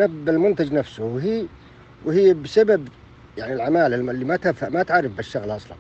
بالمنتج 0.09 0.73
نفسه 0.73 1.05
وهي 1.05 1.47
وهي 2.05 2.35
بسبب 2.35 2.89
يعني 3.39 3.53
العمالة 3.53 3.97
اللي 3.97 4.25
ما 4.25 4.39
ما 4.63 4.83
تعرف 4.83 5.13
بالشغله 5.13 5.57
أصلا 5.57 5.77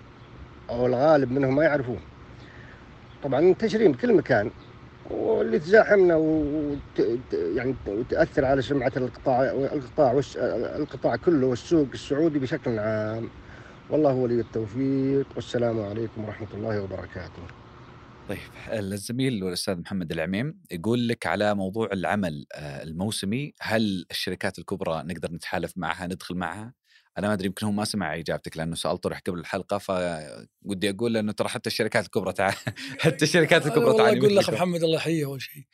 أو 0.71 0.87
الغالب 0.87 1.33
منهم 1.33 1.55
ما 1.55 1.65
يعرفون 1.65 2.01
طبعا 3.25 3.41
منتشرين 3.41 3.93
بكل 3.93 4.15
مكان 4.15 4.51
واللي 5.11 5.59
تزاحمنا 5.59 6.17
وت... 6.17 6.79
يعني 7.33 7.75
وتأثر 7.87 8.45
على 8.45 8.63
سمعة 8.63 8.93
القطاع 8.97 9.51
القطاع 9.53 10.13
والش... 10.13 10.37
القطاع 10.37 11.17
كله 11.17 11.47
والسوق 11.47 11.89
السعودي 11.95 12.39
بشكل 12.39 12.79
عام. 12.79 13.29
والله 13.91 14.15
ولي 14.15 14.41
التوفيق. 14.41 15.27
والسلام 15.37 15.81
عليكم 15.81 16.25
ورحمة 16.25 16.49
الله 16.55 16.83
وبركاته. 16.83 17.43
طيب 18.29 18.39
الزميل 18.73 19.45
والأستاذ 19.45 19.81
محمد 19.81 20.13
العميم 20.13 20.61
يقول 20.71 21.09
لك 21.09 21.27
على 21.27 21.55
موضوع 21.55 21.89
العمل 21.93 22.47
آه، 22.55 22.83
الموسمي 22.83 23.55
هل 23.61 24.07
الشركات 24.11 24.59
الكبرى 24.59 25.03
نقدر 25.07 25.33
نتحالف 25.33 25.73
معها 25.77 26.07
ندخل 26.07 26.35
معها؟ 26.35 26.73
أنا 27.19 27.29
ما 27.29 27.33
أدري 27.33 27.47
يمكن 27.47 27.67
هو 27.67 27.73
ما 27.73 27.85
سمع 27.85 28.17
إجابتك 28.17 28.57
لأنه 28.57 28.75
سؤال 28.75 28.99
طرح 28.99 29.19
قبل 29.19 29.39
الحلقة 29.39 29.79
فودي 29.79 30.91
أقول 30.91 31.17
انه 31.17 31.33
ترى 31.33 31.49
حتى 31.49 31.71
الشركات 31.71 32.05
الكبرى 32.05 32.33
تعال 32.33 32.55
حتى 33.01 33.25
الشركات 33.25 33.67
الكبرى 33.67 33.85
والله 33.85 34.05
تعال 34.05 34.19
أقول 34.19 34.37
لك 34.37 34.51
محمد 34.51 34.83
الله 34.83 34.97
يحييه 34.97 35.25
أول 35.25 35.43
شيء 35.43 35.65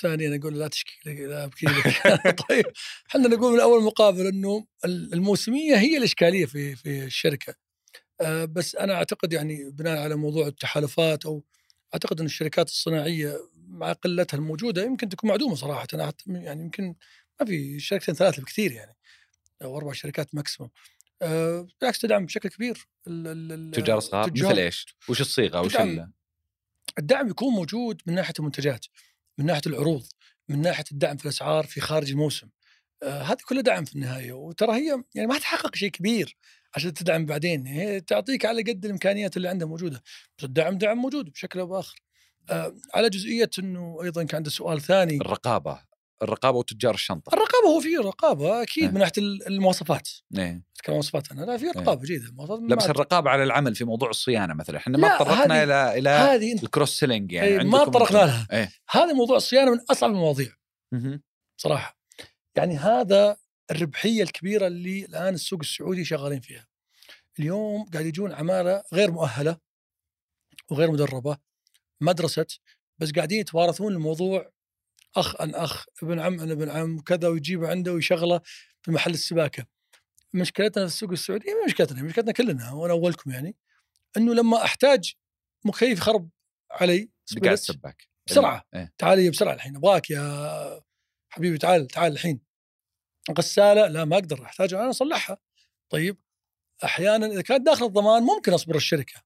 ثانيا 0.00 0.38
أقول 0.40 0.58
لا 0.58 0.68
تشكي 0.68 0.98
لك 1.06 1.20
لا 1.20 1.44
أبكي 1.44 1.66
لك. 1.66 2.02
طيب 2.48 2.64
إحنا 3.08 3.28
نقول 3.28 3.52
من 3.52 3.60
أول 3.60 3.82
مقابل 3.82 4.26
إنه 4.26 4.66
الموسمية 4.84 5.76
هي 5.76 5.96
الإشكالية 5.98 6.46
في 6.46 6.76
في 6.76 7.04
الشركة. 7.04 7.54
آه، 8.20 8.44
بس 8.44 8.76
أنا 8.76 8.94
أعتقد 8.94 9.32
يعني 9.32 9.70
بناء 9.70 9.98
على 9.98 10.16
موضوع 10.16 10.46
التحالفات 10.46 11.26
أو 11.26 11.44
أعتقد 11.94 12.20
إن 12.20 12.26
الشركات 12.26 12.68
الصناعية 12.68 13.36
مع 13.68 13.92
قلتها 13.92 14.36
الموجودة 14.38 14.82
يمكن 14.82 15.08
تكون 15.08 15.30
معدومة 15.30 15.54
صراحة. 15.54 15.86
أعت- 15.86 16.14
يعني 16.28 16.62
يمكن 16.62 16.94
ما 17.40 17.46
في 17.46 17.80
شركتين 17.80 18.14
ثلاثة 18.14 18.42
بكثير 18.42 18.72
يعني. 18.72 18.96
أو 19.62 19.76
أربع 19.76 19.92
شركات 19.92 20.34
ماكسيموم 20.34 20.70
آه، 21.22 21.66
بالعكس 21.80 21.98
تدعم 21.98 22.26
بشكل 22.26 22.48
كبير 22.48 22.88
تجار 23.72 24.00
صغار 24.00 24.30
مثل 24.32 24.58
إيش؟ 24.58 24.86
وش 25.08 25.20
الصيغة؟ 25.20 25.60
وش 25.60 25.76
الدعم 26.98 27.28
يكون 27.28 27.54
موجود 27.54 28.02
من 28.06 28.14
ناحية 28.14 28.34
المنتجات 28.38 28.86
من 29.38 29.46
ناحية 29.46 29.62
العروض 29.66 30.06
من 30.48 30.60
ناحية 30.62 30.84
الدعم 30.92 31.16
في 31.16 31.24
الأسعار 31.24 31.66
في 31.66 31.80
خارج 31.80 32.10
الموسم. 32.10 32.48
آه 33.02 33.22
هذه 33.22 33.38
كلها 33.48 33.62
دعم 33.62 33.84
في 33.84 33.94
النهاية. 33.94 34.32
وترى 34.32 34.72
هي 34.72 35.02
يعني 35.14 35.28
ما 35.28 35.38
تحقق 35.38 35.74
شيء 35.74 35.90
كبير 35.90 36.36
عشان 36.74 36.94
تدعم 36.94 37.26
بعدين. 37.26 37.66
هي 37.66 38.00
تعطيك 38.00 38.44
على 38.44 38.62
قد 38.62 38.84
الإمكانيات 38.84 39.36
اللي 39.36 39.48
عندها 39.48 39.68
موجودة. 39.68 40.02
بس 40.38 40.44
الدعم 40.44 40.78
دعم 40.78 40.98
موجود 40.98 41.30
بشكل 41.30 41.60
أو 41.60 41.66
بآخر. 41.66 42.02
آه 42.50 42.76
على 42.94 43.10
جزئية 43.10 43.50
إنه 43.58 43.98
أيضا 44.02 44.24
كان 44.24 44.36
عنده 44.36 44.50
سؤال 44.50 44.80
ثاني. 44.80 45.16
الرقابة. 45.16 45.82
الرقابة 46.22 46.58
وتجار 46.58 46.94
الشنطة. 46.94 47.28
الرقابة 47.34 47.68
هو 47.68 47.80
في 47.80 47.96
رقابة 47.96 48.62
أكيد 48.62 48.84
إيه. 48.84 48.90
من 48.90 48.98
ناحية 48.98 49.12
المواصفات. 49.46 50.08
إيه. 50.38 50.62
أتكلم 50.76 50.94
مواصفات 50.94 51.32
أنا. 51.32 51.44
لا 51.44 51.56
في 51.56 51.66
رقابة 51.66 52.02
جيدة. 52.06 52.28
المواصفات 52.28 52.60
لا 52.70 52.76
بس 52.76 52.84
ما- 52.84 52.90
الرقابة 52.90 53.30
على 53.30 53.42
العمل 53.42 53.74
في 53.74 53.84
موضوع 53.84 54.10
الصيانة 54.10 54.54
مثلا. 54.54 54.76
إحنا 54.76 54.98
ما 54.98 55.18
تطرقنا 55.18 55.62
إلى 55.62 55.98
إلى 55.98 56.08
هذه 56.10 56.52
الكروس 56.62 56.98
سيلينج 56.98 57.32
يعني 57.32 57.48
إيه، 57.48 57.58
ما 57.58 57.84
تطرقنا. 57.84 58.16
لها. 58.18 58.46
إيه. 58.52 58.72
هذا 58.90 59.12
موضوع 59.12 59.36
الصيانة 59.36 59.70
من 59.72 59.80
أصعب 59.90 60.10
المواضيع. 60.10 60.52
صراحة. 61.56 61.98
يعني 62.56 62.76
هذا 62.76 63.36
الربحية 63.70 64.22
الكبيرة 64.22 64.66
اللي 64.66 65.04
الآن 65.04 65.34
السوق 65.34 65.58
السعودي 65.60 66.04
شغالين 66.04 66.40
فيها. 66.40 66.66
اليوم 67.38 67.84
قاعد 67.92 68.06
يجون 68.06 68.32
عماله 68.32 68.82
غير 68.92 69.10
مؤهلة 69.10 69.56
وغير 70.70 70.90
مدربة 70.90 71.38
مدرسة 72.00 72.46
بس 72.98 73.12
قاعدين 73.12 73.40
يتوارثون 73.40 73.92
الموضوع 73.92 74.50
أخ 75.16 75.40
عن 75.40 75.54
أخ 75.54 75.86
ابن 76.02 76.20
عم 76.20 76.40
عن 76.40 76.50
ابن 76.50 76.70
عم 76.70 77.00
كذا 77.00 77.28
ويجيبه 77.28 77.68
عنده 77.68 77.92
ويشغله 77.92 78.40
في 78.82 78.90
محل 78.90 79.10
السباكة. 79.10 79.66
مشكلتنا 80.34 80.86
في 80.86 80.92
السوق 80.92 81.10
السعودي 81.10 81.54
مو 81.54 81.64
مشكلتنا 81.66 82.02
مشكلتنا 82.02 82.32
كلنا 82.32 82.72
وأنا 82.72 82.92
أولكم 82.92 83.30
يعني 83.30 83.56
إنه 84.16 84.34
لما 84.34 84.64
أحتاج 84.64 85.14
مكيف 85.64 85.98
يخرب 85.98 86.28
علي 86.70 87.10
سباك. 87.24 88.08
بسرعة. 88.26 88.64
إيه. 88.74 88.92
تعال 88.98 89.18
يا 89.18 89.30
بسرعة 89.30 89.54
الحين 89.54 89.76
أبغاك 89.76 90.10
يا 90.10 90.82
حبيبي 91.28 91.58
تعال 91.58 91.86
تعال 91.86 92.12
الحين. 92.12 92.40
غسالة؟ 93.38 93.86
لا 93.88 94.04
ما 94.04 94.16
أقدر 94.16 94.44
أحتاج 94.44 94.74
أنا 94.74 94.90
أصلحها. 94.90 95.38
طيب 95.90 96.16
أحيانا 96.84 97.26
إذا 97.26 97.42
كانت 97.42 97.66
داخل 97.66 97.86
الضمان 97.86 98.22
ممكن 98.22 98.52
أصبر 98.52 98.76
الشركة. 98.76 99.22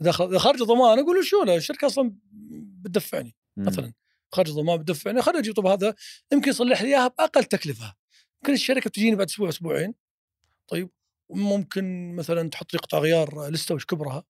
داخل 0.00 0.28
إذا 0.28 0.38
خارج 0.38 0.60
الضمان 0.60 0.98
أقول 0.98 1.16
له 1.16 1.22
شو 1.22 1.42
لا 1.42 1.56
الشركة 1.56 1.86
أصلا 1.86 2.14
بتدفعني 2.82 3.34
مم. 3.56 3.64
مثلا 4.32 4.44
خارج 4.44 4.48
الضمان 4.48 4.78
بتدفعني 4.78 5.22
خليني 5.22 5.40
أجيب 5.40 5.54
طب 5.54 5.66
هذا 5.66 5.94
يمكن 6.32 6.50
يصلح 6.50 6.82
لي 6.82 6.88
إياها 6.88 7.08
بأقل 7.08 7.44
تكلفة 7.44 7.94
ممكن 8.42 8.52
الشركة 8.52 8.88
بتجيني 8.90 9.16
بعد 9.16 9.26
أسبوع 9.28 9.48
أسبوعين 9.48 9.94
طيب 10.68 10.90
ممكن 11.30 12.14
مثلا 12.16 12.50
تحط 12.50 12.74
لي 12.74 12.78
قطع 12.78 12.98
غيار 12.98 13.48
لستة 13.50 13.74
وش 13.74 13.84
كبرها. 13.84 14.24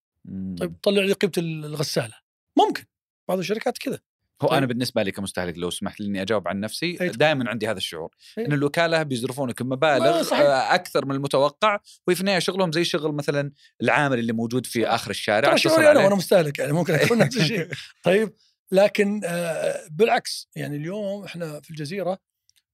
طيب 0.59 0.75
طلع 0.83 1.03
لي 1.03 1.13
قيمة 1.13 1.33
الغسالة 1.37 2.15
ممكن 2.57 2.85
بعض 3.27 3.39
الشركات 3.39 3.77
كذا 3.77 3.99
هو 4.41 4.47
طيب. 4.47 4.57
أنا 4.57 4.65
بالنسبة 4.65 5.03
لي 5.03 5.11
كمستهلك 5.11 5.57
لو 5.57 5.69
سمحت 5.69 5.99
لي 5.99 6.07
إني 6.07 6.21
أجاوب 6.21 6.47
عن 6.47 6.59
نفسي. 6.59 6.93
دائما 6.93 7.49
عندي 7.49 7.67
هذا 7.67 7.77
الشعور 7.77 8.09
أي. 8.37 8.45
إن 8.45 8.53
الوكالة 8.53 9.03
بيصرفونك 9.03 9.61
ما 9.61 9.75
مبالغ. 9.75 10.33
آه، 10.33 10.75
أكثر 10.75 11.05
من 11.05 11.15
المتوقع 11.15 11.79
وفي 12.07 12.21
النهايه 12.21 12.39
شغلهم 12.39 12.71
زي 12.71 12.83
شغل 12.83 13.11
مثلا 13.11 13.51
العامل 13.81 14.19
اللي 14.19 14.33
موجود 14.33 14.65
في 14.65 14.87
آخر 14.87 15.11
الشارع 15.11 15.49
ترى 15.49 15.57
شعوري 15.57 15.91
أنا. 15.91 16.03
وأنا 16.03 16.15
مستهلك 16.15 16.59
يعني 16.59 16.71
ممكن 16.71 16.93
أكون 16.93 17.17
نفس 17.17 17.37
الشيء 17.37 17.67
طيب 18.03 18.33
لكن 18.73 19.21
آه، 19.25 19.87
بالعكس 19.91 20.49
يعني 20.55 20.75
اليوم 20.75 21.23
إحنا 21.23 21.61
في 21.61 21.69
الجزيرة 21.69 22.19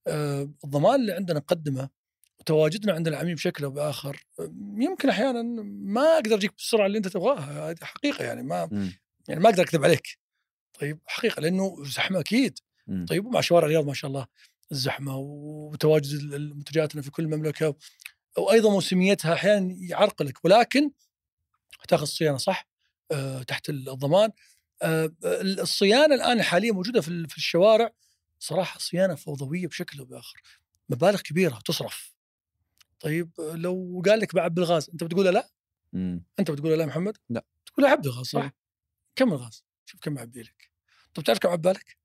آه، 0.08 0.50
الضمان 0.64 1.02
اللي 1.02 1.14
عندنا 1.14 1.40
نقدمه 1.40 1.90
وتواجدنا 2.40 2.94
عند 2.94 3.08
العميل 3.08 3.36
بشكل 3.36 3.64
أو 3.64 3.72
بآخر 3.72 4.26
آه، 4.40 4.54
يمكن 4.78 5.10
أحيانا 5.10 5.42
ما 5.64 6.02
أقدر 6.02 6.36
أجيك 6.36 6.54
بالسرعة 6.54 6.86
اللي 6.86 6.98
أنت 6.98 7.08
تبغاها 7.08 7.70
هذه 7.70 7.78
حقيقة 7.82 8.26
يعني 8.26 8.44
ما 8.44 8.70
مم. 8.72 8.94
يعني 9.28 9.40
ما 9.40 9.50
أقدر 9.50 9.64
أكذب 9.64 9.84
عليك 9.84 10.18
طيب 10.80 11.00
حقيقة 11.06 11.40
لأنه 11.40 11.84
زحمة 11.84 12.20
أكيد 12.20 12.60
مم. 12.88 13.06
طيب 13.06 13.26
ومع 13.26 13.42
شوارع 13.42 13.66
الرياض 13.66 13.86
ما 13.86 13.94
شاء 13.94 14.10
الله 14.10 14.28
الزحمة 14.72 15.18
وتواجد 15.18 16.34
المنتجاتنا 16.34 17.02
في 17.02 17.12
كل 17.12 17.24
المملكه 17.24 17.76
وأيضا 18.38 18.72
موسميتها 18.72 19.34
أحيانا 19.34 19.76
يعرقلك 19.80 20.46
ولكن 20.46 20.92
تاخذ 21.88 22.06
صيانة 22.06 22.38
صح 22.38 22.68
تحت 23.48 23.70
الضمان 23.70 24.30
الصيانة 24.84 26.16
الآن 26.16 26.42
حاليا 26.42 26.72
موجودة 26.72 27.02
في 27.02 27.28
في 27.28 27.38
الشوارع. 27.38 27.92
صراحة 28.40 28.80
صيانة 28.80 29.16
فوضوية 29.16 29.68
بشكل 29.68 30.00
أو 30.00 30.06
بآخر. 30.06 30.42
مبالغ 30.90 31.22
كبيرة 31.22 31.60
تصرف. 31.66 32.14
طيب 33.00 33.32
آه، 33.40 33.56
لو 33.56 34.04
قال 34.06 34.20
لك 34.20 34.36
بعد 34.36 34.54
بالغاز 34.54 34.90
أنت 34.90 35.04
بتقول 35.04 35.26
لا؟ 35.26 35.50
مم. 35.94 36.24
أنت 36.40 36.52
بتقول 36.52 36.80
لا 36.80 36.86
محمد؟ 36.86 37.18
لا. 37.30 37.46
تقول 37.66 37.86
عبي 37.86 38.08
الغاز 38.08 38.26
صح؟ 38.26 38.42
صح. 38.42 38.52
كم 39.16 39.34
الغاز؟ 39.34 39.64
شوف 39.86 40.00
كم 40.02 40.18
عبي 40.20 40.42
لك. 40.42 40.72
طب 41.14 41.24
تعرف 41.24 41.40
كم 41.40 41.50
عبالك؟ 41.50 41.98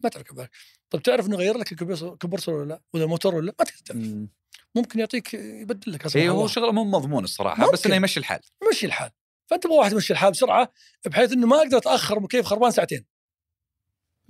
ما 0.00 0.08
تعرف 0.08 0.26
كم 0.26 0.34
عبالك. 0.34 0.50
طب 0.90 1.02
تعرف 1.02 1.26
إنه 1.26 1.36
غير 1.36 1.56
لك 1.58 1.74
كمبرسور 2.14 2.54
ولا 2.54 2.68
لا؟ 2.68 2.82
ولا 2.92 3.04
الموتور 3.04 3.34
ولا 3.34 3.46
لا؟ 3.46 3.54
ما 3.58 3.64
تعرف 3.64 3.98
مم. 3.98 4.28
ممكن 4.74 4.98
يعطيك 4.98 5.34
يبدل 5.34 5.92
لك 5.92 6.00
اي 6.02 6.06
أسمح 6.06 6.22
هو. 6.22 6.46
شغلة 6.46 6.72
مو 6.72 6.84
مضمون 6.84 7.24
الصراحة 7.24 7.72
بس 7.72 7.78
ممكن. 7.78 7.88
إنه 7.90 7.96
يمشي 7.96 8.20
الحال. 8.20 8.40
مشي 8.70 8.86
الحال. 8.86 9.10
فانت 9.50 9.62
تبغى 9.62 9.76
واحد 9.76 9.92
يمشي 9.92 10.12
الحال 10.12 10.30
بسرعة 10.30 10.72
بحيث 11.06 11.32
إنه 11.32 11.46
ما 11.46 11.56
أقدر 11.56 11.76
أتأخر 11.76 12.20
مكيف 12.20 12.46
خربان 12.46 12.70
ساعتين. 12.70 13.04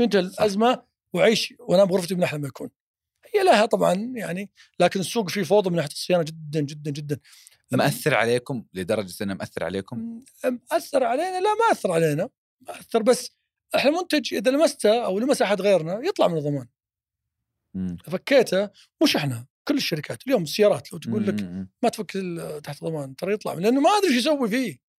انت 0.00 0.16
الأزمة؟ 0.16 0.82
وعيش 1.12 1.54
وأنام 1.58 1.86
بغرفتي 1.86 2.14
من 2.14 2.22
أحلى 2.22 2.38
ما 2.38 2.48
يكون. 2.48 2.70
هي 3.34 3.44
لها 3.44 3.66
طبعا 3.66 3.94
يعني 3.94 4.50
لكن 4.78 5.00
السوق 5.00 5.30
فيه 5.30 5.42
فوضى 5.42 5.70
من 5.70 5.76
ناحية 5.76 5.90
الصيانة 5.90 6.22
جدا 6.22 6.60
جدا 6.60 6.90
جدا. 6.90 7.20
مأثر 7.72 8.14
عليكم؟ 8.14 8.64
لدرجة 8.74 9.24
إنه 9.24 9.34
مأثر 9.34 9.64
عليكم؟ 9.64 10.20
أثر 10.72 11.04
علينا؟ 11.04 11.40
لا 11.40 11.54
ما 11.54 11.72
أثر 11.72 11.92
علينا. 11.92 12.28
ما 12.60 12.80
أثر 12.80 13.02
بس 13.02 13.30
إحنا 13.76 13.90
منتج 13.90 14.34
إذا 14.34 14.50
لمسته 14.50 15.04
أو 15.04 15.18
لمس 15.18 15.42
أحد 15.42 15.60
غيرنا 15.60 16.00
يطلع 16.04 16.28
من 16.28 16.38
الضمان. 16.38 16.66
فكيته 18.04 18.70
مش 19.02 19.16
إحنا 19.16 19.46
كل 19.64 19.76
الشركات. 19.76 20.26
اليوم 20.26 20.42
السيارات 20.42 20.92
لو 20.92 20.98
تقول 20.98 21.26
لك. 21.26 21.68
ما 21.82 21.88
تفك 21.88 22.12
تحت 22.64 22.84
ضمان 22.84 23.16
ترى 23.16 23.32
يطلع 23.32 23.54
من 23.54 23.62
لأنه 23.62 23.80
ما 23.80 23.90
أدري 23.90 24.10
إيش 24.10 24.18
يسوي 24.18 24.48
فيه. 24.48 24.89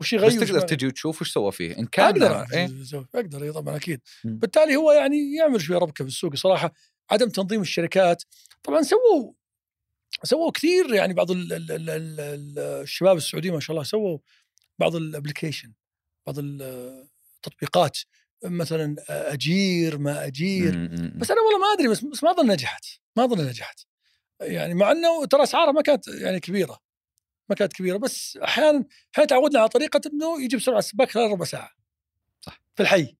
وش 0.00 0.14
بس 0.14 0.22
يغير 0.22 0.42
وش 0.42 0.48
تقدر 0.48 0.60
تجي 0.60 0.86
وتشوف 0.86 1.22
وش 1.22 1.32
سوى 1.32 1.52
فيه 1.52 1.78
إن 1.78 1.86
كان 1.86 2.04
أقدر 2.04 2.34
أعرف 2.34 2.52
إيه؟ 2.52 2.70
أقدر 3.14 3.42
إيه 3.42 3.50
طبعا 3.50 3.76
أكيد. 3.76 4.00
بالتالي 4.24 4.76
هو 4.76 4.92
يعني 4.92 5.34
يعمل 5.34 5.60
شوية 5.60 5.78
ربكة 5.78 6.04
في 6.04 6.10
السوق 6.10 6.36
صراحة. 6.36 6.72
عدم 7.10 7.28
تنظيم 7.28 7.60
الشركات 7.60 8.22
طبعا 8.62 8.82
سووا 8.82 9.32
سووا 10.24 10.50
كثير 10.50 10.94
يعني 10.94 11.14
بعض 11.14 11.30
ال 11.30 11.52
ال 11.52 11.70
ال 11.72 11.90
ال 11.90 12.20
ال 12.20 12.58
الشباب 12.58 13.16
السعوديين 13.16 13.54
ما 13.54 13.60
شاء 13.60 13.70
الله 13.70 13.84
سووا 13.84 14.18
بعض 14.78 14.96
الابلكيشن 14.96 15.72
بعض 16.26 16.36
التطبيقات 16.38 17.98
مثلا 18.44 18.96
أجير 19.08 19.98
ما 19.98 20.26
أجير. 20.26 20.70
بس 21.16 21.30
أنا 21.30 21.40
والله 21.40 21.58
ما 21.58 21.72
أدري 21.72 21.88
بس, 21.88 22.04
بس 22.04 22.24
ما 22.24 22.30
اظن 22.30 22.50
نجحت 22.50 22.84
ما 23.16 23.24
اظن 23.24 23.46
نجحت. 23.46 23.80
يعني 24.40 24.74
مع 24.74 24.92
إنه 24.92 25.26
ترى 25.26 25.42
أسعارها 25.42 25.72
ما 25.72 25.82
كانت 25.82 26.08
يعني 26.08 26.40
كبيرة. 26.40 26.78
ما 27.48 27.54
كانت 27.56 27.72
كبيرة 27.72 27.96
بس 27.96 28.36
أحيانا 28.36 28.84
أحيانا 29.14 29.28
تعودنا 29.28 29.60
على 29.60 29.68
طريقة 29.68 30.00
إنه 30.06 30.42
يجي 30.42 30.56
بسرعة 30.56 30.78
السباك 30.78 31.10
خلال 31.10 31.30
ربع 31.30 31.44
ساعة. 31.44 31.70
صح. 32.40 32.60
في 32.76 32.82
الحي. 32.82 33.16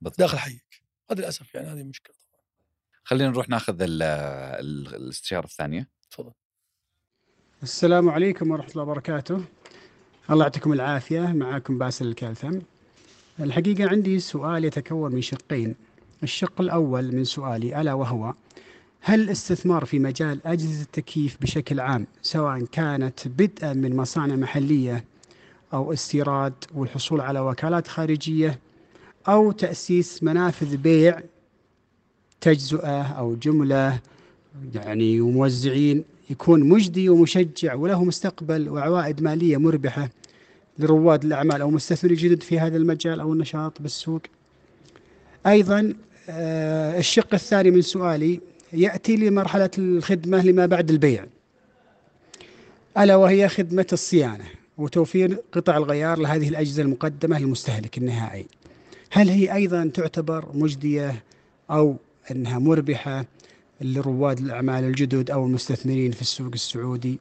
بالضبط. 0.00 0.18
داخل 0.18 0.38
حيك. 0.38 0.82
هذا 1.10 1.20
للأسف 1.20 1.54
يعني 1.54 1.68
هذه 1.68 1.82
مشكلة 1.82 2.16
خلينا 3.04 3.30
نروح 3.30 3.48
ناخذ 3.48 3.82
ال- 3.82 4.02
ال- 4.02 4.94
الاستشارة 4.94 5.44
الثانية. 5.44 5.88
تفضل. 6.10 6.32
السلام 7.62 8.08
عليكم 8.08 8.50
ورحمة 8.50 8.70
الله 8.70 8.82
وبركاته. 8.82 9.44
الله 10.30 10.44
يعطيكم 10.44 10.72
العافية. 10.72 11.20
معكم 11.20 11.78
باسل 11.78 12.06
الكالثم. 12.08 12.58
الحقيقة 13.40 13.88
عندي 13.88 14.20
سؤال 14.20 14.64
يتكون 14.64 15.14
من 15.14 15.22
شقين. 15.22 15.76
الشق 16.22 16.60
الأول 16.60 17.14
من 17.14 17.24
سؤالي 17.24 17.80
ألا 17.80 17.92
وهو 17.92 18.34
هل 19.00 19.20
الاستثمار 19.20 19.84
في 19.84 19.98
مجال 19.98 20.40
أجهزة 20.46 20.82
التكييف 20.82 21.36
بشكل 21.40 21.80
عام 21.80 22.06
سواء 22.22 22.64
كانت 22.64 23.28
بدءا 23.28 23.72
من 23.72 23.96
مصانع 23.96 24.36
محلية 24.36 25.04
أو 25.72 25.92
استيراد 25.92 26.52
والحصول 26.74 27.20
على 27.20 27.40
وكالات 27.40 27.88
خارجية 27.88 28.58
أو 29.28 29.52
تأسيس 29.52 30.22
منافذ 30.22 30.76
بيع 30.76 31.20
تجزئة 32.40 33.02
أو 33.02 33.34
جملة 33.34 34.00
يعني 34.74 35.20
وموزعين 35.20 36.04
يكون 36.30 36.68
مجدي 36.68 37.08
ومشجع 37.08 37.74
وله 37.74 38.04
مستقبل 38.04 38.68
وعوائد 38.68 39.22
مالية 39.22 39.56
مربحة 39.56 40.10
لرواد 40.78 41.24
الأعمال 41.24 41.60
أو 41.60 41.70
مستثمرين 41.70 42.16
جدد 42.16 42.42
في 42.42 42.60
هذا 42.60 42.76
المجال 42.76 43.20
أو 43.20 43.32
النشاط 43.32 43.82
بالسوق؟ 43.82 44.20
أيضا 45.46 45.94
آه، 46.28 46.98
الشق 46.98 47.34
الثاني 47.34 47.70
من 47.70 47.82
سؤالي 47.82 48.40
يأتي 48.72 49.16
لمرحلة 49.16 49.70
الخدمة 49.78 50.42
لما 50.42 50.66
بعد 50.66 50.90
البيع. 50.90 51.26
ألا 52.98 53.16
وهي 53.16 53.48
خدمة 53.48 53.86
الصيانة 53.92 54.44
وتوفير 54.78 55.38
قطع 55.52 55.76
الغيار 55.76 56.18
لهذه 56.18 56.48
الأجهزة 56.48 56.82
المقدمة 56.82 57.38
للمستهلك 57.38 57.98
النهائي. 57.98 58.46
هل 59.10 59.28
هي 59.28 59.54
أيضا 59.54 59.90
تعتبر 59.94 60.48
مجدية 60.54 61.22
أو 61.70 61.96
أنها 62.30 62.58
مربحة 62.58 63.24
لرواد 63.80 64.38
الأعمال 64.38 64.84
الجدد 64.84 65.30
أو 65.30 65.46
المستثمرين 65.46 66.12
في 66.12 66.22
السوق 66.22 66.52
السعودي؟ 66.54 67.18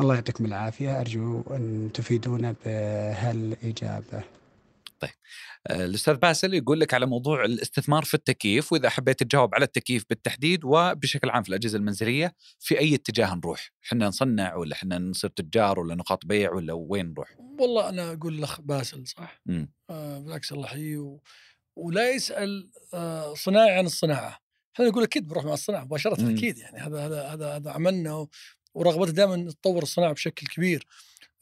الله 0.00 0.14
يعطيكم 0.14 0.44
العافية. 0.44 1.00
أرجو 1.00 1.42
أن 1.50 1.90
تفيدونا 1.94 2.54
بهالإجابة. 2.64 4.35
آه، 5.04 5.84
الأستاذ 5.84 6.14
باسل 6.14 6.54
يقول 6.54 6.80
لك 6.80 6.94
على 6.94 7.06
موضوع 7.06 7.44
الاستثمار 7.44 8.04
في 8.04 8.14
التكييف 8.14 8.72
وإذا 8.72 8.88
حبيت 8.88 9.22
تجاوب 9.22 9.54
على 9.54 9.64
التكييف 9.64 10.04
بالتحديد 10.10 10.64
وبشكل 10.64 11.30
عام 11.30 11.42
في 11.42 11.48
الأجهزة 11.48 11.78
المنزلية 11.78 12.34
في 12.58 12.78
أي 12.78 12.94
اتجاه 12.94 13.34
نروح؟ 13.34 13.72
إحنا 13.86 14.08
نصنع 14.08 14.54
ولا 14.54 14.72
إحنا 14.72 14.98
نصير 14.98 15.30
تجار 15.30 15.80
ولا 15.80 15.94
نقاط 15.94 16.26
بيع 16.26 16.52
ولا 16.52 16.72
وين 16.72 17.10
نروح؟ 17.10 17.36
والله 17.60 17.88
أنا 17.88 18.12
أقول 18.12 18.38
الاخ 18.38 18.60
باسل 18.60 19.06
صح 19.06 19.40
مم. 19.46 19.72
آه 19.90 20.18
بالعكس 20.18 20.52
الله 20.52 20.64
يحييه 20.64 20.98
و... 20.98 21.20
ولا 21.76 22.10
يسأل 22.10 22.70
آه 22.94 23.34
صناعي 23.34 23.78
عن 23.78 23.86
الصناعة 23.86 24.38
إحنا 24.74 24.88
نقول 24.88 25.02
أكيد 25.02 25.28
بنروح 25.28 25.44
مع 25.44 25.52
الصناعة 25.52 25.84
مباشرة 25.84 26.20
مم. 26.20 26.36
أكيد 26.36 26.58
يعني 26.58 26.78
هذا 26.78 27.06
هذا 27.06 27.22
هذا 27.22 27.56
هذا 27.56 27.70
عملنا 27.70 28.14
و... 28.14 28.28
ورغبتنا 28.74 29.12
دائما 29.12 29.50
تطور 29.50 29.82
الصناعة 29.82 30.12
بشكل 30.12 30.46
كبير 30.46 30.86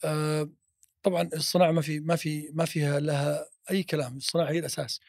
آه 0.05 0.51
طبعا 1.05 1.29
الصناعة 1.35 1.71
ما 1.73 1.81
في 1.81 2.01
ما 2.01 2.17
في 2.17 2.51
ما 2.55 2.65
فيها 2.65 3.01
لها 3.01 3.47
أي 3.71 3.83
كلام 3.83 4.17
الصناعة 4.17 4.51
هي 4.51 4.59
الأساس 4.59 5.01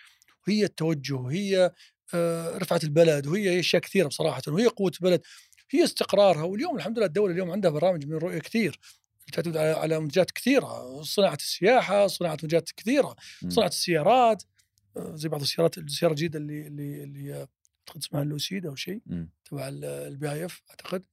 وهي 0.47 0.63
التوجه 0.63 1.13
وهي 1.13 1.71
آه 2.13 2.57
رفعة 2.57 2.79
البلد 2.83 3.27
وهي 3.27 3.59
أشياء 3.59 3.81
كثيرة 3.81 4.07
بصراحة 4.07 4.41
وهي 4.47 4.67
قوة 4.67 4.91
البلد 5.01 5.21
هي 5.71 5.83
استقرارها 5.83 6.43
واليوم 6.43 6.75
الحمد 6.77 6.97
لله 6.97 7.07
الدولة 7.07 7.33
اليوم 7.33 7.51
عندها 7.51 7.71
برامج 7.71 8.05
من 8.05 8.13
الرؤيه 8.13 8.39
كثير 8.39 8.79
تعتمد 9.33 9.57
على 9.57 9.69
على 9.71 9.99
منتجات 9.99 10.31
كثيرة 10.31 11.01
صناعة 11.01 11.35
السياحة 11.35 12.07
صناعة 12.07 12.31
منتجات 12.31 12.69
كثيرة. 12.77 13.15
صناعة 13.49 13.67
السيارات 13.67 14.43
آه، 14.97 15.15
زي 15.15 15.29
بعض 15.29 15.41
السيارات 15.41 15.77
السيارة 15.77 16.11
الجديدة 16.11 16.39
اللي 16.39 16.67
اللي 16.67 17.03
اللي 17.03 17.33
أعتقد 17.33 18.01
اسمها 18.01 18.21
اللوسيد 18.21 18.65
أو 18.65 18.75
شيء. 18.75 19.01
تبع 19.45 19.67
البي 19.83 20.31
آي 20.31 20.45
إف 20.45 20.61
أعتقد 20.69 21.03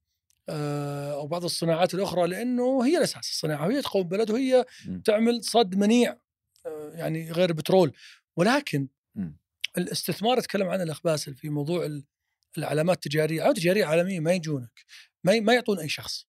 أو 0.49 1.27
بعض 1.27 1.43
الصناعات 1.43 1.93
الأخرى 1.93 2.27
لأنه 2.27 2.85
هي 2.85 2.97
الأساس 2.97 3.29
الصناعة 3.29 3.67
وهي 3.67 3.81
تقوم 3.81 4.03
بلد 4.03 4.31
وهي. 4.31 4.65
تعمل 5.05 5.43
صد 5.43 5.75
منيع 5.75 6.17
آه، 6.65 6.91
يعني 6.95 7.31
غير 7.31 7.49
البترول 7.49 7.93
ولكن 8.37 8.87
مم. 9.15 9.37
الاستثمار 9.77 10.39
تكلم 10.39 10.67
عنه 10.69 10.83
الاخ 10.83 11.01
باسل 11.03 11.35
في 11.35 11.49
موضوع 11.49 11.85
ال- 11.85 12.03
العلامات 12.57 12.95
التجارية، 12.95 13.41
علامات 13.41 13.57
تجارية 13.57 13.85
عالمية 13.85 14.19
ما 14.19 14.33
يجونك 14.33 14.85
ما 15.23 15.39
ما 15.39 15.53
يعطون 15.53 15.79
أي 15.79 15.89
شخص. 15.89 16.25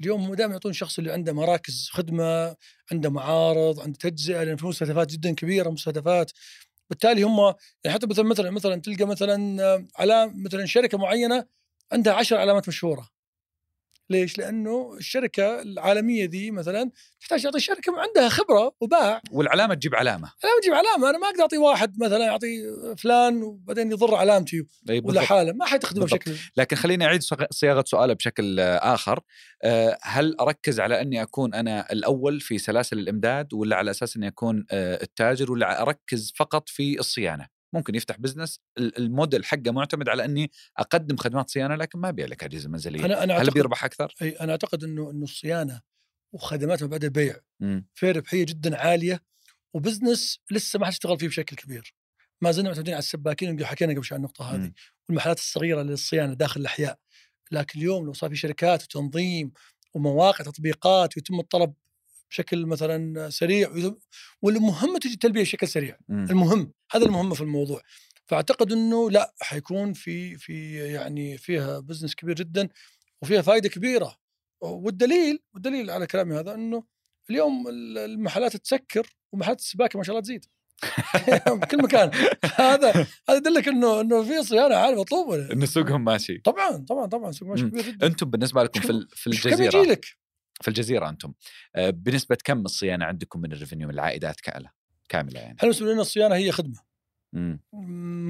اليوم 0.00 0.20
هم 0.22 0.34
دائما 0.34 0.52
يعطون 0.52 0.70
الشخص 0.70 0.98
اللي 0.98 1.12
عنده 1.12 1.32
مراكز 1.32 1.88
خدمة، 1.92 2.56
عنده 2.92 3.10
معارض، 3.10 3.80
عنده 3.80 3.98
تجزئة 3.98 4.42
لأن 4.44 4.56
في 4.56 4.66
مستهدفات 4.66 5.10
جدا 5.12 5.34
كبيرة 5.34 5.70
مستهدفات 5.70 6.32
بالتالي 6.90 7.22
هم 7.22 7.54
يعني 7.84 7.94
حتى 7.96 8.06
مثلا 8.06 8.24
مثلا 8.24 8.50
مثلا 8.50 8.80
تلقى 8.80 9.04
مثلا 9.04 9.62
آه، 9.64 9.86
علام 9.96 10.42
مثلا 10.42 10.66
شركة 10.66 10.98
معينة 10.98 11.46
عندها 11.92 12.12
عشر 12.12 12.36
علامات 12.36 12.68
مشهورة. 12.68 13.13
ليش؟ 14.10 14.38
لأنه 14.38 14.94
الشركة 14.98 15.62
العالمية 15.62 16.28
ذي 16.28 16.50
مثلا 16.50 16.90
تحتاج 17.20 17.42
تعطي 17.42 17.60
شركه 17.60 18.00
عندها 18.00 18.28
خبرة 18.28 18.74
وباع 18.80 19.22
والعلامة 19.30 19.74
تجيب 19.74 19.94
علامة 19.94 20.32
أنا 20.44 20.52
بجيب 20.60 20.74
علامة 20.74 21.10
أنا 21.10 21.18
ما 21.18 21.26
أقدر 21.26 21.42
أعطي 21.42 21.58
واحد 21.58 21.98
مثلا 21.98 22.28
أعطي 22.28 22.56
فلان 22.98 23.42
وبعدين 23.42 23.92
يضر 23.92 24.14
علامتي 24.14 24.66
ولا. 25.04 25.20
حاله 25.20 25.52
ما 25.52 25.66
حتخدمه. 25.66 26.04
بشكل 26.04 26.32
لكن 26.56 26.76
خليني 26.76 27.04
أعيد 27.04 27.20
صياغة 27.50 27.84
سؤاله 27.86 28.14
بشكل 28.14 28.60
آخر 28.60 29.20
آه، 29.62 29.98
هل 30.02 30.36
أركز 30.40 30.80
على 30.80 31.00
أني 31.00 31.22
أكون 31.22 31.54
أنا 31.54 31.92
الأول 31.92 32.40
في 32.40 32.58
سلاسل 32.58 32.98
الإمداد 32.98 33.54
ولا 33.54 33.76
على 33.76 33.90
أساس 33.90 34.16
أني 34.16 34.28
أكون 34.28 34.66
آه، 34.70 35.02
التاجر 35.02 35.52
ولا 35.52 35.82
أركز 35.82 36.32
فقط 36.36 36.68
في 36.68 36.98
الصيانة 36.98 37.53
ممكن 37.74 37.94
يفتح 37.94 38.16
business 38.18 38.60
ال- 38.78 38.98
الموديل 38.98 39.44
حقه 39.44 39.70
معتمد 39.70 40.08
على 40.08 40.24
إني 40.24 40.50
أقدم 40.78 41.16
خدمات 41.16 41.50
صيانة 41.50 41.74
لكن 41.74 41.98
ما 41.98 42.08
أبيع 42.08 42.26
لك 42.26 42.44
اجهزه 42.44 42.68
منزليه 42.68 43.04
أنا 43.04 43.24
أنا 43.24 43.36
هل 43.42 43.50
بيربح 43.50 43.84
أكثر؟ 43.84 44.14
أي 44.22 44.30
أنا 44.30 44.52
أعتقد 44.52 44.84
إنه 44.84 45.10
إنه 45.10 45.24
الصيانة 45.24 45.80
وخدمات 46.32 46.82
ما 46.82 46.88
بعد 46.88 47.04
البيع. 47.04 47.36
فيها 47.94 48.12
ربحية 48.12 48.44
جدا 48.44 48.76
عالية 48.76 49.22
و 49.74 49.81
business 49.81 50.38
لسه 50.50 50.78
ما 50.78 50.86
حد 50.86 50.92
اشتغل 50.92 51.18
فيه 51.18 51.28
بشكل 51.28 51.56
كبير 51.56 51.94
ما 52.40 52.50
زلنا 52.52 52.68
معتمدين 52.68 52.94
على 52.94 52.98
السباكين 52.98 53.50
اللي 53.50 53.66
حكينا 53.66 53.92
قبل 53.92 54.04
شوي 54.04 54.16
عن 54.16 54.20
النقطة 54.24 54.54
هذه. 54.54 54.72
والمحلات 55.08 55.38
الصغيرة 55.38 55.82
للصيانة 55.82 56.34
داخل 56.34 56.60
الأحياء 56.60 56.98
لكن 57.52 57.78
اليوم 57.78 58.06
لو 58.06 58.12
صار 58.12 58.30
في 58.30 58.36
شركات 58.36 58.82
وتنظيم 58.82 59.52
ومواقع 59.94 60.44
تطبيقات 60.44 61.16
ويتم 61.16 61.40
الطلب 61.40 61.74
بشكل 62.34 62.66
مثلا 62.66 63.30
سريع 63.30 63.70
ويتم- 63.70 63.96
والمهم 64.42 64.98
تجي 64.98 65.14
التلبية 65.14 65.42
بشكل 65.42 65.68
سريع 65.68 65.96
مم. 66.08 66.26
المهم 66.30 66.72
هذا 66.92 67.04
المهم 67.04 67.34
في 67.34 67.40
الموضوع. 67.40 67.80
فأعتقد 68.26 68.72
إنه 68.72 69.10
لا 69.10 69.34
حيكون 69.42 69.92
في 69.92 70.36
في 70.38 70.74
يعني 70.92 71.38
فيها 71.38 71.78
بزنس 71.80 72.14
كبير 72.14 72.34
جدا 72.34 72.68
وفيها 73.22 73.42
فائده 73.42 73.68
كبيرة. 73.68 74.16
والدليل 74.60 75.38
والدليل 75.54 75.90
على 75.90 76.06
كلامي 76.06 76.34
هذا 76.34 76.54
إنه 76.54 76.84
اليوم 77.30 77.68
ال- 77.68 77.98
المحلات 77.98 78.56
تسكر 78.56 79.06
ومحلات 79.32 79.58
السباكة 79.60 79.96
ما 79.96 80.02
شاء 80.04 80.10
الله 80.16 80.22
تزيد. 80.22 80.44
بكل 81.60 81.82
مكان. 81.82 82.10
هذا 82.54 82.90
هذا 83.28 83.36
يدلك 83.36 83.68
إنه 83.68 84.00
إنه 84.00 84.22
في 84.24 84.42
صيانة 84.42 84.74
عالية 84.76 85.00
مطلوبة. 85.00 85.52
ان 85.52 85.66
سوقهم 85.66 86.04
ماشي. 86.04 86.38
طبعا 86.38 86.76
طبعا 86.88 87.06
طبعا 87.06 87.32
سوق 87.32 87.48
ماشي 87.48 87.62
مم. 87.64 87.70
كبير 87.70 87.82
جدا. 87.90 88.06
أنتم 88.06 88.30
بالنسبة 88.30 88.62
لكم 88.62 88.80
في 88.80 89.06
في 89.10 89.32
شوف 89.32 89.42
كم 89.44 89.48
الجزيرة؟ 89.52 89.76
يجي 89.82 89.90
لك؟ 89.90 90.06
في 90.62 90.68
الجزيرة 90.68 91.08
أنتم. 91.08 91.32
آه، 91.74 91.90
بنسبة 91.90 92.38
كم 92.44 92.60
الصيانة 92.60 93.04
عندكم 93.04 93.40
من 93.40 93.52
الريفنيو 93.52 93.88
من 93.88 93.94
العائدات 93.94 94.40
كامله 94.40 94.70
كاملة 95.08 95.40
يعني. 95.40 95.56
إحنا 95.56 95.68
بالنسبة 95.68 95.92
لنا 95.92 96.00
الصيانة 96.00 96.34
هي 96.34 96.52
خدمة. 96.52 96.78
مم. 97.32 97.60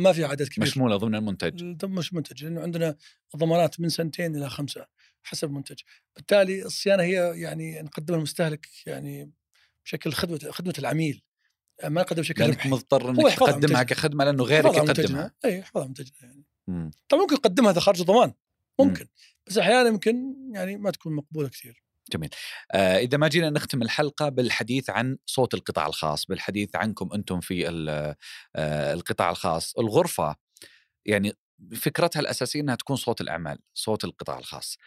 ما 0.02 0.12
في 0.12 0.24
عدد 0.24 0.48
كبير. 0.48 0.68
مشمولة 0.68 0.96
ضمن 0.96 1.14
المنتج. 1.14 1.84
مش 1.84 2.14
منتج 2.14 2.44
لأنه 2.44 2.60
عندنا 2.60 2.96
ضمانات 3.36 3.80
من 3.80 3.88
سنتين 3.88 4.36
إلى 4.36 4.50
خمسة 4.50 4.86
حسب 5.22 5.48
المنتج 5.48 5.80
بالتالي 6.16 6.64
الصيانة 6.64 7.02
هي 7.02 7.40
يعني 7.40 7.82
نقدمها 7.82 8.18
للمستهلك 8.18 8.68
يعني 8.86 9.32
بشكل 9.84 10.12
خدمة 10.12 10.38
خدمة 10.50 10.74
العميل. 10.78 11.22
ما 11.84 12.00
نقدم 12.00 12.22
بشكل 12.22 12.40
لأنك 12.40 12.54
ربحي. 12.54 12.70
مضطر 12.70 13.10
إنك 13.10 13.34
تقدمها. 13.34 13.82
كخدمة 13.82 14.24
لأنه 14.24 14.44
غيرك 14.44 14.74
يقدمها. 14.74 15.34
اي 15.44 15.64
على 15.76 15.86
منتجنا 15.86 16.16
يعني. 16.22 16.44
مم. 16.68 16.90
طبعا 17.08 17.22
ممكن 17.22 17.34
نقدمها 17.34 17.70
إذا 17.70 17.80
خارج 17.80 18.00
الضمان. 18.00 18.32
ممكن. 18.80 19.06
بس 19.46 19.58
أحيانا 19.58 19.88
يمكن 19.88 20.36
يعني 20.54 20.76
ما 20.76 20.90
تكون 20.90 21.14
مقبولة 21.14 21.48
كثير. 21.48 21.83
آه 22.72 22.98
إذا 22.98 23.18
ما 23.18 23.28
جينا 23.28 23.50
نختم 23.50 23.82
الحلقة 23.82 24.28
بالحديث 24.28 24.90
عن 24.90 25.16
صوت 25.26 25.54
القطاع 25.54 25.86
الخاص 25.86 26.26
بالحديث 26.26 26.76
عنكم 26.76 27.12
أنتم 27.14 27.40
في 27.40 27.68
آه 28.56 28.92
القطاع 28.94 29.30
الخاص 29.30 29.74
الغرفة 29.78 30.36
يعني 31.06 31.32
فكرتها 31.76 32.20
الأساسية 32.20 32.60
إنها 32.60 32.74
تكون 32.74 32.96
صوت 32.96 33.20
الأعمال، 33.20 33.58
صوت 33.74 34.04
القطاع 34.04 34.38
الخاص. 34.38 34.78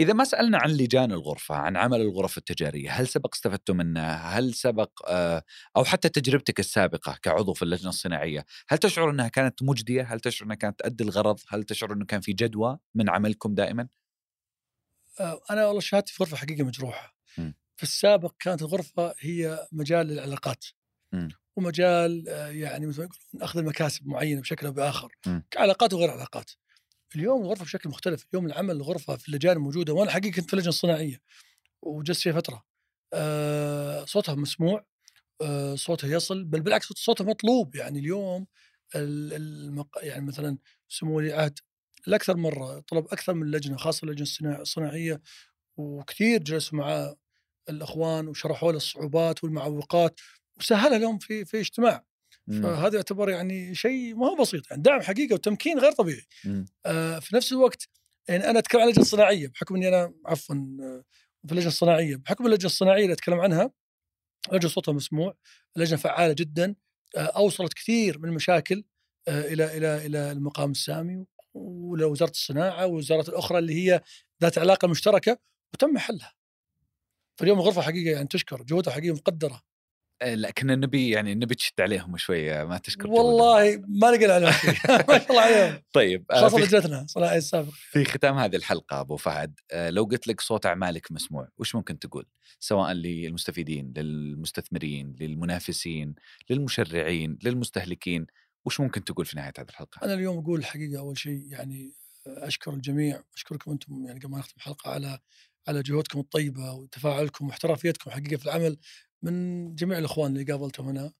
إذا 0.00 0.12
ما 0.12 0.24
سألنا 0.24 0.58
عن 0.58 0.70
لجان 0.70 1.12
الغرفة، 1.12 1.54
عن 1.54 1.76
عمل 1.76 2.00
الغرف 2.00 2.38
التجارية، 2.38 2.90
هل 2.90 3.08
سبق 3.08 3.34
استفدتوا 3.34 3.74
منها؟ 3.74 4.38
هل 4.38 4.54
سبق 4.54 4.90
آه، 5.08 5.42
أو 5.76 5.84
حتى 5.84 6.08
تجربتك 6.08 6.60
السابقة 6.60 7.18
كعضو 7.22 7.54
في 7.54 7.62
اللجنة 7.62 7.88
الصناعية، 7.88 8.44
هل 8.68 8.78
تشعر 8.78 9.10
إنها 9.10 9.28
كانت 9.28 9.62
مجدية؟ 9.62 10.02
هل 10.02 10.20
تشعر 10.20 10.46
إنها 10.46 10.56
كانت 10.56 10.78
تؤدي 10.80 11.04
الغرض؟ 11.04 11.40
هل 11.48 11.64
تشعر 11.64 11.92
إنه 11.92 12.04
كان 12.04 12.20
في 12.20 12.32
جدوى 12.32 12.78
من 12.94 13.10
عملكم 13.10 13.54
دائما؟ 13.54 13.88
آه، 15.20 15.40
أنا 15.50 15.66
والله 15.66 15.80
شهادتي 15.80 16.12
في 16.12 16.22
غرفة 16.24 16.36
حقيقة 16.36 16.64
مجروحة. 16.64 17.16
م. 17.38 17.52
في 17.76 17.82
السابق 17.82 18.34
كانت 18.40 18.62
الغرفة 18.62 19.14
هي 19.20 19.66
مجال 19.72 20.06
للعلاقات. 20.06 20.64
م. 21.12 21.28
ومجال 21.56 22.28
آه، 22.28 22.48
يعني 22.48 22.86
مثل 22.86 22.98
ما 22.98 23.04
يقولون 23.04 23.42
أخذ 23.42 23.58
المكاسب 23.58 24.06
معينة 24.06 24.40
بشكل 24.40 24.66
أو 24.66 24.72
بآخر 24.72 25.12
م. 25.26 25.40
كعلاقات 25.50 25.92
وغير 25.92 26.10
علاقات. 26.10 26.50
اليوم 27.16 27.42
الغرفة 27.42 27.64
بشكل 27.64 27.88
مختلف، 27.88 28.26
اليوم 28.32 28.46
العمل 28.46 28.76
الغرفة 28.76 29.16
في 29.16 29.28
اللجان 29.28 29.56
الموجوده 29.56 29.92
وأنا 29.92 30.10
حقيقة 30.10 30.34
كنت 30.36 30.46
في 30.46 30.52
اللجنه 30.54 30.68
الصناعيه 30.68 31.20
وجلست 31.82 32.22
فيها 32.22 32.32
فترة. 32.32 32.64
آه، 33.14 34.04
صوتها 34.04 34.34
مسموع 34.34 34.86
صوتها 35.74 36.10
يصل 36.10 36.44
بل 36.44 36.60
بالعكس 36.60 36.86
صوتها 36.92 37.24
مطلوب 37.24 37.74
يعني 37.76 37.98
اليوم 37.98 38.46
ال- 38.94 39.32
المق... 39.32 39.98
يعني 40.02 40.24
مثلا 40.26 40.58
سمو 40.88 41.16
ولي 41.16 41.34
العهد 41.34 41.58
لأكثر 42.06 42.36
مرة 42.36 42.80
طلب 42.80 43.04
أكثر 43.06 43.34
من 43.34 43.50
لجنة 43.50 43.76
خاصة 43.76 44.04
اللجنه 44.04 44.22
الصناع- 44.22 44.60
الصناعيه 44.60 45.20
وكثير 45.76 46.42
جلسوا 46.42 46.78
مع 46.78 47.14
الأخوان 47.68 48.28
وشرحوا 48.28 48.70
له 48.72 48.76
الصعوبات 48.76 49.44
والمعوقات 49.44 50.20
وسهلها 50.58 50.98
لهم 50.98 51.18
في 51.18 51.44
في 51.44 51.60
اجتماع 51.60 52.04
مم. 52.46 52.62
فهذا 52.62 52.96
يعتبر 52.96 53.30
يعني 53.30 53.74
شيء 53.74 54.14
ما 54.14 54.26
هو 54.26 54.34
بسيط 54.36 54.70
يعني 54.70 54.82
دعم 54.82 55.00
حقيقه 55.02 55.34
وتمكين 55.34 55.78
غير 55.78 55.92
طبيعي 55.92 56.26
مم. 56.44 56.66
آه 56.86 57.18
في 57.18 57.36
نفس 57.36 57.52
الوقت 57.52 57.88
يعني 58.28 58.50
أنا 58.50 58.58
أتكلم 58.58 58.80
عن 58.80 58.86
اللجنه 58.86 59.02
الصناعيه 59.02 59.48
بحكم 59.48 59.74
إني 59.76 59.88
أنا 59.88 60.14
عفوا 60.26 60.54
آه، 60.54 61.04
في 61.46 61.52
اللجنه 61.52 61.68
الصناعيه 61.68 62.16
بحكم 62.16 62.46
اللجنة 62.46 62.66
الصناعية 62.66 63.02
اللي 63.02 63.12
أتكلم 63.12 63.40
عنها 63.40 63.70
لجنة 64.52 64.70
صوتها 64.70 64.92
مسموع 64.92 65.36
لجنة 65.76 65.98
فعالة 65.98 66.32
جدا 66.32 66.74
آه، 67.16 67.20
أوصلت 67.20 67.72
كثير 67.72 68.18
من 68.18 68.28
المشاكل 68.28 68.84
آه، 69.28 69.40
إلى 69.52 69.76
إلى 69.76 70.06
إلى 70.06 70.32
المقام 70.32 70.70
السامي 70.70 71.26
ولوزارة 71.56 72.30
الصناعة 72.30 72.86
والوزارات 72.86 73.28
الأخرى 73.28 73.58
اللي 73.58 73.74
هي 73.74 74.02
ذات 74.42 74.58
علاقة 74.58 74.88
مشتركة 74.88 75.38
وتم 75.74 75.98
حلها. 75.98 76.34
فاليوم 77.38 77.58
الغرفه 77.58 77.82
حقيقه 77.82 78.12
يعني 78.12 78.28
تشكر 78.28 78.62
جهودها 78.62 78.92
حقيقه 78.92 79.14
مقدرة. 79.14 79.62
آه، 80.22 80.34
لكن 80.34 80.70
النبي 80.70 81.10
يعني 81.10 81.32
النبي 81.32 81.54
تشد 81.54 81.80
عليهم 81.80 82.16
شوية 82.16 82.64
ما 82.64 82.78
تشكر 82.78 83.06
جهودهم. 83.06 83.24
والله 83.24 83.82
ما 83.88 84.10
نقل 84.10 84.30
عليهم 84.30 84.52
ما 85.08 85.18
شاء 85.18 85.30
الله 85.30 85.42
عليهم. 85.42 85.82
طيب 85.92 86.24
آه، 86.30 86.40
خاصة 86.40 86.58
لجنتنا 86.58 87.06
صناعي 87.08 87.38
السابق. 87.38 87.70
في 87.72 88.04
ختام 88.04 88.38
هذه 88.38 88.56
الحلقة 88.56 89.00
أبو 89.00 89.16
فهد 89.16 89.60
آه، 89.72 89.90
لو 89.90 90.04
قلت 90.04 90.28
لك 90.28 90.40
صوت 90.40 90.66
أعمالك 90.66 91.12
مسموع 91.12 91.48
وش 91.58 91.74
ممكن 91.74 91.98
تقول؟ 91.98 92.26
سواء 92.60 92.92
للمستفيدين 92.92 93.92
للمستثمرين 93.96 95.16
للمنافسين 95.20 96.14
للمشرعين 96.50 97.38
للمستهلكين 97.42 98.26
وش 98.66 98.80
ممكن 98.80 99.04
تقول 99.04 99.26
في 99.26 99.36
نهاية 99.36 99.52
هذه 99.58 99.68
الحلقة؟ 99.68 100.04
أنا 100.04 100.14
اليوم 100.14 100.38
أقول 100.38 100.58
الحقيقة 100.58 100.98
أول 100.98 101.18
شيء 101.18 101.42
يعني 101.46 101.92
أشكر 102.26 102.74
الجميع 102.74 103.22
أشكركم 103.34 103.70
أنتم 103.70 104.06
يعني 104.06 104.20
قبل 104.20 104.30
ما 104.30 104.38
نختم 104.38 104.54
الحلقة 104.56 104.90
على 104.90 105.18
على 105.68 105.82
جهودكم 105.82 106.20
الطيبة 106.20 106.72
وتفاعلكم 106.72 107.46
واحترافيتكم 107.46 108.10
حقيقة 108.10 108.36
في 108.36 108.44
العمل 108.46 108.78
من 109.22 109.74
جميع 109.74 109.98
الإخوان 109.98 110.32
اللي 110.36 110.52
قابلتهم 110.52 110.88
هنا 110.88 111.12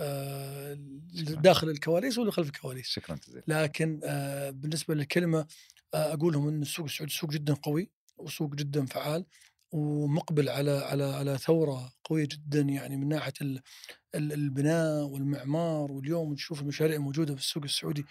آه،. 0.00 0.74
داخل 1.18 1.68
الكواليس 1.68 2.18
واللي 2.18 2.32
خلف 2.32 2.46
الكواليس. 2.46 2.86
شكرا 2.86 3.16
جزيلا. 3.16 3.44
لكن 3.48 4.00
آه، 4.04 4.50
بالنسبة 4.50 4.94
للكلمة 4.94 5.46
آه، 5.94 6.12
أقول 6.12 6.32
لهم 6.32 6.48
إن 6.48 6.62
السوق 6.62 6.84
السعودي 6.84 7.12
سوق 7.12 7.30
جدا 7.30 7.54
قوي 7.54 7.90
وسوق 8.16 8.54
جدا 8.54 8.86
فعال 8.86 9.26
ومقبل 9.72 10.48
على 10.48 10.70
على 10.70 11.04
على 11.04 11.38
ثورة 11.38 11.92
قوية 12.04 12.28
جدا 12.32 12.60
يعني 12.60 12.96
من 12.96 13.08
ناحية 13.08 13.32
ال- 13.40 13.62
ال- 14.14 14.32
البناء 14.32 15.04
والمعمار 15.04 15.92
واليوم 15.92 16.34
تشوف 16.34 16.60
المشاريع 16.62 16.96
الموجودة 16.96 17.34
في 17.34 17.40
السوق 17.40 17.62
السعودي 17.64 18.04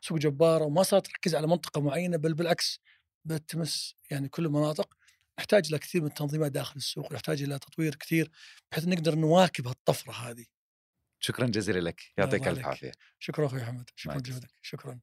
سوق 0.00 0.18
جبارة 0.18 0.64
وما 0.64 0.82
صارت 0.82 1.06
تركز 1.06 1.34
على 1.34 1.46
منطقة 1.46 1.80
معينة 1.80 2.16
بل 2.16 2.34
بالعكس 2.34 2.80
بتمس 3.24 3.94
يعني 4.10 4.28
كل 4.28 4.46
المناطق. 4.46 4.96
نحتاج 5.38 5.66
إلى 5.68 5.78
كثير 5.78 6.00
من 6.00 6.06
التنظيمات 6.06 6.52
داخل 6.52 6.76
السوق 6.76 7.10
ونحتاج 7.10 7.42
إلى 7.42 7.58
تطوير 7.58 7.94
كثير 7.94 8.30
بحيث 8.72 8.88
نقدر 8.88 9.14
نواكب 9.14 9.66
هالطفرة 9.68 10.12
هذه. 10.12 10.44
شكرا 11.20 11.46
جزيلا 11.46 11.78
لك. 11.80 12.00
يعطيك 12.18 12.46
عليك. 12.48 12.64
عافية. 12.64 12.92
شكرا 13.18 13.46
أخوي 13.46 13.62
أحمد. 13.62 13.90
مع 14.06 14.14
شكرا. 14.14 14.18
جهدك. 14.18 14.50
شكرا. 14.62 15.00